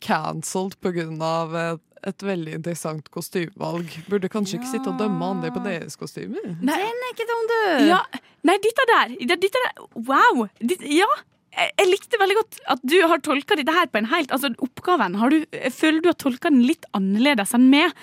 cancelled 0.00 0.78
på 0.80 0.92
grunn 0.94 1.20
av 1.24 1.54
et, 1.58 1.82
et 2.06 2.22
veldig 2.22 2.54
interessant 2.60 3.08
kostymevalg. 3.14 3.90
Burde 4.10 4.28
kanskje 4.32 4.58
ikke 4.60 4.70
sitte 4.74 4.92
og 4.92 4.98
dømme 5.00 5.30
andre 5.34 5.50
på 5.54 5.62
deres 5.64 5.96
kostymer. 6.00 6.44
Nei, 6.60 6.78
Den 6.84 7.04
er 7.08 7.14
ikke 7.14 7.28
dum, 7.30 7.46
du! 7.50 7.60
ja, 7.90 8.00
nei, 8.46 8.58
dette 8.62 8.84
der, 8.92 9.14
det- 9.18 9.40
dette 9.42 9.62
der 9.64 9.86
Wow! 10.06 10.46
Ditt- 10.60 10.84
ja! 10.86 11.08
Jeg, 11.54 11.86
likte 11.86 12.18
veldig 12.18 12.36
godt 12.40 12.60
at 12.74 12.80
du 12.82 12.96
har 13.06 13.20
tolka 13.22 13.56
dette 13.58 13.74
her 13.74 13.86
på 13.90 14.00
en 14.00 14.08
helt 14.10 14.32
Altså, 14.34 14.50
oppgaven 14.64 15.14
du 15.30 15.44
føler 15.74 16.02
du 16.02 16.08
har 16.10 16.18
tolka 16.18 16.50
den 16.50 16.64
litt 16.66 16.88
annerledes 16.96 17.54
enn 17.54 17.68
meg. 17.70 17.94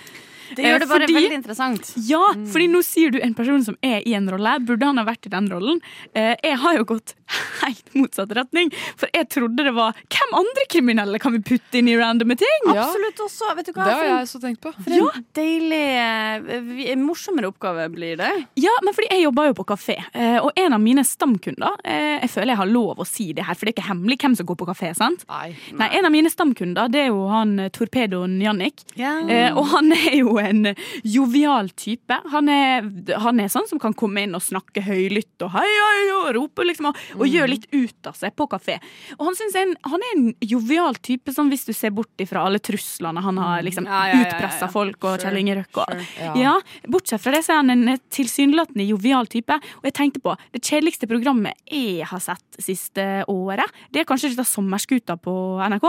Det 0.56 0.66
gjør 0.66 0.80
det 0.84 0.88
bare 0.90 1.06
Fordi- 1.08 1.16
veldig 1.20 1.38
interessant. 1.40 1.94
Ja, 2.08 2.22
fordi 2.52 2.68
nå 2.72 2.82
sier 2.84 3.12
du 3.12 3.20
en 3.22 3.34
person 3.38 3.64
som 3.64 3.78
er 3.84 4.02
i 4.08 4.14
en 4.18 4.28
rolle. 4.30 4.58
Burde 4.66 4.84
han 4.86 4.98
ha 4.98 5.06
vært 5.08 5.26
i 5.26 5.30
den 5.34 5.50
rollen? 5.50 5.80
Eh, 6.16 6.36
jeg 6.44 6.58
har 6.58 6.78
jo 6.78 6.84
gått 6.86 7.14
helt 7.62 7.94
motsatt 7.96 8.32
retning. 8.36 8.72
For 9.00 9.08
jeg 9.14 9.30
trodde 9.30 9.64
det 9.64 9.74
var 9.74 9.94
Hvem 10.12 10.34
andre 10.38 10.66
kriminelle 10.70 11.20
kan 11.20 11.32
vi 11.34 11.40
putte 11.40 11.80
inn 11.80 11.88
i 11.88 11.96
randome 11.98 12.36
ting? 12.38 12.68
Ja, 12.74 12.84
Absolutt 12.88 13.22
også. 13.26 13.56
Vet 13.56 13.66
du 13.70 13.72
hva? 13.74 13.86
det 13.86 13.94
har 13.96 14.04
jeg 14.10 14.26
også 14.28 14.42
tenkt 14.44 14.62
på. 14.62 14.74
For 14.84 14.92
en 14.92 15.26
deilig, 15.38 15.82
eh, 15.96 16.92
en 16.92 17.04
morsommere 17.06 17.48
oppgave 17.52 17.88
blir 17.94 18.18
det. 18.20 18.32
Ja, 18.60 18.74
men 18.84 18.94
fordi 18.94 19.10
jeg 19.12 19.24
jobber 19.26 19.48
jo 19.52 19.54
på 19.62 19.66
kafé, 19.72 19.98
eh, 20.14 20.38
og 20.42 20.52
en 20.58 20.74
av 20.74 20.82
mine 20.82 21.04
stamkunder 21.08 21.78
eh, 21.86 22.20
Jeg 22.22 22.30
føler 22.30 22.52
jeg 22.54 22.58
har 22.62 22.68
lov 22.72 22.98
å 23.02 23.08
si 23.08 23.32
det 23.34 23.46
her, 23.48 23.56
for 23.56 23.66
det 23.66 23.74
er 23.74 23.78
ikke 23.82 23.88
hemmelig 23.90 24.18
hvem 24.22 24.36
som 24.38 24.46
går 24.46 24.58
på 24.60 24.68
kafé. 24.68 24.92
sant? 24.96 25.24
Nei. 25.30 25.56
Nei, 25.80 25.88
En 25.98 26.06
av 26.06 26.12
mine 26.12 26.30
stamkunder 26.30 26.90
det 26.92 27.06
er 27.06 27.08
jo 27.12 27.28
han 27.32 27.58
eh, 27.60 27.70
torpedoen 27.70 28.40
Jannik. 28.42 28.84
Ja. 29.00 29.14
Eh, 29.28 29.56
og 29.58 29.66
han 29.74 29.92
er 29.96 30.16
jo 30.20 30.36
en 30.42 30.72
jovial 31.04 31.70
type. 31.78 32.18
Han 32.34 32.50
er, 32.52 32.88
han 33.24 33.40
er 33.44 33.52
sånn 33.52 33.68
som 33.70 33.80
kan 33.82 33.94
komme 33.98 34.24
inn 34.26 34.36
og 34.38 34.44
snakke 34.46 34.84
høylytt 34.86 35.46
og 35.46 35.54
hei, 35.56 35.66
hei, 35.68 36.02
og 36.18 36.30
rope 36.38 36.66
liksom, 36.68 36.90
og, 36.92 37.00
og 37.20 37.28
gjøre 37.30 37.52
litt 37.54 37.68
ut 37.74 38.10
av 38.12 38.18
seg 38.18 38.36
på 38.38 38.48
kafé. 38.52 38.78
Og 39.18 39.28
han, 39.30 39.40
en, 39.62 39.76
han 39.94 40.06
er 40.08 40.16
en 40.18 40.30
jovial 40.46 40.98
type, 41.04 41.34
sånn 41.36 41.52
hvis 41.54 41.66
du 41.70 41.74
ser 41.78 41.94
bort 41.96 42.22
ifra 42.24 42.46
alle 42.48 42.62
truslene 42.64 43.22
han 43.22 43.38
har 43.42 43.62
liksom 43.66 43.88
Ja, 43.90 44.02
ja, 44.12 44.18
ja, 44.18 44.26
utpressa 44.28 44.70
folk 44.72 45.04
og 45.04 45.16
Sure, 45.18 45.26
Kjell 45.26 45.42
Inge 45.42 45.58
Røkke. 45.62 45.86
og- 45.86 46.06
sure. 46.16 46.36
Ja. 46.42 46.56
Bortsett 46.92 47.22
fra 47.24 47.32
det 47.36 47.44
så 47.46 47.54
er 47.56 47.62
han 47.62 47.70
en 47.74 47.88
eh, 47.96 48.02
tilsynelatende 48.14 48.86
jovial 48.88 49.28
type. 49.32 49.54
Og 49.82 49.88
jeg 49.90 49.96
tenkte 49.98 50.22
på, 50.24 50.36
det 50.54 50.62
kjedeligste 50.64 51.08
programmet 51.10 51.58
jeg 51.72 52.06
har 52.08 52.22
sett 52.24 52.62
siste 52.62 53.06
året, 53.32 53.70
det 53.92 54.02
er 54.04 54.08
kanskje 54.10 54.32
dette 54.34 54.46
Sommerskuta 54.48 55.16
på 55.22 55.34
NRK. 55.72 55.88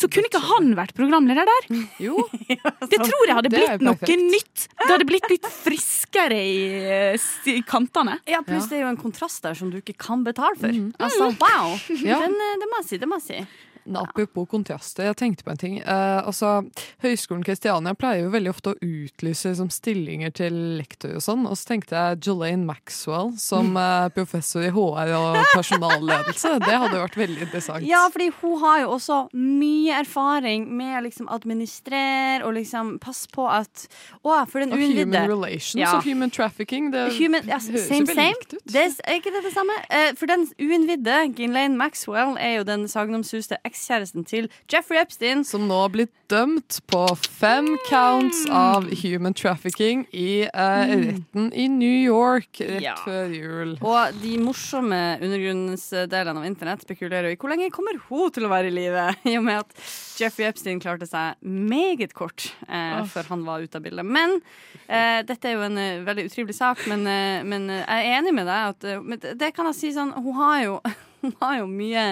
Så 0.00 0.08
kunne 0.12 0.28
ikke 0.30 0.42
han 0.42 0.72
vært 0.78 0.94
programleder 0.96 1.48
der? 1.48 1.68
Jo, 2.02 2.26
Det 2.92 2.98
tror 3.00 3.26
jeg 3.28 3.36
hadde 3.38 3.52
blitt 3.52 3.84
noe 3.84 3.91
perfekt. 3.92 4.24
nytt. 4.32 4.66
Det 4.82 4.90
hadde 4.90 5.08
blitt 5.08 5.28
litt 5.30 5.48
friskere 5.62 6.38
i, 6.38 6.62
eh, 6.82 7.28
i 7.52 7.58
kantene. 7.66 8.18
Ja, 8.28 8.42
pluss 8.46 8.68
det 8.70 8.80
er 8.80 8.86
jo 8.86 8.92
en 8.92 9.00
kontrast 9.00 9.42
der 9.44 9.58
som 9.58 9.70
du 9.72 9.78
ikke 9.80 9.96
kan 9.98 10.24
betale 10.26 10.58
for. 10.58 10.80
Altså, 11.02 11.30
wow! 11.42 11.76
Ja. 12.02 12.22
Den, 12.24 12.34
eh, 12.34 12.56
det 12.62 12.70
må 12.70 12.82
jeg 12.82 12.88
si. 12.88 13.00
Det 13.02 13.10
må 13.10 13.20
jeg 13.20 13.28
si. 13.28 13.68
Apropos 13.98 14.46
kontraster, 14.50 15.08
jeg 15.10 15.16
tenkte 15.18 15.44
på 15.44 15.50
en 15.54 15.58
ting. 15.60 15.78
Eh, 15.80 16.18
altså, 16.26 16.62
Høgskolen 17.02 17.42
Kristiania 17.46 17.94
pleier 17.98 18.24
jo 18.26 18.32
veldig 18.34 18.50
ofte 18.52 18.72
å 18.74 18.78
utlyse 18.78 19.50
liksom, 19.52 19.70
stillinger 19.74 20.30
til 20.38 20.54
lektor 20.78 21.16
og 21.18 21.24
sånn. 21.24 21.46
Og 21.50 21.56
så 21.58 21.72
tenkte 21.72 21.96
jeg 21.98 22.20
Jolaine 22.28 22.64
Maxwell 22.68 23.32
som 23.42 23.72
eh, 23.82 24.08
professor 24.14 24.62
i 24.66 24.70
HR 24.72 25.12
og 25.18 25.40
personalledelse. 25.54 26.54
Det 26.62 26.78
hadde 26.84 27.00
vært 27.02 27.18
veldig 27.18 27.46
interessant. 27.48 27.86
Ja, 27.88 28.04
fordi 28.12 28.30
hun 28.40 28.58
har 28.62 28.82
jo 28.84 28.92
også 28.96 29.18
mye 29.34 29.98
erfaring 30.02 30.68
med 30.76 30.98
å 31.00 31.04
liksom 31.08 31.28
administrere 31.32 32.44
og 32.46 32.54
liksom 32.58 32.96
passe 33.02 33.28
på 33.32 33.46
at 33.50 33.86
Å, 34.22 34.42
for 34.48 34.62
den 34.62 34.72
og 34.74 34.78
human 34.80 35.26
relations 35.28 35.78
Ja. 35.80 35.96
og 35.96 36.04
human 36.06 36.30
trafficking. 36.30 36.90
Det 36.92 37.08
Human, 37.18 37.42
ja, 37.48 37.58
høres 37.58 37.88
same, 37.88 38.00
jo 38.02 38.06
veldig 38.06 38.14
same. 38.14 38.28
likt 38.38 38.54
ut. 38.54 38.62
Det 38.72 38.84
er, 38.86 39.16
ikke 39.18 39.32
det 39.34 39.42
det 39.46 39.52
samme? 39.54 39.76
Eh, 39.90 40.12
for 40.18 40.26
den 40.30 40.46
uinnvidde, 40.60 41.16
Ginlaine 41.36 41.76
Maxwell, 41.76 42.36
er 42.38 42.58
jo 42.60 42.64
den 42.68 42.86
sagnomsuste 42.88 43.58
ekskjæresten 43.72 44.24
til 44.28 44.48
Jeffrey 44.70 45.00
Epstein. 45.02 45.42
Som 45.48 45.66
nå 45.68 45.80
har 45.82 45.90
blitt 45.94 46.12
dømt 46.32 46.78
på 46.88 47.02
fem 47.18 47.66
counts 47.88 48.44
av 48.48 48.86
human 49.02 49.34
trafficking 49.36 50.06
i 50.16 50.44
eh, 50.46 50.92
retten 51.08 51.50
i 51.52 51.66
New 51.68 51.98
York 52.06 52.60
rett 52.62 52.80
Ja. 52.84 52.94
før 53.04 53.32
jul. 53.36 53.74
Og 53.84 54.14
de 54.22 54.36
morsomme 54.40 55.00
undergrunnsdelene 55.20 56.38
av 56.40 56.46
internett 56.48 56.84
spekulerer 56.86 57.28
jo 57.30 57.36
i 57.36 57.40
hvor 57.42 57.52
lenge 57.52 57.68
kommer 57.74 57.98
hun 58.08 58.30
til 58.32 58.46
å 58.48 58.52
være 58.52 58.70
i 58.70 58.74
live, 58.76 59.04
i 59.32 59.36
og 59.40 59.44
med 59.48 59.60
at 59.64 59.84
Jeffrey 60.22 60.46
Epstein 60.48 60.80
klarte 60.82 61.08
seg 61.08 61.36
meget 61.42 62.14
kort 62.16 62.50
eh, 62.68 63.02
før 63.12 63.28
han 63.32 63.44
var 63.48 63.64
ute 63.64 63.80
av 63.80 63.84
bildet. 63.86 64.06
Men 64.08 64.38
eh, 64.86 65.20
dette 65.28 65.48
er 65.50 65.56
jo 65.58 65.66
en 65.68 65.78
eh, 65.80 66.00
veldig 66.06 66.28
utrivelig 66.30 66.56
sak, 66.58 66.84
men, 66.90 67.04
eh, 67.08 67.40
men 67.48 67.68
eh, 67.72 67.84
jeg 67.84 68.08
er 68.12 68.18
enig 68.20 68.34
med 68.36 68.48
deg. 68.48 68.74
At, 68.76 68.84
eh, 68.88 69.00
men 69.02 69.18
det- 69.22 69.36
det 69.42 69.52
kan 69.56 69.66
jeg 69.70 69.78
si 69.80 69.92
sånn, 69.96 70.12
hun 70.16 70.36
har 70.38 70.60
jo, 70.64 70.76
hun 71.22 71.34
har 71.40 71.58
jo 71.60 71.68
mye 71.70 72.04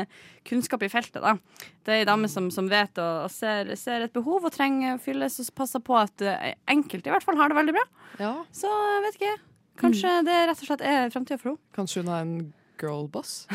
kunnskap 0.46 0.82
i 0.86 0.90
feltet, 0.90 1.20
da. 1.22 1.34
Det 1.84 1.92
er 1.92 2.02
ei 2.02 2.08
dame 2.08 2.30
som, 2.30 2.48
som 2.54 2.68
vet 2.70 2.98
og, 3.02 3.26
og 3.26 3.32
ser, 3.34 3.72
ser 3.78 4.06
et 4.06 4.14
behov 4.14 4.46
og 4.48 4.54
trenger 4.54 4.96
å 4.96 5.02
fylles, 5.02 5.38
og 5.42 5.52
passer 5.58 5.82
på 5.84 5.96
at 5.98 6.24
eh, 6.24 6.54
enkelte 6.70 7.10
i 7.10 7.14
hvert 7.14 7.26
fall 7.26 7.38
har 7.40 7.52
det 7.52 7.58
veldig 7.60 7.76
bra. 7.76 7.84
Ja, 8.22 8.34
Så 8.54 8.70
jeg 8.70 9.04
vet 9.06 9.20
ikke. 9.20 9.36
Kanskje 9.80 10.16
det 10.26 10.40
rett 10.50 10.60
og 10.60 10.68
slett 10.68 10.82
er 10.84 11.12
framtida 11.12 11.40
for 11.40 11.54
henne. 11.54 11.62
Kanskje 11.76 12.02
hun 12.02 12.12
er 12.12 12.26
en 12.26 12.34
girlboss? 12.80 13.44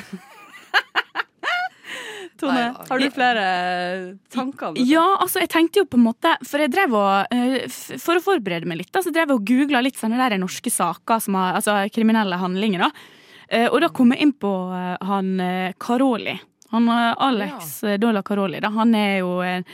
Tone, 2.35 2.55
Nei, 2.57 2.85
har 2.89 2.99
du 2.99 3.05
flere 3.13 3.43
tanker 4.33 4.67
om 4.67 4.75
det? 4.75 4.83
Ja, 4.89 5.03
altså 5.23 5.39
jeg 5.39 5.51
tenkte 5.53 5.79
jo 5.79 5.85
på 5.87 5.95
en 5.95 6.03
måte 6.03 6.33
For 6.43 6.59
jeg 6.59 6.73
drev 6.73 6.95
og 6.97 7.31
eh, 7.31 7.69
For 8.01 8.19
å 8.19 8.23
forberede 8.25 8.67
meg 8.67 8.81
litt, 8.81 8.89
da, 8.91 8.99
så 9.05 9.13
drev 9.13 9.29
jeg 9.31 9.37
og 9.37 9.45
googla 9.47 9.79
litt 9.85 9.95
sånne 9.99 10.19
der 10.19 10.35
norske 10.41 10.73
saker, 10.73 11.21
som 11.23 11.37
har, 11.39 11.61
altså 11.61 11.77
kriminelle 11.95 12.41
handlinger. 12.41 12.89
da 12.89 12.89
Eh, 12.89 13.14
Og 13.71 13.79
da 13.83 13.89
kom 13.93 14.13
jeg 14.13 14.25
inn 14.25 14.35
på 14.41 14.51
eh, 14.73 14.95
han 15.05 15.39
eh, 15.39 15.73
Karoli. 15.79 16.37
Han 16.73 16.87
eh, 16.89 17.13
Alex 17.17 17.83
ja. 17.83 17.97
Dola 17.97 18.23
Karoli, 18.23 18.59
da. 18.59 18.71
Han 18.73 18.95
er 18.95 19.19
jo 19.19 19.37
en, 19.45 19.65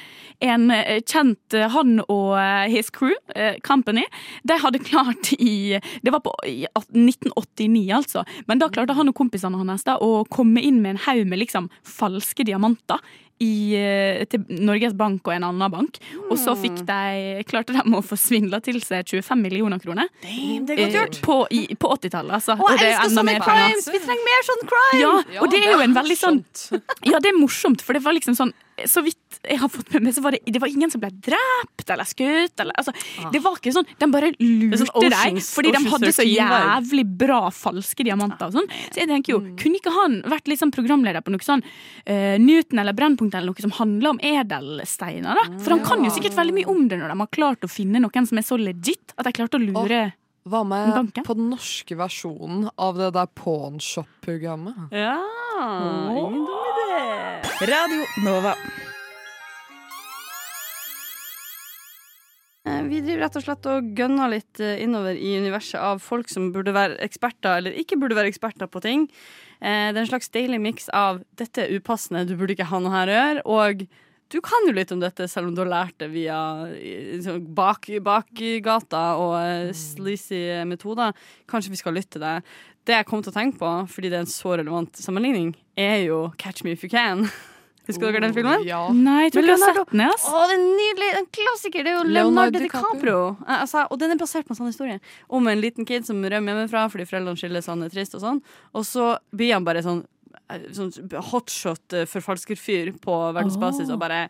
en 0.44 0.72
eh, 0.76 1.00
kjent 1.02 1.56
eh, 1.56 1.70
Han 1.72 2.02
og 2.04 2.36
eh, 2.38 2.68
his 2.74 2.92
crew, 2.94 3.16
eh, 3.36 3.58
Company, 3.64 4.04
de 4.44 4.60
hadde 4.62 4.84
klart 4.90 5.32
i 5.40 5.80
Det 6.02 6.14
var 6.14 6.24
på 6.26 6.36
i 6.48 6.66
1989, 6.68 7.88
altså. 7.96 8.26
Men 8.48 8.62
da 8.62 8.70
klarte 8.74 8.98
han 8.98 9.12
og 9.12 9.18
kompisene 9.18 9.58
hans 9.62 9.88
da 9.88 9.98
å 10.02 10.24
komme 10.30 10.62
inn 10.62 10.82
med 10.84 10.96
en 10.98 11.04
haug 11.08 11.26
med 11.28 11.42
liksom 11.42 11.72
falske 11.88 12.46
diamanter. 12.48 13.02
I, 13.42 13.52
eh, 13.78 14.24
til 14.30 14.46
Norges 14.62 14.94
Bank 14.98 15.28
og 15.28 15.36
en 15.36 15.48
annen 15.50 15.74
bank. 15.74 16.00
Og 16.30 16.38
så 16.40 16.56
fikk 16.60 16.84
de, 16.88 17.44
klarte 17.50 17.76
de 17.76 17.84
å 17.98 18.04
få 18.06 18.18
svindla 18.20 18.62
til 18.64 18.82
seg 18.86 19.08
25 19.10 19.42
millioner 19.42 19.82
kroner. 19.82 20.10
Damn, 20.24 20.68
det 20.68 20.78
er 20.78 20.82
godt 20.84 20.96
eh, 20.96 20.98
gjort. 21.00 21.22
På, 21.26 21.38
i, 21.50 21.64
på 21.76 21.94
80-tallet, 21.98 22.36
altså. 22.40 22.58
Å, 22.58 22.74
det 22.76 22.86
jeg 22.86 22.94
er 22.94 22.98
elsker 22.98 23.10
enda 23.10 23.22
sånne 23.22 23.38
mer 23.38 23.48
crimes! 23.48 23.88
Vi 23.92 24.04
trenger 24.06 24.28
mer 24.30 24.50
sånn 24.50 24.68
crime! 24.74 25.00
Ja, 25.02 25.14
og 25.42 25.54
det 25.54 25.64
er 25.64 25.72
jo 25.76 25.86
en 25.88 25.98
veldig 25.98 26.20
sånn. 26.20 26.44
Ja, 27.10 27.22
det 27.22 27.34
er 27.34 27.40
morsomt, 27.40 27.86
for 27.86 27.98
det 27.98 28.04
var 28.06 28.18
liksom 28.18 28.38
sånn 28.38 28.54
Så 28.88 29.04
vidt 29.04 29.18
jeg 29.48 29.58
har 29.58 29.70
fått 29.72 29.90
med 29.94 30.04
meg, 30.04 30.14
så 30.14 30.22
var 30.22 30.32
det, 30.36 30.40
det 30.46 30.60
var 30.62 30.68
ingen 30.70 30.92
som 30.92 31.02
ble 31.02 31.10
drept 31.10 31.90
eller 31.90 32.06
skutt. 32.06 32.60
Eller, 32.62 32.74
altså, 32.78 32.92
Det 33.32 33.40
var 33.42 33.56
ikke 33.58 33.74
sånn 33.74 33.88
De 33.98 34.08
bare 34.12 34.32
lurte 34.38 34.82
Ah. 34.82 34.86
sånn 34.86 35.10
deg 35.10 35.40
fordi 35.42 35.72
de 35.74 35.90
hadde 35.90 36.12
så 36.14 36.26
jævlig 36.28 37.06
bra 37.18 37.40
falske 37.50 38.04
diamanter 38.06 38.46
og 38.48 38.54
sånn. 38.54 38.70
Så 38.92 39.02
jeg 39.02 39.08
tenker 39.10 39.34
jo, 39.34 39.40
Mm. 39.42 39.56
kunne 39.58 39.76
ikke 39.82 39.94
han 39.96 40.22
vært 40.24 40.48
liksom 40.48 40.72
programleder 40.72 41.22
på 41.26 41.32
noe 41.32 41.40
sånn 41.42 41.64
uh, 41.64 42.38
Newton 42.38 42.80
eller 42.80 42.94
Brennpunkt 42.94 43.34
eller 43.36 43.48
noe 43.48 43.62
som 43.62 43.72
handler 43.72 44.10
om 44.10 44.20
edelsteiner, 44.20 45.34
da? 45.36 45.58
For 45.60 45.72
han 45.76 45.84
kan 45.86 46.04
jo 46.04 46.12
sikkert 46.12 46.36
veldig 46.38 46.54
mye 46.54 46.68
om 46.68 46.88
det 46.88 47.00
når 47.00 47.10
de 47.14 47.18
har 47.18 47.28
klart 47.28 47.62
å 47.66 47.70
finne 47.72 48.00
noen 48.02 48.28
som 48.28 48.38
er 48.38 48.44
så 48.46 48.58
legit 48.60 49.14
at 49.18 49.26
de 49.26 49.32
klarte 49.34 49.58
å 49.58 49.64
lure 49.66 50.14
Hva 50.48 50.64
med 50.66 50.94
Banken? 50.96 51.24
på 51.24 51.36
den 51.38 51.50
norske 51.52 51.96
versjonen 51.96 52.70
av 52.78 52.98
det 52.98 53.12
der 53.14 53.28
Pawnshop-programmet? 53.36 54.92
Ja, 54.92 55.18
idé. 56.16 56.61
Radio 57.62 58.06
Nova. 58.24 58.56
Eh, 62.66 62.82
Vi 62.90 63.02
driver 63.02 63.22
rett 63.22 63.38
og 63.38 63.44
slett 63.46 63.68
og 63.70 63.92
gønner 63.98 64.32
litt 64.34 64.62
eh, 64.64 64.82
innover 64.82 65.14
i 65.14 65.36
universet 65.38 65.78
av 65.78 66.02
folk 66.02 66.30
som 66.32 66.50
burde 66.56 66.74
være 66.74 66.98
eksperter 67.06 67.60
eller 67.60 67.78
ikke 67.78 68.00
burde 68.02 68.18
være 68.18 68.32
eksperter 68.34 68.70
på 68.72 68.82
ting. 68.82 69.06
Eh, 69.62 69.92
Det 69.92 70.00
er 70.00 70.04
en 70.06 70.10
slags 70.10 70.34
deilig 70.34 70.62
miks 70.62 70.90
av 70.90 71.22
'dette 71.38 71.68
er 71.68 71.78
upassende, 71.78 72.26
du 72.26 72.36
burde 72.36 72.56
ikke 72.58 72.70
ha 72.72 72.80
noe 72.80 72.96
her 72.96 73.08
å 73.08 73.18
gjøre', 73.20 73.46
og 73.46 73.88
du 74.32 74.40
kan 74.42 74.66
jo 74.66 74.74
litt 74.74 74.92
om 74.92 75.00
dette, 75.00 75.28
selv 75.28 75.48
om 75.50 75.56
du 75.56 75.62
har 75.62 75.70
lært 75.70 75.98
det 76.00 76.10
via 76.10 76.66
sånn 77.22 77.54
bak, 77.54 77.86
bakgata 78.02 79.18
og 79.20 79.76
sleazy 79.76 80.64
metoder. 80.64 81.14
Kanskje 81.46 81.70
vi 81.70 81.76
skal 81.76 81.94
lytte 81.94 82.12
til 82.16 82.22
det. 82.22 82.42
Det 82.86 82.96
jeg 82.96 83.06
kom 83.06 83.22
til 83.22 83.34
å 83.34 83.36
tenke 83.36 83.60
på, 83.60 83.88
fordi 83.92 84.10
det 84.10 84.14
er 84.14 84.24
en 84.24 84.26
så 84.26 84.56
relevant 84.56 84.94
sammenligning, 84.96 85.54
er 85.78 86.08
jo 86.08 86.32
'Catch 86.38 86.64
Me 86.64 86.72
If 86.72 86.84
You 86.84 86.90
Can'. 86.90 87.30
Husker 87.90 88.12
dere 88.12 88.22
den 88.24 88.36
filmen? 88.36 88.64
Ja. 88.68 88.82
Nei, 88.94 89.26
jeg 89.26 89.34
tror 89.34 89.48
ikke 89.48 89.56
jeg 89.56 89.64
har 89.64 89.78
sett 89.80 89.94
den. 89.94 90.04
Yes. 90.06 90.26
Å, 90.30 90.42
det 90.52 90.56
er 90.58 90.64
nydelig! 90.64 91.10
En 91.18 91.28
klassiker! 91.38 91.86
Det 91.88 91.92
er 91.92 91.98
jo 91.98 92.04
Leonardo 92.06 92.30
Leonardo 92.30 92.62
DiCaprio. 92.62 92.94
DiCaprio. 92.94 93.22
Altså, 93.58 93.86
og 93.90 94.02
den 94.04 94.14
er 94.14 94.22
basert 94.22 94.48
på 94.48 94.54
en 94.54 94.60
sånn 94.62 94.70
historie 94.70 95.00
om 95.34 95.50
en 95.50 95.64
liten 95.64 95.88
kid 95.90 96.06
som 96.08 96.22
rømmer 96.22 96.54
hjemmefra 96.54 96.86
fordi 96.94 97.08
foreldrene 97.10 97.42
skilles, 97.42 97.70
han 97.72 97.86
er 97.88 97.94
trist 97.94 98.18
og 98.20 98.24
sånn. 98.24 98.42
Og 98.78 98.86
så 98.88 99.08
blir 99.34 99.56
han 99.58 99.66
bare 99.68 99.82
sånn, 99.86 100.04
eh, 100.54 100.70
sånn 100.78 100.94
hotshot 101.32 101.98
eh, 101.98 102.08
forfalskerfyr 102.12 102.94
på 103.02 103.18
verdensbasis 103.34 103.90
og 103.90 104.02
bare 104.04 104.28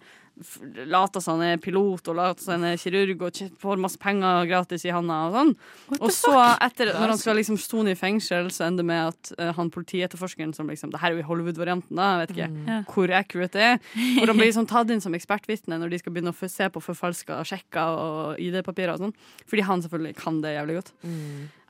later 0.89 1.21
som 1.23 1.39
han 1.39 1.53
er 1.55 1.61
pilot 1.61 2.07
og 2.11 2.17
later 2.17 2.43
som 2.43 2.55
han 2.57 2.71
er 2.71 2.79
kirurg 2.81 3.21
og 3.27 3.39
får 3.61 3.81
masse 3.81 3.99
penger 4.01 4.45
gratis 4.49 4.85
i 4.87 4.93
handa 4.93 5.17
og 5.27 5.35
sånn. 5.37 5.53
Og 5.99 6.11
så, 6.15 6.33
etter, 6.63 6.91
når 6.95 7.13
han 7.13 7.21
skal 7.21 7.37
liksom 7.39 7.59
stone 7.61 7.93
i 7.93 7.99
fengsel, 7.99 8.49
så 8.53 8.65
ender 8.67 8.81
det 8.83 8.89
med 8.91 9.11
at 9.11 9.31
uh, 9.37 9.51
han 9.57 9.71
politietterforskeren 9.73 10.53
som 10.57 10.69
liksom 10.71 10.91
Det 10.91 10.99
her 11.01 11.11
er 11.11 11.19
jo 11.19 11.23
i 11.23 11.27
Hollywood-varianten, 11.29 11.95
da. 11.95 12.09
Jeg 12.11 12.21
vet 12.23 12.35
ikke 12.35 12.49
Ja. 12.71 12.81
hvor 12.91 13.15
accurate 13.21 13.57
det 13.57 13.67
er. 13.69 13.79
Hvor 14.17 14.27
han 14.31 14.37
blir 14.37 14.49
liksom 14.51 14.67
tatt 14.69 14.89
inn 14.93 15.01
som 15.03 15.13
ekspertvitne 15.17 15.79
når 15.81 15.89
de 15.93 16.01
skal 16.01 16.13
begynne 16.15 16.33
å 16.33 16.49
se 16.51 16.69
på 16.69 16.81
forfalska 16.83 17.41
sjekker 17.47 17.97
og 18.01 18.39
ID-papirer 18.41 18.95
og 18.95 19.05
sånn. 19.07 19.15
Fordi 19.47 19.65
han 19.67 19.81
selvfølgelig 19.83 20.15
kan 20.19 20.41
det 20.43 20.55
jævlig 20.57 20.79
godt. 20.81 20.93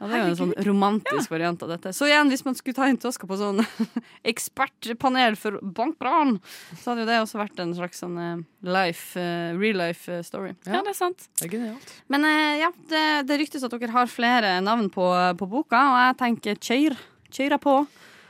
Ja, 0.01 0.07
det 0.09 0.15
er 0.17 0.21
jo 0.23 0.29
en 0.31 0.37
sånn 0.39 0.53
romantisk 0.65 1.29
variant 1.29 1.61
av 1.61 1.69
dette. 1.69 1.91
Så 1.93 2.07
igjen, 2.09 2.31
hvis 2.33 2.41
man 2.41 2.55
skulle 2.57 2.73
ta 2.73 2.87
inn 2.89 2.97
Toska 2.97 3.27
på 3.29 3.37
sånn 3.37 3.61
ekspertpanel 4.31 5.37
for 5.37 5.59
bankran, 5.61 6.39
så 6.81 6.91
hadde 6.91 7.03
jo 7.03 7.09
det 7.11 7.19
også 7.21 7.37
vært 7.37 7.61
en 7.61 7.75
slags 7.77 8.01
sånn 8.01 8.17
eh, 8.17 8.41
life, 8.65 9.13
eh, 9.21 9.53
real 9.61 9.77
life 9.83 10.09
eh, 10.09 10.23
story. 10.25 10.55
Ja, 10.65 10.81
det 10.81 10.95
er 10.95 10.97
sant. 10.97 11.27
Det 11.37 11.45
er 11.45 11.53
genialt. 11.53 11.93
Men 12.09 12.25
ja, 12.57 12.71
det, 12.89 13.05
det 13.29 13.37
ryktes 13.43 13.67
at 13.67 13.77
dere 13.77 13.93
har 13.93 14.09
flere 14.09 14.55
navn 14.65 14.89
på, 14.89 15.05
på 15.37 15.49
boka, 15.53 15.83
og 15.93 15.99
jeg 16.07 16.17
tenker 16.25 16.63
kjør. 16.71 16.97
Kjøra 17.31 17.61
på. 17.61 17.75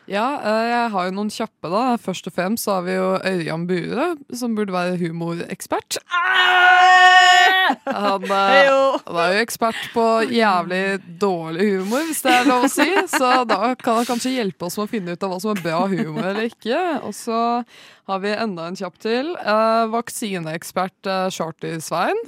Ja, 0.09 0.41
eh, 0.41 0.63
jeg 0.71 0.91
har 0.95 1.07
jo 1.07 1.13
noen 1.15 1.29
kjappe, 1.33 1.69
da. 1.69 1.83
Først 2.01 2.27
og 2.27 2.33
fremst 2.35 2.65
så 2.65 2.79
har 2.79 2.87
vi 2.87 2.97
jo 2.97 3.09
Ørjan 3.19 3.67
Bure, 3.69 4.07
som 4.33 4.55
burde 4.57 4.73
være 4.73 4.97
humorekspert. 5.01 6.01
Han, 7.85 8.23
eh, 8.25 8.67
han 9.05 9.17
er 9.21 9.33
jo 9.35 9.41
ekspert 9.45 9.79
på 9.93 10.05
jævlig 10.27 10.99
dårlig 11.21 11.67
humor, 11.77 12.03
hvis 12.09 12.21
det 12.25 12.33
er 12.33 12.49
lov 12.49 12.67
å 12.67 12.71
si. 12.71 12.87
Så 13.13 13.29
da 13.47 13.73
kan 13.79 14.01
han 14.01 14.09
kanskje 14.09 14.35
hjelpe 14.35 14.67
oss 14.67 14.77
med 14.79 14.87
å 14.87 14.91
finne 14.91 15.15
ut 15.15 15.23
av 15.23 15.33
hva 15.33 15.39
som 15.43 15.53
er 15.53 15.63
bra 15.63 15.85
humor 15.91 16.25
eller 16.33 16.49
ikke. 16.49 16.81
Og 17.07 17.15
så 17.15 17.41
har 18.09 18.23
vi 18.23 18.33
enda 18.35 18.67
en 18.67 18.77
kjapp 18.79 18.97
til. 19.01 19.33
Eh, 19.39 19.83
vaksineekspert 19.93 21.07
uh, 21.07 21.27
Charty-Svein. 21.31 22.19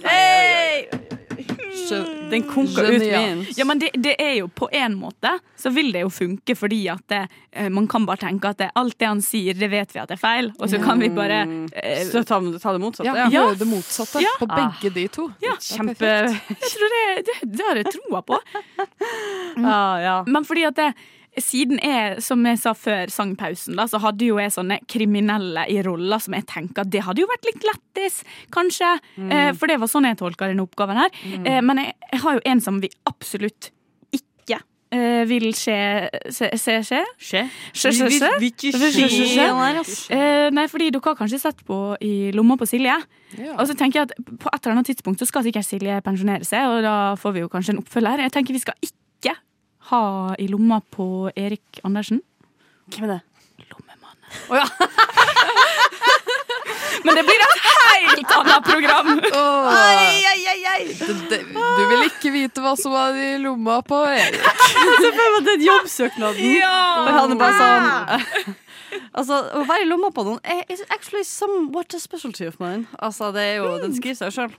Den 2.29 2.43
konker 2.49 2.87
ut 2.93 3.01
min. 3.01 3.41
Ja, 3.57 3.65
men 3.65 3.79
det, 3.81 3.89
det 3.99 4.13
er 4.21 4.33
jo 4.39 4.47
på 4.47 4.67
en 4.73 4.95
måte 4.97 5.35
så 5.59 5.69
vil 5.73 5.91
det 5.93 6.01
jo 6.03 6.09
funke, 6.13 6.55
fordi 6.57 6.79
at 6.91 7.03
det, 7.11 7.21
eh, 7.51 7.69
man 7.73 7.87
kan 7.91 8.05
bare 8.07 8.21
tenke 8.23 8.49
at 8.53 8.57
det, 8.59 8.69
alt 8.79 8.97
det 8.99 9.07
han 9.09 9.21
sier, 9.23 9.53
det 9.57 9.69
vet 9.71 9.93
vi 9.95 10.01
at 10.01 10.09
det 10.11 10.17
er 10.17 10.21
feil, 10.21 10.49
og 10.59 10.69
så 10.71 10.79
kan 10.83 10.99
vi 11.01 11.09
bare 11.13 11.41
eh, 11.73 12.03
Så 12.09 12.23
ta, 12.27 12.39
ta 12.61 12.73
det 12.75 12.81
motsatte, 12.83 13.07
Ja, 13.09 13.15
ja. 13.25 13.29
gjøre 13.35 13.57
det 13.61 13.67
motsatte 13.69 14.23
Ja. 14.23 14.33
på 14.39 14.47
begge 14.49 14.93
de 14.95 15.07
to. 15.13 15.27
Ja, 15.43 15.55
Kjempe 15.61 16.09
Jeg 16.09 16.71
tror 16.73 16.95
det, 16.95 17.03
det, 17.29 17.37
det 17.57 17.67
har 17.69 17.81
jeg 17.83 17.93
troa 17.97 18.21
på. 18.27 18.39
Ah, 19.57 19.97
ja. 20.01 20.15
Men 20.27 20.45
fordi 20.45 20.63
at 20.65 20.75
det, 20.79 20.91
siden 21.41 21.79
jeg, 21.81 22.21
som 22.21 22.43
jeg 22.45 22.59
sa 22.61 22.73
før 22.77 23.09
sangpausen, 23.09 23.75
da, 23.79 23.87
så 23.89 23.99
hadde 24.03 24.25
jo 24.27 24.37
jeg 24.37 24.51
sånne 24.53 24.79
kriminelle 24.87 25.63
i 25.71 25.79
roller 25.85 26.19
som 26.21 26.33
jeg 26.37 26.45
tenker 26.45 26.83
det 26.85 27.01
hadde 27.07 27.23
jo 27.23 27.29
vært 27.31 27.47
litt 27.49 27.63
lættis, 27.69 28.21
kanskje. 28.53 28.91
Eh, 29.17 29.51
for 29.57 29.67
det 29.71 29.79
var 29.81 29.87
sånn 29.89 30.05
jeg 30.05 30.17
tolka 30.19 30.47
denne 30.51 30.61
oppgaven 30.67 30.97
her. 31.01 31.09
Eh, 31.45 31.61
men 31.65 31.77
jeg, 31.81 31.95
jeg 32.11 32.21
har 32.25 32.33
jo 32.37 32.43
en 32.45 32.61
som 32.61 32.77
vi 32.83 32.89
absolutt 33.09 33.71
ikke 34.13 34.59
eh, 34.93 35.23
vil 35.25 35.47
skje 35.57 35.77
Se, 36.29 36.51
se, 36.61 36.75
skje? 36.85 36.99
Skje. 37.17 37.43
Skje, 37.73 37.91
skje, 37.97 38.09
skje? 38.13 38.31
Vi- 38.39 38.51
vi- 38.53 38.71
vi- 38.71 38.91
Skje, 38.93 39.07
skje, 39.09 39.27
skje, 39.33 39.47
ass. 39.81 39.95
Eh, 40.13 40.49
nei, 40.53 40.67
fordi 40.69 40.91
dere 40.93 41.01
har 41.09 41.15
kanskje 41.17 41.39
sett 41.41 41.63
på 41.65 41.79
i 42.01 42.31
lomma 42.35 42.57
på 42.61 42.67
Silje. 42.69 42.93
Ja. 43.39 43.55
Og 43.57 43.65
så 43.67 43.73
tenker 43.79 44.03
jeg 44.03 44.11
at 44.11 44.13
på 44.37 44.51
et 44.53 44.59
eller 44.65 44.75
annet 44.77 44.91
tidspunkt 44.91 45.17
så 45.19 45.25
skal 45.25 45.43
sikkert 45.47 45.65
Silje 45.65 45.97
pensjonere 46.05 46.45
seg, 46.45 46.67
og 46.69 46.83
da 46.85 47.15
får 47.17 47.33
vi 47.33 47.39
jo 47.41 47.49
kanskje 47.49 47.73
en 47.73 47.81
oppfølger. 47.81 48.21
Jeg 48.27 48.31
tenker 48.35 48.53
vi 48.53 48.61
skal 48.61 48.75
ikke 48.85 49.33
ha 49.91 50.35
i 50.39 50.47
lomma 50.47 50.81
på 50.93 51.31
Erik 51.35 51.79
Andersen. 51.83 52.21
Hvem 52.93 53.03
er 53.07 53.15
det? 53.15 53.21
Lommemannen. 53.69 54.69
Men 57.03 57.15
det 57.17 57.23
blir 57.27 57.41
et 57.43 57.63
helt 57.67 58.31
annet 58.37 58.63
program! 58.67 59.07
Ai, 59.33 60.23
ai, 60.29 60.41
ai, 60.53 60.59
ai. 60.73 60.83
Det, 60.95 61.15
det, 61.31 61.39
du 61.51 61.81
vil 61.89 62.05
ikke 62.07 62.31
vite 62.33 62.63
hva 62.63 62.75
som 62.79 62.93
var 62.95 63.17
i 63.17 63.33
lomma 63.41 63.79
på 63.85 63.97
Erik. 64.07 64.39
Se 64.39 65.09
for 65.09 65.37
deg 65.37 65.47
den 65.49 65.65
jobbsøknaden. 65.67 66.53
Ja! 66.61 66.75
Og 67.03 67.09
han 67.17 67.33
er 67.35 67.41
bare 67.41 67.57
sånn 67.59 68.59
Altså, 69.17 69.39
Å 69.57 69.63
være 69.65 69.87
i 69.87 69.89
lomma 69.89 70.11
på 70.13 70.21
noen 70.27 70.37
er 70.45 70.61
is 70.71 70.83
actually 70.93 71.23
somewhat 71.25 71.95
a 71.97 71.99
specialty 72.01 72.45
of 72.45 72.59
mine. 72.61 72.85
Altså, 73.01 73.31
det 73.33 73.41
er 73.41 73.55
jo, 73.63 73.71
Den 73.81 73.95
skriver 73.97 74.19
seg 74.21 74.35
sjøl. 74.37 74.51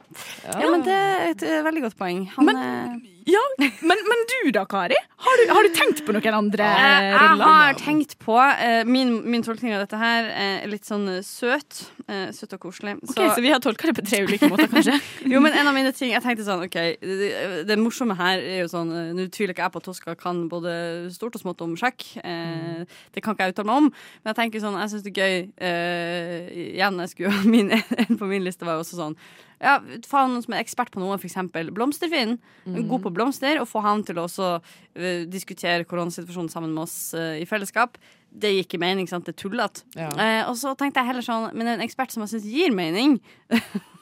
Ja. 0.42 0.58
men 0.74 0.82
det 0.86 0.94
er 0.98 1.28
et 1.30 1.44
eh, 1.46 1.60
veldig 1.64 1.82
godt 1.86 1.96
poeng. 2.00 2.24
Han, 2.34 2.50
Men- 2.50 2.58
eh, 2.58 3.13
Ja, 3.24 3.40
men, 3.58 4.00
men 4.08 4.22
du 4.30 4.50
da, 4.52 4.64
Kari? 4.68 4.96
Har 5.24 5.40
du, 5.40 5.52
har 5.52 5.64
du 5.64 5.72
tenkt 5.72 6.02
på 6.04 6.12
noen 6.12 6.36
andre 6.36 6.66
roller? 6.68 7.14
jeg 7.14 7.38
har 7.40 7.78
tenkt 7.80 8.16
på 8.20 8.36
uh, 8.36 8.82
min, 8.84 9.16
min 9.30 9.44
tolkning 9.44 9.72
av 9.76 9.84
dette 9.84 9.98
her 10.00 10.28
eh, 10.28 10.56
er 10.64 10.68
litt 10.68 10.84
sånn 10.84 11.06
eh, 11.08 11.22
søt. 11.24 11.86
Uh, 12.04 12.28
søt 12.36 12.52
og 12.56 12.66
koselig. 12.66 12.96
Ok, 13.00 13.16
så 13.16 13.40
vi 13.40 13.52
har 13.52 13.62
tolka 13.64 13.88
det 13.88 13.94
på 13.96 14.04
tre 14.04 14.20
ulike 14.26 14.50
måter, 14.52 14.68
kanskje? 14.72 14.98
Jo, 15.32 15.40
men 15.40 15.56
en 15.56 15.68
av 15.70 15.74
mine 15.76 15.92
ting 15.96 16.12
Jeg 16.12 16.22
tenkte 16.24 16.44
sånn, 16.44 16.64
ok 16.66 16.76
Det, 17.00 17.28
det 17.68 17.76
morsomme 17.80 18.16
her 18.18 18.42
er 18.42 18.60
jo 18.64 18.68
sånn 18.70 18.90
eh, 18.92 19.12
Nå 19.16 19.26
tviler 19.32 19.54
ikke 19.54 19.64
jeg 19.64 19.74
på 19.74 19.80
at 19.80 19.88
Toska 19.88 20.16
kan 20.20 20.42
både 20.52 20.74
stort 21.14 21.38
og 21.38 21.44
smått 21.44 21.64
om 21.64 21.72
sjakk. 21.80 22.04
Uh, 22.20 22.84
det 23.14 23.24
kan 23.24 23.36
ikke 23.36 23.48
jeg 23.48 23.56
uttale 23.56 23.70
meg 23.70 23.80
om. 23.84 23.88
Men 24.20 24.32
jeg 24.32 24.40
tenker 24.42 24.64
sånn, 24.64 24.76
jeg 24.82 24.92
syns 24.92 25.06
det 25.06 25.14
er 25.14 25.22
gøy 25.22 25.38
eh, 25.70 26.52
Igjen, 26.74 27.00
jeg 27.04 27.14
skulle, 27.14 27.40
min, 27.48 27.72
en 28.04 28.20
på 28.20 28.28
min 28.28 28.44
liste 28.44 28.68
var 28.68 28.78
jo 28.78 28.84
også 28.84 29.00
sånn 29.00 29.18
ja, 29.62 29.76
faen 30.08 30.32
noen 30.32 30.44
som 30.44 30.56
er 30.56 30.62
ekspert 30.64 30.92
på 30.94 31.02
noe, 31.02 31.16
f.eks. 31.18 31.38
Blomsterfinn. 31.74 32.36
God 32.64 33.04
på 33.04 33.12
blomster, 33.14 33.60
og 33.62 33.68
få 33.70 33.82
han 33.84 34.04
til 34.06 34.18
å 34.20 34.26
også 34.28 34.50
uh, 34.58 35.22
diskutere 35.30 35.86
koronasituasjonen 35.88 36.52
sammen 36.52 36.74
med 36.74 36.86
oss 36.86 36.96
uh, 37.16 37.34
i 37.38 37.46
fellesskap. 37.48 37.98
Det 38.34 38.50
gir 38.50 38.66
ikke 38.66 38.82
mening, 38.82 39.08
sant? 39.10 39.28
det 39.28 39.36
er 39.36 39.42
tullete. 39.44 39.84
Ja. 39.98 40.10
Uh, 40.14 40.42
og 40.50 40.58
så 40.60 40.74
tenkte 40.78 41.02
jeg 41.02 41.12
heller 41.12 41.26
sånn, 41.26 41.50
men 41.54 41.74
en 41.74 41.84
ekspert 41.84 42.14
som 42.14 42.24
jeg 42.24 42.34
syns 42.34 42.50
gir 42.50 42.74
mening, 42.74 43.20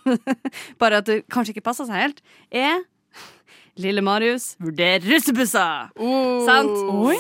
bare 0.83 1.03
at 1.03 1.11
det 1.11 1.23
kanskje 1.33 1.57
ikke 1.57 1.69
passer 1.69 1.89
seg 1.89 2.01
helt, 2.01 2.25
er 2.51 2.83
Lille 3.81 4.03
Marius 4.05 4.51
vurderer 4.61 5.01
russebusser! 5.01 5.89
Sant? 6.45 6.75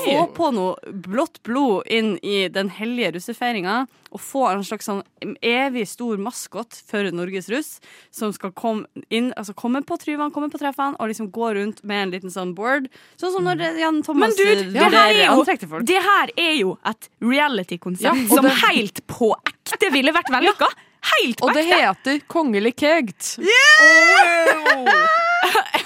Få 0.04 0.26
på 0.36 0.48
noe 0.52 0.92
blått 0.92 1.38
blod 1.48 1.86
inn 1.88 2.18
i 2.20 2.42
den 2.52 2.68
hellige 2.76 3.14
russefeiringa, 3.16 3.86
og 4.12 4.20
få 4.20 4.42
en 4.50 4.60
slags 4.68 4.84
sånn 4.90 5.00
evig 5.40 5.86
stor 5.88 6.20
maskot 6.20 6.76
for 6.90 7.08
Norges 7.16 7.48
russ, 7.48 7.70
som 8.12 8.34
skal 8.36 8.52
komme 8.52 8.84
inn, 9.08 9.30
altså 9.40 9.54
komme 9.56 9.80
på 9.88 9.96
tryvene, 10.02 10.28
komme 10.34 10.50
på 10.52 10.60
treffene, 10.60 10.98
og 11.00 11.08
liksom 11.08 11.30
gå 11.32 11.54
rundt 11.56 11.80
med 11.88 12.02
en 12.04 12.12
liten 12.18 12.34
sånn 12.34 12.52
board. 12.58 12.90
Sånn 13.16 13.32
som 13.32 13.48
når 13.48 13.64
Jan 13.80 14.02
Thomas 14.04 14.36
Men 14.36 14.36
dude, 14.36 14.52
eh, 14.52 14.70
det 14.76 14.84
her, 14.84 14.90
vurderer 14.90 15.16
er 15.16 15.24
jo, 15.24 15.40
antrekk 15.40 15.64
til 15.64 15.72
folk. 15.72 15.88
det 15.88 16.04
her 16.10 16.34
er 16.36 16.54
jo 16.60 16.76
et 16.92 17.08
reality-konsept 17.32 18.04
Ja, 18.04 18.28
som 18.36 18.44
det- 18.44 18.58
helt 18.68 19.06
på 19.08 19.32
ekte 19.40 19.92
ville 19.96 20.12
vært 20.12 20.28
vellykka. 20.36 20.68
Helt 21.16 21.40
på 21.40 21.48
ekte! 21.48 21.48
Og 21.48 21.54
det 21.56 21.64
heter 21.72 22.20
Kongelig 22.28 22.76
kegt. 22.76 23.38
Yeah! 23.40 24.76
eh, 24.76 25.30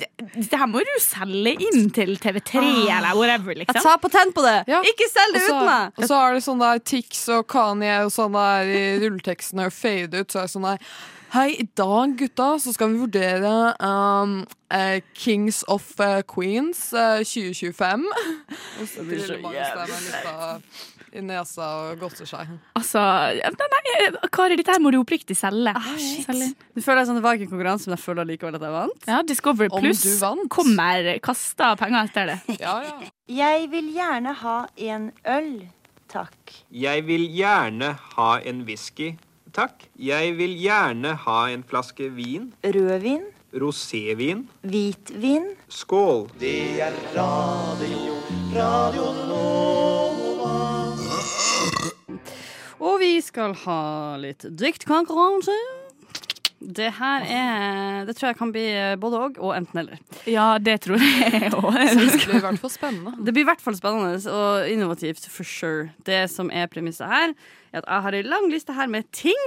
det 0.00 0.08
det 0.32 0.58
her 0.58 0.68
må 0.70 0.80
du 0.82 0.92
selge 1.02 1.52
inn 1.68 1.88
til 1.94 2.14
TV3 2.20 2.62
eller 2.96 3.14
whatever, 3.18 3.52
Jeg 3.52 3.66
liksom. 3.66 3.82
tar 3.84 3.98
patent 4.02 4.34
på 4.34 4.44
det! 4.44 4.58
Ja. 4.70 4.80
Ikke 4.86 5.08
selg 5.12 5.36
det 5.36 5.44
uten 5.46 5.66
meg! 5.68 5.96
Og 5.98 6.08
så 6.08 6.18
er 6.18 6.36
det 6.36 6.44
sånn 6.46 6.62
der 6.62 6.82
Tix 6.92 7.24
og 7.32 7.46
Kanye 7.52 7.98
og 8.06 8.12
sånn 8.14 8.36
der 8.36 8.70
i 8.72 8.84
rulleteksten 9.04 9.62
og 9.66 9.74
fade 9.76 10.22
ut, 10.24 10.32
så 10.32 10.42
er 10.42 10.48
det 10.48 10.54
sånn 10.56 10.70
der 10.72 10.86
Hei, 11.32 11.54
i 11.62 11.64
dag, 11.64 12.10
gutta, 12.20 12.58
så 12.60 12.74
skal 12.76 12.90
vi 12.92 12.98
vurdere 13.00 13.52
um, 13.80 14.34
uh, 14.68 14.98
Kings 15.16 15.62
of 15.64 15.86
uh, 15.96 16.20
Queens 16.28 16.90
uh, 16.92 17.24
2025. 17.24 18.04
Og 18.82 18.90
så 18.90 19.04
blir 19.06 19.16
det 19.22 19.30
så 19.30 19.38
jævlig 19.40 20.02
i 21.12 21.20
nesa 21.20 21.66
og 21.90 21.98
godter 22.00 22.24
seg. 22.28 22.52
Altså, 22.78 23.00
nei, 23.36 23.68
nei, 23.74 24.28
Kari, 24.32 24.56
dette 24.56 24.72
her 24.72 24.80
må 24.80 24.90
du 24.94 24.98
oppriktig 25.02 25.36
selge. 25.36 25.74
Selge 26.24 26.46
inn. 26.48 26.54
Du 26.74 26.80
føler 26.84 27.04
sånn, 27.08 27.18
Det 27.20 27.24
var 27.26 27.36
ikke 27.36 27.46
en 27.48 27.52
konkurranse, 27.52 27.88
men 27.90 27.96
jeg 27.98 28.04
føler 28.04 28.28
likevel 28.30 28.56
at 28.56 28.64
jeg 28.64 28.74
vant. 28.76 29.08
Ja, 29.10 29.18
Discovery 29.28 29.68
Om 29.70 29.84
Plus 29.84 30.00
du 30.06 30.12
vant. 30.22 30.48
kommer 30.52 31.10
kasta 31.20 31.74
penger 31.76 32.08
etter 32.08 32.32
det. 32.32 32.38
Ja, 32.64 32.78
ja. 32.86 33.10
Jeg 33.32 33.68
vil 33.72 33.92
gjerne 33.94 34.32
ha 34.42 34.56
en 34.76 35.10
øl, 35.36 35.52
takk. 36.12 36.56
Jeg 36.70 37.04
vil 37.08 37.28
gjerne 37.36 37.94
ha 38.16 38.30
en 38.40 38.64
whisky, 38.68 39.12
takk. 39.52 39.86
Jeg 39.96 40.34
vil 40.40 40.56
gjerne 40.60 41.14
ha 41.26 41.38
en 41.52 41.62
flaske 41.68 42.08
vin. 42.16 42.50
Rødvin, 42.64 43.28
Rosévin. 43.52 44.46
hvitvin, 44.64 45.50
Skål. 45.68 46.28
Og 52.82 52.98
vi 52.98 53.14
skal 53.22 53.54
ha 53.62 53.80
litt 54.18 54.44
diktkonkurranse. 54.58 55.54
Det 56.62 56.92
her 56.94 57.24
er 57.26 58.04
Det 58.06 58.14
tror 58.16 58.28
jeg 58.30 58.38
kan 58.38 58.52
bli 58.54 58.66
både 59.02 59.18
og 59.18 59.38
og 59.38 59.54
enten 59.56 59.80
eller. 59.82 59.98
Ja, 60.26 60.58
det 60.58 60.80
tror 60.84 60.98
jeg 60.98 61.30
Det 61.50 61.50
blir 61.50 62.38
i 62.38 62.44
hvert 62.44 62.60
fall 62.62 62.70
spennende. 62.70 63.14
Det 63.18 63.34
blir 63.34 63.42
i 63.42 63.50
hvert 63.50 63.62
fall 63.62 63.76
spennende 63.78 64.18
og 64.30 64.68
innovativt, 64.70 65.26
for 65.30 65.44
sure. 65.44 65.90
Det 66.06 66.30
som 66.30 66.50
er 66.52 66.66
premisset 66.66 67.06
her, 67.06 67.34
er 67.72 67.82
at 67.82 67.88
jeg 67.88 68.02
har 68.02 68.14
ei 68.14 68.22
lang 68.22 68.50
liste 68.50 68.72
her 68.72 68.86
med 68.86 69.10
ting. 69.12 69.38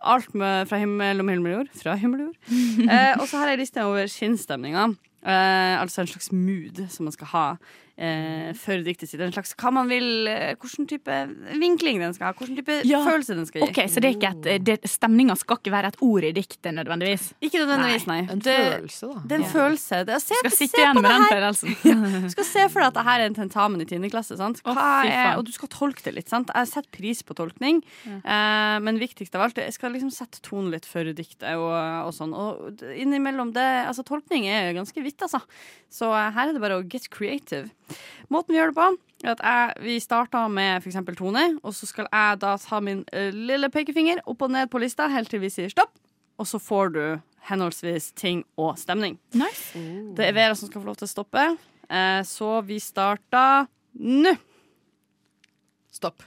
Alt 0.00 0.34
med, 0.34 0.68
fra 0.68 0.78
himmel 0.78 1.20
og 1.20 1.28
himmel 1.28 1.52
og 1.52 1.58
jord. 1.58 1.74
Fra 1.82 1.96
himmel 1.98 2.20
og 2.20 2.26
jord. 2.28 2.38
Eh, 2.92 3.14
og 3.20 3.28
så 3.28 3.36
har 3.40 3.50
jeg 3.50 3.58
ei 3.58 3.62
liste 3.64 3.84
over 3.84 4.06
sinnsstemninga. 4.06 4.88
Eh, 5.26 5.74
altså 5.80 6.00
en 6.00 6.06
slags 6.06 6.32
mood 6.32 6.84
som 6.88 7.08
man 7.08 7.12
skal 7.12 7.32
ha 7.34 7.46
eh, 7.98 8.52
for 8.54 8.78
diktet 8.86 9.10
sitt. 9.10 9.20
En 9.24 9.32
slags 9.34 9.54
hva 9.58 9.72
man 9.74 9.88
vil, 9.90 10.28
eh, 10.30 10.54
Hvilken 10.58 10.86
type 10.88 11.16
vinkling 11.58 11.98
den 12.00 12.14
skal 12.14 12.30
ha. 12.30 12.32
Hvilken 12.38 12.56
type 12.60 12.76
Ja. 12.86 13.00
følelse 13.04 13.34
den 13.36 13.46
skal 13.48 13.62
gi. 13.62 13.68
Ok, 13.68 13.80
Så 13.90 14.00
det 14.00 14.08
er 14.08 14.16
ikke 14.16 14.30
et, 14.54 14.64
det, 14.64 14.76
stemninga 14.88 15.36
skal 15.38 15.58
ikke 15.58 15.72
være 15.74 15.88
et 15.92 15.98
ord 16.00 16.24
i 16.24 16.32
diktet 16.32 16.72
nødvendigvis? 16.74 17.32
Ikke 17.42 17.58
nødvendigvis, 17.64 18.06
nei. 18.06 18.20
En 18.30 18.38
Det, 18.38 18.56
følelse, 18.56 19.08
da. 19.12 19.20
det 19.26 19.32
er 19.32 19.42
en 19.42 19.50
følelse. 19.52 20.00
Det, 20.06 20.20
se, 20.22 20.34
Skal 20.42 20.50
se 20.50 20.56
sitte 20.62 20.80
igjen 20.82 21.02
med 21.02 21.10
den 21.10 21.26
følelsen. 21.32 21.76
Du 22.28 22.30
skal 22.30 22.44
se 22.44 22.68
for 22.68 22.80
deg 22.80 22.88
at 22.88 22.94
dette 22.94 23.14
er 23.18 23.26
en 23.26 23.34
tentamen 23.34 23.80
i 23.82 23.84
10. 23.88 24.10
klasse. 24.10 24.36
Sant? 24.38 24.62
Hva 24.62 25.04
er, 25.04 25.36
og 25.38 25.44
du 25.44 25.52
skal 25.52 25.68
tolke 25.68 26.02
det 26.04 26.14
litt. 26.14 26.28
Sant? 26.28 26.50
Jeg 26.54 26.66
setter 26.70 26.90
pris 26.94 27.22
på 27.26 27.34
tolkning, 27.34 27.82
eh, 28.06 28.78
men 28.84 28.98
viktigst 29.00 29.34
av 29.34 29.42
alt, 29.48 29.56
jeg 29.60 29.72
skal 29.74 29.92
liksom 29.92 30.10
sette 30.14 30.40
tonen 30.44 30.70
litt 30.70 30.86
for 30.86 31.02
diktet. 31.04 31.48
Og, 31.58 31.72
og 32.06 32.12
sånn. 32.14 32.32
Og 32.34 32.82
innimellom 32.94 33.52
det 33.52 33.66
Altså, 33.88 34.02
tolkning 34.04 34.46
er 34.50 34.72
ganske 34.76 35.00
vidt, 35.02 35.20
altså. 35.24 35.40
Så 35.90 36.10
eh, 36.12 36.30
her 36.34 36.48
er 36.48 36.52
det 36.52 36.60
bare 36.62 36.78
å 36.80 36.86
get 36.88 37.08
creative. 37.10 37.70
Måten 38.32 38.54
vi 38.54 38.58
gjør 38.58 38.72
det 38.72 38.78
på, 38.78 38.88
er 39.24 39.32
at 39.34 39.42
jeg, 39.42 39.86
vi 39.86 39.96
starter 40.02 40.50
med 40.52 40.82
f.eks. 40.82 40.98
tone, 41.18 41.46
og 41.62 41.74
så 41.74 41.88
skal 41.88 42.08
jeg 42.10 42.40
da 42.42 42.56
ta 42.62 42.80
min 42.84 43.04
eh, 43.12 43.32
lille 43.34 43.70
pekefinger 43.74 44.22
opp 44.26 44.44
og 44.46 44.52
ned 44.54 44.70
på 44.70 44.82
lista 44.82 45.08
helt 45.12 45.30
til 45.32 45.42
vi 45.42 45.50
sier 45.52 45.72
stopp. 45.72 45.94
Og 46.38 46.46
så 46.46 46.60
får 46.62 46.92
du 46.94 47.02
henholdsvis 47.48 48.12
ting 48.18 48.44
og 48.60 48.76
stemning. 48.78 49.16
Nice. 49.34 49.78
Det 50.14 50.28
er 50.28 50.36
Vera 50.36 50.54
som 50.54 50.70
skal 50.70 50.82
få 50.82 50.90
lov 50.90 51.00
til 51.00 51.08
å 51.08 51.10
stoppe. 51.10 51.48
Eh, 51.88 52.20
så 52.28 52.60
vi 52.68 52.78
starter 52.82 53.66
nå. 53.98 54.36
Stopp. 55.90 56.22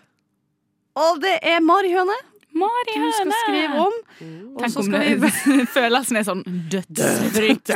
Og 1.00 1.22
det 1.24 1.38
er 1.48 1.64
marihøne. 1.64 2.18
Mari 2.52 2.96
du 3.00 3.12
skal 3.16 3.32
skrive 3.46 3.80
om. 3.80 3.94
Og 4.60 4.66
så 4.72 4.84
skal 4.84 5.06
vi 5.06 5.30
føles 5.46 5.70
følelsen 5.72 6.20
er 6.20 6.26
sånn 6.28 6.42
dødsfrykt. 6.74 7.72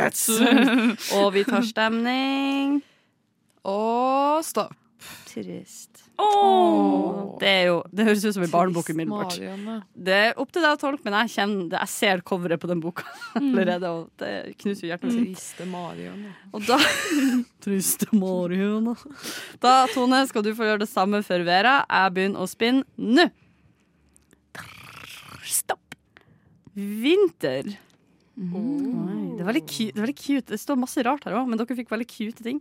Og 1.20 1.30
vi 1.32 1.46
tar 1.48 1.64
stemning. 1.64 2.82
Og 3.66 4.44
stopp. 4.46 4.74
Trist. 5.28 6.06
Åh. 6.16 7.36
Det, 7.40 7.48
er 7.48 7.64
jo, 7.68 7.76
det 7.92 8.06
høres 8.08 8.24
ut 8.24 8.34
som 8.34 8.44
en 8.46 8.52
barnebok 8.52 8.88
umiddelbart. 8.88 9.36
Marianne. 9.36 9.74
Det 9.92 10.16
er 10.30 10.38
opp 10.40 10.52
til 10.54 10.64
deg 10.64 10.78
å 10.78 10.80
tolke, 10.80 11.04
men 11.04 11.16
jeg 11.20 11.32
kjenner 11.34 11.66
det. 11.74 11.80
Jeg 11.82 11.92
ser 11.92 12.22
coveret 12.26 12.62
på 12.62 12.70
den 12.70 12.80
boka 12.80 13.04
allerede, 13.40 13.90
og 13.92 14.22
det 14.22 14.56
knuser 14.62 14.88
hjertet 14.88 15.12
mitt. 15.12 15.36
Triste 15.36 15.68
Marianne. 15.68 16.32
Og 16.56 16.64
da 16.64 16.78
Triste 17.66 18.08
Marion. 18.16 18.94
Da, 19.62 19.74
Tone, 19.92 20.22
skal 20.30 20.46
du 20.46 20.54
få 20.56 20.70
gjøre 20.70 20.84
det 20.86 20.90
samme 20.90 21.20
for 21.26 21.44
Vera. 21.46 21.82
Jeg 21.84 22.16
begynner 22.16 22.46
å 22.46 22.50
spinne 22.50 22.86
nå. 22.96 23.28
Stopp. 25.46 25.84
Vinter. 26.76 27.76
Oi, 28.36 29.36
det 29.36 29.40
er 29.40 29.48
veldig 29.48 29.62
cute. 29.64 29.92
Det, 29.94 29.96
er 29.96 30.04
veldig 30.04 30.18
cute. 30.20 30.46
det 30.52 30.60
står 30.60 30.76
masse 30.76 31.02
rart 31.06 31.24
her 31.24 31.32
òg, 31.38 31.46
men 31.48 31.56
dere 31.60 31.76
fikk 31.78 31.88
veldig 31.92 32.06
cute 32.10 32.44
ting. 32.44 32.60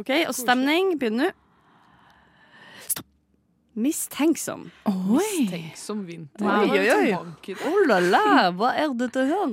Ok, 0.00 0.10
Og 0.28 0.34
stemning 0.36 0.94
begynner 1.00 1.28
nå. 1.28 1.36
Stopp. 2.88 3.06
Mistenksom. 3.80 4.64
Oi. 4.88 5.20
Mistenksom 5.44 6.00
vinter. 6.08 6.48
Oi, 6.48 6.80
oi, 6.80 7.12
oi. 7.12 7.54
Oh 7.68 7.84
la 7.86 8.00
la, 8.02 8.24
hva 8.56 8.72
er 8.80 8.94
dette 8.98 9.26
her? 9.28 9.44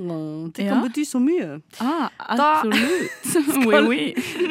Det 0.56 0.64
kan 0.66 0.80
Ja. 0.80 0.80
bety 0.88 1.04
så 1.06 1.20
mye. 1.22 1.60
Ah, 1.80 2.08
absolutt. 2.18 3.36
oui, 3.68 3.82
oui. 3.92 4.00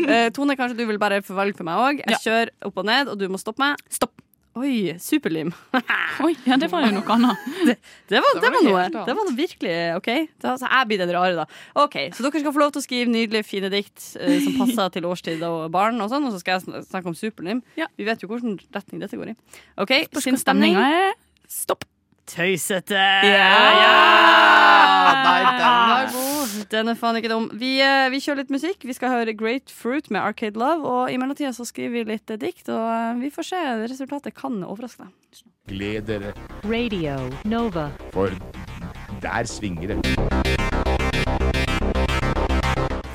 Eh, 0.08 0.30
Tone, 0.38 0.56
kanskje 0.56 0.78
du 0.78 0.86
vil 0.86 0.98
bare 1.02 1.22
forvalge 1.26 1.58
for 1.58 1.64
meg 1.68 1.82
òg. 1.82 2.00
Jeg 2.06 2.14
Ja. 2.14 2.22
kjører 2.24 2.50
opp 2.70 2.78
og 2.78 2.86
ned, 2.86 3.10
og 3.10 3.18
du 3.20 3.28
må 3.28 3.38
stoppe 3.42 3.60
meg. 3.60 3.76
Stopp. 3.90 4.14
Oi, 4.58 4.96
superlim. 5.02 5.52
Oi, 6.26 6.32
ja, 6.48 6.58
det 6.58 6.70
var 6.72 6.88
jo 6.88 6.96
noe 6.96 7.16
annet. 7.16 7.44
Det 8.08 8.22
var, 8.24 8.38
det 8.40 8.50
var 8.54 8.64
noe. 8.64 8.84
Det 8.94 9.14
var 9.18 9.28
noe 9.28 9.36
virkelig 9.36 9.74
OK. 9.98 10.08
Da, 10.40 10.54
så 10.60 10.70
jeg 10.70 10.88
blir 10.90 11.02
den 11.02 11.12
rare, 11.12 11.34
da. 11.36 11.46
OK, 11.84 11.98
Så 12.16 12.24
dere 12.24 12.40
skal 12.40 12.54
få 12.56 12.62
lov 12.62 12.72
til 12.74 12.80
å 12.82 12.86
skrive 12.86 13.12
nydelige, 13.12 13.44
fine 13.48 13.70
dikt 13.74 14.00
eh, 14.22 14.38
som 14.46 14.56
passer 14.62 14.94
til 14.96 15.10
årstid 15.10 15.44
og 15.48 15.68
barn, 15.76 16.00
og 16.04 16.10
sånn, 16.14 16.30
og 16.30 16.34
så 16.34 16.40
skal 16.42 16.62
jeg 16.62 16.86
snakke 16.88 17.12
om 17.12 17.18
superlim. 17.18 17.60
Ja. 17.80 17.90
Vi 18.00 18.08
vet 18.08 18.24
jo 18.24 18.32
hvilken 18.32 18.56
retning 18.76 19.04
dette 19.04 19.20
går 19.20 19.34
i. 19.34 19.38
OK, 19.84 19.94
sin 20.16 20.30
sinnsstemning. 20.30 20.80
stopp. 21.52 21.84
Tøysete. 22.28 23.00
Ja! 23.24 23.50
Nei, 25.24 25.42
den 25.58 25.92
er 25.96 26.10
god. 26.12 26.56
Den 26.72 26.92
er 26.92 26.98
faen 27.00 27.20
ikke 27.20 27.32
dum. 27.32 27.46
Vi, 27.56 27.78
eh, 27.80 28.10
vi 28.12 28.20
kjører 28.24 28.42
litt 28.44 28.52
musikk. 28.52 28.84
Vi 28.84 28.96
skal 28.96 29.14
høre 29.14 29.34
Great 29.38 29.72
Fruit 29.72 30.10
med 30.12 30.20
Arcade 30.22 30.60
Love. 30.60 30.84
Og 30.84 31.12
i 31.12 31.18
mellomtida 31.18 31.54
så 31.56 31.66
skriver 31.68 31.96
vi 31.96 32.04
litt 32.12 32.30
eh, 32.34 32.40
dikt, 32.42 32.68
og 32.70 32.84
eh, 32.92 33.14
vi 33.22 33.32
får 33.32 33.48
se. 33.52 33.62
Resultatet 33.88 34.36
kan 34.36 34.60
overraske 34.68 35.08
deg. 35.08 35.14
Gled 35.68 36.08
dere, 36.08 36.34
Radio 36.64 37.18
Nova. 37.44 37.90
for 38.12 38.32
der 39.22 39.44
svinger 39.44 39.88
det. 39.88 39.98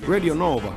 Radio 0.08 0.34
Nova. 0.34 0.72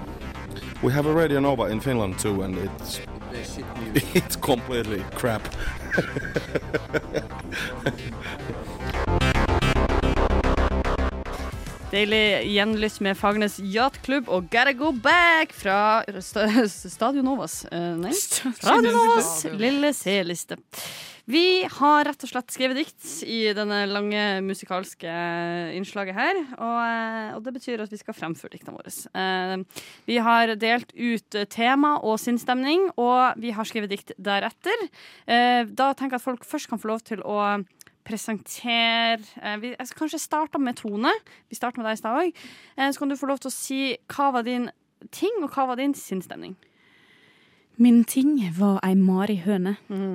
We 0.84 0.92
have 0.92 1.06
a 1.08 1.14
Radio 1.14 1.40
Nova 1.40 1.66
in 1.72 1.80
Finland 1.82 2.20
too, 2.20 2.44
and 2.44 2.58
it's 2.58 3.00
it's 4.14 4.36
completely 4.36 5.04
crap. 5.16 5.42
Deilig 11.96 12.50
gjenlyst 12.52 13.00
med 13.06 13.16
Fagernes 13.16 13.54
Yachtklubb 13.64 14.28
og 14.28 14.50
Gotta 14.52 14.74
Go 14.76 14.90
Back 14.92 15.54
fra 15.56 16.04
st 16.20 16.44
Stadion 16.92 17.24
Novas. 17.24 17.62
Uh, 17.72 17.94
nei, 18.02 18.12
Radio 18.68 18.92
Novas 18.92 19.30
lille 19.56 19.94
C-liste. 19.96 20.58
Vi 21.26 21.64
har 21.78 22.04
rett 22.06 22.26
og 22.28 22.30
slett 22.30 22.52
skrevet 22.54 22.78
dikt 22.82 23.06
i 23.24 23.40
denne 23.56 23.80
lange 23.88 24.26
musikalske 24.46 25.14
innslaget 25.74 26.14
her. 26.20 26.42
Og, 26.60 26.76
eh, 26.84 27.32
og 27.34 27.40
det 27.48 27.56
betyr 27.56 27.82
at 27.82 27.96
vi 27.96 27.98
skal 27.98 28.14
fremføre 28.14 28.54
diktene 28.54 28.76
våre. 28.76 28.92
Uh, 29.16 29.88
Vi 30.06 30.20
har 30.22 30.52
delt 30.62 30.92
ut 30.94 31.40
tema 31.50 31.96
og 32.04 32.20
sinnsstemning, 32.22 32.92
og 33.00 33.40
vi 33.42 33.56
har 33.56 33.66
skrevet 33.66 33.96
dikt 33.96 34.14
deretter. 34.20 34.86
Uh, 35.26 35.64
Da 35.72 35.94
tenker 35.96 36.20
jeg 36.20 36.22
at 36.22 36.28
folk 36.28 36.46
først 36.46 36.70
kan 36.70 36.84
få 36.84 36.92
lov 36.92 37.08
til 37.08 37.24
å 37.24 37.40
presentere 38.06 39.20
eh, 39.42 39.58
vi, 39.62 39.74
Jeg 39.76 39.88
skal 39.90 40.06
kanskje 40.06 40.22
starte 40.24 40.62
med 40.62 40.78
Tone. 40.80 41.12
Vi 41.50 41.58
starter 41.58 41.82
med 41.82 41.90
deg 41.90 41.98
i 41.98 42.02
stad 42.04 42.22
òg. 42.22 42.46
Eh, 42.78 42.92
så 42.94 43.02
kan 43.02 43.10
du 43.12 43.18
få 43.20 43.30
lov 43.32 43.42
til 43.44 43.52
å 43.52 43.56
si 43.56 43.82
hva 44.16 44.32
var 44.38 44.46
din 44.48 44.70
ting, 45.12 45.42
og 45.44 45.52
hva 45.54 45.68
var 45.74 45.82
din 45.82 45.94
sinnsstemning? 45.98 46.56
Min 47.78 48.06
ting 48.08 48.38
var 48.56 48.78
ei 48.88 48.94
marihøne, 48.96 49.74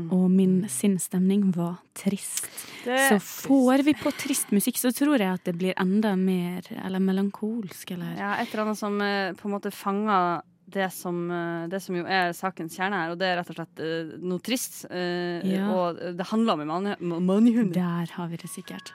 og 0.08 0.30
min 0.32 0.62
sinnsstemning 0.72 1.50
var 1.52 1.74
trist. 1.94 2.46
Det- 2.86 3.10
Så 3.10 3.18
får 3.20 3.82
vi 3.84 3.92
på 3.92 4.10
trist 4.16 4.48
musikk, 4.50 4.78
så 4.80 4.88
tror 4.96 5.18
jeg 5.18 5.28
at 5.28 5.44
det 5.44 5.58
blir 5.58 5.74
enda 5.76 6.16
mer 6.16 6.62
eller 6.82 6.98
melankolsk, 6.98 7.90
eller 7.92 8.16
Ja, 8.16 8.32
et 8.40 8.48
eller 8.54 8.64
annet 8.64 8.78
som 8.78 8.96
eh, 9.02 9.32
på 9.34 9.44
en 9.44 9.52
måte 9.60 9.70
fanger 9.70 10.40
det 10.72 10.88
som, 10.94 11.18
eh, 11.30 11.66
det 11.72 11.80
som 11.82 11.96
jo 11.98 12.04
er 12.06 12.32
sakens 12.36 12.76
kjerne 12.78 12.98
her, 13.02 13.12
og 13.12 13.18
det 13.20 13.28
er 13.28 13.36
rett 13.40 13.50
og 13.52 13.56
slett 13.58 13.82
uh, 13.82 14.14
noe 14.22 14.38
trist. 14.44 14.84
Uh, 14.90 15.40
Ja. 15.46 15.66
Og 15.74 16.00
det 16.16 16.26
handler 16.30 16.52
om 16.54 16.60
en 16.64 16.68
mani- 16.72 17.20
manihund. 17.30 17.72
Der 17.74 18.06
har 18.16 18.28
vi 18.28 18.36
det 18.36 18.50
sikkert. 18.50 18.92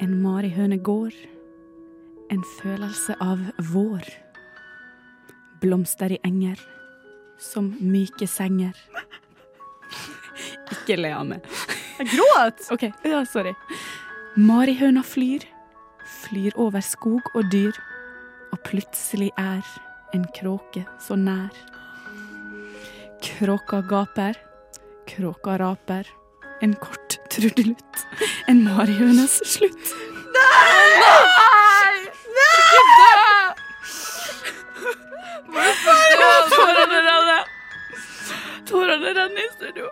En 0.00 0.14
marihøne 0.22 0.78
går, 0.80 1.12
en 2.32 2.42
følelse 2.62 3.16
av 3.20 3.40
vår. 3.72 4.06
Blomster 5.60 6.14
i 6.16 6.18
enger, 6.24 6.56
som 7.38 7.74
myke 7.80 8.26
senger. 8.28 8.72
Ikke 10.72 10.96
le 10.96 11.12
meg. 11.34 11.44
Jeg 12.00 12.14
gråt! 12.14 12.62
OK, 12.72 12.86
ja, 13.04 13.24
sorry. 13.28 13.52
Marihøna 14.40 15.02
flyr, 15.04 15.44
flyr 16.30 16.54
over 16.54 16.80
skog 16.80 17.26
og 17.34 17.50
dyr, 17.50 17.74
og 18.52 18.60
plutselig 18.66 19.30
er 19.38 19.66
en 20.14 20.26
kråke 20.36 20.84
så 21.02 21.16
nær. 21.18 21.50
Kråka 23.24 23.80
gaper, 23.90 24.38
kråka 25.10 25.58
raper, 25.58 26.06
en 26.62 26.74
kort 26.78 27.18
trudelutt, 27.32 28.06
en 28.48 28.62
marihønes 28.64 29.40
slutt. 29.56 29.92
Nei! 30.38 30.88
Nei! 31.02 31.98
Nei! 32.38 32.70
Tårene 36.54 37.04
renner! 37.10 37.44
Tårene 38.70 39.14
renner 39.18 39.42
i 39.42 39.52
studio. 39.56 39.90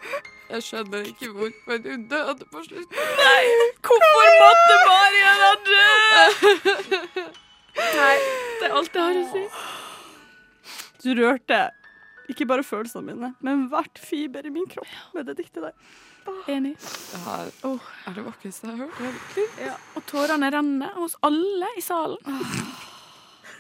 Jeg 0.49 0.63
skjønner 0.65 1.09
ikke 1.11 1.29
hvorfor 1.35 1.83
hun 1.85 2.05
døde 2.09 2.47
på 2.49 2.63
slutt. 2.65 2.95
Nei, 3.19 3.43
hvorfor 3.85 4.31
måtte 4.39 4.79
Mariana 4.87 5.51
dø? 5.69 7.27
Nei, 7.79 8.15
det 8.61 8.69
er 8.69 8.77
alt 8.81 8.99
jeg 8.99 9.05
har 9.05 9.21
å 9.21 9.27
si. 9.33 9.45
Du 11.05 11.13
rørte 11.15 11.61
ikke 12.29 12.47
bare 12.49 12.67
følelsene 12.67 13.07
mine, 13.07 13.33
men 13.45 13.69
hvert 13.73 14.01
fiber 14.03 14.45
i 14.47 14.53
min 14.53 14.67
kropp 14.69 15.15
med 15.17 15.29
det 15.31 15.39
diktet 15.39 15.65
der. 15.69 15.77
Enig. 16.51 16.75
Det 16.77 17.21
her 17.25 17.49
er 17.49 18.17
det 18.19 18.25
vakreste 18.27 18.69
jeg 18.69 18.77
har 18.77 18.91
hørt. 18.99 19.39
Ja, 19.63 19.79
og 19.97 20.05
tårene 20.11 20.51
renner 20.53 20.93
hos 20.99 21.17
alle 21.25 21.71
i 21.79 21.85
salen. 21.85 22.21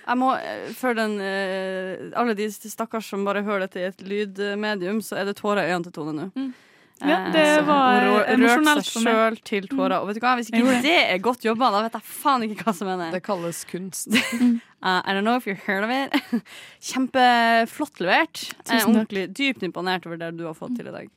Jeg 0.08 0.16
må, 0.20 0.28
Før 0.32 0.74
for 0.76 0.96
den, 0.96 1.18
eh, 1.20 2.12
alle 2.16 2.34
de 2.36 2.48
stakkars 2.52 3.08
som 3.12 3.24
bare 3.24 3.42
hører 3.44 3.66
dette 3.66 3.80
i 3.80 3.88
et 3.88 4.00
lydmedium, 4.04 5.02
så 5.04 5.20
er 5.20 5.28
det 5.28 5.36
tårer 5.40 5.64
i 5.64 5.72
øynene 5.72 5.84
til 5.88 5.96
Tone 5.96 6.14
nå. 6.16 6.28
Mm. 6.34 6.52
Ja, 7.00 7.18
Eh, 7.28 7.32
det 7.32 7.62
var 7.66 8.02
emosjonelt 8.32 8.32
for 8.34 8.34
meg. 8.34 8.40
Rørt 8.48 8.86
seg 8.88 9.04
sjøl 9.06 9.36
til 9.46 9.68
tårer. 9.70 10.00
Og 10.00 10.08
vet 10.08 10.18
du 10.18 10.24
hva, 10.24 10.34
hvis 10.38 10.50
ikke 10.50 10.80
det 10.82 10.96
er 11.12 11.20
godt 11.22 11.44
jobba, 11.46 11.70
da 11.74 11.82
vet 11.86 11.98
jeg 11.98 12.06
faen 12.10 12.46
ikke 12.46 12.66
hva 12.66 12.74
som 12.74 12.90
er 12.90 12.98
det. 13.04 13.08
Det 13.18 13.22
kalles 13.26 13.62
kunst. 13.70 14.08
Uh, 14.10 14.58
I 15.06 15.14
don't 15.14 15.24
know 15.24 15.36
if 15.36 15.46
you 15.46 15.54
heard 15.54 15.84
of 15.84 15.90
it. 15.94 16.42
Kjempeflott 16.90 18.00
levert. 18.02 18.44
Jeg 18.48 18.58
er 18.58 18.64
Tusen 18.64 18.78
takk. 18.78 18.94
ordentlig 18.94 19.26
dypt 19.38 19.66
imponert 19.66 20.06
over 20.06 20.20
det 20.20 20.32
du 20.38 20.46
har 20.48 20.56
fått 20.58 20.76
til 20.78 20.90
i 20.90 20.94
dag. 20.94 21.10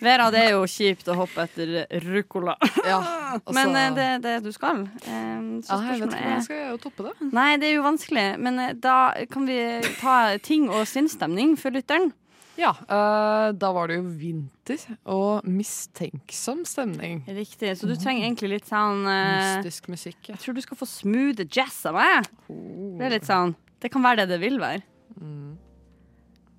Vera, 0.00 0.30
det 0.32 0.46
er 0.46 0.54
jo 0.54 0.62
kjipt 0.70 1.10
å 1.12 1.16
hoppe 1.18 1.44
etter 1.44 1.74
ruccola. 2.06 2.54
Ja, 2.90 3.00
altså, 3.36 3.52
Men 3.54 3.74
uh, 3.76 3.90
det 3.96 4.06
er 4.14 4.22
det 4.24 4.36
du 4.46 4.52
skal. 4.54 4.86
Um, 5.04 5.60
så 5.66 5.76
ja, 5.76 5.92
jeg 5.92 6.00
vet 6.00 6.14
ikke 6.14 6.22
hvordan 6.22 6.46
skal 6.46 6.56
jeg 6.56 6.70
jo 6.70 6.78
toppe 6.86 7.10
det. 7.10 7.30
Nei, 7.36 7.50
det 7.60 7.68
er 7.68 7.74
jo 7.76 7.84
vanskelig, 7.84 8.24
men 8.40 8.62
uh, 8.62 8.70
da 8.78 8.96
kan 9.30 9.46
vi 9.50 9.60
ta 10.00 10.16
ting 10.42 10.70
og 10.70 10.86
sinnsstemning 10.88 11.58
for 11.60 11.74
lytteren. 11.74 12.12
Ja, 12.60 12.74
uh, 12.76 13.50
da 13.56 13.70
var 13.72 13.88
det 13.88 13.96
jo 13.96 14.04
vinter 14.20 14.82
og 15.08 15.46
mistenksom 15.48 16.66
stemning. 16.68 17.22
Riktig, 17.24 17.72
så 17.78 17.88
du 17.88 17.94
trenger 17.96 18.26
egentlig 18.26 18.50
litt 18.52 18.68
sånn 18.68 19.06
uh, 19.08 19.56
Mystisk 19.56 19.88
musikk. 19.88 20.18
Ja. 20.28 20.34
Jeg 20.34 20.42
tror 20.42 20.58
du 20.58 20.62
skal 20.66 20.80
få 20.80 20.88
smooth 20.90 21.46
jazz 21.48 21.78
av 21.88 21.96
meg. 21.96 22.28
Det 22.50 23.06
er 23.06 23.14
litt 23.16 23.28
sånn 23.28 23.54
Det 23.80 23.88
kan 23.92 24.04
være 24.04 24.26
det 24.26 24.34
det 24.34 24.40
vil 24.42 24.60
være. 24.60 24.84
Mm. 25.16 25.54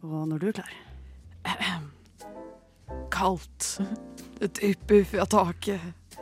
Og 0.09 0.23
når 0.31 0.41
du 0.41 0.47
er 0.49 0.57
klar. 0.61 0.73
Kaldt. 3.13 3.75
Det 4.41 4.55
drypper 4.57 5.03
fra 5.05 5.27
taket. 5.29 6.15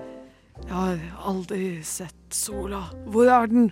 Jeg 0.65 0.73
har 0.75 0.99
aldri 1.23 1.79
sett 1.87 2.35
sola. 2.35 2.81
Hvor 3.07 3.31
er 3.31 3.47
den? 3.47 3.69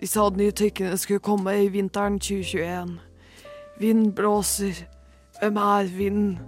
De 0.00 0.08
sa 0.10 0.24
de 0.26 0.42
nye 0.42 0.54
tykkene 0.58 0.98
skulle 0.98 1.22
komme 1.22 1.54
i 1.54 1.68
vinteren 1.70 2.18
2021. 2.18 2.96
Vind 3.78 4.10
blåser. 4.18 4.82
Hvem 5.40 5.56
er 5.56 5.96
vinden? 5.96 6.38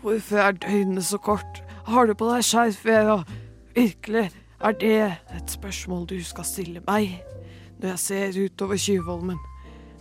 Hvorfor 0.00 0.36
er 0.36 0.52
døgnet 0.52 1.04
så 1.04 1.18
kort? 1.18 1.62
Har 1.86 2.06
du 2.06 2.14
på 2.14 2.26
deg 2.32 2.44
skjerf, 2.44 2.84
Vera? 2.84 3.22
Virkelig, 3.74 4.30
er 4.60 4.72
det 4.80 4.96
et 5.36 5.50
spørsmål 5.50 6.06
du 6.10 6.18
skal 6.24 6.44
stille 6.44 6.82
meg 6.86 7.20
når 7.78 7.88
jeg 7.88 7.98
ser 7.98 8.38
utover 8.44 8.76
Tjuvholmen? 8.76 9.38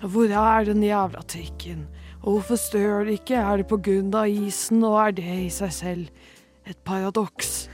Hvor 0.01 0.33
er 0.33 0.65
den 0.65 0.83
jævla 0.83 1.21
trikken? 1.21 1.85
Og 2.23 2.31
hvorfor 2.31 2.55
stør 2.55 3.03
det 3.03 3.19
ikke? 3.19 3.35
Er 3.35 3.57
det 3.57 3.67
på 3.67 3.77
grunn 3.77 4.13
av 4.15 4.29
isen, 4.29 4.83
og 4.83 4.99
er 5.07 5.11
det 5.11 5.37
i 5.45 5.49
seg 5.49 5.73
selv 5.73 6.07
et 6.65 6.77
paradoks? 6.85 7.69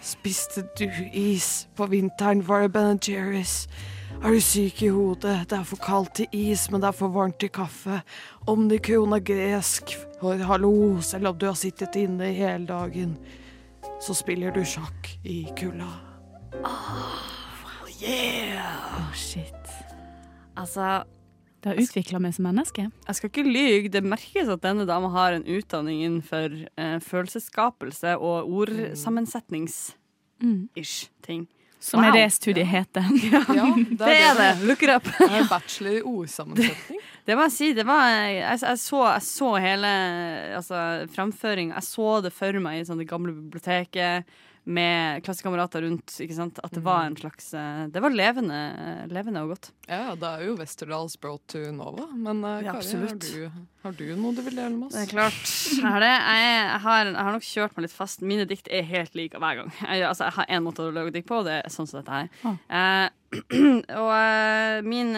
Spiste 0.00 0.62
du 0.78 0.86
is 1.12 1.68
på 1.76 1.86
vinteren, 1.90 2.48
var 2.48 2.62
det 2.62 2.72
Ben 2.72 3.00
Jerry's? 3.02 3.66
Er 4.24 4.32
du 4.34 4.40
syk 4.42 4.80
i 4.82 4.88
hodet? 4.90 5.44
Det 5.50 5.54
er 5.58 5.64
for 5.68 5.76
kaldt 5.82 6.14
til 6.18 6.26
is, 6.34 6.64
men 6.72 6.80
det 6.82 6.88
er 6.88 6.92
for 6.96 7.08
varmt 7.14 7.36
til 7.42 7.50
kaffe. 7.54 8.00
Omnikron 8.50 9.12
er 9.14 9.20
gresk, 9.24 9.92
for 10.20 10.34
hallo, 10.48 10.72
selv 11.04 11.28
om 11.30 11.36
du 11.38 11.44
har 11.46 11.54
sittet 11.58 11.94
inne 12.00 12.32
hele 12.34 12.66
dagen, 12.66 13.16
så 14.02 14.14
spiller 14.16 14.50
du 14.56 14.62
sjakk 14.66 15.12
i 15.24 15.44
kulda. 15.58 15.86
Oh, 16.56 17.92
shit. 19.14 19.68
Altså, 20.56 21.02
Du 21.62 21.68
har 21.70 21.76
utvikla 21.82 22.18
meg 22.22 22.34
som 22.36 22.44
menneske. 22.46 22.82
jeg 23.08 23.14
skal 23.16 23.30
ikke 23.30 23.42
lyge. 23.46 23.88
Det 23.90 24.02
merkes 24.04 24.48
at 24.48 24.62
denne 24.62 24.86
dama 24.86 25.08
har 25.10 25.32
en 25.34 25.42
utdanning 25.44 26.02
innenfor 26.04 26.50
eh, 26.78 26.98
følelsesskapelse 27.00 28.16
og 28.18 28.48
ordsammensetnings-ish 28.50 29.94
Mm. 30.42 30.68
ting. 31.22 31.48
Som 31.80 32.00
Wow. 32.00 32.08
er 32.08 32.12
det 32.16 32.32
studiet 32.32 32.66
heter. 32.66 33.04
Ja, 33.56 33.66
Det 33.76 34.14
er 34.16 34.34
det. 34.38 34.66
Look 34.66 34.82
it 34.82 34.90
up. 34.90 35.04
Det 35.18 35.28
er 35.28 35.48
bachelor 35.50 35.98
i 35.98 36.02
ordsammensetning. 36.02 37.02
Det 37.26 37.34
må 37.34 37.42
jeg 37.48 37.52
si. 37.56 37.72
Det 37.74 37.82
var, 37.86 38.06
jeg, 38.30 38.58
jeg, 38.62 38.78
så, 38.78 39.00
jeg 39.10 39.22
så 39.26 39.48
hele 39.58 39.88
altså, 40.56 40.80
framføringa. 41.10 41.74
Jeg 41.74 41.82
så 41.88 42.20
det 42.22 42.30
for 42.32 42.60
meg 42.62 42.78
i 42.80 42.84
sånn 42.86 43.00
det 43.02 43.08
gamle 43.10 43.34
biblioteket. 43.34 44.28
Med 44.66 45.22
klassekamerater 45.24 45.84
rundt. 45.86 46.10
Ikke 46.22 46.34
sant? 46.34 46.58
At 46.64 46.74
det 46.74 46.82
var 46.84 47.06
en 47.06 47.14
slags 47.16 47.52
eh, 47.54 47.84
Det 47.92 48.02
var 48.02 48.10
levende, 48.10 48.58
levende 49.12 49.44
og 49.44 49.54
godt. 49.54 49.70
Ja, 49.86 50.16
det 50.18 50.26
er 50.26 50.42
jo 50.48 50.56
Westerdals 50.58 51.14
brought 51.22 51.44
to 51.52 51.62
Nova. 51.74 52.08
Men 52.12 52.42
Kari, 52.42 52.66
Ja, 52.66 52.74
har 52.74 53.14
du, 53.22 53.62
har 53.84 53.96
du 54.00 54.04
noe 54.18 54.34
du 54.34 54.42
vil 54.42 54.58
dele 54.58 54.74
med 54.74 54.88
oss? 54.88 54.96
Det 54.96 55.04
er 55.06 55.12
klart. 55.12 55.54
Har, 55.86 56.02
det. 56.02 56.10
Jeg, 56.10 56.80
har, 56.82 57.12
jeg 57.12 57.26
har 57.28 57.36
nok 57.38 57.46
kjørt 57.46 57.76
meg 57.78 57.86
litt 57.86 57.94
fast. 57.94 58.24
Mine 58.26 58.48
dikt 58.50 58.70
er 58.74 58.86
helt 58.90 59.14
like 59.18 59.38
hver 59.38 59.60
gang. 59.62 59.74
Jeg, 59.84 60.06
altså, 60.10 60.26
jeg 60.26 60.38
har 60.40 60.50
én 60.58 60.66
måte 60.66 60.82
å 60.82 60.94
lage 60.94 61.14
dikt 61.14 61.30
på, 61.30 61.42
og 61.44 61.46
det 61.46 61.60
er 61.60 61.72
sånn 61.72 61.90
som 61.90 62.02
dette 62.02 62.18
her. 62.18 62.58
Eh, 62.66 63.06
og 64.02 64.10
uh, 64.10 64.82
min 64.86 65.14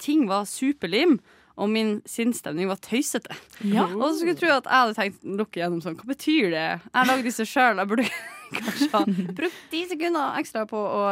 ting 0.00 0.28
var 0.28 0.44
superlim. 0.48 1.18
Og 1.60 1.68
min 1.72 1.98
sinnsstemning 2.08 2.70
var 2.70 2.80
tøysete. 2.82 3.34
Ja. 3.68 3.84
Og 3.90 4.04
så 4.06 4.14
skulle 4.18 4.34
jeg 4.34 4.40
tro 4.40 4.52
at 4.54 4.68
jeg 4.68 4.84
hadde 4.84 4.96
tenkt 4.98 5.26
lukke 5.42 5.60
gjennom 5.60 5.82
sånn. 5.84 5.98
Hva 6.00 6.08
betyr 6.08 6.48
det? 6.54 6.64
Jeg 6.78 6.94
har 6.96 7.10
lagd 7.10 7.28
disse 7.28 7.46
sjøl. 7.48 7.82
Jeg 7.82 7.90
burde 7.90 8.08
kanskje 8.56 8.90
ha 8.94 9.04
brukt 9.36 9.60
ti 9.72 9.84
sekunder 9.90 10.40
ekstra 10.40 10.64
på 10.70 10.80
å 10.80 11.04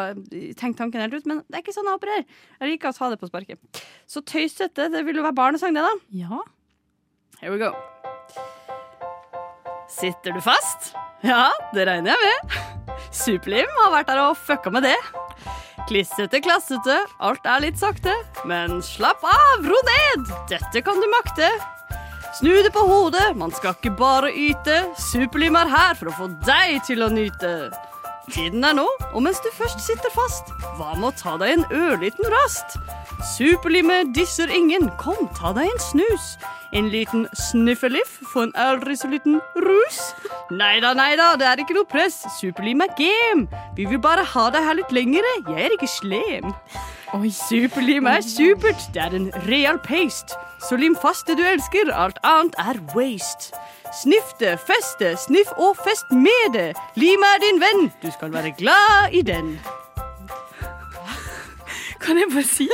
tenke 0.60 0.76
tanken 0.80 1.04
helt 1.04 1.16
ut, 1.16 1.28
men 1.28 1.44
det 1.46 1.60
er 1.60 1.64
ikke 1.64 1.76
sånn 1.76 1.88
jeg 1.88 2.00
opererer. 2.00 2.26
Jeg 2.60 2.74
liker 2.74 2.92
å 2.92 2.98
ta 2.98 3.12
det 3.12 3.20
på 3.20 3.30
sparket. 3.30 3.84
Så 4.08 4.24
tøysete, 4.24 4.90
det 4.92 5.04
vil 5.08 5.20
jo 5.20 5.28
være 5.28 5.38
barnesang, 5.40 5.76
det, 5.76 5.84
da. 5.86 5.94
Ja. 6.24 6.44
Here 7.40 7.52
we 7.52 7.60
go. 7.60 7.72
Sitter 9.90 10.32
du 10.32 10.40
fast? 10.40 10.92
Ja, 11.26 11.50
det 11.74 11.84
regner 11.88 12.14
jeg 12.14 12.20
med. 12.22 12.60
Superlim 13.10 13.70
har 13.82 13.90
vært 13.92 14.08
der 14.12 14.22
og 14.22 14.38
fucka 14.38 14.70
med 14.72 14.86
det. 14.86 14.96
Klissete, 15.88 16.38
klassete, 16.44 17.00
alt 17.18 17.46
er 17.48 17.64
litt 17.64 17.80
sakte. 17.80 18.14
Men 18.46 18.78
slapp 18.86 19.24
av, 19.26 19.66
ro 19.66 19.80
ned, 19.88 20.30
dette 20.52 20.84
kan 20.86 21.02
du 21.02 21.08
makte. 21.10 21.50
Snu 22.38 22.52
det 22.62 22.70
på 22.72 22.84
hodet, 22.86 23.32
man 23.36 23.50
skal 23.50 23.74
ikke 23.74 23.96
bare 23.98 24.30
yte. 24.30 24.84
Superlim 25.10 25.58
er 25.58 25.72
her 25.72 25.98
for 25.98 26.12
å 26.12 26.14
få 26.14 26.30
deg 26.46 26.78
til 26.86 27.02
å 27.02 27.10
nyte. 27.10 27.72
Tiden 28.28 28.64
er 28.64 28.74
nå, 28.76 28.86
og 29.14 29.22
mens 29.24 29.40
du 29.40 29.48
først 29.56 29.80
sitter 29.82 30.12
fast, 30.14 30.52
hva 30.76 30.92
med 30.98 31.08
å 31.08 31.16
ta 31.16 31.36
deg 31.40 31.54
en 31.56 31.64
ørliten 31.72 32.28
rast? 32.30 32.76
Superlimet 33.32 34.12
disser 34.16 34.52
ingen, 34.52 34.90
kom, 35.00 35.26
ta 35.38 35.54
deg 35.56 35.70
en 35.70 35.82
snus. 35.82 36.34
En 36.76 36.86
liten 36.92 37.24
sniffeliff 37.34 38.20
for 38.30 38.46
en 38.46 38.54
aldri 38.60 38.94
så 38.98 39.10
liten 39.10 39.40
rus. 39.64 39.98
Neida, 40.54 40.92
neida, 40.94 41.32
det 41.40 41.48
er 41.48 41.64
ikke 41.64 41.74
noe 41.80 41.88
press. 41.90 42.20
Superlim 42.36 42.84
er 42.84 42.94
game. 43.00 43.48
Vi 43.74 43.88
vil 43.90 43.98
bare 44.02 44.22
ha 44.22 44.46
deg 44.54 44.68
her 44.68 44.78
litt 44.78 44.94
lengre, 44.94 45.34
jeg 45.48 45.66
er 45.66 45.74
ikke 45.74 45.90
slem. 45.90 46.54
Oi, 47.10 47.30
Superlim 47.34 48.06
er 48.06 48.20
supert, 48.22 48.84
det 48.94 49.02
er 49.02 49.14
en 49.18 49.32
real 49.48 49.80
paste. 49.82 50.36
Så 50.62 50.76
lim 50.78 50.94
fast 51.02 51.26
det 51.26 51.40
du 51.40 51.42
elsker, 51.42 51.90
alt 51.90 52.20
annet 52.22 52.54
er 52.62 52.78
waste. 52.94 53.50
Sniff 54.02 54.36
det, 54.38 54.52
fest 54.62 55.02
det, 55.02 55.16
sniff 55.18 55.50
og 55.58 55.74
fest 55.82 56.12
med 56.14 56.54
det. 56.54 56.68
Lim 56.94 57.26
er 57.26 57.42
din 57.42 57.58
venn, 57.58 57.88
du 58.04 58.12
skal 58.14 58.30
være 58.30 58.54
glad 58.58 59.10
i 59.10 59.24
den. 59.26 59.56
Kan 62.00 62.22
jeg 62.22 62.30
bare 62.30 62.46
si 62.46 62.68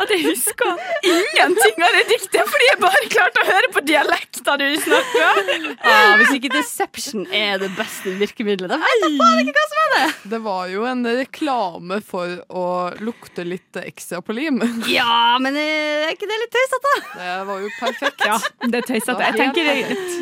at 0.00 0.12
jeg 0.14 0.22
husker 0.24 0.80
ingenting 1.06 1.82
av 1.84 1.94
det 1.96 2.04
diktet 2.10 2.48
fordi 2.50 2.68
jeg 2.70 2.78
bare 2.82 3.02
klarte 3.12 3.42
å 3.42 3.48
høre 3.50 3.70
på 3.74 3.82
dialekta 3.86 4.56
du 4.60 4.66
snakker? 4.80 5.40
Ah, 5.84 6.14
hvis 6.20 6.32
ikke 6.38 6.50
Deception 6.54 7.26
er 7.34 7.60
det 7.62 7.70
beste 7.78 8.14
virkemidlet, 8.20 8.70
da 8.72 8.78
vet 8.80 9.04
jeg 9.06 9.16
faen 9.20 9.42
ikke 9.44 9.54
hva 9.58 9.66
som 9.70 9.82
er 9.84 9.92
det. 9.96 10.06
Det 10.34 10.40
var 10.46 10.70
jo 10.72 10.86
en 10.88 11.04
reklame 11.20 12.00
for 12.06 12.36
å 12.48 12.64
lukte 13.04 13.44
litt 13.46 13.80
ekstra 13.82 14.20
på 14.24 14.36
lim. 14.36 14.60
Ja, 14.90 15.36
men 15.42 15.56
er 15.60 16.12
ikke 16.14 16.28
det 16.30 16.40
litt 16.44 16.54
tøysete? 16.56 16.94
Det 17.16 17.36
var 17.50 17.62
jo 17.64 17.70
perfekt. 17.78 18.24
Ja, 18.26 18.38
det 18.66 18.82
er 18.82 18.88
tøysete. 18.88 19.20
Jeg 19.30 19.38
tenker 19.38 19.66
det, 19.70 19.76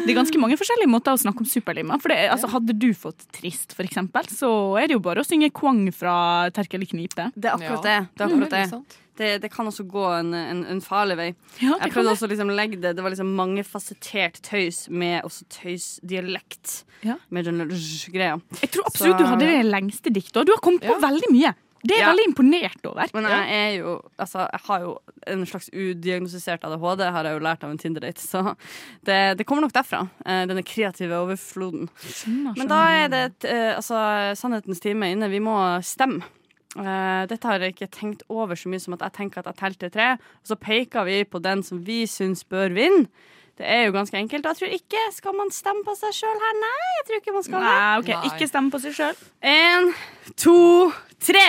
det 0.05 0.13
er 0.13 0.19
ganske 0.19 0.43
mange 0.43 0.59
forskjellige 0.61 0.91
måter 0.93 1.15
å 1.17 1.21
snakke 1.21 1.45
om 1.45 1.49
superlimer. 1.49 2.01
For 2.03 2.13
det, 2.13 2.21
altså, 2.33 2.51
hadde 2.53 2.75
du 2.79 2.89
fått 2.99 3.25
trist, 3.35 3.75
for 3.79 3.87
eksempel, 3.89 4.27
så 4.33 4.51
er 4.81 4.89
det 4.91 4.99
jo 4.99 5.03
bare 5.05 5.23
å 5.25 5.27
synge 5.29 5.51
Kwang 5.55 5.87
fra 5.95 6.15
Terkel 6.57 6.87
Knipe. 6.89 7.31
Det 7.35 7.51
er 7.51 7.57
akkurat 7.59 7.85
det. 7.87 7.99
Det, 8.15 8.25
er 8.25 8.29
akkurat 8.29 8.49
Mm, 8.49 8.55
det. 8.55 8.99
Det, 9.19 9.41
det 9.43 9.51
kan 9.51 9.67
også 9.67 9.83
gå 9.91 10.05
en, 10.21 10.33
en, 10.39 10.65
en 10.71 10.81
farlig 10.85 11.17
vei. 11.19 11.29
Ja, 11.61 11.75
Jeg 11.83 11.91
prøvde 11.93 12.13
også 12.15 12.29
å 12.29 12.31
liksom 12.31 12.53
legge 12.55 12.79
det 12.81 12.95
Det 12.97 13.03
var 13.03 13.11
liksom 13.11 13.33
mangefasettert 13.39 14.39
tøys 14.47 14.85
med 14.89 15.25
også 15.27 15.45
tøysdialekt. 15.59 16.85
Ja. 17.03 17.17
Med 17.31 17.45
den 17.47 17.59
greia. 18.15 18.39
Jeg 18.63 18.71
tror 18.75 18.87
absolutt 18.87 19.19
Så- 19.19 19.19
du 19.19 19.25
hadde 19.27 19.47
det 19.47 19.65
lengste 19.67 20.11
diktet, 20.15 20.47
du 20.47 20.53
har 20.53 20.61
kommet 20.63 20.83
på 20.87 20.99
veldig 21.03 21.31
mye. 21.35 21.55
Det 21.79 21.95
er 21.95 21.99
jeg 22.01 22.07
Ja. 22.07 22.11
veldig 22.13 22.27
imponert 22.27 22.87
over. 22.87 23.07
Men 23.15 23.23
jeg 23.25 23.51
er 23.55 23.77
jo 23.79 24.03
Altså, 24.19 24.49
jeg 24.51 24.61
har 24.67 24.81
jo 24.81 24.99
en 25.29 25.45
slags 25.47 25.69
udiagnostisert 25.73 26.65
ADHD, 26.65 27.05
har 27.13 27.25
jeg 27.25 27.33
jo 27.39 27.45
lært 27.45 27.63
av 27.63 27.71
en 27.71 27.79
Tinder-date. 27.79 28.19
Så 28.19 28.57
det, 29.05 29.39
det 29.39 29.47
kommer 29.47 29.63
nok 29.63 29.73
derfra. 29.73 30.09
eh, 30.27 30.45
Denne 30.47 30.65
kreative 30.65 31.13
overfloden. 31.15 31.89
Men 32.57 32.67
da 32.67 32.81
er 33.05 33.09
det 33.09 33.21
et, 33.31 33.45
eh, 33.45 33.77
altså, 33.77 34.35
sannhetens 34.35 34.81
time 34.81 35.03
inne. 35.07 35.31
Vi 35.31 35.39
må 35.39 35.55
stemme. 35.83 36.23
Eh, 36.79 37.25
dette 37.31 37.49
har 37.49 37.65
jeg 37.65 37.75
ikke 37.75 37.91
tenkt 37.95 38.23
over 38.31 38.59
så 38.59 38.71
mye 38.71 38.83
som 38.83 38.95
at 38.95 39.03
jeg 39.09 39.17
tenker 39.19 39.43
at 39.43 39.51
jeg 39.51 39.61
telte 39.63 39.91
tre, 39.95 40.13
og 40.19 40.53
så 40.53 40.59
peker 40.61 41.09
vi 41.09 41.25
på 41.27 41.41
den 41.43 41.65
som 41.67 41.83
vi 41.85 42.05
syns 42.11 42.45
bør 42.49 42.75
vinne. 42.77 43.09
Det 43.59 43.67
er 43.67 43.89
jo 43.89 43.95
ganske 43.97 44.15
enkelt. 44.15 44.45
Jeg 44.47 44.57
tror 44.61 44.75
ikke 44.77 45.01
Skal 45.17 45.35
man 45.35 45.49
stemme 45.51 45.83
på 45.83 45.91
seg 45.99 46.13
sjøl 46.15 46.39
her? 46.45 46.59
Nei, 46.63 46.91
jeg 47.01 47.07
tror 47.09 47.17
ikke 47.19 47.33
man 47.35 47.43
skal 47.43 47.59
det. 47.59 47.73
Nei, 47.75 47.97
ok, 47.99 48.11
Nei. 48.15 48.31
Ikke 48.31 48.47
stemme 48.47 48.71
på 48.71 48.79
seg 48.85 48.95
sjøl. 48.95 49.23
En, 49.43 49.89
to, 50.39 50.59
tre. 51.27 51.49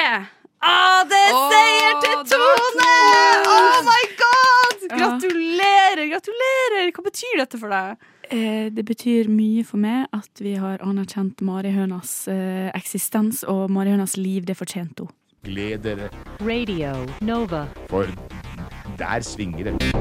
Ah, 0.59 1.03
det 1.07 1.19
er 1.27 1.37
seier 1.53 1.99
til 2.03 2.23
Tone! 2.33 2.87
Oh 3.53 3.77
my 3.85 4.01
god! 4.19 4.87
Gratulerer, 4.89 6.01
gratulerer. 6.09 6.89
Hva 6.97 7.05
betyr 7.05 7.43
dette 7.43 7.61
for 7.61 7.71
deg? 7.71 8.09
Eh, 8.29 8.67
det 8.73 8.83
betyr 8.85 9.29
mye 9.31 9.63
for 9.65 9.81
meg 9.81 10.09
at 10.13 10.41
vi 10.43 10.57
har 10.61 10.83
anerkjent 10.85 11.41
marihønas 11.45 12.11
eh, 12.29 12.67
eksistens, 12.77 13.45
og 13.47 13.69
marihønas 13.73 14.17
liv, 14.17 14.43
det 14.49 14.57
fortjente 14.57 15.05
hun. 15.05 15.15
Gled 15.43 15.79
dere, 15.79 16.09
Radio 16.41 17.07
Nova. 17.21 17.67
for 17.87 18.05
der 18.97 19.21
svinger 19.21 19.63
det. 19.63 19.95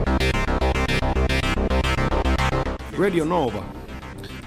Radio 2.98 3.24
Nova. 3.24 3.62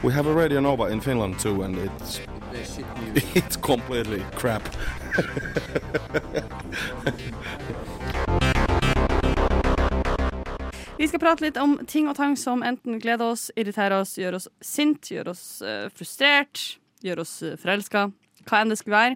We 0.04 0.12
have 0.14 0.28
a 0.28 0.34
Radio 0.34 0.60
Nova 0.60 0.88
in 0.88 1.02
Finland 1.02 1.40
too, 1.40 1.64
and 1.64 1.78
it's 1.78 2.20
it's 3.36 3.56
completely 3.56 4.24
crap. 4.36 4.64
Vi 10.98 11.08
skal 11.08 11.20
prate 11.20 11.42
litt 11.42 11.58
om 11.58 11.80
ting 11.88 12.10
og 12.10 12.16
tang 12.16 12.38
som 12.38 12.64
enten 12.64 13.00
gleder 13.00 13.32
oss, 13.32 13.52
irriterer 13.56 14.02
oss, 14.02 14.18
gjør 14.20 14.34
oss 14.38 14.48
sint, 14.62 15.12
gjør 15.12 15.32
oss 15.32 15.62
eh, 15.62 15.88
frustrert, 15.90 16.78
gjør 17.02 17.20
oss 17.24 17.44
uh, 17.44 17.56
forelska. 17.58 18.12
Hva 18.46 18.60
enn 18.62 18.70
det 18.70 18.78
skulle 18.78 18.98
være. 18.98 19.16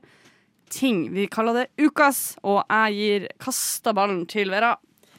Ting. 0.75 1.05
Vi 1.15 1.29
kaller 1.31 1.61
det 1.61 1.85
Ukas, 1.87 2.35
og 2.43 2.65
jeg 2.67 2.95
gir 2.97 3.27
kasta 3.39 3.93
ballen 3.95 4.25
til 4.27 4.51
Vera. 4.51 4.73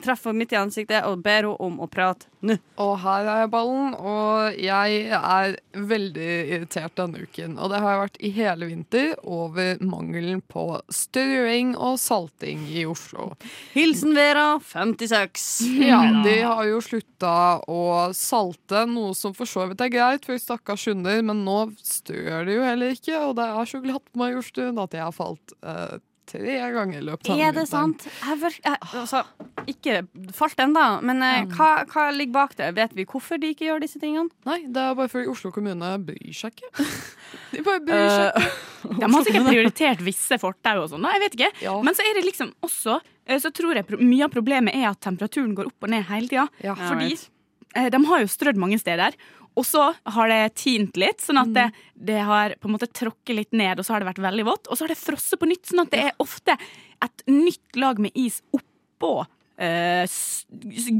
Treffer 0.05 0.34
midt 0.36 0.53
i 0.53 0.61
ansiktet 0.61 1.07
og 1.09 1.22
ber 1.24 1.47
henne 1.47 1.57
om 1.62 1.80
å 1.82 1.88
prate 1.90 2.28
nå. 2.47 2.57
Og 2.82 2.92
her 3.03 3.26
er 3.26 3.40
jeg 3.42 3.51
ballen, 3.53 3.94
og 3.97 4.59
jeg 4.61 4.99
er 5.16 5.57
veldig 5.76 6.28
irritert 6.55 6.94
denne 6.99 7.24
uken. 7.24 7.57
Og 7.59 7.72
det 7.72 7.80
har 7.82 7.94
jeg 7.94 8.03
vært 8.03 8.18
i 8.20 8.30
hele 8.36 8.68
vinter 8.70 9.14
over 9.22 9.80
mangelen 9.82 10.42
på 10.53 10.66
styrring 10.92 11.74
og 11.74 11.99
salting 12.01 12.66
i 12.70 12.84
Oslo. 12.88 13.32
Hilsen 13.74 14.14
Vera, 14.16 14.47
56. 14.62 15.47
Ja, 15.80 16.01
de 16.24 16.36
har 16.44 16.64
jo 16.68 16.82
slutta 16.84 17.34
å 17.66 17.82
salte, 18.16 18.84
noe 18.90 19.14
som 19.16 19.34
for 19.36 19.49
så 19.49 19.66
vidt 19.70 19.82
er 19.84 19.92
greit 19.92 20.28
for 20.28 20.40
stakkars 20.40 20.86
hunder, 20.90 21.22
men 21.26 21.44
nå 21.47 21.59
stør 21.82 22.47
de 22.47 22.59
jo 22.59 22.66
heller 22.66 22.94
ikke, 22.97 23.16
og 23.24 23.36
det 23.40 23.49
er 23.49 23.72
så 23.72 23.82
glatt 23.82 24.05
på 24.11 24.22
Majorstuen 24.22 24.78
at 24.82 24.94
jeg 24.97 25.05
har 25.05 25.16
falt 25.16 25.57
eh, 25.62 25.97
tre 26.26 26.56
ganger 26.74 26.98
i 27.00 27.04
løpet 27.06 27.30
av 27.32 27.40
Er 27.40 27.54
det 27.56 27.64
sant? 27.70 28.06
Jeg, 28.06 28.52
jeg, 28.64 28.80
altså, 29.00 29.22
ikke 29.70 30.00
falt 30.36 30.60
ennå, 30.62 30.84
men 31.06 31.22
eh, 31.24 31.46
hva, 31.56 31.70
hva 31.90 32.06
ligger 32.14 32.34
bak 32.36 32.56
det? 32.58 32.72
Vet 32.76 32.96
vi 32.96 33.06
hvorfor 33.08 33.40
de 33.42 33.52
ikke 33.54 33.68
gjør 33.68 33.84
disse 33.84 34.00
tingene? 34.02 34.30
Nei, 34.48 34.60
det 34.66 34.82
er 34.82 34.96
bare 34.98 35.10
fordi 35.12 35.30
Oslo 35.32 35.52
kommune 35.54 35.92
bryr 36.06 36.36
seg 36.36 36.56
ikke. 36.56 36.86
De 37.54 37.62
bare 37.66 37.82
bryr 37.86 38.10
seg 38.10 38.40
ikke. 38.40 38.54
De 39.00 39.10
har 39.12 39.26
sikkert 39.26 39.48
prioritert 39.50 40.04
visse 40.06 40.38
fortau 40.42 40.84
og 40.84 40.90
sånn, 40.92 41.06
jeg 41.16 41.24
vet 41.24 41.38
ikke. 41.38 41.52
Ja. 41.64 41.78
Men 41.86 41.96
så 41.96 42.04
er 42.06 42.18
det 42.18 42.26
liksom 42.26 42.52
også 42.66 43.00
eh, 43.00 43.40
Så 43.42 43.50
tror 43.54 43.78
jeg 43.78 43.98
mye 44.02 44.26
av 44.28 44.34
problemet 44.34 44.76
er 44.76 44.90
at 44.90 45.02
temperaturen 45.02 45.56
går 45.58 45.72
opp 45.72 45.88
og 45.88 45.94
ned 45.94 46.06
hele 46.10 46.30
tida. 46.30 46.46
Ja. 46.64 46.76
Fordi 46.78 47.14
eh, 47.16 47.88
de 47.92 48.02
har 48.10 48.22
jo 48.22 48.30
strødd 48.30 48.60
mange 48.62 48.78
steder. 48.82 49.16
Og 49.57 49.64
så 49.66 49.86
har 50.16 50.32
det 50.32 50.40
tint 50.61 50.98
litt, 51.00 51.22
sånn 51.24 51.40
at 51.40 51.54
det, 51.57 51.66
det 51.96 52.18
har 52.28 52.57
på 52.61 52.68
en 52.68 52.76
måte 52.76 52.90
tråkket 52.92 53.38
litt 53.38 53.57
ned, 53.57 53.80
og 53.80 53.86
så 53.86 53.94
har 53.94 54.04
det 54.04 54.11
vært 54.11 54.24
veldig 54.26 54.44
vått. 54.48 54.68
Og 54.68 54.76
så 54.76 54.84
har 54.84 54.92
det 54.92 55.00
frosset 55.00 55.40
på 55.40 55.48
nytt, 55.48 55.64
sånn 55.68 55.84
at 55.86 55.94
det 55.94 56.02
er 56.11 56.20
ofte 56.22 56.59
et 57.04 57.24
nytt 57.30 57.80
lag 57.80 58.00
med 58.02 58.12
is 58.18 58.42
oppå 58.57 59.24
eh, 59.57 60.04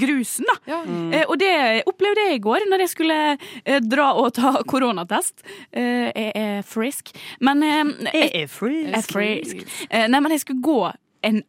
grusen, 0.01 0.49
da. 0.49 0.57
Ja. 0.73 0.81
Eh, 1.13 1.25
og 1.27 1.39
det 1.41 1.53
opplevde 1.89 2.27
jeg 2.29 2.39
i 2.39 2.45
går, 2.45 2.67
når 2.71 2.85
jeg 2.85 2.93
skulle 2.95 3.19
eh, 3.37 3.81
dra 3.85 4.11
og 4.17 4.33
ta 4.37 4.57
koronatest. 4.71 5.45
Eh, 5.71 6.09
jeg 6.11 6.33
er 6.35 6.63
frisk. 6.67 7.13
Men 7.45 7.65
eh, 7.67 7.83
jeg, 8.13 8.31
er 8.43 8.53
frisk. 8.53 8.95
er 8.97 9.11
frisk. 9.11 9.67
Eh, 9.91 10.07
nei, 10.09 10.23
men 10.23 10.37
jeg 10.37 10.47
skulle 10.47 10.65
gå 10.65 10.81
en 11.27 11.43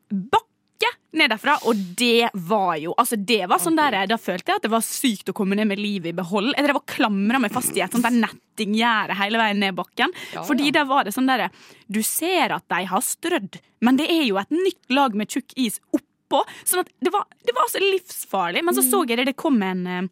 bakke 0.78 1.18
ned 1.18 1.32
derfra, 1.32 1.58
og 1.66 1.76
det 1.98 2.30
var 2.34 2.76
jo 2.78 2.94
altså 2.98 3.16
det 3.18 3.48
var 3.50 3.60
sånn 3.60 3.78
der, 3.78 4.08
Da 4.08 4.18
følte 4.18 4.52
jeg 4.52 4.58
at 4.58 4.64
det 4.64 4.72
var 4.72 4.82
sykt 4.82 5.30
å 5.30 5.34
komme 5.34 5.56
ned 5.56 5.68
med 5.68 5.80
livet 5.80 6.12
i 6.12 6.16
behold. 6.16 6.54
Jeg 6.56 6.66
drev 6.66 6.78
og 6.78 6.86
klamra 6.86 7.40
meg 7.40 7.52
fast 7.52 7.76
i 7.76 7.82
et 7.82 7.92
sånt 7.92 8.04
der 8.06 8.14
nettinggjerde 8.14 9.18
hele 9.18 9.38
veien 9.38 9.60
ned 9.60 9.76
bakken. 9.76 10.14
Ja, 10.34 10.44
Fordi 10.44 10.70
ja. 10.70 10.80
der 10.80 10.86
var 10.86 11.06
det 11.06 11.14
sånn 11.16 11.28
derre 11.28 11.50
Du 11.88 12.04
ser 12.04 12.54
at 12.54 12.68
de 12.70 12.86
har 12.86 13.02
strødd, 13.02 13.60
men 13.82 13.98
det 13.98 14.10
er 14.12 14.26
jo 14.28 14.38
et 14.38 14.52
nytt 14.52 14.94
lag 14.94 15.16
med 15.16 15.30
tjukk 15.30 15.54
is 15.56 15.80
oppå. 15.92 16.44
Sånn 16.64 16.84
at 16.84 16.92
det 17.00 17.14
var, 17.14 17.26
det 17.46 17.56
var 17.56 17.70
så 17.72 17.82
livsfarlig. 17.82 18.64
Men 18.64 18.76
så 18.76 18.86
så 18.86 19.04
jeg 19.08 19.18
det, 19.18 19.32
det 19.32 19.40
kom 19.40 19.62
en 19.64 19.86
eh, 19.88 20.10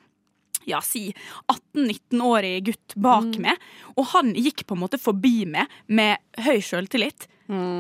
ja, 0.70 0.82
si 0.86 1.08
18-19-årig 1.52 2.58
gutt 2.70 2.98
bak 3.02 3.38
meg, 3.42 3.62
og 3.96 4.12
han 4.16 4.34
gikk 4.36 4.66
på 4.68 4.78
en 4.78 4.84
måte 4.84 5.02
forbi 5.02 5.46
meg 5.50 5.72
med 5.88 6.22
høy 6.46 6.60
sjøltillit. 6.64 7.30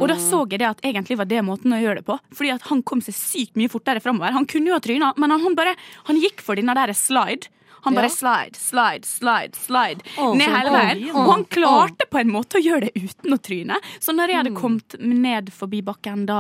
Og 0.01 0.05
da 0.11 0.15
så 0.21 0.43
jeg 0.45 0.61
det 0.61 0.67
at 0.67 0.83
egentlig 0.86 1.17
var 1.17 1.25
det 1.29 1.41
måten 1.45 1.73
å 1.73 1.79
gjøre 1.81 2.01
det 2.01 2.05
på. 2.05 2.19
Fordi 2.38 2.51
at 2.53 2.67
han 2.69 2.83
kom 2.86 3.01
seg 3.01 3.15
sykt 3.17 3.57
mye 3.57 3.71
fortere 3.71 4.03
framover. 4.03 4.36
Han 4.36 4.45
kunne 4.49 4.69
jo 4.69 4.77
ha 4.77 4.83
tryna, 4.83 5.13
men 5.17 5.33
han, 5.33 5.41
han 5.41 5.57
bare 5.57 5.73
Han 6.05 6.19
gikk 6.21 6.43
for 6.45 6.59
denne 6.59 6.75
der 6.77 6.93
slide. 6.93 7.49
Han 7.86 7.95
bare 7.97 8.09
Ja. 8.09 8.15
slide, 8.15 8.57
slide, 8.59 9.05
slide, 9.05 9.55
slide 9.55 10.01
oh, 10.17 10.33
ned 10.36 10.49
hele 10.49 10.71
veien. 10.73 11.03
Oh, 11.13 11.21
Og 11.25 11.31
han 11.36 11.45
klarte 11.45 12.07
på 12.11 12.19
en 12.19 12.31
måte 12.33 12.59
å 12.59 12.63
gjøre 12.63 12.89
det 12.89 12.93
uten 13.05 13.33
å 13.36 13.39
tryne. 13.41 13.77
Så 14.01 14.13
når 14.15 14.33
jeg 14.33 14.39
hadde 14.41 14.55
kommet 14.57 14.97
ned 14.99 15.51
forbi 15.53 15.81
bakken, 15.86 16.25
da 16.29 16.39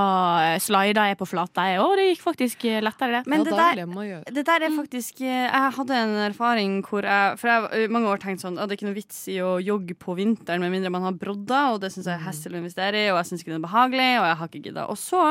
eh, 0.55 0.59
slida 0.59 1.07
jeg 1.11 1.17
på 1.21 1.27
flata. 1.29 1.67
jeg, 1.69 1.79
Og 1.85 1.95
det 1.97 2.07
gikk 2.11 2.23
faktisk 2.25 2.65
eh, 2.65 2.81
lettere, 2.81 3.21
det. 3.21 3.27
Men 3.29 3.39
ja, 3.39 3.43
det 3.45 3.55
der- 3.55 3.83
er 3.85 4.23
det 4.35 4.45
der 4.45 4.65
er 4.67 4.73
faktisk 4.75 5.21
eh, 5.21 5.45
Jeg 5.45 5.71
hadde 5.77 5.95
en 5.95 6.15
erfaring 6.31 6.81
hvor 6.83 7.03
jeg 7.05 7.37
For 7.39 7.47
jeg 7.47 7.61
har 7.85 7.93
mange 7.93 8.07
år 8.09 8.17
tenkt 8.19 8.41
sånn 8.41 8.57
at 8.59 8.67
det 8.69 8.75
er 8.75 8.79
ikke 8.81 8.89
noe 8.89 8.97
vits 8.97 9.27
i 9.31 9.37
å 9.45 9.55
jogge 9.61 9.95
på 9.95 10.15
vinteren 10.17 10.59
med 10.59 10.71
mindre 10.73 10.89
man 10.91 11.03
har 11.03 11.13
brodder, 11.13 11.73
og 11.75 11.81
det 11.81 11.91
syns 11.93 12.05
jeg 12.09 12.15
er 12.17 12.25
hessel 12.25 12.53
å 12.55 12.61
investere 12.61 13.05
i, 13.05 13.09
og 13.11 13.17
jeg 13.21 13.29
syns 13.29 13.43
ikke 13.43 13.53
det 13.53 13.59
er 13.61 13.67
behagelig, 13.69 14.09
og 14.19 14.25
jeg 14.29 14.37
har 14.41 14.47
ikke 14.49 14.63
gidda. 14.65 14.85
Og 14.89 14.97
så 14.97 15.21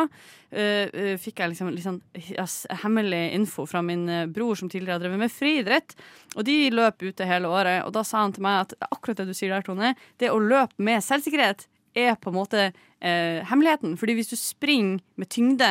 eh, 0.52 0.88
eh, 0.92 1.16
fikk 1.20 1.40
jeg 1.42 1.50
liksom 1.54 1.70
liksom 1.74 2.00
yes, 2.38 2.66
hemmelig 2.84 3.22
info 3.34 3.66
fra 3.66 3.82
min 3.82 4.04
bror 4.32 4.54
som 4.56 4.68
tidligere 4.70 4.98
har 4.98 5.02
drevet 5.04 5.18
med 5.24 5.32
friidrett, 5.32 5.94
og 6.34 6.46
de 6.48 6.57
løp 6.74 7.02
ute 7.05 7.26
hele 7.28 7.50
året, 7.50 7.84
og 7.86 7.92
da 7.94 8.02
sa 8.07 8.24
han 8.24 8.34
til 8.34 8.44
meg 8.46 8.64
at 8.64 8.74
akkurat 8.90 9.20
det 9.22 9.28
du 9.30 9.36
sier 9.36 9.55
der, 9.55 9.64
Tone, 9.66 9.94
det 10.22 10.32
å 10.32 10.40
løpe 10.42 10.74
med 10.82 11.05
selvsikkerhet 11.05 11.66
er 11.94 12.16
på 12.18 12.32
en 12.32 12.38
måte 12.38 12.62
eh, 12.64 13.44
hemmeligheten. 13.46 13.94
Fordi 14.00 14.16
hvis 14.18 14.32
du 14.32 14.36
springer 14.38 14.98
med 15.20 15.30
tyngde 15.30 15.70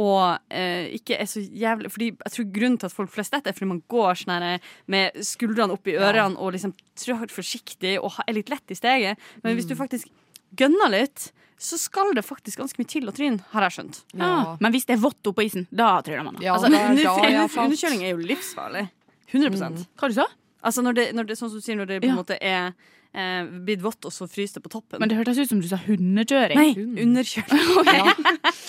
og 0.00 0.38
eh, 0.52 0.88
ikke 0.96 1.18
er 1.20 1.28
så 1.28 1.42
jævlig 1.42 1.90
Fordi 1.92 2.06
jeg 2.14 2.32
tror 2.32 2.46
grunnen 2.54 2.78
til 2.80 2.88
at 2.88 2.94
folk 2.96 3.10
flest 3.12 3.34
detter, 3.34 3.52
er 3.52 3.56
fordi 3.56 3.68
man 3.74 3.82
går 3.92 4.22
sånn 4.22 4.32
her 4.32 4.70
med 4.92 5.18
skuldrene 5.28 5.76
opp 5.76 5.90
i 5.90 5.98
ørene 6.00 6.40
og 6.40 6.54
liksom 6.54 6.72
trår 6.96 7.28
forsiktig 7.32 7.98
og 8.00 8.16
er 8.24 8.36
litt 8.38 8.52
lett 8.52 8.72
i 8.72 8.78
steget. 8.78 9.20
Men 9.44 9.58
hvis 9.58 9.68
du 9.68 9.76
faktisk 9.76 10.08
gønner 10.56 10.92
litt, 10.92 11.30
så 11.62 11.78
skal 11.78 12.10
det 12.16 12.24
faktisk 12.26 12.58
ganske 12.58 12.80
mye 12.80 12.90
til 12.90 13.08
å 13.08 13.14
tryne, 13.14 13.44
har 13.52 13.68
jeg 13.68 13.76
skjønt. 13.76 14.00
Ja. 14.16 14.24
Ja. 14.26 14.56
Men 14.64 14.74
hvis 14.74 14.88
det 14.88 14.96
er 14.96 15.04
vått 15.04 15.28
oppå 15.30 15.44
isen, 15.44 15.68
da 15.70 15.94
tryner 16.04 16.26
man. 16.26 16.40
Ja, 16.42 16.56
Altså, 16.56 16.72
er 16.72 16.90
underkjøling 17.68 18.02
er 18.02 18.16
jo 18.16 18.24
livsfarlig. 18.32 18.88
100% 19.32 19.86
Hva 19.98 20.08
du 20.08 20.14
sa 20.20 20.26
Altså 20.62 20.82
når 20.86 20.94
det, 20.94 21.04
når 21.16 21.26
det, 21.26 21.36
sånn 21.38 21.50
som 21.50 21.58
du 21.58 21.64
sier, 21.64 21.74
når 21.76 21.88
det 21.90 22.00
på 22.02 22.06
en 22.06 22.12
Ja. 22.12 22.18
måte 22.20 22.36
er 22.38 22.74
eh, 23.14 23.44
blitt 23.66 23.82
vått, 23.82 24.04
og 24.06 24.12
så 24.14 24.28
fryser 24.30 24.60
det 24.60 24.62
på 24.62 24.70
toppen. 24.70 25.00
Men 25.02 25.10
det 25.10 25.16
hørtes 25.18 25.40
ut 25.42 25.48
som 25.50 25.60
du 25.60 25.66
sa 25.66 25.76
hundekjøring. 25.76 26.54
Nei, 26.54 26.70
Hund. 26.76 27.18
Ja. 27.98 28.14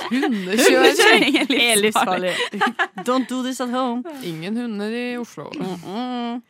Hundekjøring. 0.09 1.37
er 1.53 1.77
livsfarlig. 1.81 2.33
Don't 3.07 3.29
do 3.29 3.43
this 3.45 3.61
at 3.61 3.69
home. 3.69 4.01
Ingen 4.25 4.57
hunder 4.57 4.89
i 4.89 5.05
Oslo. 5.21 5.51
Mm. 5.53 6.41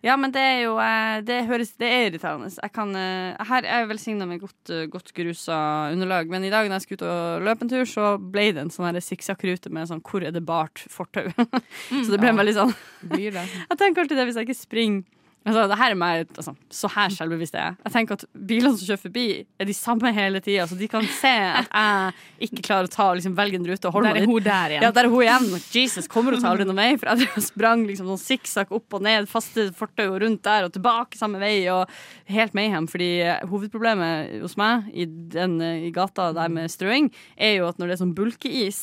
Ja, 0.00 0.14
men 0.16 0.32
det 0.32 0.40
er 0.40 0.58
jo 0.62 0.76
eh, 0.80 1.20
Det 1.28 1.42
høres 1.48 1.74
Det 1.80 1.88
er 1.88 2.06
irriterende. 2.08 2.48
Jeg 2.54 2.72
kan 2.72 2.94
eh, 2.96 3.36
Her 3.50 3.66
er 3.66 3.82
jeg 3.82 3.90
velsigna 3.90 4.28
med 4.28 4.40
godt, 4.40 4.72
eh, 4.72 4.86
godt 4.90 5.12
grusa 5.16 5.58
underlag, 5.92 6.30
men 6.32 6.44
i 6.44 6.52
dag 6.52 6.68
når 6.68 6.78
jeg 6.78 6.86
skulle 6.86 7.02
ut 7.02 7.08
og 7.10 7.44
løpe 7.44 7.66
en 7.66 7.72
tur, 7.72 7.84
så 7.88 8.14
ble 8.16 8.46
det 8.56 8.64
en 8.64 8.72
sånn 8.72 9.00
sikksakkrute 9.00 9.72
med 9.72 9.90
sånn 9.90 10.00
'hvor 10.00 10.24
er 10.24 10.32
det 10.32 10.44
bart?' 10.46 10.86
fortau. 10.88 11.28
så 12.04 12.08
det 12.08 12.20
ble 12.20 12.32
ja. 12.32 12.36
veldig 12.36 12.56
sånn 12.56 12.74
Blir 13.12 13.36
det. 13.36 13.44
Jeg 13.70 13.78
tenker 13.78 14.02
alltid 14.02 14.16
det 14.16 14.26
hvis 14.28 14.40
jeg 14.40 14.48
ikke 14.48 14.62
springer 14.62 15.19
Altså, 15.40 15.62
det 15.70 15.76
her 15.80 15.94
er 15.94 15.96
meg, 15.96 16.26
altså, 16.36 16.52
Så 16.68 16.88
her 16.92 17.12
selvbevisst 17.14 17.54
er 17.56 17.62
jeg. 17.70 17.76
Jeg 17.86 17.92
tenker 17.94 18.18
at 18.18 18.24
Bilene 18.50 18.76
som 18.76 18.84
kjører 18.90 19.00
forbi, 19.00 19.22
er 19.56 19.68
de 19.70 19.76
samme 19.76 20.10
hele 20.12 20.42
tida. 20.44 20.66
Så 20.68 20.76
de 20.76 20.88
kan 20.92 21.06
se 21.16 21.30
at 21.32 21.70
jeg 21.72 22.50
ikke 22.50 22.64
klarer 22.66 22.90
å 22.90 22.92
ta 22.92 23.06
liksom, 23.16 23.32
velge 23.38 23.56
en 23.56 23.64
rute 23.70 23.88
og 23.88 23.96
holde 23.96 24.12
Der 24.12 24.20
er 24.20 24.28
hun 24.28 24.44
der 24.44 24.74
igjen. 24.74 24.84
ja, 24.84 24.90
der 24.92 25.08
er 25.08 25.14
hun 25.14 25.24
igjen. 25.24 25.48
Jesus, 25.72 26.10
kommer 26.12 26.36
hun 26.36 26.42
til 26.44 26.50
aldri 26.50 26.66
noen 26.68 26.82
vei? 26.82 26.90
For 27.00 27.24
jeg 27.24 27.44
sprang 27.46 27.86
liksom 27.88 28.10
sånn 28.12 28.20
sikksakk 28.20 28.74
opp 28.76 28.98
og 28.98 29.06
ned, 29.08 29.30
faste 29.32 29.70
fortau 29.80 30.10
og 30.12 30.20
rundt 30.26 30.44
der 30.44 30.68
og 30.68 30.74
tilbake 30.76 31.16
samme 31.16 31.40
vei. 31.40 31.54
Og 31.72 31.88
helt 32.28 32.52
mayhem. 32.58 32.90
Fordi 32.90 33.10
hovedproblemet 33.48 34.42
hos 34.44 34.58
meg 34.60 34.92
i, 34.92 35.08
den, 35.08 35.56
i 35.88 35.90
gata 35.96 36.34
der 36.36 36.52
med 36.52 36.68
strøing, 36.72 37.08
er 37.40 37.56
jo 37.62 37.70
at 37.72 37.80
når 37.80 37.88
det 37.88 37.96
er 37.96 38.04
sånn 38.04 38.16
bulkeis 38.18 38.82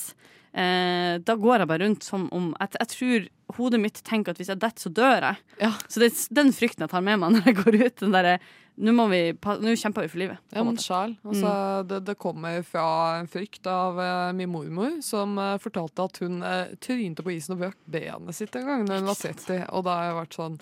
Eh, 0.58 1.16
da 1.22 1.36
går 1.38 1.62
jeg 1.62 1.70
bare 1.70 1.86
rundt 1.86 2.06
som 2.06 2.24
om 2.34 2.54
jeg, 2.58 2.72
jeg 2.80 2.90
tror 2.94 3.26
hodet 3.58 3.80
mitt 3.82 4.00
tenker 4.06 4.34
at 4.34 4.40
hvis 4.42 4.50
jeg 4.50 4.60
detter, 4.60 4.88
så 4.88 4.90
dør 4.90 5.28
jeg. 5.30 5.44
Ja. 5.62 5.74
Så 5.86 6.02
det 6.02 6.10
er 6.10 6.40
den 6.40 6.50
frykten 6.56 6.86
jeg 6.86 6.94
tar 6.94 7.04
med 7.06 7.22
meg 7.22 7.32
når 7.36 7.52
jeg 7.52 7.60
går 7.60 7.78
ut. 7.84 8.00
Den 8.02 8.16
derre 8.16 8.40
Nå 8.78 8.92
må 8.94 9.08
vi 9.10 9.20
Nå 9.34 9.72
kjemper 9.74 10.06
vi 10.06 10.10
for 10.12 10.22
livet. 10.22 10.42
Ja, 10.54 10.62
men 10.62 10.76
sjæl. 10.78 11.16
Altså, 11.26 11.52
det, 11.90 12.04
det 12.06 12.14
kommer 12.22 12.60
fra 12.62 12.84
en 13.18 13.30
frykt 13.32 13.66
av 13.66 13.98
uh, 13.98 14.30
min 14.38 14.52
mormor, 14.54 15.00
som 15.02 15.34
uh, 15.42 15.56
fortalte 15.58 16.06
at 16.06 16.20
hun 16.22 16.44
uh, 16.46 16.76
trynte 16.86 17.26
på 17.26 17.34
isen 17.34 17.56
og 17.56 17.64
brøk 17.64 17.80
benet 17.90 18.38
sitt 18.38 18.54
en 18.60 18.70
gang 18.70 18.86
da 18.86 19.00
hun 19.00 19.10
var 19.10 19.18
30. 19.18 19.64
Og 19.74 19.86
da 19.88 19.98
har 19.98 20.06
jeg 20.12 20.18
vært 20.20 20.38
sånn 20.38 20.60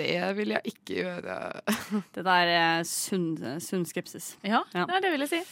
Det 0.00 0.08
vil 0.40 0.56
jeg 0.56 0.74
ikke 0.74 0.98
gjøre. 1.04 1.38
Det 2.18 2.26
der 2.32 2.54
er 2.56 2.82
sunn, 2.88 3.30
sunn 3.62 3.86
skepsis. 3.86 4.32
Ja, 4.42 4.64
Ja. 4.74 4.88
Nei, 4.90 4.98
det 5.06 5.14
vil 5.14 5.28
jeg 5.28 5.36
si. 5.36 5.44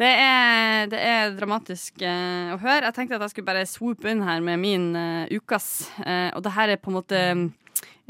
Det 0.00 0.08
er, 0.08 0.86
det 0.88 1.00
er 1.04 1.34
dramatisk 1.36 2.00
uh, 2.00 2.54
å 2.54 2.60
høre. 2.62 2.86
Jeg 2.86 2.96
tenkte 2.96 3.18
at 3.18 3.26
jeg 3.26 3.34
skulle 3.34 3.50
bare 3.50 3.66
swoop 3.68 4.06
inn 4.08 4.22
her 4.24 4.40
med 4.44 4.62
min 4.62 4.86
uh, 4.96 5.26
ukas. 5.28 5.90
Uh, 6.00 6.30
og 6.32 6.40
det 6.46 6.54
her 6.54 6.72
er 6.72 6.80
på 6.80 6.88
en 6.92 6.96
måte 6.96 7.20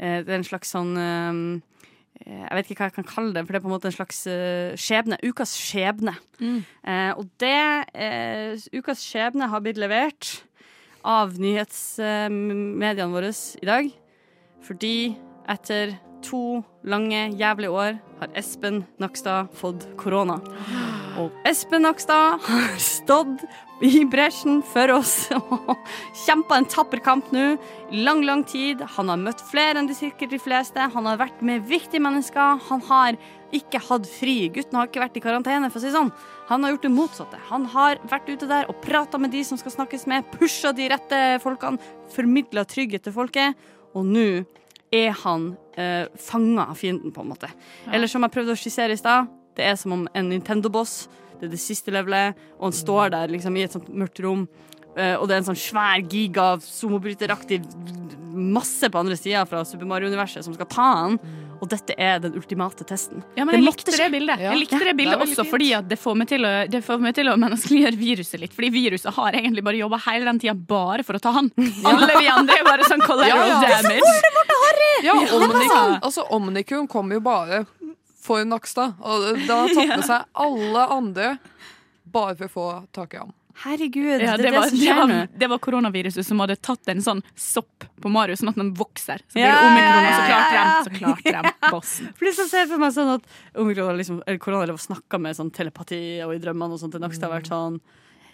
Det 0.01 0.31
er 0.31 0.37
en 0.37 0.47
slags 0.47 0.71
sånn 0.73 0.95
Jeg 0.97 2.55
vet 2.55 2.71
ikke 2.71 2.79
hva 2.79 2.87
jeg 2.87 2.95
kan 2.95 3.09
kalle 3.09 3.35
det, 3.35 3.43
for 3.43 3.53
det 3.53 3.59
er 3.59 3.63
på 3.65 3.69
en 3.69 3.75
måte 3.75 3.89
en 3.91 3.93
slags 3.93 4.21
skjebne. 4.81 5.19
Ukas 5.21 5.53
skjebne. 5.57 6.15
Eh, 6.41 7.11
og 7.13 7.29
det 7.41 8.65
Ukas 8.73 9.03
skjebne 9.05 9.49
har 9.51 9.61
blitt 9.61 9.77
levert 9.81 10.31
av 11.05 11.37
nyhetsmediene 11.37 13.11
våre 13.13 13.29
i 13.61 13.69
dag. 13.69 13.91
Fordi 14.65 14.95
etter 15.49 15.93
to 16.25 16.63
lange, 16.81 17.27
jævlige 17.37 17.77
år 17.77 18.01
har 18.21 18.33
Espen 18.41 18.83
Nakstad 19.01 19.53
fått 19.61 19.85
korona. 20.01 20.41
Og 21.19 21.33
Espen 21.47 21.83
Nakstad 21.83 22.39
har 22.45 22.77
stått 22.79 23.43
i 23.81 24.03
bresjen 24.05 24.61
for 24.63 24.93
oss 24.93 25.15
og 25.35 25.73
kjempa 26.23 26.59
en 26.59 26.67
tapper 26.69 27.01
kamp 27.03 27.31
nå 27.33 27.55
i 27.91 28.03
lang, 28.05 28.21
lang 28.23 28.43
tid. 28.47 28.83
Han 28.95 29.09
har 29.11 29.19
møtt 29.19 29.41
flere 29.49 29.81
enn 29.81 29.89
de 29.89 29.97
sikkert 29.97 30.31
de 30.31 30.39
fleste. 30.41 30.87
Han 30.93 31.09
har 31.09 31.19
vært 31.19 31.41
med 31.45 31.65
viktige 31.67 32.03
mennesker. 32.03 32.61
Han 32.69 32.83
har 32.87 33.17
ikke 33.51 33.81
hatt 33.89 34.07
fri. 34.07 34.35
Gutten 34.53 34.79
har 34.79 34.87
ikke 34.87 35.03
vært 35.03 35.17
i 35.19 35.23
karantene, 35.25 35.71
for 35.73 35.81
å 35.81 35.83
si 35.83 35.91
sånn. 35.91 36.13
Han 36.51 36.63
har 36.63 36.75
gjort 36.75 36.87
det 36.87 36.93
motsatte. 36.93 37.41
Han 37.49 37.67
har 37.73 37.99
vært 38.07 38.31
ute 38.31 38.47
der 38.47 38.71
og 38.71 38.79
prata 38.85 39.19
med 39.19 39.33
de 39.35 39.43
som 39.47 39.59
skal 39.59 39.75
snakkes 39.75 40.07
med, 40.07 40.29
pusha 40.37 40.71
de 40.77 40.87
rette 40.93 41.21
folkene, 41.43 41.91
formidla 42.15 42.63
trygghet 42.69 43.03
til 43.07 43.15
folket, 43.15 43.59
og 43.91 44.07
nå 44.07 44.27
er 44.91 45.11
han 45.23 45.51
eh, 45.79 46.07
fanga 46.19 46.69
av 46.71 46.79
fienden, 46.79 47.11
på 47.15 47.23
en 47.23 47.31
måte. 47.31 47.51
Eller 47.91 48.11
som 48.11 48.23
jeg 48.23 48.35
prøvde 48.35 48.55
å 48.55 48.59
skissere 48.59 48.95
i 48.95 48.99
stad, 48.99 49.27
det 49.57 49.65
er 49.71 49.75
som 49.79 49.91
om 49.97 50.07
en 50.13 50.29
Nintendo-boss, 50.31 51.07
det 51.39 51.49
er 51.49 51.53
det 51.55 51.59
siste 51.61 51.91
levelet, 51.93 52.37
og 52.59 52.69
han 52.69 52.77
står 52.77 53.11
der 53.15 53.31
liksom 53.33 53.57
i 53.57 53.63
et 53.65 53.73
sånt 53.75 53.89
mørkt 53.89 54.21
rom, 54.23 54.47
eh, 54.95 55.15
og 55.17 55.27
det 55.27 55.35
er 55.35 55.43
en 55.43 55.49
sånn 55.51 55.59
svær 55.59 56.01
giga 56.11 56.53
somobryteraktig 56.61 57.63
masse 58.31 58.87
på 58.89 58.99
andre 59.01 59.17
sida 59.19 59.45
fra 59.49 59.63
Super 59.67 59.85
Mario-universet 59.89 60.45
som 60.45 60.53
skal 60.55 60.69
ta 60.71 60.85
han, 61.03 61.17
og 61.61 61.69
dette 61.69 61.93
er 62.01 62.17
den 62.23 62.33
ultimate 62.39 62.85
testen. 62.89 63.19
Ja, 63.37 63.43
men 63.45 63.53
Det 63.53 63.59
jeg 63.59 63.65
likte 63.67 63.93
det 63.93 64.05
bildet. 64.15 64.39
Ja. 64.41 64.49
Jeg 64.53 64.61
likte 64.63 64.79
det 64.81 64.87
det 64.87 64.93
bildet 64.97 65.13
er 65.13 65.19
veldig 65.21 65.35
også 65.35 65.43
fint. 65.43 65.51
fordi 65.51 65.67
at 65.77 65.89
det 65.91 65.97
får 66.01 66.15
meg 66.17 66.29
til 66.31 66.47
å, 66.47 66.53
det 66.73 66.79
får 66.87 67.03
meg 67.03 67.13
til 67.19 67.29
å 67.29 67.35
menneskeliggjøre 67.37 67.99
viruset 67.99 68.41
litt. 68.41 68.55
Fordi 68.57 68.69
viruset 68.73 69.13
har 69.13 69.37
egentlig 69.37 69.61
bare 69.67 69.77
jobba 69.77 69.99
hele 70.07 70.25
den 70.25 70.39
tida 70.41 70.55
bare 70.57 71.05
for 71.05 71.19
å 71.19 71.21
ta 71.21 71.35
han. 71.35 71.51
Alle 71.85 72.07
vi 72.17 72.31
andre 72.33 72.55
er 72.57 72.65
bare 72.65 72.87
sånn 72.89 73.03
collateral 73.05 73.45
Ja, 73.45 73.59
ja. 73.61 73.77
damage. 73.77 74.15
Ja, 75.05 75.13
Omnicum, 75.37 75.93
altså, 76.01 76.25
Omnicum 76.33 76.87
kom 76.89 77.13
jo 77.13 77.21
bare 77.25 77.61
for 78.23 78.45
Nakstad. 78.47 78.97
Og 79.01 79.43
da 79.47 79.61
tatt 79.71 79.93
med 79.97 80.07
seg 80.11 80.41
alle 80.45 80.87
andre 80.97 81.35
bare 82.11 82.35
for 82.39 82.47
å 82.47 82.55
få 82.55 82.65
tak 82.95 83.15
i 83.15 83.21
ham. 83.21 83.31
Herregud, 83.61 84.21
Ja, 84.21 84.37
det 84.37 84.43
det, 84.43 84.43
det 84.43 84.51
var, 84.55 84.69
det, 84.71 84.93
var, 84.95 85.27
det 85.37 85.47
var 85.51 85.59
koronaviruset 85.61 86.25
som 86.25 86.39
hadde 86.41 86.55
tatt 86.63 86.87
en 86.89 87.01
sånn 87.03 87.19
sopp 87.37 87.85
på 88.01 88.09
Mario, 88.09 88.37
sånn 88.39 88.49
at 88.53 88.57
den 88.57 88.71
vokser. 88.77 89.21
Så 89.27 89.35
blir 89.37 89.45
Ja, 89.45 89.57
omikron, 89.67 90.05
ja, 90.05 90.11
og 90.11 90.15
så 90.15 90.23
klarte 90.29 90.55
ja, 90.55 90.63
de, 90.65 90.83
så 90.83 90.93
klarte 90.97 91.33
de 91.35 91.71
bossen. 91.75 92.11
For 92.17 92.29
liksom 92.29 92.47
ser 92.49 92.69
for 92.71 92.81
meg 92.81 92.95
sånn 92.95 93.11
at 93.17 93.27
omikron 93.61 93.99
liksom, 93.99 94.21
eller 94.25 94.39
korona 94.41 94.77
snakka 94.81 95.19
med 95.21 95.37
sånn 95.37 95.51
telepati 95.53 96.01
og 96.25 96.33
i 96.37 96.41
drømmene 96.41 96.77
og 96.77 96.81
sånt 96.81 96.95
til 96.95 97.03
Nakstad 97.03 97.29
har 97.29 97.37
vært 97.41 97.51
sånn 97.51 97.81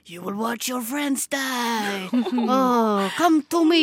You 0.07 0.21
will 0.23 0.37
watch 0.39 0.69
your 0.69 0.79
friends 0.81 1.27
die. 1.27 2.07
Oh, 2.47 3.09
come 3.17 3.41
to 3.51 3.65
me. 3.67 3.81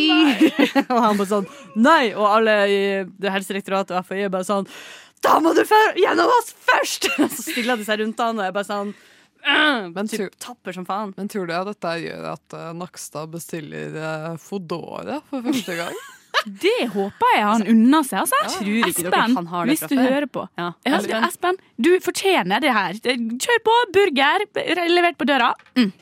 og 0.88 0.96
han 0.96 1.18
bare 1.18 1.28
sånn 1.28 1.48
Nei! 1.76 2.14
Og 2.16 2.24
alle 2.24 2.54
i 2.72 2.78
det 3.20 3.34
Helsedirektoratet 3.34 3.98
og 3.98 4.06
FHI 4.08 4.22
er 4.24 4.32
bare 4.32 4.48
sånn 4.48 4.70
Da 5.24 5.38
må 5.40 5.54
du 5.56 5.62
gjennom 5.64 6.32
oss 6.38 6.54
først! 6.66 7.08
så 7.36 7.42
stiller 7.42 7.80
de 7.80 7.86
seg 7.86 8.02
rundt 8.02 8.20
han, 8.20 8.40
og 8.40 8.48
jeg 8.48 8.56
bare 8.56 8.68
sånn 8.68 8.90
øh, 8.94 9.86
Men 9.94 10.10
typ 10.10 10.34
tapper 10.42 10.76
som 10.76 10.86
faen. 10.88 11.14
Men 11.16 11.30
tror 11.32 11.48
du 11.48 11.54
at 11.56 11.70
dette 11.70 11.94
gjør 12.04 12.28
at 12.34 12.58
uh, 12.58 12.72
Nakstad 12.76 13.32
bestiller 13.32 13.96
uh, 13.96 14.34
Fodora 14.40 15.22
for 15.30 15.46
første 15.46 15.78
gang? 15.80 15.96
Det 16.44 16.90
håper 16.92 17.36
jeg 17.38 17.44
han 17.46 17.62
unner 17.72 18.04
seg. 18.04 18.24
Altså. 18.26 18.64
Dere 18.66 18.88
Espen, 18.90 19.36
han 19.38 19.46
har 19.48 19.64
det 19.64 19.76
hvis 19.78 19.84
du 19.88 19.94
hører 19.96 20.26
på. 20.28 20.42
Ja. 20.60 20.72
Ja, 20.84 20.98
Espen. 20.98 21.26
Espen, 21.28 21.60
du 21.80 21.88
fortjener 22.04 22.60
det 22.60 22.72
her. 22.74 22.98
Kjør 23.00 23.62
på! 23.64 23.76
Burger 23.94 24.44
levert 24.90 25.16
på 25.16 25.28
døra. 25.30 25.54
Mm. 25.78 25.92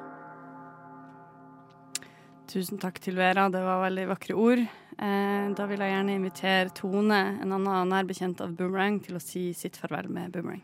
Tusen 2.51 2.79
takk 2.79 3.01
til 3.03 3.17
Vera, 3.19 3.49
det 3.51 3.63
var 3.65 3.83
veldig 3.87 4.05
vakre 4.13 4.37
ord. 4.39 4.61
Eh, 4.95 5.47
da 5.57 5.67
vil 5.67 5.81
jeg 5.83 5.91
gjerne 5.91 6.19
invitere 6.19 6.75
Tone, 6.77 7.23
en 7.43 7.55
annen 7.57 7.91
nærbekjent 7.91 8.43
av 8.45 8.53
Boomerang, 8.59 9.01
til 9.03 9.19
å 9.19 9.23
si 9.23 9.49
sitt 9.57 9.79
farvel 9.81 10.11
med 10.13 10.35
Boomerang. 10.37 10.63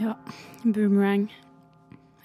Ja, 0.00 0.14
boomerang. 0.62 1.26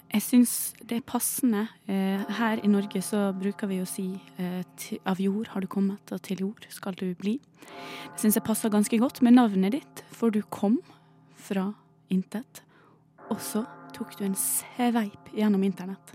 Jeg 0.08 0.24
syns 0.24 0.54
det 0.88 1.02
er 1.02 1.08
passende. 1.08 1.66
Eh, 1.90 2.22
her 2.38 2.62
i 2.64 2.70
Norge 2.72 3.02
så 3.04 3.28
bruker 3.36 3.68
vi 3.68 3.82
å 3.84 3.88
si 3.90 4.06
eh, 4.40 4.62
til, 4.80 5.02
av 5.08 5.20
jord 5.20 5.52
har 5.52 5.66
du 5.66 5.68
kommet, 5.72 6.14
og 6.16 6.22
til 6.24 6.46
jord 6.46 6.68
skal 6.72 6.96
du 7.00 7.10
bli. 7.20 7.36
Det 7.66 8.22
syns 8.22 8.40
jeg 8.40 8.46
passer 8.48 8.72
ganske 8.74 9.02
godt 9.02 9.20
med 9.26 9.36
navnet 9.36 9.76
ditt, 9.76 10.04
for 10.16 10.32
du 10.32 10.40
kom 10.48 10.80
fra 11.36 11.72
intet. 12.14 12.64
Og 13.28 13.42
så 13.44 13.66
tok 13.98 14.14
du 14.18 14.28
en 14.28 14.38
sveip 14.38 15.32
gjennom 15.34 15.64
internett, 15.66 16.14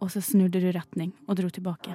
og 0.00 0.12
så 0.12 0.22
snudde 0.24 0.62
du 0.62 0.70
retning 0.72 1.12
og 1.26 1.38
dro 1.40 1.50
tilbake. 1.52 1.94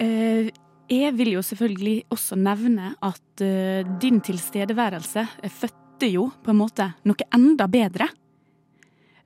Uh, 0.00 0.50
jeg 0.90 1.14
vil 1.16 1.36
jo 1.36 1.42
selvfølgelig 1.46 1.96
også 2.12 2.36
nevne 2.40 2.92
at 2.98 3.44
uh, 3.44 3.86
din 4.02 4.18
tilstedeværelse 4.24 5.26
fødte 5.46 6.10
jo 6.10 6.28
på 6.42 6.50
en 6.50 6.60
måte 6.60 6.90
noe 7.06 7.28
enda 7.36 7.68
bedre. 7.70 8.10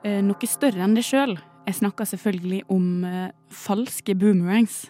Uh, 0.05 0.21
noe 0.25 0.51
større 0.51 0.85
enn 0.85 0.99
det 0.99 1.07
sjøl. 1.09 1.39
Jeg 1.69 1.81
snakker 1.81 2.09
selvfølgelig 2.09 2.63
om 2.73 2.87
falske 3.53 4.15
boomerangs. 4.17 4.87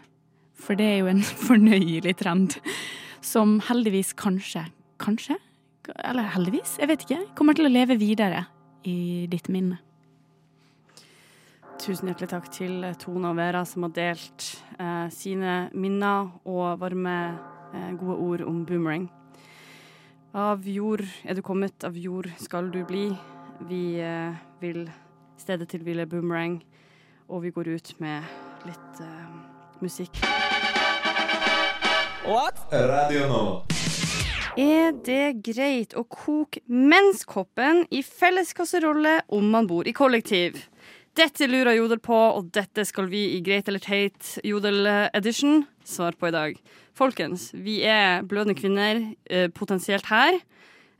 For 0.58 0.78
det 0.78 0.86
er 0.86 1.00
jo 1.00 1.10
en 1.10 1.24
fornøyelig 1.48 2.18
trend 2.20 2.58
som 3.24 3.58
heldigvis 3.66 4.12
kanskje, 4.18 4.62
kanskje, 5.02 5.38
eller 6.04 6.26
heldigvis, 6.34 6.76
jeg 6.78 6.90
vet 6.90 7.02
ikke, 7.06 7.18
kommer 7.38 7.56
til 7.56 7.66
å 7.66 7.72
leve 7.72 7.96
videre 7.98 8.44
i 8.84 9.26
ditt 9.30 9.48
minne. 9.48 9.78
Tusen 11.78 12.10
hjertelig 12.10 12.30
takk 12.32 12.48
til 12.50 12.82
Tone 12.98 13.30
og 13.30 13.38
Vera 13.38 13.62
som 13.68 13.86
har 13.86 13.92
delt 13.94 14.48
eh, 14.80 15.06
sine 15.14 15.68
minner 15.78 16.32
og 16.42 16.80
varme, 16.82 17.14
eh, 17.70 17.92
gode 18.00 18.16
ord 18.18 18.44
om 18.48 18.64
Boomerang. 18.66 19.06
Av 20.34 20.66
jord 20.66 21.04
er 21.24 21.38
du 21.38 21.42
kommet, 21.42 21.84
av 21.86 21.96
jord 21.96 22.28
skal 22.42 22.72
du 22.74 22.82
bli. 22.84 23.06
Vi 23.70 24.00
eh, 24.02 24.34
vil 24.60 24.84
stedet 25.38 25.70
til 25.70 25.86
Ville 25.86 26.06
Boomerang, 26.06 26.60
og 27.28 27.46
vi 27.46 27.54
går 27.54 27.72
ut 27.78 27.94
med 28.02 28.22
litt 28.66 29.00
eh, 29.00 29.32
musikk. 29.80 30.20
Radio 32.72 33.28
Nova. 33.28 33.77
Er 34.58 34.90
det 35.06 35.44
greit 35.46 35.92
å 35.94 36.02
koke 36.02 36.58
menskoppen 36.66 37.84
i 37.94 38.00
felles 38.02 38.50
kasserolle 38.58 39.20
om 39.30 39.52
man 39.52 39.68
bor 39.70 39.86
i 39.86 39.92
kollektiv? 39.94 40.56
Dette 41.14 41.46
lurer 41.46 41.76
Jodel 41.76 42.00
på, 42.02 42.16
og 42.16 42.48
dette 42.54 42.82
skal 42.86 43.06
vi 43.10 43.20
i 43.36 43.38
Greit 43.46 43.70
eller 43.70 43.82
teit 43.82 44.32
Jodel 44.46 44.86
edition 45.14 45.62
svare 45.86 46.18
på 46.18 46.30
i 46.30 46.34
dag. 46.34 46.58
Folkens, 46.98 47.52
vi 47.54 47.84
er 47.86 48.26
blødende 48.26 48.58
kvinner, 48.58 49.02
eh, 49.30 49.46
potensielt 49.46 50.10
her. 50.10 50.40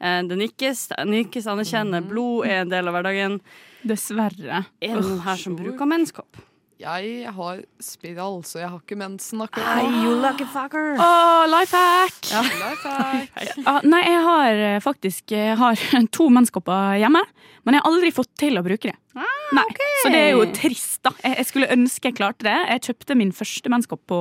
Eh, 0.00 0.22
det 0.22 0.38
nikkes, 0.38 0.88
det 0.94 1.08
nikkes 1.10 1.50
anerkjenner. 1.50 2.06
Blod 2.06 2.46
er 2.46 2.62
en 2.62 2.70
del 2.70 2.86
av 2.86 2.94
hverdagen. 2.94 3.40
Dessverre. 3.82 4.66
Er 4.80 4.94
det 4.94 5.02
noen 5.02 5.24
her 5.26 5.36
som 5.36 5.58
bruker 5.58 5.86
menskopp? 5.86 6.44
Jeg 6.78 7.32
har 7.34 7.62
spiral, 7.82 8.36
så 8.46 8.60
jeg 8.60 8.68
har 8.70 8.78
ikke 8.78 8.98
mensen 9.00 9.40
akkurat 9.42 9.80
Hey, 9.80 9.88
nå. 9.90 10.02
you 10.04 10.12
lucky 10.22 10.44
fucker. 10.46 10.92
Oh, 11.02 11.42
life 11.50 11.74
hack! 11.74 12.18
Ja. 12.30 12.42
Life 12.46 12.86
hack. 12.86 13.34
Ja, 13.66 13.74
nei, 13.82 14.02
jeg 14.06 14.20
har 14.28 14.60
eh, 14.68 14.78
faktisk 14.84 15.34
jeg 15.34 15.56
har 15.58 15.74
to 16.16 16.28
menskopper 16.30 16.94
hjemme, 17.02 17.24
men 17.66 17.74
jeg 17.74 17.82
har 17.82 17.90
aldri 17.90 18.12
fått 18.14 18.30
til 18.38 18.60
å 18.60 18.62
bruke 18.62 18.92
det. 18.92 18.96
Nei, 19.18 19.64
Så 20.04 20.12
det 20.12 20.20
er 20.20 20.34
jo 20.36 20.44
trist, 20.54 21.00
da. 21.02 21.10
Jeg, 21.24 21.40
jeg 21.40 21.48
skulle 21.48 21.70
ønske 21.74 22.10
jeg 22.12 22.18
klarte 22.20 22.46
det. 22.46 22.54
Jeg 22.76 22.84
kjøpte 22.90 23.16
min 23.18 23.32
første 23.34 23.72
menskopp 23.72 24.04
på 24.06 24.18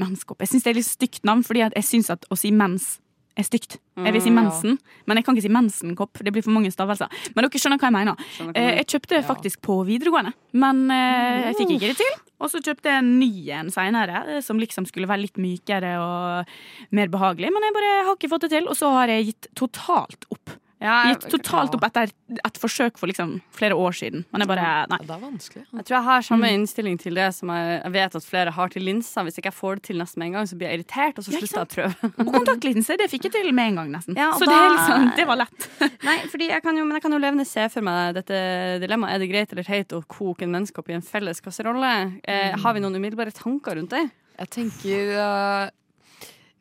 Menskopp. 0.00 0.40
Jeg 0.44 0.54
syns 0.54 0.64
det 0.64 0.70
er 0.72 0.78
litt 0.78 0.88
stygt 0.88 1.26
navn, 1.28 1.42
fordi 1.44 1.66
at 1.66 1.76
jeg 1.76 1.84
syns 1.90 2.08
at 2.14 2.24
å 2.32 2.38
si 2.38 2.52
mens 2.54 2.94
er 3.36 3.44
stygt. 3.44 3.76
Jeg 3.96 4.12
vil 4.14 4.22
si 4.22 4.30
Mm, 4.30 4.36
ja. 4.36 4.42
mensen, 4.42 4.78
men 5.06 5.16
jeg 5.18 5.24
kan 5.24 5.36
ikke 5.36 5.42
si 5.46 5.52
mensenkopp. 5.52 6.22
Det 6.24 6.32
blir 6.32 6.42
for 6.42 6.52
mange 6.56 6.70
stavelser. 6.72 7.08
Men 7.34 7.44
dere 7.44 7.60
skjønner 7.60 7.78
hva 7.78 7.90
jeg 7.90 7.96
mener. 7.96 8.16
Eh. 8.54 8.76
Jeg 8.80 8.86
kjøpte 8.86 9.22
faktisk 9.24 9.60
på 9.62 9.84
videregående, 9.86 10.32
men 10.54 10.90
eh, 10.90 11.52
jeg 11.52 11.56
fikk 11.60 11.74
ikke 11.76 11.92
det 11.92 11.96
til. 12.00 12.14
Og 12.40 12.50
så 12.52 12.60
kjøpte 12.60 12.90
jeg 12.90 13.00
en 13.00 13.18
ny 13.18 13.50
en 13.50 13.70
seinere, 13.72 14.42
som 14.44 14.58
liksom 14.60 14.84
skulle 14.86 15.08
være 15.08 15.22
litt 15.24 15.38
mykere 15.40 15.94
og 16.00 16.44
mer 16.92 17.08
behagelig. 17.08 17.48
Men 17.52 17.64
jeg 17.64 17.76
bare 17.76 17.92
har 18.04 18.14
ikke 18.16 18.28
fått 18.32 18.44
det 18.48 18.50
til, 18.56 18.68
og 18.68 18.76
så 18.76 18.90
har 18.92 19.08
jeg 19.08 19.30
gitt 19.32 19.48
totalt 19.56 20.26
opp. 20.30 20.50
Ja, 20.78 20.96
Gitt 21.08 21.22
totalt 21.32 21.72
opp 21.72 21.84
etter 21.86 22.10
et 22.44 22.58
forsøk 22.60 22.98
for 23.00 23.08
liksom 23.08 23.38
flere 23.56 23.72
år 23.80 23.94
siden. 23.96 24.26
Men 24.30 24.42
jeg 24.44 24.48
bare 24.50 24.72
Nei. 24.90 24.98
Det 25.08 25.14
er 25.14 25.22
vanskelig. 25.22 25.62
Jeg 25.72 25.84
tror 25.88 25.94
jeg 25.96 26.04
har 26.04 26.20
samme 26.26 26.50
Mm. 26.50 26.56
innstilling 26.60 26.98
til 27.00 27.14
det 27.16 27.28
som 27.34 27.48
jeg, 27.48 27.80
jeg 27.82 27.92
vet 27.94 28.16
at 28.16 28.22
flere 28.26 28.50
har 28.52 28.68
til 28.68 28.82
linser. 28.84 29.24
Hvis 29.24 29.38
ikke 29.40 29.48
jeg 29.48 29.56
får 29.56 29.74
det 29.78 29.82
til 29.88 29.96
nesten 29.96 30.18
med 30.20 30.26
en 30.26 30.32
gang, 30.36 30.46
så 30.50 30.58
blir 30.58 30.68
jeg 30.68 30.80
irritert, 30.80 31.16
og 31.18 31.24
så 31.24 31.32
slutter 31.32 31.56
jeg 31.56 31.64
å 31.64 31.72
prøve. 31.72 32.12
Og 32.26 32.32
kontaktlinse, 32.34 32.98
det 33.00 33.08
fikk 33.10 33.24
jeg 33.24 33.32
til 33.38 33.52
med 33.56 33.68
en 33.72 33.74
gang, 33.80 33.90
nesten. 33.96 34.16
Ja, 34.20 34.28
så 34.36 34.40
det, 34.44 34.52
da- 34.52 34.68
det, 34.68 34.76
liksom, 34.76 35.16
det 35.16 35.26
var 35.32 35.36
lett. 35.40 35.68
Nei, 36.10 36.18
fordi 36.28 36.48
jeg 36.52 36.62
kan 36.62 36.76
jo, 36.76 36.84
men 36.84 36.92
jeg 37.00 37.02
kan 37.08 37.12
jo 37.16 37.22
levende 37.24 37.46
se 37.48 37.68
for 37.72 37.80
meg 37.80 38.14
dette 38.20 38.42
dilemmaet. 38.84 39.14
Er 39.14 39.18
det 39.24 39.30
greit 39.32 39.52
eller 39.56 39.64
teit 39.64 39.96
å 39.96 40.04
koke 40.06 40.42
en 40.44 40.52
menneske 40.52 40.78
opp 40.84 40.90
i 40.92 40.98
en 40.98 41.00
felles 41.02 41.40
kasserolle? 41.40 42.20
Eh, 42.28 42.52
har 42.52 42.74
vi 42.76 42.80
noen 42.84 43.00
umiddelbare 43.00 43.32
tanker 43.32 43.80
rundt 43.80 43.96
det? 43.96 44.04
Jeg 44.38 44.50
tenker 44.52 45.16
eh, 45.16 45.70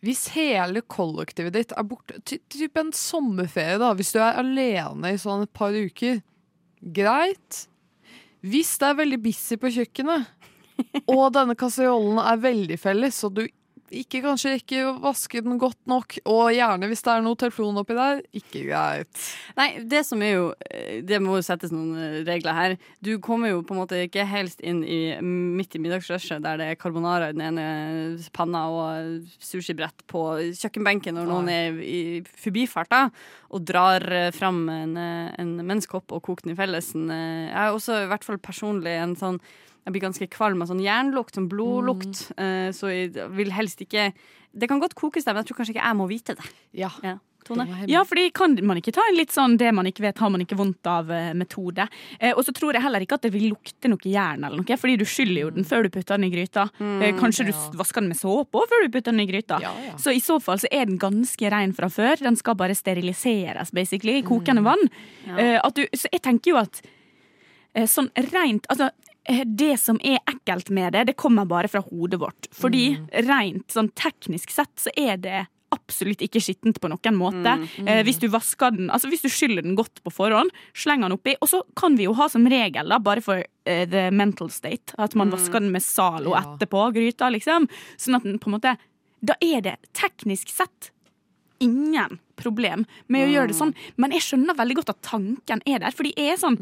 Hvis 0.05 0.27
hele 0.35 0.83
kollektivet 0.85 1.55
ditt 1.55 1.73
er 1.73 1.85
borte 1.87 2.19
ty 2.27 2.37
Typ 2.51 2.77
en 2.77 2.91
sommerferie, 2.93 3.79
da. 3.81 3.93
Hvis 3.97 4.13
du 4.13 4.19
er 4.21 4.37
alene 4.41 5.15
i 5.15 5.21
sånn 5.21 5.45
et 5.47 5.53
par 5.55 5.73
uker. 5.73 6.21
Greit. 6.95 7.65
Hvis 8.45 8.75
det 8.81 8.91
er 8.91 8.99
veldig 8.99 9.19
busy 9.23 9.57
på 9.57 9.71
kjøkkenet, 9.73 10.27
og 11.15 11.23
denne 11.33 11.55
kasserollen 11.57 12.19
er 12.21 12.41
veldig 12.43 12.77
felles, 12.77 13.23
og 13.25 13.39
du 13.39 13.45
ikke 13.93 14.21
kanskje 14.23 14.55
ikke 14.57 14.81
vaske 15.03 15.41
den 15.45 15.59
godt 15.61 15.79
nok, 15.89 16.15
og 16.25 16.49
gjerne 16.55 16.87
hvis 16.89 17.03
det 17.05 17.11
er 17.13 17.23
noe 17.25 17.37
telefon 17.37 17.77
oppi 17.77 17.97
der, 17.97 18.21
ikke 18.35 18.63
greit. 18.65 19.25
Nei, 19.57 19.67
det 19.85 20.01
som 20.07 20.21
er 20.25 20.33
jo 20.33 20.47
eh, 20.69 21.01
Det 21.05 21.19
må 21.21 21.37
jo 21.37 21.45
settes 21.45 21.73
noen 21.73 21.93
eh, 21.99 22.17
regler 22.27 22.57
her. 22.57 22.75
Du 23.05 23.15
kommer 23.23 23.51
jo 23.53 23.61
på 23.65 23.75
en 23.75 23.81
måte 23.83 23.99
ikke 24.07 24.25
helst 24.29 24.63
inn 24.65 24.81
i 24.83 24.99
midt 25.21 25.77
i 25.77 25.81
middagsrushet 25.83 26.43
der 26.45 26.59
det 26.59 26.69
er 26.71 26.79
carbonara 26.81 27.29
i 27.29 27.35
den 27.37 27.45
ene 27.45 27.67
panna 28.35 28.65
og 28.73 29.29
sushibrett 29.37 30.05
på 30.11 30.23
kjøkkenbenken 30.57 31.17
når 31.17 31.29
noen 31.29 31.51
er 31.53 31.77
i 31.81 32.01
forbifarta 32.41 33.05
og 33.53 33.67
drar 33.69 34.05
eh, 34.09 34.31
fram 34.35 34.65
en, 34.71 34.97
en 34.97 35.53
menneskekopp 35.61 36.15
og 36.15 36.25
koker 36.25 36.49
den 36.49 36.55
i 36.55 36.59
fellesen. 36.59 37.07
Jeg 37.11 37.53
er 37.53 37.75
også 37.75 38.01
i 38.01 38.09
hvert 38.09 38.25
fall 38.25 38.41
personlig 38.41 38.97
en 38.97 39.15
sånn 39.19 39.39
jeg 39.85 39.93
blir 39.93 40.01
ganske 40.01 40.27
kvalm 40.33 40.61
av 40.61 40.67
sånn 40.71 40.81
jernlukt, 40.81 41.35
sånn 41.37 41.49
blodlukt. 41.49 42.31
eh, 42.37 42.71
Så 42.73 42.89
jeg 42.89 43.29
vil 43.35 43.51
helst 43.51 43.79
ikke 43.85 44.13
Det 44.57 44.67
kan 44.69 44.79
godt 44.79 44.95
kokes 44.95 45.25
der, 45.25 45.33
men 45.33 45.43
jeg 45.43 45.49
tror 45.51 45.57
kanskje 45.59 45.75
ikke 45.75 45.83
jeg 45.85 45.95
må 45.99 46.07
vite 46.07 46.35
det. 46.35 46.45
Ja. 46.73 46.89
Tone? 47.45 47.65
Ja, 47.87 48.01
fordi 48.03 48.31
kan 48.33 48.55
man 48.65 48.79
ikke 48.79 48.91
ta 48.95 49.01
en 49.07 49.17
litt 49.17 49.29
sånn 49.29 49.57
'det 49.57 49.71
man 49.73 49.85
ikke 49.85 50.01
vet, 50.01 50.17
har 50.17 50.29
man 50.29 50.41
ikke 50.41 50.57
vondt 50.57 50.81
av'-metode. 50.81 51.87
Eh, 52.19 52.31
og 52.31 52.43
så 52.43 52.51
tror 52.51 52.73
jeg 52.73 52.81
heller 52.81 52.99
ikke 53.01 53.13
at 53.13 53.21
det 53.21 53.31
vil 53.33 53.51
lukte 53.51 53.87
noe 53.87 54.01
jern 54.01 54.43
eller 54.43 54.57
noe, 54.57 54.77
fordi 54.77 54.97
du 54.97 55.05
skyller 55.05 55.41
jo 55.41 55.49
den 55.51 55.63
før 55.63 55.83
du 55.83 55.89
putter 55.89 56.17
den 56.17 56.23
i 56.25 56.31
gryta. 56.33 56.71
eh, 57.03 57.11
kanskje 57.13 57.45
du 57.45 57.51
vasker 57.77 58.01
den 58.01 58.07
med 58.09 58.17
såpe 58.17 58.51
også 58.57 58.69
før 58.69 58.83
du 58.83 58.89
putter 58.89 59.11
den 59.11 59.19
i 59.19 59.27
gryta. 59.27 59.59
Ja, 59.61 59.73
ja. 59.85 59.95
Så 59.97 60.11
i 60.15 60.19
så 60.19 60.41
fall 60.41 60.57
så 60.57 60.67
er 60.71 60.85
den 60.85 60.97
ganske 60.97 61.51
ren 61.51 61.73
fra 61.73 61.87
før. 61.87 62.17
Den 62.17 62.35
skal 62.35 62.55
bare 62.55 62.73
steriliseres, 62.73 63.71
basically, 63.71 64.17
i 64.17 64.23
kokende 64.23 64.63
vann. 64.63 64.89
Eh, 65.37 65.59
du, 65.75 65.85
så 65.93 66.07
jeg 66.11 66.21
tenker 66.21 66.49
jo 66.51 66.57
at 66.57 66.81
eh, 67.75 67.85
sånn 67.85 68.09
rent 68.15 68.65
Altså, 68.69 68.85
eh, 68.85 69.04
det 69.45 69.79
som 69.81 69.97
er 70.05 70.19
ekkelt 70.29 70.69
med 70.69 70.93
det, 70.93 71.03
det 71.09 71.17
kommer 71.17 71.47
bare 71.49 71.69
fra 71.71 71.81
hodet 71.81 72.19
vårt. 72.21 72.47
Fordi 72.53 72.95
rent 73.25 73.73
sånn 73.73 73.89
teknisk 73.97 74.53
sett 74.53 74.73
så 74.79 74.93
er 74.95 75.17
det 75.17 75.43
absolutt 75.75 76.21
ikke 76.23 76.39
skittent 76.39 76.77
på 76.79 76.89
noen 76.91 77.17
måte. 77.17 77.55
Eh, 77.83 78.01
hvis 78.05 78.19
du 78.21 78.27
vasker 78.31 78.75
den, 78.77 78.89
altså 78.93 79.09
hvis 79.11 79.25
du 79.25 79.29
skyller 79.33 79.65
den 79.65 79.75
godt 79.75 79.99
på 80.05 80.13
forhånd, 80.13 80.53
slenger 80.77 81.09
den 81.09 81.17
oppi, 81.17 81.33
og 81.41 81.49
så 81.51 81.63
kan 81.75 81.97
vi 81.99 82.05
jo 82.07 82.13
ha 82.15 82.29
som 82.31 82.45
regel, 82.47 82.89
da, 82.93 82.99
bare 83.01 83.23
for 83.25 83.41
uh, 83.41 83.85
the 83.91 84.05
mental 84.13 84.51
state, 84.53 84.95
at 85.01 85.17
man 85.19 85.33
vasker 85.33 85.59
den 85.59 85.73
med 85.73 85.83
Zalo 85.83 86.35
Ja. 86.35 86.43
etterpå, 86.45 86.85
gryta, 86.95 87.29
liksom. 87.33 87.67
Sånn 87.97 88.15
at 88.19 88.23
den 88.23 88.39
på 88.39 88.51
en 88.51 88.59
måte 88.59 88.77
Da 89.25 89.33
er 89.41 89.61
det 89.65 89.77
teknisk 89.97 90.51
sett 90.53 90.91
ingen 91.63 92.19
problem 92.37 92.83
med 93.07 93.25
å 93.25 93.31
gjøre 93.31 93.47
det 93.49 93.55
sånn, 93.57 93.71
men 93.97 94.11
jeg 94.11 94.21
skjønner 94.21 94.57
veldig 94.59 94.75
godt 94.75 94.91
at 94.91 95.01
tanken 95.07 95.63
er 95.65 95.79
der, 95.81 95.95
fordi 95.95 96.11
jeg 96.19 96.35
er 96.35 96.37
sånn 96.37 96.57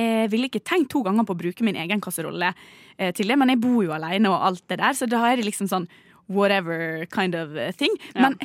jeg 0.00 0.30
ville 0.32 0.50
ikke 0.50 0.62
tenkt 0.64 0.90
to 0.92 1.02
ganger 1.06 1.26
på 1.28 1.36
å 1.36 1.40
bruke 1.40 1.66
min 1.66 1.78
egen 1.80 2.02
kasserolle 2.02 2.52
eh, 2.96 3.12
til 3.16 3.30
det, 3.30 3.38
men 3.40 3.52
jeg 3.52 3.62
bor 3.62 3.82
jo 3.84 3.94
alene 3.96 4.32
og 4.32 4.46
alt 4.50 4.64
det 4.70 4.80
der, 4.82 4.96
så 4.96 5.08
da 5.10 5.22
er 5.28 5.40
det 5.40 5.48
liksom 5.48 5.70
sånn 5.70 5.88
whatever 6.30 7.06
kind 7.10 7.34
of 7.34 7.56
eh, 7.58 7.72
thing. 7.76 7.94
Men 8.14 8.38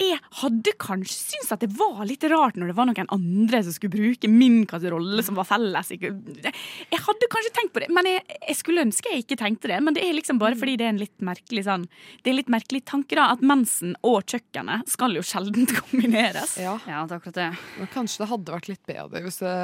jeg 0.00 0.18
hadde 0.42 0.72
kanskje 0.82 1.16
syntes 1.16 1.52
at 1.54 1.62
det 1.64 1.70
var 1.76 2.02
litt 2.08 2.24
rart 2.30 2.58
når 2.58 2.70
det 2.70 2.76
var 2.76 2.88
noen 2.90 3.08
andre 3.14 3.62
som 3.64 3.74
skulle 3.74 3.94
bruke 3.94 4.28
min 4.30 4.64
kasserolle 4.68 5.22
som 5.24 5.38
var 5.38 5.48
felles. 5.48 5.92
Jeg 5.96 7.00
hadde 7.06 7.30
kanskje 7.32 7.52
tenkt 7.56 7.72
på 7.74 7.82
det, 7.84 7.88
men 7.94 8.08
jeg, 8.10 8.24
jeg 8.48 8.56
skulle 8.58 8.84
ønske 8.84 9.12
jeg 9.12 9.24
ikke 9.24 9.38
tenkte 9.40 9.70
det. 9.72 9.78
Men 9.84 9.96
det 9.96 10.04
er 10.04 10.16
liksom 10.16 10.40
bare 10.42 10.58
fordi 10.58 10.76
det 10.80 10.86
er 10.88 10.92
en 10.94 11.00
litt 11.00 11.24
merkelig 11.24 11.64
sånn 11.66 11.86
Det 11.88 12.28
er 12.28 12.34
en 12.34 12.40
litt 12.40 12.52
merkelig 12.52 12.82
tanke, 12.88 13.16
da, 13.16 13.30
at 13.34 13.44
mensen 13.46 13.94
og 14.06 14.26
kjøkkenet 14.28 14.90
skal 14.92 15.16
jo 15.16 15.24
sjelden 15.26 15.68
kombineres. 15.78 16.56
Ja. 16.60 16.76
Ja, 16.86 17.02
det 17.08 17.16
er 17.16 17.20
akkurat 17.20 17.38
det. 17.40 17.48
Men 17.80 17.90
kanskje 17.94 18.22
det 18.24 18.30
hadde 18.32 18.56
vært 18.56 18.70
litt 18.72 18.84
bedre 18.88 19.22
hvis 19.24 19.40
det 19.40 19.54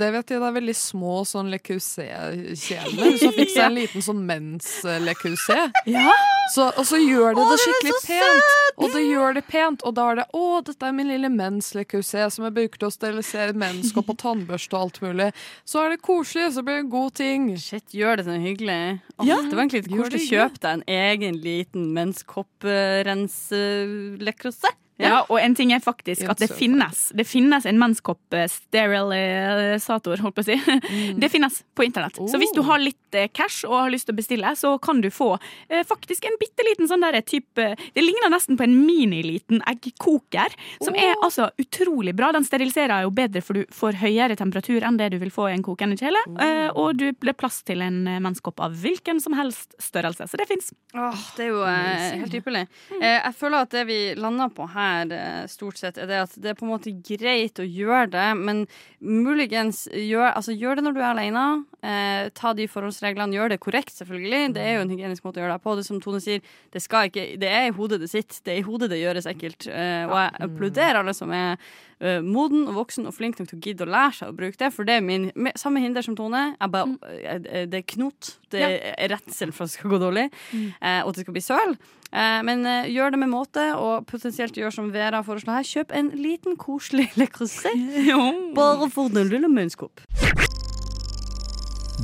Det 0.00 0.10
vet 0.14 0.32
jeg, 0.32 0.40
det 0.40 0.48
er 0.48 0.56
veldig 0.58 0.76
små 0.78 1.18
sånn 1.28 1.52
Le 1.52 1.60
Creuset-kjeler. 1.62 3.18
Så 3.20 3.32
fikk 3.36 3.52
seg 3.54 3.64
en 3.68 3.76
liten 3.78 4.04
sånn 4.04 4.24
mens-Le 4.28 5.14
Creuset. 5.18 5.76
Så, 6.54 6.70
og 6.72 6.84
så 6.88 6.96
gjør 7.00 7.36
det 7.36 7.44
det 7.50 7.58
skikkelig 7.60 7.94
pent. 8.06 8.52
Og 8.78 8.92
det 8.94 9.02
gjør 9.04 9.34
det 9.36 9.42
pent, 9.44 9.57
og 9.66 9.94
da 9.94 10.10
er 10.10 10.14
det 10.20 10.26
'Å, 10.32 10.62
dette 10.64 10.86
er 10.86 10.92
min 10.92 11.08
lille 11.08 11.28
mens-Le 11.28 11.84
som 12.30 12.44
jeg 12.44 12.54
bruker 12.54 12.78
til 12.78 12.88
å 12.88 12.90
sterilisere 12.94 13.52
menskopp 13.54 14.08
og 14.10 14.18
tannbørste 14.18 14.74
og 14.74 14.80
alt 14.80 15.00
mulig'. 15.00 15.32
Så 15.64 15.78
er 15.84 15.88
det 15.90 16.02
koselig, 16.02 16.52
så 16.54 16.62
blir 16.62 16.74
det 16.78 16.84
en 16.84 16.90
god 16.90 17.12
ting. 17.14 17.56
Shit, 17.56 17.92
gjør 17.92 18.16
det 18.16 18.24
sånn 18.26 18.42
hyggelig. 18.44 19.00
Åh, 19.18 19.26
Ja, 19.26 19.36
det 19.42 19.52
var 19.54 19.62
egentlig 19.64 19.82
litt 19.84 19.98
koselig 19.98 20.20
å 20.22 20.28
kjøpe 20.32 20.58
deg 20.60 20.72
en 20.72 20.84
egen 20.86 21.34
liten 21.42 21.92
menskopprenselekrosse. 21.94 24.68
Ja, 24.98 25.20
og 25.30 25.38
en 25.38 25.54
ting 25.54 25.70
er 25.72 25.78
faktisk 25.80 26.26
at 26.28 26.38
det 26.42 26.48
finnes 26.50 27.12
Det 27.14 27.22
finnes 27.26 27.64
en 27.70 27.78
mannskopp-sterilisator, 27.78 30.18
holdt 30.22 30.34
på 30.36 30.40
å 30.42 30.44
si. 30.48 30.56
Det 31.18 31.28
finnes 31.30 31.60
på 31.76 31.82
internett. 31.86 32.16
Så 32.28 32.38
hvis 32.40 32.52
du 32.54 32.58
Oh. 32.60 32.64
har 32.72 32.78
litt 32.82 33.14
eh, 33.14 33.28
cash 33.32 33.64
og 33.68 33.74
har 33.78 33.90
lyst 33.92 34.06
til 34.08 34.14
å 34.14 34.16
bestille, 34.18 34.50
så 34.58 34.72
kan 34.82 34.98
du 35.00 35.08
få 35.14 35.28
eh, 35.70 35.84
faktisk 35.86 36.24
en 36.26 36.36
bitte 36.40 36.62
liten 36.66 36.88
sånn 36.90 37.00
derre 37.04 37.20
type 37.22 37.68
Det 37.94 38.02
ligner 38.02 38.30
nesten 38.34 38.56
på 38.58 38.64
en 38.66 38.74
miniliten 38.86 39.62
eggkoker, 39.70 40.48
som 40.82 40.94
er 40.98 41.14
altså 41.22 41.50
utrolig 41.62 42.14
bra. 42.18 42.32
Den 42.34 42.44
steriliserer 42.44 43.02
jo 43.06 43.10
bedre, 43.14 43.40
for 43.44 43.52
du 43.54 43.64
får 43.74 43.92
høyere 44.02 44.34
temperatur 44.36 44.82
enn 44.84 44.96
det 44.98 45.10
du 45.14 45.18
vil 45.22 45.30
få 45.30 45.46
i 45.50 45.54
en 45.54 45.62
kokende 45.62 45.96
kjele. 46.00 46.18
eh, 46.40 46.68
Og 46.74 46.96
du 46.98 47.12
blir 47.12 47.32
plass 47.38 47.62
til 47.62 47.80
en 47.82 48.02
mannskopp 48.22 48.60
av 48.66 48.72
hvilken 48.82 49.20
som 49.22 49.32
helst 49.38 49.74
størrelse. 49.78 50.26
Så 50.28 50.36
det 50.40 50.48
fins. 50.50 50.72
Det 51.36 51.44
er 51.46 51.50
jo 51.54 51.62
eh, 51.62 52.18
helt 52.24 52.34
ypperlig. 52.42 52.64
Eh, 53.00 53.20
jeg 53.22 53.34
føler 53.38 53.58
at 53.62 53.70
det 53.70 53.86
vi 53.88 54.00
lander 54.18 54.48
på 54.54 54.66
her, 54.74 54.87
eh, 55.14 55.44
stort 55.50 55.80
sett, 55.80 55.98
er 55.98 56.08
det 56.10 56.20
at 56.24 56.36
det 56.40 56.52
er 56.52 56.58
på 56.58 56.66
en 56.66 56.72
måte 56.72 56.92
greit 57.04 57.60
å 57.60 57.66
gjøre 57.66 58.08
det, 58.14 58.28
men 58.38 58.64
muligens 59.00 59.86
gjør, 59.92 60.32
altså, 60.32 60.56
gjør 60.56 60.78
det 60.78 60.86
når 60.86 60.96
du 60.96 61.02
er 61.02 61.10
alene. 61.10 61.44
Eh, 61.78 62.28
ta 62.34 62.52
de 62.58 62.66
forholdsreglene, 62.66 63.36
gjør 63.36 63.52
det 63.52 63.60
korrekt, 63.62 63.94
selvfølgelig. 63.94 64.54
Det 64.56 64.62
er 64.64 64.78
jo 64.78 64.84
en 64.86 64.90
hygienisk 64.90 65.26
måte 65.26 65.38
å 65.38 65.44
gjøre 65.44 65.58
det 65.58 65.64
på. 65.66 65.74
Det 65.78 65.84
som 65.86 66.00
Tone 66.02 66.20
sier, 66.22 66.42
det, 66.74 66.82
skal 66.82 67.10
ikke, 67.10 67.26
det 67.38 67.50
er 67.54 67.68
i 67.68 67.74
hodet 67.76 68.00
det 68.02 68.10
sitter. 68.10 68.40
Det 68.42 68.54
er 68.54 68.62
i 68.62 68.66
hodet 68.66 68.90
det 68.90 68.98
gjøres 69.02 69.28
ekkelt. 69.30 69.68
Eh, 69.70 70.02
og 70.08 70.16
jeg 70.18 70.48
applauderer 70.48 70.98
alle 71.02 71.14
som 71.14 71.34
er 71.34 71.54
eh, 72.00 72.18
moden 72.24 72.66
og 72.66 72.80
voksen 72.80 73.06
og 73.06 73.14
flink 73.14 73.38
nok 73.38 73.52
til 73.52 73.60
å 73.60 73.62
gidde 73.68 73.86
å 73.86 73.92
lære 73.94 74.16
seg 74.18 74.32
å 74.32 74.38
bruke 74.40 74.58
det, 74.58 74.72
for 74.74 74.88
det 74.88 74.98
er 74.98 75.06
min 75.06 75.30
med, 75.38 75.54
samme 75.60 75.84
hinder 75.84 76.02
som 76.02 76.18
Tone. 76.18 76.48
Bare, 76.58 76.90
mm. 76.96 77.46
det 77.70 77.82
er 77.82 77.86
knot. 77.94 78.34
Det 78.50 78.64
er 78.64 79.12
redsel 79.12 79.54
for 79.54 79.68
at 79.68 79.70
det 79.70 79.78
skal 79.78 79.92
gå 79.92 80.02
dårlig, 80.02 80.26
eh, 80.56 81.00
og 81.04 81.12
at 81.12 81.18
det 81.18 81.26
skal 81.26 81.36
bli 81.36 81.44
søl. 81.44 81.78
Eh, 82.08 82.40
men 82.42 82.64
eh, 82.66 82.88
gjør 82.90 83.12
det 83.14 83.22
med 83.22 83.32
måte, 83.32 83.64
og 83.76 84.06
potensielt 84.08 84.56
gjør 84.56 84.72
som 84.74 84.92
Vera 84.94 85.22
foreslår 85.26 85.60
her. 85.60 85.68
Kjøp 85.68 85.94
en 85.94 86.12
liten, 86.16 86.56
koselig 86.60 87.10
Le 87.20 87.28
Creuset. 87.30 87.76
Bare 88.58 88.90
for 88.92 89.12
den 89.12 89.30
lille 89.32 89.52
menskopp. 89.52 90.00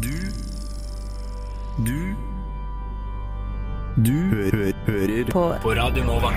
Du 0.02 0.10
Du 1.86 1.98
Du 4.02 4.12
hø 4.34 4.46
hø 4.50 4.70
hører 4.88 5.28
på. 5.30 5.42
Radio 5.78 6.02
Nova. 6.06 6.30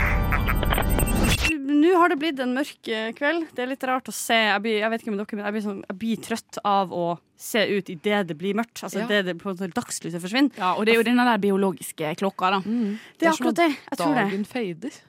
Nå 1.68 1.94
har 1.98 2.12
det 2.14 2.18
blitt 2.22 2.40
en 2.44 2.54
mørk 2.54 2.90
eh, 2.94 3.10
kveld. 3.18 3.48
Det 3.58 3.64
er 3.64 3.72
litt 3.72 3.84
rart 3.90 4.10
å 4.10 4.14
se. 4.14 4.36
Jeg 4.36 4.62
blir, 4.62 4.78
jeg 4.84 4.92
vet 4.94 5.02
ikke 5.04 5.14
med 5.14 5.22
dere, 5.24 5.40
men 5.40 5.48
jeg 5.48 5.56
blir, 5.56 5.66
sånn, 5.66 5.80
jeg 5.88 5.98
blir 6.04 6.22
trøtt 6.28 6.60
av 6.68 6.94
å 6.94 7.06
se 7.38 7.64
ut 7.70 7.90
idet 7.94 8.22
det 8.30 8.38
blir 8.38 8.58
mørkt. 8.58 8.84
Altså 8.86 9.02
Ja. 9.02 9.08
det, 9.10 9.24
det, 9.32 9.36
på 9.42 9.50
en 9.50 9.58
måte 9.58 9.72
dagslyset 9.74 10.22
forsvinner. 10.22 10.54
Ja, 10.58 10.76
og 10.78 10.86
det 10.86 10.94
er 10.94 11.02
jo 11.02 11.08
denne 11.10 11.26
der 11.26 11.42
biologiske 11.42 12.14
klokka, 12.22 12.54
da. 12.58 12.62
Det 12.62 13.26
er 13.26 13.34
som 13.34 13.50
akkurat 13.50 13.62
det. 13.64 13.70
Jeg 13.90 14.02
tror 14.04 14.14
det. 14.20 14.28
Dagen 14.30 14.46
fader. 14.54 15.02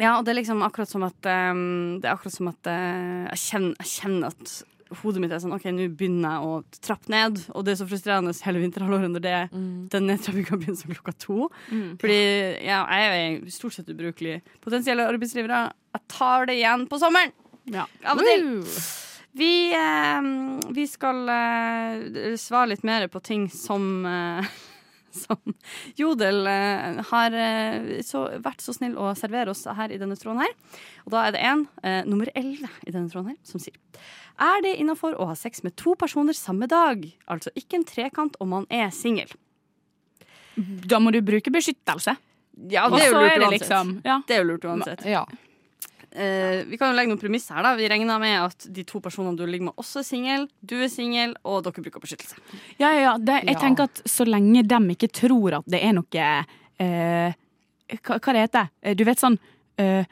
Ja, 0.00 0.16
og 0.16 0.24
det 0.24 0.32
er 0.32 0.40
liksom 0.40 0.64
akkurat 0.64 0.88
som 0.88 1.02
at 1.04 1.26
um, 1.52 1.98
Det 2.00 2.08
er 2.08 2.14
akkurat 2.14 2.32
som 2.32 2.48
at 2.48 2.68
uh, 2.70 3.28
jeg, 3.34 3.40
kjenner, 3.44 3.74
jeg 3.82 3.90
kjenner 3.92 4.30
at 4.32 4.52
hodet 5.02 5.22
mitt 5.22 5.34
er 5.34 5.42
sånn 5.42 5.54
OK, 5.54 5.66
nå 5.74 5.88
begynner 5.98 6.36
jeg 6.36 6.46
å 6.46 6.80
trappe 6.82 7.12
ned. 7.12 7.42
Og 7.54 7.66
det 7.66 7.74
er 7.74 7.80
så 7.80 7.88
frustrerende 7.90 8.34
hele 8.46 8.62
vinterhalvåret 8.64 9.12
når 9.12 9.24
det, 9.26 9.36
den 9.94 10.08
nedtrappinga 10.10 10.58
begynner 10.60 10.80
som 10.80 10.94
klokka 10.94 11.16
to. 11.26 11.50
Fordi 12.00 12.22
ja, 12.66 12.82
jeg 12.84 13.12
er 13.12 13.20
jo 13.36 13.54
stort 13.54 13.78
sett 13.78 13.92
ubrukelig. 13.92 14.40
Potensielle 14.64 15.06
arbeidsgivere, 15.10 15.68
jeg 15.96 16.06
tar 16.10 16.50
det 16.50 16.58
igjen 16.60 16.88
på 16.90 17.00
sommeren. 17.02 17.36
Ja. 17.70 17.86
Av 18.08 18.18
og 18.18 18.26
til. 18.26 18.50
Vi, 19.32 19.52
eh, 19.72 20.30
vi 20.74 20.86
skal 20.90 21.28
eh, 21.30 22.34
svare 22.40 22.72
litt 22.72 22.82
mer 22.86 23.06
på 23.12 23.22
ting 23.22 23.46
som 23.52 24.06
eh, 24.06 24.48
som 25.14 25.54
Jodel 26.00 26.46
eh, 26.50 27.00
har 27.10 27.36
eh, 27.36 28.00
så, 28.06 28.26
vært 28.42 28.64
så 28.64 28.74
snill 28.76 28.96
å 29.00 29.12
servere 29.18 29.54
oss 29.54 29.66
her 29.66 29.92
i 29.92 29.98
denne 30.00 30.18
tråden 30.20 30.42
her. 30.44 30.54
Og 31.06 31.14
da 31.14 31.26
er 31.26 31.36
det 31.36 31.44
en, 31.50 31.66
eh, 31.82 32.00
nummer 32.08 32.30
11 32.34 32.64
i 32.86 32.94
denne 32.94 33.10
tråden 33.12 33.34
her, 33.34 33.38
som 33.46 33.62
sier 33.62 33.76
Er 34.40 34.64
det 34.64 34.76
innafor 34.80 35.18
å 35.20 35.30
ha 35.30 35.36
sex 35.36 35.64
med 35.66 35.76
to 35.80 35.94
personer 35.98 36.36
samme 36.36 36.68
dag? 36.70 37.04
Altså 37.28 37.52
ikke 37.58 37.80
en 37.80 37.86
trekant 37.88 38.38
om 38.40 38.52
man 38.56 38.66
er 38.70 38.90
singel. 38.94 39.30
Da 40.60 40.98
må 41.00 41.12
du 41.14 41.20
bruke 41.24 41.52
beskyttelse. 41.52 42.16
Ja, 42.68 42.88
det 42.92 43.06
er 43.06 43.12
jo 43.12 43.20
lurt 43.20 43.38
uansett. 43.38 43.52
liksom 43.54 43.92
ja. 44.04 44.18
Det 44.26 44.36
er 44.36 44.42
jo 44.42 44.48
lurt 44.50 44.66
uansett. 44.68 45.04
Ja. 45.08 45.24
Eh, 46.10 46.64
vi 46.66 46.78
kan 46.78 46.90
jo 46.90 46.96
legge 46.98 47.12
noen 47.12 47.20
premisser 47.20 47.54
her. 47.54 47.62
da 47.62 47.74
Vi 47.78 47.88
regner 47.88 48.18
med 48.22 48.36
at 48.42 48.66
de 48.66 48.84
to 48.84 49.00
personene 49.00 49.38
du 49.38 49.44
ligger 49.46 49.70
med, 49.70 49.76
også 49.78 50.02
er 50.02 50.08
singel. 50.08 50.48
Du 50.60 50.76
er 50.82 50.90
singel, 50.90 51.36
og 51.44 51.62
dere 51.64 51.84
bruker 51.84 52.02
beskyttelse. 52.02 52.40
Ja, 52.78 52.90
ja, 52.90 53.00
ja. 53.04 53.12
Det, 53.18 53.42
jeg 53.46 53.60
tenker 53.60 53.90
at 53.90 54.02
så 54.08 54.26
lenge 54.26 54.64
de 54.66 54.80
ikke 54.96 55.10
tror 55.22 55.60
at 55.60 55.70
det 55.70 55.82
er 55.86 55.94
noe 55.94 56.26
eh, 56.80 57.38
hva, 58.00 58.18
hva 58.18 58.34
det 58.34 58.46
heter 58.46 58.70
det? 58.70 58.96
Du 58.98 59.04
vet 59.06 59.22
sånn 59.22 59.38
eh, 59.80 60.08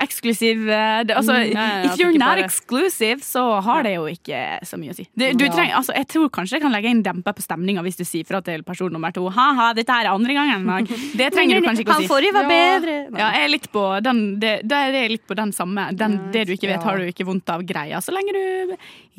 eksklusiv 0.00 0.68
eh, 0.70 1.02
det, 1.04 1.16
altså, 1.16 1.32
Mm, 1.42 1.52
ja, 1.52 1.66
ja, 1.82 1.90
If 1.92 1.98
you're 2.00 2.12
not 2.18 2.36
bare- 2.36 2.44
exclusive, 2.44 3.18
så 3.22 3.60
har 3.62 3.82
det 3.82 3.94
jo 3.96 4.04
ikke 4.06 4.60
så 4.64 4.78
mye 4.78 4.90
å 4.92 4.96
si. 4.96 5.06
Du, 5.16 5.24
du 5.34 5.44
trenger, 5.48 5.74
altså, 5.76 5.94
jeg 5.96 6.06
tror 6.08 6.28
kanskje 6.30 6.56
jeg 6.58 6.62
kan 6.62 6.72
legge 6.72 6.88
en 6.90 7.02
demper 7.02 7.32
på 7.36 7.42
stemninga 7.44 7.82
hvis 7.82 7.96
du 8.00 8.04
sier 8.04 8.24
fra 8.26 8.40
til 8.42 8.62
person 8.62 8.92
nummer 8.92 9.12
to. 9.12 9.28
Ha-ha, 9.28 9.72
dette 9.74 9.90
er 9.92 10.10
andre 10.10 10.34
gangen. 10.34 10.64
Nei, 10.66 10.82
Det 11.16 11.30
trenger 11.36 11.60
du 11.60 11.66
kanskje 11.68 11.84
ikke 11.86 11.96
å 11.96 12.00
si. 12.00 12.06
Han 12.06 12.12
forrige 12.14 12.32
var 12.36 12.48
bedre. 12.48 12.96
Ja, 13.18 13.30
jeg 13.36 13.44
er 13.44 13.52
litt 13.56 13.70
på 13.72 13.84
den, 14.02 14.22
det, 14.40 14.54
det 14.68 14.82
er 14.92 15.08
litt 15.12 15.26
på 15.26 15.34
den 15.38 15.52
samme. 15.52 15.88
Den, 15.96 16.18
det 16.32 16.46
du 16.48 16.54
ikke 16.56 16.70
vet, 16.70 16.82
har 16.82 16.96
du 16.98 17.04
ikke 17.10 17.26
vondt 17.28 17.48
av 17.52 17.62
greia. 17.66 18.00
Så 18.04 18.14
lenge 18.14 18.32
du 18.36 18.76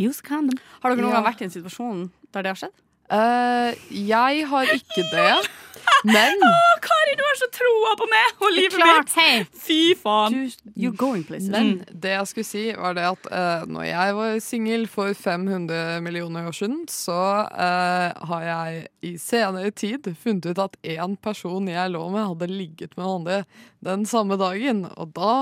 use 0.08 0.22
condom. 0.26 0.58
Har 0.82 0.94
dere 0.94 1.04
noen 1.06 1.14
gang 1.20 1.28
vært 1.28 1.42
i 1.44 1.50
en 1.50 1.54
situasjon 1.54 2.08
der 2.34 2.42
det 2.48 2.54
har 2.56 2.60
skjedd? 2.66 2.76
Uh, 3.14 3.74
jeg 3.94 4.46
har 4.50 4.70
ikke 4.74 5.04
det, 5.12 5.34
men 6.04 6.44
Åh, 6.48 6.74
Kari, 6.84 7.16
du 7.20 7.24
har 7.24 7.38
så 7.40 7.50
troa 7.54 7.94
på 8.00 8.08
meg 8.12 8.44
og 8.44 8.54
livet 8.56 8.80
mitt! 8.82 9.14
Hey. 9.18 9.46
Fy 9.64 9.80
faen. 10.00 10.50
You're 10.76 10.96
going 10.98 11.24
places. 11.28 11.50
Men 11.54 11.84
det 11.88 12.16
jeg 12.16 12.30
skulle 12.32 12.48
si, 12.48 12.64
var 12.76 12.98
det 12.98 13.06
at 13.08 13.30
uh, 13.32 13.66
når 13.70 13.88
jeg 13.88 14.18
var 14.20 14.38
singel 14.44 14.88
for 14.92 15.14
500 15.18 16.02
millioner 16.06 16.50
år 16.50 16.58
siden, 16.58 16.84
så 16.92 17.20
uh, 17.48 18.28
har 18.30 18.48
jeg 18.50 18.86
i 19.04 19.16
senere 19.22 19.72
tid 19.72 20.12
funnet 20.24 20.52
ut 20.52 20.64
at 20.64 20.80
én 20.84 21.18
person 21.24 21.68
jeg 21.72 21.94
lå 21.94 22.06
med, 22.14 22.28
hadde 22.34 22.52
ligget 22.52 22.98
med 22.98 23.08
andre 23.08 23.44
den 23.84 24.08
samme 24.10 24.40
dagen. 24.40 24.86
Og 24.98 25.14
da 25.16 25.34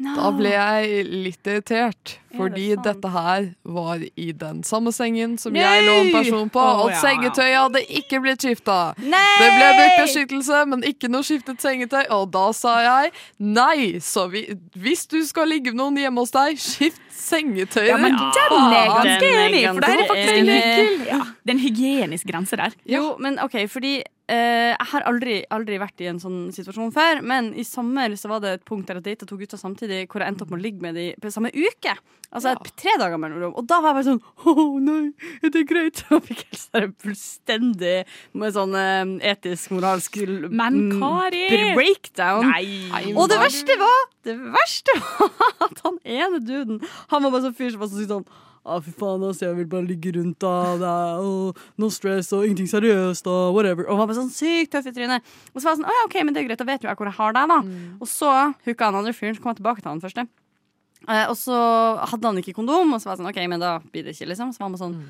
Da 0.00 0.30
ble 0.32 0.52
jeg 0.54 1.02
litt 1.04 1.48
irritert, 1.50 2.14
fordi 2.32 2.70
det 2.72 2.84
dette 2.86 3.08
her 3.12 3.48
var 3.68 4.00
i 4.00 4.30
den 4.32 4.62
samme 4.64 4.94
sengen 4.96 5.34
som 5.40 5.52
Nei! 5.52 5.60
jeg 5.60 5.82
lå 5.84 5.96
en 5.98 6.12
person 6.14 6.52
på, 6.52 6.62
oh, 6.62 6.84
og 6.86 6.92
ja. 6.94 7.00
sengetøyet 7.02 7.56
hadde 7.58 7.82
ikke 8.00 8.20
blitt 8.24 8.46
skifta. 8.46 8.78
Det 8.96 9.50
ble 9.50 9.66
brukt 9.76 9.98
beskyttelse, 10.00 10.60
men 10.72 10.86
ikke 10.88 11.10
noe 11.12 11.26
skiftet 11.26 11.60
sengetøy. 11.60 12.06
Og 12.16 12.30
da 12.32 12.46
sa 12.56 12.78
jeg 12.86 13.12
nei. 13.44 14.00
Så 14.00 14.24
vi, 14.32 14.46
hvis 14.80 15.04
du 15.10 15.18
skal 15.28 15.50
ligge 15.52 15.74
med 15.74 15.82
noen 15.82 16.00
hjemme 16.00 16.24
hos 16.24 16.32
deg, 16.32 16.56
skift 16.60 17.02
sengetøyet. 17.20 17.90
Ja, 17.92 17.98
men 18.00 18.16
den 18.16 18.56
er 18.56 18.94
ganske 18.94 19.28
enig, 19.44 19.66
for 19.68 19.84
det 19.84 19.92
er 19.92 20.08
faktisk 20.08 20.40
en. 20.40 21.04
Ja, 21.10 21.20
det 21.44 21.52
er 21.52 21.58
en 21.58 21.62
hygienisk 21.66 22.32
grense 22.32 22.56
der. 22.60 22.76
Jo, 22.88 23.18
men 23.20 23.36
OK, 23.42 23.60
fordi 23.68 23.98
eh, 24.30 24.70
jeg 24.70 24.88
har 24.92 25.06
aldri, 25.10 25.40
aldri 25.52 25.80
vært 25.82 26.02
i 26.04 26.08
en 26.10 26.20
sånn 26.22 26.38
situasjon 26.54 26.94
før. 26.94 27.20
Men 27.26 27.52
i 27.58 27.66
sommer 27.66 28.14
så 28.18 28.30
var 28.30 28.44
det 28.44 28.54
et 28.56 28.64
punkt 28.68 28.88
der 28.88 29.00
jeg 29.00 29.10
data 29.10 29.28
to 29.28 29.38
gutter 29.40 29.60
samtidig, 29.60 30.06
hvor 30.10 30.22
jeg 30.22 30.32
endte 30.32 30.46
opp 30.46 30.54
med 30.54 30.62
å 30.62 30.64
ligge 30.64 30.84
med 30.84 30.98
dem 30.98 31.20
på 31.20 31.32
samme 31.34 31.52
uke. 31.54 31.96
Altså 32.30 32.52
ja. 32.52 32.72
tre 32.78 32.92
dager 33.00 33.18
mellom. 33.18 33.54
Og 33.58 33.66
da 33.66 33.80
var 33.82 33.90
jeg 33.90 33.96
bare 33.98 34.06
sånn 34.06 34.20
Å 34.50 34.66
nei, 34.84 35.00
er 35.42 35.54
det 35.54 35.64
greit? 35.66 36.02
Og 36.14 36.22
fikk 36.28 36.44
helt 36.44 36.60
sånn 36.62 36.92
fullstendig 37.02 37.96
med 38.38 38.54
sånn 38.54 38.76
eh, 38.78 39.16
etisk, 39.32 39.72
moralsk 39.74 40.20
Men 40.46 40.78
mm, 40.84 40.92
Kari! 41.00 41.48
breakdown. 41.74 42.46
Nei. 42.52 43.16
Og 43.16 43.26
det 43.32 43.40
verste 43.42 43.78
var 43.80 44.06
Det 44.26 44.36
verste 44.54 44.94
var 45.02 45.66
at 45.66 45.82
han 45.86 45.98
ene 46.06 46.38
duden 46.44 46.78
Han 47.10 47.26
var 47.26 47.34
bare 47.34 47.48
sånn 47.48 47.58
fyr 47.58 47.74
som 47.74 47.82
var 47.82 47.90
sånn 47.90 48.30
Å, 48.60 48.76
fy 48.84 48.92
faen, 48.92 49.22
altså, 49.24 49.46
jeg 49.46 49.56
vil 49.56 49.68
bare 49.72 49.88
ligge 49.88 50.12
rundt 50.18 50.36
da. 50.44 50.52
Det 50.80 50.88
er, 50.90 51.22
å, 51.24 51.52
no 51.80 51.88
stress 51.92 52.28
og 52.36 52.44
ingenting 52.44 52.68
seriøst 52.68 53.30
og 53.32 53.54
whatever. 53.56 53.86
Og 53.86 53.94
han 53.94 54.02
var 54.02 54.10
bare 54.10 54.18
sånn 54.18 54.34
sykt 54.34 54.74
tøff 54.74 54.90
i 54.90 54.92
trynet. 54.96 55.32
Og 55.54 55.56
så 55.56 55.64
var 55.64 55.72
jeg 55.72 55.80
sånn 55.80 55.88
Å 55.88 55.96
ja, 55.96 56.02
OK, 56.08 56.18
men 56.26 56.36
det 56.36 56.42
er 56.42 56.50
greit, 56.50 56.60
da 56.60 56.68
vet 56.68 56.84
jo 56.84 56.90
jeg 56.90 57.00
hvor 57.00 57.08
jeg 57.08 57.16
har 57.16 57.38
deg, 57.38 57.54
da. 57.54 57.58
Og 57.96 58.10
så 58.10 58.34
hooka 58.66 58.90
han 58.90 59.00
andre 59.00 59.14
fyren, 59.16 59.38
så 59.38 59.44
kom 59.44 59.54
jeg 59.54 59.62
tilbake 59.62 59.80
til 59.80 59.92
han 59.92 60.04
første. 60.04 60.26
Eh, 61.08 61.24
og 61.24 61.36
så 61.40 61.56
hadde 62.12 62.28
han 62.28 62.42
ikke 62.42 62.54
kondom, 62.58 62.92
og 62.92 63.00
så 63.00 63.08
var 63.08 63.16
jeg 63.16 63.22
sånn 63.22 63.30
OK, 63.32 63.40
men 63.48 63.64
da 63.64 63.72
blir 63.80 64.04
det 64.04 64.12
ikke, 64.12 64.28
liksom. 64.34 64.52
Så 64.52 64.60
var 64.60 64.68
han 64.68 64.82
sånn 64.82 65.00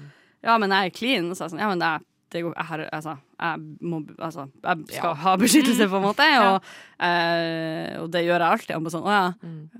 Ja, 0.46 0.54
men 0.62 0.70
jeg 0.70 0.92
er 0.92 0.96
clean. 0.96 1.26
Og 1.26 1.34
så 1.34 1.42
var 1.42 1.50
jeg 1.50 1.56
sånn 1.56 1.64
Ja, 1.64 1.72
men 1.72 1.82
det 1.82 1.90
er 1.90 2.06
det 2.30 2.44
går, 2.44 2.52
jeg, 2.54 2.66
har, 2.68 2.80
altså, 2.94 3.16
jeg, 3.40 3.62
må, 3.90 3.98
altså, 4.22 4.44
jeg 4.62 5.00
skal 5.00 5.16
ha 5.18 5.32
beskyttelse, 5.40 5.88
på 5.90 5.98
en 5.98 6.04
måte. 6.04 6.28
Og, 6.46 6.68
eh, 7.02 7.96
og 7.98 8.06
det 8.14 8.22
gjør 8.22 8.36
jeg 8.36 8.54
alltid. 8.54 8.74
Han 8.76 8.86
bare 8.86 8.94
sånn 8.94 9.08
Å 9.08 9.16
ja. 9.16 9.24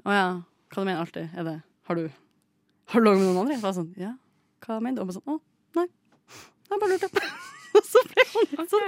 Å 0.03 0.17
ja. 0.17 0.25
Hva 0.71 0.83
du 0.83 0.89
mener 0.89 1.05
alltid? 1.05 1.31
Er 1.39 1.47
det 1.47 1.55
Har 1.87 1.99
du 1.99 2.09
Har 2.91 3.01
du 3.01 3.07
ligget 3.07 3.21
med 3.23 3.29
noen 3.31 3.41
andre? 3.45 3.55
Jeg 3.57 3.63
var 3.63 3.77
sånn 3.77 3.91
Ja. 4.01 4.13
Hva 4.67 4.81
mener 4.83 5.01
du? 5.01 5.09
Og 5.09 5.15
sånn 5.17 5.29
Å, 5.31 5.39
nei. 5.79 5.87
Jeg 6.71 6.81
bare 6.83 6.91
lurte. 6.95 7.11
Og 7.77 7.85
så 7.93 8.01
ble 8.11 8.25
han, 8.33 8.67
så 8.71 8.79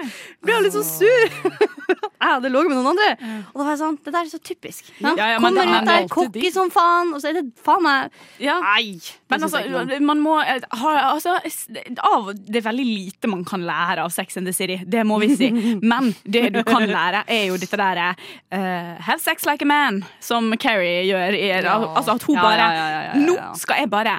ble 0.43 0.55
han 0.57 0.65
litt 0.67 0.75
så 0.75 0.83
sur. 0.87 1.35
jeg 2.23 2.27
hadde 2.27 2.51
ligget 2.51 2.71
med 2.73 2.79
noen 2.79 2.91
andre. 2.93 3.09
Og 3.53 3.61
da 3.61 3.65
var 3.67 3.71
jeg 3.75 3.81
sånn 3.83 3.99
Det 4.03 4.13
der 4.15 4.21
er 4.25 4.31
så 4.33 4.41
typisk. 4.43 4.89
Ja, 5.03 5.13
Ja, 5.19 5.27
men 5.43 5.55
Kommer 5.55 5.63
er 5.63 5.83
ut 5.83 5.87
der, 5.89 6.01
alltid 6.03 6.15
cocky 6.17 6.51
som 6.55 6.71
faen, 6.75 7.13
og 7.15 7.23
så 7.23 7.31
er 7.31 7.39
det 7.41 7.45
faen 7.63 7.83
meg 7.85 8.17
Ja. 8.43 8.57
Nei. 8.65 8.97
Men 9.33 9.47
altså, 9.47 9.63
man 10.05 10.21
må 10.25 10.35
eh, 10.43 10.65
ha 10.83 10.93
altså, 11.13 11.37
s- 11.49 11.69
av, 12.05 12.33
Det 12.37 12.61
er 12.63 12.67
veldig 12.69 12.87
lite 12.89 13.31
man 13.33 13.45
kan 13.49 13.63
lære 13.67 14.05
av 14.05 14.11
Sex 14.15 14.37
and 14.41 14.51
the 14.51 14.55
City, 14.57 14.81
det 14.85 15.05
må 15.09 15.19
vi 15.23 15.31
si. 15.37 15.51
Men 15.93 16.11
det 16.25 16.49
du 16.57 16.63
kan 16.69 16.85
lære, 16.89 17.25
er 17.33 17.47
jo 17.53 17.57
dette 17.63 17.79
derre 17.81 18.11
eh, 18.53 18.95
Have 19.09 19.21
sex 19.23 19.47
like 19.49 19.63
a 19.65 19.69
man, 19.71 20.03
som 20.21 20.51
Carrie 20.61 21.05
gjør. 21.09 21.39
I, 21.39 21.51
Altså 21.63 22.17
at 22.19 22.23
hun 22.29 22.37
Ja, 22.37 22.43
bare 22.43 22.59
ja, 22.59 22.73
ja, 22.73 22.89
ja, 22.89 22.91
ja, 22.91 23.13
ja. 23.13 23.23
Nå 23.27 23.39
skal 23.61 23.83
jeg 23.85 23.91
bare 23.93 24.19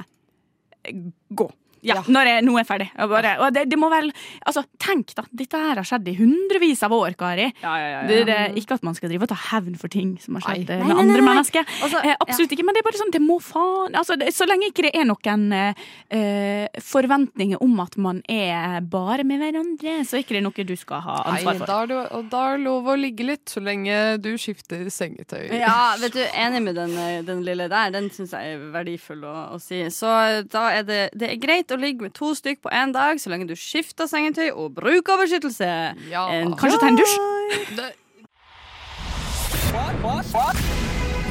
gå. 1.34 1.48
Ja, 1.84 2.00
Når 2.08 2.30
jeg, 2.30 2.44
nå 2.48 2.54
er 2.56 2.64
jeg 2.64 2.70
ferdig. 2.70 2.90
Og 3.04 3.10
bare, 3.12 3.34
og 3.44 3.54
det, 3.56 3.66
det 3.72 3.80
må 3.80 3.90
vel 3.92 4.10
Altså, 4.48 4.64
tenk, 4.82 5.14
da. 5.18 5.26
Dette 5.36 5.60
her 5.60 5.80
har 5.80 5.88
skjedd 5.88 6.08
i 6.12 6.16
hundrevis 6.18 6.82
av 6.86 6.94
år, 6.96 7.16
Kari. 7.20 7.50
Ja, 7.64 7.74
ja, 7.80 7.88
ja, 7.88 8.02
ja. 8.02 8.08
Det, 8.10 8.20
det 8.30 8.64
ikke 8.64 8.78
at 8.80 8.86
man 8.88 8.96
skal 8.98 9.12
drive 9.12 9.28
og 9.28 9.32
ta 9.32 9.38
hevn 9.52 9.76
for 9.80 9.92
ting 9.92 10.16
som 10.24 10.38
har 10.40 10.46
skjedd 10.48 10.72
eh, 10.74 10.82
Nei, 10.82 10.88
med 10.88 10.94
nei, 10.96 11.02
andre 11.04 11.18
nei, 11.18 11.22
nei. 11.22 11.28
mennesker. 11.30 11.68
Altså, 11.86 12.02
eh, 12.04 12.18
absolutt 12.24 12.56
ikke, 12.56 12.66
men 12.68 12.78
det 12.78 12.84
er 12.84 12.88
bare 12.88 13.02
sånn, 13.02 13.14
det 13.14 13.22
må 13.24 13.38
faen 13.44 13.98
altså, 14.00 14.18
det, 14.20 14.32
Så 14.36 14.48
lenge 14.50 14.70
ikke 14.72 14.86
det 14.88 14.94
er 15.00 15.08
noen 15.10 15.46
eh, 15.58 15.84
eh, 16.14 16.82
forventninger 16.84 17.62
om 17.64 17.80
at 17.84 17.98
man 18.02 18.22
er 18.32 18.80
bare 18.94 19.26
med 19.28 19.42
hverandre, 19.44 19.98
så 20.08 20.18
er 20.18 20.26
ikke 20.26 20.38
det 20.38 20.44
noe 20.46 20.68
du 20.68 20.76
skal 20.80 21.04
ha 21.06 21.18
ansvar 21.34 21.60
for. 21.60 21.68
da 21.70 21.80
er, 21.84 21.92
det, 21.92 22.00
og 22.18 22.30
da 22.32 22.44
er 22.50 22.58
det 22.58 22.66
lov 22.68 22.90
å 22.94 22.98
ligge 23.00 23.28
litt, 23.28 23.46
så 23.52 23.64
lenge 23.64 24.00
du 24.24 24.32
skifter 24.40 24.86
sengetøy. 24.94 25.48
Ja, 25.60 25.94
vet 26.02 26.16
du, 26.16 26.22
enig 26.24 26.64
med 26.68 26.78
den, 26.80 26.96
eh, 27.00 27.20
den 27.28 27.44
lille 27.46 27.68
der. 27.72 27.92
Den 27.94 28.10
syns 28.14 28.36
jeg 28.36 28.56
er 28.56 28.66
verdifull 28.74 29.24
å, 29.28 29.36
å 29.56 29.60
si. 29.62 29.84
Så 29.94 30.12
da 30.54 30.68
er 30.78 30.88
det, 30.88 31.02
det 31.18 31.34
er 31.34 31.42
greit 31.42 31.73
å 31.76 31.80
ligge 31.82 32.02
med 32.08 32.14
to 32.18 32.28
stykk 32.38 32.60
på 32.66 32.70
én 32.74 32.90
dag, 32.96 33.14
så 33.22 33.28
lenge 33.34 33.48
du 33.50 33.56
skifter 33.60 34.06
sengetøy 34.10 34.50
og 34.52 34.68
bruker 34.78 35.16
beskyttelse. 35.22 35.70
Ja. 36.12 36.24
Kanskje 36.60 36.80
ta 36.80 36.88
en 36.92 37.00
dusj? 37.00 37.16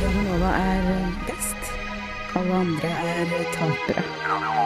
Radionova 0.03 0.51
er 0.59 0.83
best. 1.29 1.63
Alle 2.35 2.55
andre 2.65 2.89
er 2.89 3.27
tapere. 3.55 4.03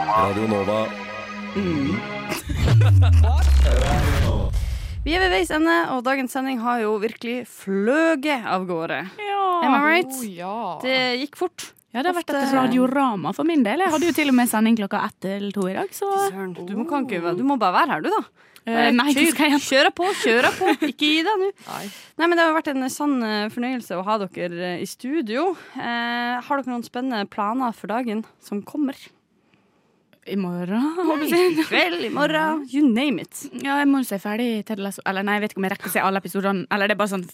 Radio 0.07 0.47
Nova. 0.49 0.87
Vi 5.07 5.14
er 5.14 5.20
ved 5.22 5.31
veis 5.31 5.53
ende, 5.55 5.74
og 5.95 6.03
dagens 6.07 6.33
sending 6.35 6.59
har 6.64 6.81
jo 6.83 6.97
virkelig 7.03 7.45
fløget 7.47 8.43
av 8.51 8.64
gårde. 8.66 9.05
Am 9.62 9.74
I 9.74 9.79
right? 9.83 10.11
Oh, 10.11 10.24
ja. 10.27 10.79
Det 10.83 10.97
gikk 11.22 11.37
fort. 11.39 11.68
Ja, 11.95 12.03
det 12.03 12.11
har 12.11 12.16
vært 12.18 12.32
et 12.34 12.53
radiorama 12.53 13.30
for 13.37 13.49
min 13.49 13.62
del. 13.64 13.80
Jeg 13.84 13.93
hadde 13.95 14.09
jo 14.11 14.16
til 14.16 14.32
og 14.32 14.37
med 14.37 14.51
sending 14.51 14.76
klokka 14.78 15.05
ett 15.07 15.16
til 15.24 15.47
to 15.55 15.68
i 15.70 15.76
dag, 15.78 15.93
så 15.97 16.11
du 16.66 16.74
må, 16.76 16.84
kan 16.91 17.07
ikke, 17.07 17.37
du 17.39 17.45
må 17.47 17.57
bare 17.61 17.78
være 17.78 17.95
her, 17.95 18.05
du, 18.05 18.11
da. 18.12 18.47
Eh, 18.66 18.89
nei, 18.91 19.12
kjør, 19.14 19.61
Kjøre 19.62 19.91
på, 19.95 20.09
kjør 20.24 20.49
på. 20.57 20.72
Ikke 20.91 21.07
gi 21.07 21.20
deg 21.22 21.39
nå. 21.39 21.53
Nei. 21.68 21.84
Nei, 22.18 22.26
men 22.26 22.34
Det 22.34 22.47
har 22.49 22.57
vært 22.57 22.70
en 22.72 22.89
sann 22.91 23.20
eh, 23.22 23.45
fornøyelse 23.55 23.95
å 23.95 24.03
ha 24.09 24.16
dere 24.24 24.72
eh, 24.72 24.80
i 24.82 24.89
studio. 24.91 25.53
Eh, 25.78 26.32
har 26.43 26.59
dere 26.59 26.72
noen 26.72 26.82
spennende 26.82 27.28
planer 27.30 27.76
for 27.78 27.93
dagen 27.95 28.24
som 28.43 28.64
kommer? 28.66 28.99
I 30.26 30.34
morgen, 30.34 30.82
håper 30.99 31.30
I 31.30 31.62
kveld, 31.68 32.01
i 32.09 32.11
morgen, 32.11 32.64
you 32.72 32.82
name 32.82 33.22
it. 33.22 33.45
Ja, 33.62 33.76
jeg 33.78 33.87
må 33.87 34.01
jo 34.03 34.09
se 34.09 34.18
ferdig 34.18 34.64
Ted 34.66 34.82
Lasso. 34.82 35.05
Eller 35.07 35.22
nei, 35.22 35.37
jeg 35.39 35.45
vet 35.45 35.55
ikke 35.55 35.62
om 35.62 35.68
jeg 35.68 35.74
rekker 35.76 35.93
å 35.93 35.95
se 35.95 36.03
alle 36.03 36.18
episodene. 36.24 36.66
Eller 36.74 36.91
det 36.91 36.97
er 36.97 37.01
bare 37.05 37.12
sånn 37.14 37.26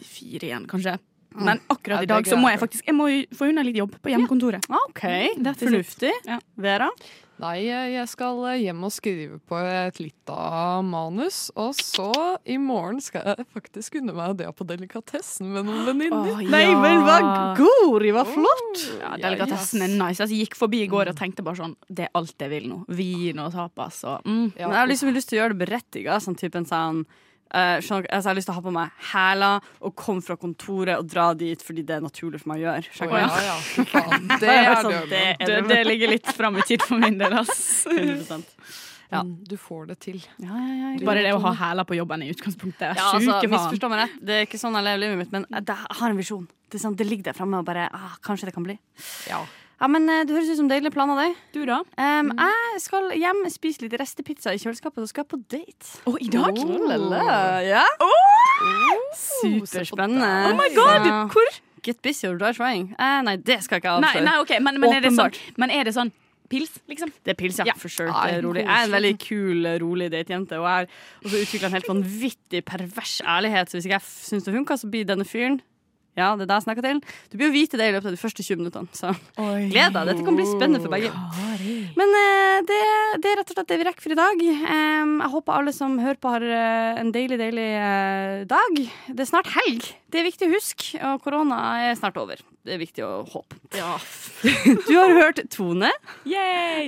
fire 0.00 0.48
igjen, 0.48 0.64
kanskje. 0.70 0.96
Men 1.36 1.60
akkurat 1.68 2.00
Ja, 2.00 2.02
i 2.02 2.10
dag 2.10 2.26
så 2.26 2.38
må 2.40 2.50
jeg 2.50 2.60
faktisk 2.62 2.86
Jeg 2.88 2.96
må 2.96 3.08
jo 3.12 3.22
få 3.36 3.50
unna 3.52 3.64
litt 3.66 3.76
jobb 3.78 3.96
på 4.02 4.12
hjemmekontoret. 4.12 4.68
OK, 4.88 5.04
it. 5.36 5.48
fornuftig. 5.60 6.12
Ja. 6.26 6.38
Vera? 6.56 6.90
Nei, 7.38 7.68
eh, 7.70 7.92
jeg 7.94 8.10
skal 8.10 8.40
eh, 8.50 8.64
hjem 8.64 8.80
og 8.88 8.90
skrive 8.90 9.36
på 9.46 9.58
et 9.62 10.00
lite 10.02 10.38
manus. 10.82 11.52
Og 11.54 11.76
så 11.78 12.10
i 12.50 12.56
morgen 12.58 12.98
skal 13.02 13.28
jeg 13.30 13.46
faktisk 13.54 14.00
unne 14.00 14.14
meg 14.16 14.34
det 14.40 14.48
på 14.58 14.66
delikatessen 14.66 15.52
med 15.54 15.68
noen 15.68 15.86
venninner. 15.86 16.32
Ja. 16.42 16.50
Nei, 16.50 16.64
men 16.74 17.04
hva 17.06 17.20
gori, 17.58 18.10
hva 18.14 18.26
flott! 18.26 18.82
Ja, 18.98 19.14
Delikatessen 19.22 19.86
er 19.86 19.94
nice. 19.94 20.18
Altså, 20.18 20.34
jeg 20.34 20.48
gikk 20.48 20.58
forbi 20.58 20.82
i 20.84 20.90
går 20.90 21.12
og 21.12 21.18
tenkte 21.18 21.44
bare 21.46 21.60
sånn 21.60 21.76
Det 21.86 22.08
er 22.08 22.18
alt 22.18 22.42
jeg 22.42 22.52
vil 22.56 22.68
nå. 22.72 22.82
Vin 22.98 23.38
og 23.44 23.54
tapas 23.54 24.02
og 24.08 24.26
mm. 24.26 24.44
Men 24.58 24.64
jeg 24.64 24.80
har 24.80 24.90
liksom 24.90 25.14
lyst 25.14 25.30
til 25.30 25.38
å 25.38 25.42
gjøre 25.44 25.54
det 25.54 25.62
berettiga. 25.62 26.18
Sånn 26.24 26.38
typen 26.38 26.66
sånn 26.66 27.04
dere? 27.52 27.76
altså, 27.78 28.00
jeg 28.04 28.28
har 28.28 28.38
lyst 28.38 28.48
til 28.48 28.54
å 28.54 28.58
ha 28.58 28.64
på 28.64 28.74
meg 28.74 29.06
hæler 29.12 29.68
og 29.80 29.94
komme 29.98 30.24
fra 30.24 30.36
kontoret 30.40 30.96
og 30.98 31.08
dra 31.08 31.30
dit 31.38 31.62
fordi 31.64 31.84
det 31.86 31.96
er 31.98 32.04
naturlig 32.04 32.42
for 32.42 32.52
meg 32.52 32.60
å 32.60 32.66
gjøre. 32.66 32.92
Oh, 33.06 33.16
ja, 33.18 33.30
ja. 33.48 33.56
Det 34.42 34.48
Det 34.48 34.58
sånn, 34.82 34.98
det. 35.10 35.24
det 35.40 35.62
det, 35.68 35.80
ligger 35.88 36.12
litt 36.12 36.30
fram 36.36 36.58
i 36.60 36.66
tid 36.68 36.84
for 36.84 37.00
min 37.00 37.18
del, 37.20 37.38
ass. 37.40 37.86
100%. 37.88 38.44
Ja. 39.08 39.22
Du 39.24 39.56
får 39.56 39.86
det 39.88 39.96
til. 40.04 40.18
Ja, 40.36 40.52
ja, 40.52 40.90
ja, 40.92 41.06
Bare 41.06 41.22
det 41.24 41.32
å 41.32 41.40
ha 41.40 41.54
hæler 41.56 41.86
på 41.88 41.96
jobben 41.96 42.26
i 42.26 42.28
utgangspunktet. 42.34 42.98
Ja, 42.98 43.06
altså, 43.16 43.38
misforstå 43.48 43.88
meg 43.88 44.02
rett. 44.04 44.18
Det 44.20 44.34
er 44.36 44.44
ikke 44.48 44.60
sånn 44.60 44.76
jeg 44.76 44.84
lever 44.84 45.00
livet 45.04 45.22
mitt, 45.22 45.30
men 45.32 45.46
jeg, 45.48 45.78
har 46.00 46.10
en 46.10 46.18
visjon. 46.18 46.44
Det, 46.68 46.80
sånn, 46.82 46.96
det 46.98 47.06
ligger 47.08 47.30
der 47.30 47.38
framme 47.38 47.62
og 47.62 47.64
bare 47.64 47.86
ah, 47.96 48.18
Kanskje 48.24 48.50
det 48.50 48.54
kan 48.58 48.66
bli. 48.66 48.76
Ja. 49.30 49.40
Ja, 49.78 49.86
men 49.86 50.08
eh, 50.10 50.24
Det 50.26 50.34
høres 50.34 50.50
ut 50.50 50.58
som 50.58 50.68
deilige 50.70 50.90
planer, 50.94 51.20
det. 51.22 51.28
Du, 51.54 51.60
da? 51.68 51.80
Um, 51.94 52.32
jeg 52.34 52.82
skal 52.82 53.12
hjem, 53.14 53.44
spise 53.52 53.84
litt 53.84 53.94
restepizza 54.00 54.54
i 54.54 54.58
kjøleskapet 54.58 55.04
og 55.04 55.10
skal 55.10 55.24
jeg 55.24 55.30
på 55.30 55.40
date. 55.54 55.92
Å, 56.10 56.16
i 56.18 56.30
dag? 56.34 56.58
Oh, 56.64 56.74
Lille. 56.90 56.98
la. 57.12 57.38
Ja? 57.62 57.84
Superspennende. 59.14 60.30
Oh 60.50 60.56
my 60.58 60.68
god! 60.74 61.06
Ja. 61.06 61.18
Hvor? 61.30 61.60
Get 61.86 62.02
busy 62.02 62.26
or 62.26 62.38
die 62.40 62.50
trying. 62.56 62.90
Uh, 62.98 63.20
nei, 63.22 63.36
det 63.38 63.60
skal 63.64 63.78
jeg 63.78 63.84
ikke 63.86 64.00
Nei, 64.02 64.10
avsløre. 64.10 64.26
nei, 64.26 64.38
ok, 64.42 64.56
men, 64.66 64.80
men, 64.82 64.96
er 64.96 65.06
det 65.06 65.14
sånn, 65.14 65.38
men 65.62 65.72
er 65.72 65.86
det 65.86 65.94
sånn 65.94 66.10
pils, 66.50 66.74
liksom? 66.90 67.12
Det 67.22 67.36
er 67.36 67.38
pils, 67.38 67.60
ja. 67.60 67.68
Ja. 67.70 67.76
For 67.78 67.92
sure. 67.92 68.10
Det 68.10 68.38
er 68.40 68.42
rolig. 68.42 68.64
Jeg 68.64 68.74
er 68.74 68.88
en 68.88 68.94
veldig 68.96 69.14
kul, 69.22 69.68
rolig 69.84 70.10
datejente, 70.10 70.58
og 70.58 70.66
jeg 70.66 70.88
har 70.88 71.40
utvikla 71.44 71.70
en 71.70 71.76
helt 71.78 71.90
vanvittig 71.92 72.64
pervers 72.66 73.18
ærlighet. 73.22 73.70
Så 73.70 73.78
hvis 73.78 73.86
ikke 73.86 74.00
jeg 74.00 74.08
syns 74.10 74.48
det 74.48 74.56
funka, 74.58 74.78
så 74.80 74.90
blir 74.90 75.06
denne 75.06 75.28
fyren 75.28 75.60
ja, 76.18 76.32
det 76.34 76.44
er 76.44 76.50
deg 76.50 76.56
jeg 76.58 76.66
snakker 76.66 76.86
til. 76.88 77.00
Du 77.30 77.36
blir 77.38 77.48
jo 77.48 77.54
vite 77.54 77.78
det 77.78 77.88
i 77.88 77.94
løpet 77.94 78.10
av 78.10 78.16
de 78.16 78.20
første 78.20 78.42
20 78.44 78.60
minuttene. 78.62 78.90
Så 78.98 79.12
gled 79.70 79.94
deg. 79.94 80.08
Dette 80.10 80.24
kan 80.26 80.38
bli 80.38 80.46
spennende 80.48 80.82
for 80.82 80.92
begge. 80.92 81.12
Men 81.98 82.16
eh, 82.22 82.58
det, 82.68 82.80
det 83.22 83.30
er 83.30 83.40
rett 83.40 83.52
og 83.52 83.58
slett 83.58 83.70
det 83.70 83.78
vi 83.80 83.86
rekker 83.88 84.04
for 84.06 84.14
i 84.14 84.18
dag. 84.18 84.42
Em, 84.48 85.14
jeg 85.22 85.32
håper 85.36 85.56
alle 85.60 85.74
som 85.76 85.94
hører 86.02 86.18
på, 86.18 86.34
har 86.34 86.44
eh, 86.44 87.00
en 87.04 87.12
deilig, 87.14 87.38
deilig 87.40 87.68
eh, 87.78 88.42
dag. 88.50 88.82
Det 89.08 89.24
er 89.24 89.30
snart 89.30 89.52
helg. 89.54 89.86
Det 90.08 90.22
er 90.22 90.24
viktig 90.28 90.48
å 90.48 90.52
huske. 90.54 91.00
Og 91.10 91.20
korona 91.24 91.58
er 91.90 91.98
snart 91.98 92.16
over. 92.20 92.40
Det 92.64 92.74
er 92.74 92.80
viktig 92.80 93.04
å 93.04 93.22
håpe. 93.28 93.58
Du 94.88 94.94
har 94.96 95.12
hørt 95.16 95.40
Tone 95.52 95.90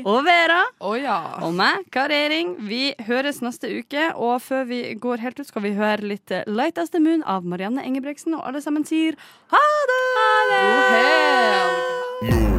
og 0.06 0.22
Vera 0.26 0.60
og 1.44 1.55
meg, 1.56 1.84
Karering. 1.92 2.55
Vi 2.68 2.94
høres 3.09 3.42
neste 3.44 3.70
uke. 3.80 4.10
Og 4.16 4.40
før 4.44 4.68
vi 4.70 4.82
går 5.01 5.24
helt 5.24 5.40
ut, 5.40 5.48
skal 5.48 5.66
vi 5.66 5.74
høre 5.76 6.12
litt 6.14 6.32
eh, 6.32 6.47
Light 6.48 6.80
as 6.80 6.92
the 6.94 7.02
Moon 7.02 7.24
av 7.28 7.44
Marianne 7.48 7.84
Engebreksen. 7.84 8.36
Og 8.38 8.47
alle 8.48 8.64
sammen 8.64 8.86
sier 8.88 9.18
ha 9.52 9.66
det! 9.92 10.05
God 10.56 10.94
helg! 10.97 12.49